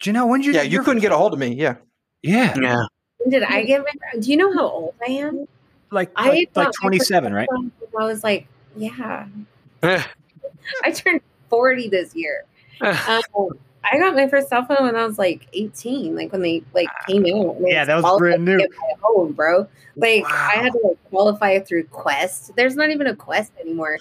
Janelle. 0.00 0.28
When 0.28 0.40
did 0.40 0.46
you? 0.46 0.52
Yeah, 0.52 0.62
you 0.62 0.82
couldn't 0.82 1.02
get 1.02 1.12
a 1.12 1.16
hold 1.16 1.32
of 1.32 1.38
me. 1.38 1.54
Yeah. 1.54 1.76
Yeah, 2.22 2.54
Yeah. 2.60 2.84
When 3.18 3.30
did 3.30 3.42
I 3.42 3.64
get 3.64 3.80
my? 3.82 4.20
Do 4.20 4.30
you 4.30 4.36
know 4.36 4.52
how 4.52 4.68
old 4.68 4.94
I 5.06 5.12
am? 5.12 5.46
like 5.90 6.10
I 6.16 6.28
like, 6.28 6.50
like 6.54 6.72
27, 6.80 7.32
right? 7.32 7.48
first 7.50 7.60
phone 7.60 7.72
when 7.90 8.02
I 8.02 8.06
was 8.06 8.22
like, 8.22 8.46
yeah. 8.76 9.26
I 9.82 10.90
turned 10.92 11.20
40 11.48 11.88
this 11.88 12.14
year. 12.14 12.44
Um, 12.82 13.58
I 13.84 13.98
got 13.98 14.14
my 14.14 14.28
first 14.28 14.48
cell 14.48 14.64
phone 14.66 14.82
when 14.82 14.96
I 14.96 15.06
was 15.06 15.18
like 15.18 15.48
18, 15.54 16.14
like 16.14 16.32
when 16.32 16.42
they 16.42 16.62
like 16.74 16.88
came 17.08 17.24
out. 17.26 17.56
and 17.56 17.66
Yeah, 17.68 17.84
that 17.84 17.94
was 17.94 18.02
qualified 18.02 18.18
brand 18.18 18.44
new. 18.44 18.58
get 18.58 18.70
my 19.02 19.28
bro. 19.30 19.66
Like 19.96 20.24
I 20.26 20.50
had 20.56 20.72
to 20.72 20.78
like 20.84 21.04
qualify 21.08 21.58
through 21.60 21.84
Qwest. 21.84 22.54
There's 22.56 22.76
not 22.76 22.90
even 22.90 23.06
a 23.06 23.14
Qwest 23.14 23.50
anymore. 23.60 23.98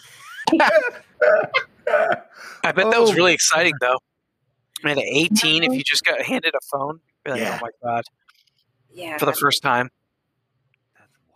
I 1.91 2.71
bet 2.71 2.75
that 2.91 2.99
was 2.99 3.11
Oh. 3.11 3.13
really 3.13 3.33
exciting 3.33 3.73
though. 3.79 3.97
And 4.83 4.99
at 4.99 5.05
18, 5.05 5.63
if 5.63 5.69
uh-huh. 5.69 5.77
you 5.77 5.83
just 5.83 6.03
got 6.03 6.21
handed 6.21 6.53
a 6.55 6.59
phone, 6.71 6.99
you're 7.25 7.35
like, 7.35 7.41
oh 7.41 7.45
Yeah. 7.45 7.59
oh 7.61 7.65
my 7.65 7.69
god, 7.89 8.03
Yeah. 8.93 9.17
for 9.17 9.25
the 9.25 9.33
first 9.33 9.61
time. 9.61 9.89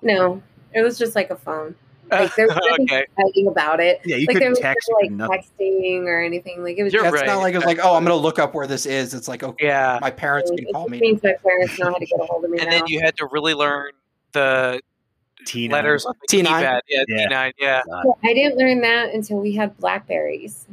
no, 0.02 0.42
it 0.74 0.82
was 0.82 0.98
just 0.98 1.16
like 1.16 1.30
a 1.30 1.36
phone. 1.36 1.76
Like 2.22 2.36
there 2.36 2.48
was 2.48 2.56
nothing 2.56 2.86
okay. 2.86 3.04
exciting 3.18 3.48
about 3.48 3.80
it. 3.80 4.02
Yeah, 4.06 4.16
you 4.18 4.28
like 4.28 4.40
there 4.40 4.50
couldn't 4.50 4.50
was 4.52 4.60
text, 4.60 4.90
no, 4.90 4.96
like 4.96 5.04
couldn't 5.04 5.18
nothing. 5.18 5.44
texting 5.60 6.04
or 6.06 6.22
anything. 6.24 6.64
Like 6.64 6.78
it 6.78 6.84
was 6.84 6.94
You're 6.94 7.04
just 7.04 7.14
That's 7.14 7.22
right. 7.28 7.34
not 7.36 7.42
like 7.42 7.56
it's 7.56 7.66
like, 7.66 7.80
oh, 7.84 7.96
I'm 7.96 8.04
gonna 8.04 8.16
look 8.16 8.40
up 8.40 8.54
where 8.54 8.68
this 8.68 8.86
is. 8.86 9.14
It's 9.14 9.28
like, 9.28 9.44
okay, 9.44 9.66
Yeah. 9.68 10.00
my 10.02 10.12
parents 10.12 10.52
it 10.52 10.58
can 10.58 10.74
call 10.74 10.88
me. 10.90 11.00
means 11.00 11.22
my 11.24 11.34
parents 11.44 11.78
know 11.80 11.88
how 11.88 11.98
to 11.98 12.06
get 12.06 12.20
a 12.20 12.26
hold 12.26 12.46
of 12.46 12.52
me 12.52 12.60
And 12.60 12.70
now. 12.70 12.78
then 12.80 12.84
you 12.88 13.02
had 13.02 13.16
to 13.18 13.28
really 13.32 13.54
learn 13.54 13.92
the 14.34 14.80
T9. 15.46 15.72
letters 15.72 16.06
on 16.06 16.14
the 16.28 16.38
T9? 16.38 16.46
keypad. 16.46 16.80
Yeah, 16.88 17.04
Yeah. 17.08 17.28
T9. 17.28 17.52
Yeah. 17.60 17.82
So 18.04 18.18
I 18.24 18.34
didn't 18.34 18.58
learn 18.58 18.82
that 18.82 19.14
until 19.14 19.38
we 19.40 19.54
had 19.56 19.78
Blackberries. 19.78 20.66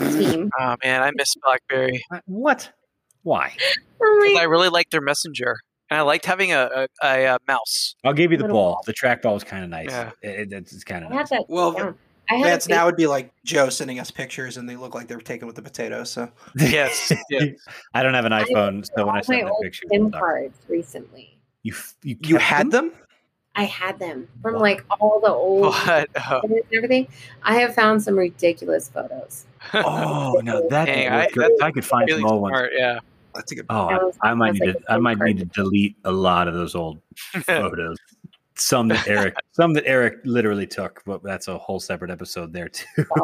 Team. 0.00 0.50
Oh 0.60 0.76
man, 0.84 1.02
I 1.02 1.10
miss 1.14 1.34
BlackBerry. 1.42 2.04
What? 2.26 2.70
Why? 3.24 3.46
I'm 4.02 4.20
'Cause 4.20 4.28
like, 4.32 4.36
I 4.40 4.44
really 4.44 4.68
liked 4.68 4.92
their 4.92 5.00
messenger, 5.00 5.56
and 5.90 5.98
I 5.98 6.02
liked 6.02 6.24
having 6.26 6.52
a 6.52 6.68
a, 6.74 6.88
a, 7.06 7.26
uh 7.26 7.38
mouse. 7.46 7.94
I'll 8.04 8.12
give 8.12 8.30
you 8.32 8.38
the 8.38 8.44
ball. 8.48 8.74
ball. 8.74 8.82
The 8.86 8.94
trackball 8.94 9.34
was 9.34 9.44
kind 9.44 9.64
of 9.64 9.70
nice. 9.70 9.90
Yeah. 9.90 10.10
It, 10.22 10.52
it- 10.52 10.72
it's 10.72 10.84
kind 10.84 11.04
of 11.04 11.10
I 11.10 11.14
had 11.14 11.20
nice. 11.20 11.30
that. 11.30 11.44
Well, 11.48 11.72
down. 11.72 11.94
I 12.30 12.42
That's 12.42 12.66
a 12.66 12.68
now 12.68 12.84
would 12.84 12.96
be 12.96 13.06
like 13.06 13.32
Joe 13.46 13.70
sending 13.70 13.98
us 13.98 14.10
pictures, 14.10 14.58
and 14.58 14.68
they 14.68 14.76
look 14.76 14.94
like 14.94 15.08
they're 15.08 15.16
taken 15.18 15.46
with 15.46 15.56
the 15.56 15.62
potatoes. 15.62 16.10
So 16.10 16.30
Yes. 16.56 17.10
yes. 17.30 17.54
I 17.94 18.02
don't 18.02 18.12
have 18.12 18.26
an 18.26 18.34
I 18.34 18.44
iPhone, 18.44 18.84
so 18.94 19.06
when 19.06 19.14
I 19.14 19.18
all 19.18 19.24
send 19.24 19.38
my 19.42 19.44
the 19.48 19.50
old 19.54 19.62
pictures, 19.62 19.88
SIM 19.90 20.04
I'll 20.04 20.10
talk- 20.10 20.20
cards 20.20 20.58
recently. 20.68 21.38
you 21.62 21.74
you, 22.02 22.16
you 22.22 22.36
had 22.36 22.70
them? 22.70 22.92
I 23.56 23.62
had 23.64 23.98
them 23.98 24.28
from 24.42 24.54
Wow. 24.54 24.60
like 24.60 24.84
all 25.00 25.20
the 25.20 25.32
old 25.32 25.62
What? 25.74 26.10
Oh, 26.30 26.40
and 26.44 26.60
everything. 26.72 27.08
I 27.42 27.56
have 27.60 27.74
found 27.74 28.02
some 28.02 28.16
ridiculous 28.18 28.88
photos. 28.90 29.46
Oh 29.72 30.38
no, 30.44 30.68
that 30.68 30.84
Dang, 30.84 31.08
I- 31.08 31.16
work 31.24 31.32
good. 31.32 31.52
I 31.62 31.70
could 31.72 31.84
find 31.86 32.08
really 32.08 32.20
some 32.20 32.30
old 32.30 32.42
ones. 32.42 32.68
Yeah. 32.76 32.98
That's 33.38 33.52
a 33.52 33.54
good. 33.56 33.66
Oh, 33.70 33.86
was- 33.86 34.18
I, 34.22 34.30
I 34.30 34.34
might 34.34 34.52
need 34.54 34.60
was 34.66 34.74
to. 34.74 34.78
like 34.78 34.84
a 34.88 34.92
I 34.92 34.94
SIM 34.96 35.02
might 35.02 35.16
card. 35.18 35.28
need 35.30 35.38
to 35.38 35.44
delete 35.46 35.96
a 36.04 36.12
lot 36.12 36.48
of 36.48 36.54
those 36.54 36.74
old 36.74 36.98
photos. 37.44 37.96
some 38.56 38.88
that 38.88 39.06
Eric, 39.08 39.36
some 39.52 39.72
that 39.74 39.84
Eric 39.86 40.18
literally 40.24 40.66
took, 40.66 41.02
but 41.06 41.22
that's 41.22 41.48
a 41.48 41.56
whole 41.56 41.80
separate 41.80 42.10
episode 42.10 42.52
there 42.52 42.68
too. 42.68 42.84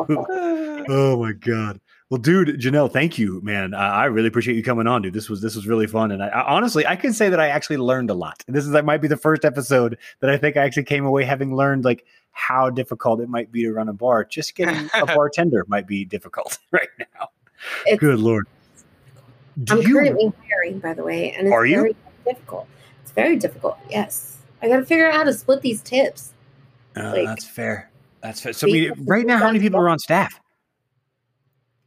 oh 0.89 1.17
my 1.21 1.33
god. 1.33 1.81
Well, 2.11 2.21
dude, 2.21 2.61
Janelle, 2.61 2.93
thank 2.93 3.19
you, 3.19 3.41
man. 3.43 3.75
I, 3.75 4.03
I 4.03 4.05
really 4.05 4.29
appreciate 4.29 4.57
you 4.57 4.63
coming 4.63 4.87
on, 4.87 5.03
dude. 5.03 5.15
This 5.15 5.29
was 5.29 5.41
this 5.41 5.57
was 5.57 5.67
really 5.67 5.87
fun, 5.87 6.13
and 6.13 6.23
I, 6.23 6.29
I 6.29 6.55
honestly 6.55 6.87
I 6.87 6.97
can 6.97 7.13
say 7.13 7.29
that 7.31 7.41
I 7.41 7.49
actually 7.49 7.79
learned 7.79 8.11
a 8.11 8.15
lot. 8.15 8.45
This 8.47 8.65
is 8.65 8.71
that 8.73 8.85
might 8.85 9.01
be 9.01 9.09
the 9.09 9.17
first 9.17 9.45
episode 9.45 9.99
that 10.21 10.31
I 10.31 10.37
think 10.37 10.57
I 10.57 10.63
actually 10.65 10.85
came 10.85 11.05
away 11.07 11.25
having 11.25 11.57
learned 11.57 11.85
like 11.85 12.05
how 12.33 12.69
difficult 12.71 13.21
it 13.21 13.29
might 13.29 13.51
be 13.51 13.63
to 13.63 13.73
run 13.73 13.89
a 13.89 13.93
bar. 13.93 14.25
Just 14.25 14.55
getting 14.55 14.89
a 14.95 15.07
bartender 15.07 15.65
might 15.69 15.87
be 15.87 16.05
difficult 16.05 16.59
right 16.71 16.89
now. 16.99 17.29
It's- 17.87 17.99
Good 17.99 18.19
lord. 18.21 18.47
Do 19.63 19.75
I'm 19.81 19.83
you? 19.87 19.95
currently 19.95 20.33
hiring, 20.51 20.79
by 20.81 20.95
the 20.95 21.03
way, 21.05 21.33
and 21.33 21.47
it's 21.47 21.55
Are 21.55 21.65
you? 21.65 21.77
very 21.77 21.97
difficult. 22.27 22.67
It's 23.03 23.13
very 23.13 23.37
difficult. 23.37 23.79
Yes, 23.89 24.39
I 24.63 24.69
got 24.69 24.79
to 24.79 24.85
figure 24.85 25.07
out 25.09 25.15
how 25.15 25.25
to 25.25 25.33
split 25.33 25.63
these 25.63 25.81
tips. 25.83 26.33
Uh, 26.97 27.11
like- 27.13 27.27
that's 27.27 27.45
fair. 27.47 27.91
That's 28.21 28.41
fair. 28.41 28.53
So, 28.55 28.67
Because 28.67 28.99
right 29.07 29.27
now, 29.27 29.37
how 29.39 29.47
many 29.47 29.61
people 29.61 29.79
are 29.79 29.89
on 29.89 29.99
staff? 29.99 30.41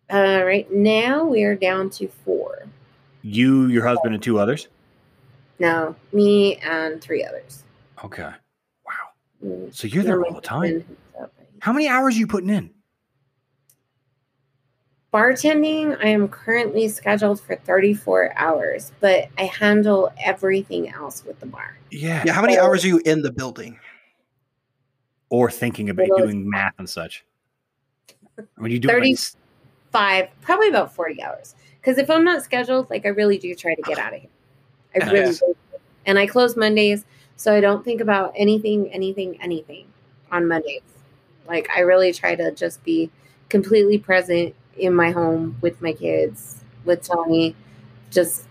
Uh, 0.10 0.42
right 0.46 0.72
now, 0.72 1.26
we 1.26 1.44
are 1.44 1.56
down 1.56 1.90
to 1.90 2.08
four. 2.24 2.68
You, 3.24 3.66
your 3.68 3.86
husband, 3.86 4.14
and 4.14 4.24
two 4.24 4.40
others. 4.40 4.68
No, 5.60 5.96
me 6.14 6.58
and 6.58 7.02
three 7.02 7.26
others. 7.26 7.64
Okay. 8.06 8.22
Wow. 8.86 8.94
Mm, 9.44 9.74
So 9.76 9.88
you're 9.88 10.04
there 10.04 10.24
all 10.24 10.34
the 10.34 10.40
time. 10.42 10.62
husband 10.62 10.86
who's 10.88 11.24
up. 11.24 11.34
How 11.60 11.74
many 11.74 11.88
hours 11.90 12.16
are 12.16 12.20
you 12.20 12.28
putting 12.28 12.50
in? 12.52 12.70
Bartending, 15.18 15.98
I 16.00 16.10
am 16.10 16.28
currently 16.28 16.88
scheduled 16.88 17.42
for 17.42 17.56
34 17.56 18.34
hours, 18.38 18.92
but 19.00 19.30
I 19.40 19.46
handle 19.46 20.14
everything 20.24 20.90
else 20.90 21.26
with 21.26 21.40
the 21.40 21.48
bar. 21.48 21.76
Yeah. 21.90 22.22
Yeah, 22.24 22.34
how 22.34 22.44
many 22.44 22.60
hours 22.60 22.86
are 22.86 22.90
you 22.90 23.02
in 23.04 23.24
the 23.24 23.32
building? 23.32 23.80
Or 25.32 25.50
thinking 25.50 25.90
about 25.90 26.06
Well, 26.12 26.26
doing 26.28 26.48
math 26.48 26.76
and 26.78 26.88
such. 26.88 27.26
When 28.58 28.70
you 28.70 28.78
do 28.78 28.90
30 28.90 29.16
like, 29.92 30.40
probably 30.42 30.68
about 30.68 30.94
40 30.94 31.24
hours. 31.24 31.56
Because 31.82 31.98
if 31.98 32.12
I'm 32.12 32.24
not 32.24 32.44
scheduled, 32.44 32.88
like 32.92 33.08
I 33.08 33.10
really 33.10 33.40
do 33.40 33.56
try 33.56 33.74
to 33.74 33.82
get 33.82 33.98
out 33.98 34.14
of 34.14 34.22
here. 34.22 34.30
I 34.94 35.00
Yeah. 35.00 35.12
really 35.14 35.34
do. 35.34 35.56
And 36.06 36.20
I 36.20 36.28
close 36.28 36.56
Mondays, 36.56 37.06
so 37.38 37.56
I 37.56 37.60
don't 37.60 37.84
think 37.84 38.02
about 38.02 38.34
anything, 38.36 38.94
anything, 38.94 39.42
anything 39.42 39.88
on 40.32 40.48
Mondays. 40.48 40.84
Like 41.48 41.72
I 41.76 41.80
really 41.80 42.14
try 42.14 42.36
to 42.36 42.52
just 42.52 42.84
be 42.84 43.10
completely 43.50 43.98
present 43.98 44.54
in 44.80 44.94
my 44.94 45.12
home 45.12 45.58
with 45.62 45.82
my 45.82 45.94
kids, 45.94 46.62
with 46.86 47.02
Tony, 47.04 47.56
just 48.12 48.44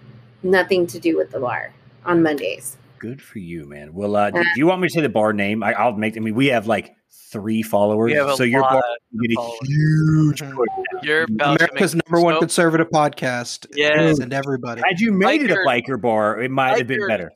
nothing 0.42 0.86
to 0.88 0.98
do 0.98 1.16
with 1.16 1.30
the 1.30 1.40
bar 1.40 1.72
on 2.04 2.22
Mondays. 2.22 2.76
good 2.98 3.20
for 3.22 3.38
you, 3.38 3.64
man. 3.66 3.92
Well, 3.94 4.16
uh, 4.16 4.30
do 4.30 4.42
do 4.42 4.48
you 4.56 4.66
want 4.66 4.80
me 4.80 4.88
to 4.88 4.94
say 4.94 5.00
the 5.00 5.08
bar 5.08 5.32
name? 5.32 5.62
I, 5.62 5.72
I'll 5.74 5.92
make. 5.92 6.16
I 6.16 6.20
mean, 6.20 6.34
we 6.34 6.46
have 6.46 6.66
like 6.66 6.94
three 7.10 7.62
followers, 7.62 8.10
We 8.10 8.16
have 8.16 8.28
a 8.28 8.36
so 8.36 8.44
your 8.44 8.60
lot 8.62 8.72
bar 8.72 8.78
of 8.82 9.20
get 9.20 9.30
a 9.36 9.64
huge 9.66 10.40
Mhm. 10.42 10.54
You're 11.02 11.24
about 11.24 11.56
America's 11.60 11.90
to 11.92 12.00
number 12.06 12.22
one 12.24 12.34
so- 12.34 12.40
conservative 12.40 12.88
podcast. 12.90 13.66
Yes. 13.74 14.18
and 14.20 14.32
everybody. 14.32 14.82
Had 14.86 15.00
you 15.00 15.12
made 15.12 15.42
it 15.42 15.50
a 15.50 15.56
Biker- 15.56 15.84
biker 15.96 16.00
bar, 16.00 16.40
it 16.40 16.50
might 16.50 16.78
have 16.78 16.86
been 16.86 17.06
better. 17.08 17.32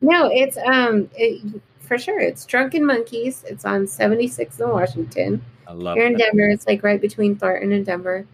No, 0.00 0.30
it's 0.32 0.56
um 0.58 1.08
it, 1.16 1.60
for 1.88 1.98
sure. 1.98 2.20
It's 2.20 2.44
Drunken 2.46 2.84
Monkeys. 2.84 3.42
It's 3.48 3.64
on 3.64 3.86
76 3.86 4.60
in 4.60 4.68
Washington. 4.68 5.42
I 5.66 5.72
love 5.72 5.96
Here 5.96 6.06
in 6.06 6.14
it. 6.14 6.18
Denver, 6.18 6.48
it's 6.48 6.66
like 6.66 6.82
right 6.82 7.00
between 7.00 7.34
Thornton 7.34 7.72
and 7.72 7.84
Denver. 7.84 8.26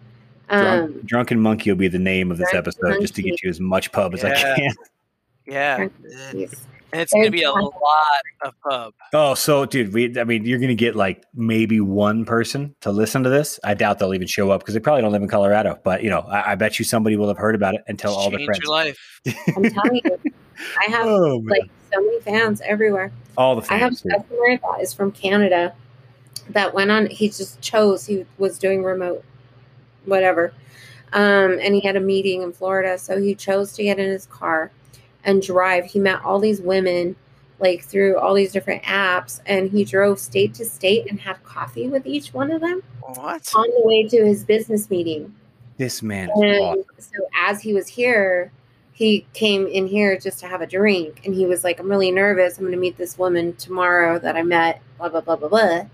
Drunk, 0.48 0.66
Um, 0.66 1.00
Drunken 1.05 1.40
Monkey 1.40 1.70
will 1.70 1.78
be 1.78 1.88
the 1.88 1.98
name 1.98 2.30
of 2.30 2.36
this 2.36 2.50
Drunken 2.50 2.72
episode, 2.74 3.00
just 3.00 3.14
to 3.14 3.22
get 3.22 3.42
you 3.42 3.48
as 3.48 3.61
much 3.61 3.92
pub 3.92 4.12
as 4.12 4.24
I 4.24 4.34
can. 4.34 4.70
Yeah, 5.46 5.88
yes. 6.34 6.66
And 6.95 7.03
it's 7.03 7.12
gonna 7.12 7.28
be 7.30 7.42
a 7.42 7.51
lot 7.51 7.72
of 8.45 8.55
pub. 8.62 8.95
Oh, 9.12 9.34
so 9.34 9.66
dude, 9.66 9.92
we 9.92 10.16
I 10.18 10.22
mean, 10.22 10.45
you're 10.45 10.61
gonna 10.61 10.74
get 10.76 10.95
like 10.95 11.24
maybe 11.34 11.80
one 11.80 12.24
person 12.24 12.74
to 12.82 12.92
listen 12.92 13.24
to 13.24 13.30
this. 13.30 13.59
I 13.64 13.74
doubt 13.74 13.99
they'll 13.99 14.14
even 14.14 14.28
show 14.28 14.51
up 14.53 14.61
because 14.61 14.74
they 14.74 14.80
probably 14.80 15.03
don't 15.03 15.11
live 15.12 15.22
in 15.22 15.28
Colorado. 15.28 15.78
But 15.82 16.05
you 16.05 16.11
know, 16.11 16.20
I, 16.20 16.53
I 16.53 16.55
bet 16.55 16.78
you 16.78 16.84
somebody 16.84 17.16
will 17.16 17.26
have 17.28 17.36
heard 17.38 17.57
about 17.57 17.74
it 17.74 17.82
and 17.88 17.99
tell 17.99 18.14
all 18.14 18.30
their 18.30 18.38
Change 18.38 18.47
friends. 18.47 18.61
your 18.62 18.70
life. 18.70 19.20
I'm 19.57 19.64
telling 19.64 20.01
you, 20.05 20.32
I 20.80 20.84
have 20.90 21.07
Oh, 21.07 21.42
like 21.49 21.62
so 21.92 22.01
many 22.01 22.20
fans 22.20 22.61
everywhere. 22.64 23.11
all 23.36 23.57
the 23.57 23.62
fans. 23.62 23.70
I 23.72 23.76
have 23.78 23.90
fans. 23.99 24.05
a 24.07 24.16
customer 24.18 24.59
that 24.76 24.80
is 24.82 24.95
from 24.95 25.11
Canada 25.11 25.74
that 26.51 26.74
went 26.74 26.92
on. 26.92 27.07
He 27.07 27.28
just 27.28 27.61
chose. 27.61 28.07
He 28.07 28.24
was 28.38 28.57
doing 28.59 28.84
remote, 28.84 29.24
whatever, 30.05 30.53
um, 31.12 31.59
and 31.61 31.74
he 31.74 31.80
had 31.80 31.97
a 31.97 32.01
meeting 32.01 32.42
in 32.42 32.53
Florida, 32.53 32.99
so 32.99 33.20
he 33.20 33.34
chose 33.34 33.72
to 33.72 33.82
get 33.82 33.99
in 33.99 34.11
his 34.11 34.26
car 34.26 34.70
and 35.25 35.43
drive. 35.43 35.85
He 35.85 35.99
met 35.99 36.22
all 36.22 36.39
these 36.39 36.61
women 36.61 37.16
like 37.61 37.85
through 37.85 38.18
all 38.18 38.35
these 38.35 38.53
different 38.53 38.83
apps, 38.83 39.41
and 39.47 39.70
he 39.70 39.85
drove 39.85 40.18
state 40.18 40.55
to 40.55 40.64
state 40.64 41.09
and 41.09 41.20
had 41.20 41.43
coffee 41.45 41.89
with 41.89 42.07
each 42.07 42.35
one 42.35 42.51
of 42.51 42.61
them 42.61 42.83
What? 43.01 43.51
on 43.55 43.68
the 43.70 43.83
way 43.85 44.07
to 44.09 44.25
his 44.25 44.45
business 44.45 44.91
meeting. 44.91 45.35
This 45.77 46.03
man 46.03 46.31
so 46.99 47.18
as 47.37 47.61
he 47.61 47.72
was 47.72 47.89
here, 47.89 48.53
he 48.93 49.27
came 49.33 49.66
in 49.66 49.87
here 49.89 50.16
just 50.18 50.39
to 50.41 50.47
have 50.47 50.61
a 50.61 50.66
drink. 50.66 51.22
And 51.25 51.35
he 51.35 51.47
was 51.47 51.64
like, 51.64 51.81
I'm 51.81 51.89
really 51.89 52.12
nervous. 52.12 52.59
I'm 52.59 52.64
going 52.64 52.72
to 52.72 52.81
meet 52.81 52.97
this 52.97 53.18
woman 53.18 53.55
tomorrow 53.57 54.20
that 54.20 54.37
I 54.37 54.43
met, 54.43 54.81
blah, 54.99 55.09
blah, 55.09 55.20
blah, 55.20 55.35
blah, 55.35 55.49
blah. 55.49 55.87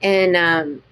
And 0.00 0.34
um, 0.34 0.82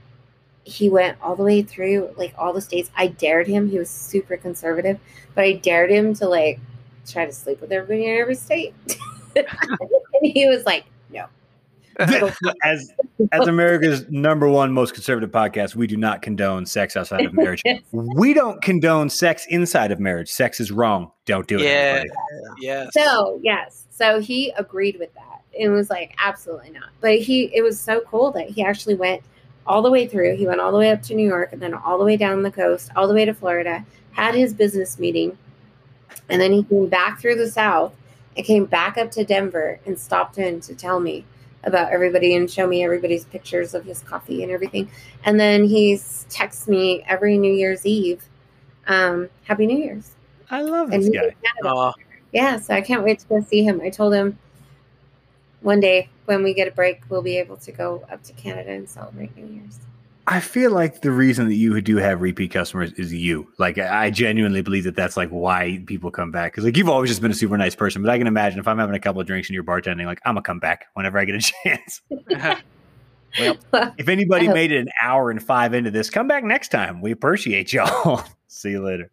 he 0.64 0.90
went 0.90 1.16
all 1.22 1.34
the 1.34 1.42
way 1.42 1.62
through 1.62 2.14
like 2.16 2.34
all 2.36 2.52
the 2.52 2.60
states. 2.60 2.90
I 2.94 3.06
dared 3.06 3.46
him. 3.46 3.70
He 3.70 3.78
was 3.78 3.88
super 3.88 4.36
conservative, 4.36 5.00
but 5.34 5.44
I 5.44 5.52
dared 5.52 5.90
him 5.90 6.12
to 6.14 6.28
like 6.28 6.60
try 7.06 7.26
to 7.26 7.32
sleep 7.32 7.60
with 7.60 7.72
everybody 7.72 8.06
in 8.06 8.16
every 8.16 8.34
state. 8.34 8.74
and 9.36 9.46
he 10.22 10.46
was 10.48 10.64
like, 10.64 10.84
no. 11.10 11.26
as 12.62 12.92
as 13.32 13.46
America's 13.46 14.04
number 14.10 14.48
one 14.48 14.72
most 14.72 14.92
conservative 14.92 15.30
podcast, 15.30 15.74
we 15.74 15.86
do 15.86 15.96
not 15.96 16.20
condone 16.20 16.66
sex 16.66 16.96
outside 16.96 17.24
of 17.24 17.32
marriage. 17.32 17.62
we 17.92 18.34
don't 18.34 18.60
condone 18.62 19.08
sex 19.08 19.46
inside 19.48 19.90
of 19.92 19.98
marriage. 19.98 20.30
Sex 20.30 20.60
is 20.60 20.70
wrong. 20.70 21.10
Don't 21.24 21.46
do 21.46 21.58
it. 21.58 21.62
Yeah. 21.62 22.02
everybody. 22.04 22.08
Yes. 22.60 22.90
So 22.92 23.40
yes, 23.42 23.86
so 23.90 24.20
he 24.20 24.50
agreed 24.58 24.98
with 24.98 25.12
that. 25.14 25.42
and 25.58 25.72
was 25.72 25.88
like 25.88 26.14
absolutely 26.22 26.70
not. 26.70 26.90
But 27.00 27.18
he, 27.18 27.44
it 27.54 27.62
was 27.62 27.80
so 27.80 28.00
cool 28.00 28.30
that 28.32 28.50
he 28.50 28.62
actually 28.62 28.94
went 28.94 29.22
all 29.66 29.82
the 29.82 29.90
way 29.90 30.06
through. 30.06 30.36
He 30.36 30.46
went 30.46 30.60
all 30.60 30.72
the 30.72 30.78
way 30.78 30.90
up 30.90 31.02
to 31.04 31.14
New 31.14 31.26
York 31.26 31.52
and 31.52 31.62
then 31.62 31.72
all 31.72 31.98
the 31.98 32.04
way 32.04 32.16
down 32.16 32.42
the 32.42 32.50
coast, 32.50 32.90
all 32.94 33.08
the 33.08 33.14
way 33.14 33.24
to 33.24 33.34
Florida. 33.34 33.84
Had 34.12 34.34
his 34.34 34.54
business 34.54 34.98
meeting, 34.98 35.36
and 36.28 36.40
then 36.40 36.52
he 36.52 36.62
came 36.64 36.86
back 36.88 37.20
through 37.20 37.36
the 37.36 37.50
South 37.50 37.94
and 38.36 38.44
came 38.44 38.66
back 38.66 38.98
up 38.98 39.10
to 39.12 39.24
Denver 39.24 39.80
and 39.86 39.98
stopped 39.98 40.38
in 40.38 40.60
to 40.60 40.74
tell 40.74 41.00
me 41.00 41.24
about 41.64 41.92
everybody 41.92 42.34
and 42.34 42.50
show 42.50 42.66
me 42.66 42.84
everybody's 42.84 43.24
pictures 43.24 43.74
of 43.74 43.84
his 43.84 44.00
coffee 44.02 44.42
and 44.42 44.52
everything. 44.52 44.88
And 45.24 45.38
then 45.38 45.64
he's 45.64 46.26
texts 46.28 46.68
me 46.68 47.02
every 47.08 47.38
New 47.38 47.52
Year's 47.52 47.84
Eve, 47.84 48.22
um, 48.86 49.28
Happy 49.44 49.66
New 49.66 49.78
Year's. 49.78 50.14
I 50.50 50.62
love 50.62 50.92
And 50.92 51.02
this 51.02 51.10
guy. 51.10 51.34
Canada. 51.60 51.92
Yeah, 52.32 52.58
so 52.58 52.74
I 52.74 52.80
can't 52.80 53.02
wait 53.02 53.18
to 53.20 53.26
go 53.26 53.40
see 53.40 53.64
him. 53.64 53.80
I 53.82 53.90
told 53.90 54.14
him 54.14 54.38
one 55.62 55.80
day 55.80 56.08
when 56.26 56.44
we 56.44 56.54
get 56.54 56.68
a 56.68 56.70
break, 56.70 57.02
we'll 57.08 57.22
be 57.22 57.38
able 57.38 57.56
to 57.56 57.72
go 57.72 58.04
up 58.10 58.22
to 58.24 58.32
Canada 58.34 58.70
and 58.70 58.88
celebrate 58.88 59.36
New 59.36 59.46
Year's. 59.46 59.78
I 60.28 60.40
feel 60.40 60.72
like 60.72 61.02
the 61.02 61.12
reason 61.12 61.46
that 61.48 61.54
you 61.54 61.80
do 61.80 61.96
have 61.98 62.20
repeat 62.20 62.50
customers 62.50 62.92
is 62.94 63.14
you. 63.14 63.46
Like 63.58 63.78
I 63.78 64.10
genuinely 64.10 64.60
believe 64.62 64.84
that 64.84 64.96
that's 64.96 65.16
like 65.16 65.28
why 65.28 65.82
people 65.86 66.10
come 66.10 66.32
back. 66.32 66.52
Because 66.52 66.64
like 66.64 66.76
you've 66.76 66.88
always 66.88 67.10
just 67.10 67.22
been 67.22 67.30
a 67.30 67.34
super 67.34 67.56
nice 67.56 67.76
person, 67.76 68.02
but 68.02 68.10
I 68.10 68.18
can 68.18 68.26
imagine 68.26 68.58
if 68.58 68.66
I'm 68.66 68.78
having 68.78 68.96
a 68.96 69.00
couple 69.00 69.20
of 69.20 69.26
drinks 69.26 69.48
and 69.48 69.54
you're 69.54 69.64
bartending, 69.64 70.06
like 70.06 70.20
I'm 70.24 70.34
gonna 70.34 70.42
come 70.42 70.58
back 70.58 70.86
whenever 70.94 71.18
I 71.18 71.24
get 71.24 71.36
a 71.36 71.52
chance. 71.64 72.02
Well, 73.38 73.58
If 73.98 74.08
anybody 74.08 74.48
made 74.48 74.72
it 74.72 74.78
an 74.78 74.88
hour 75.02 75.30
and 75.30 75.42
five 75.42 75.74
into 75.74 75.90
this, 75.90 76.08
come 76.08 76.26
back 76.26 76.42
next 76.42 76.68
time. 76.68 77.02
We 77.02 77.10
appreciate 77.12 77.70
y'all. 77.70 78.24
See 78.48 78.70
you 78.70 78.82
later. 78.82 79.10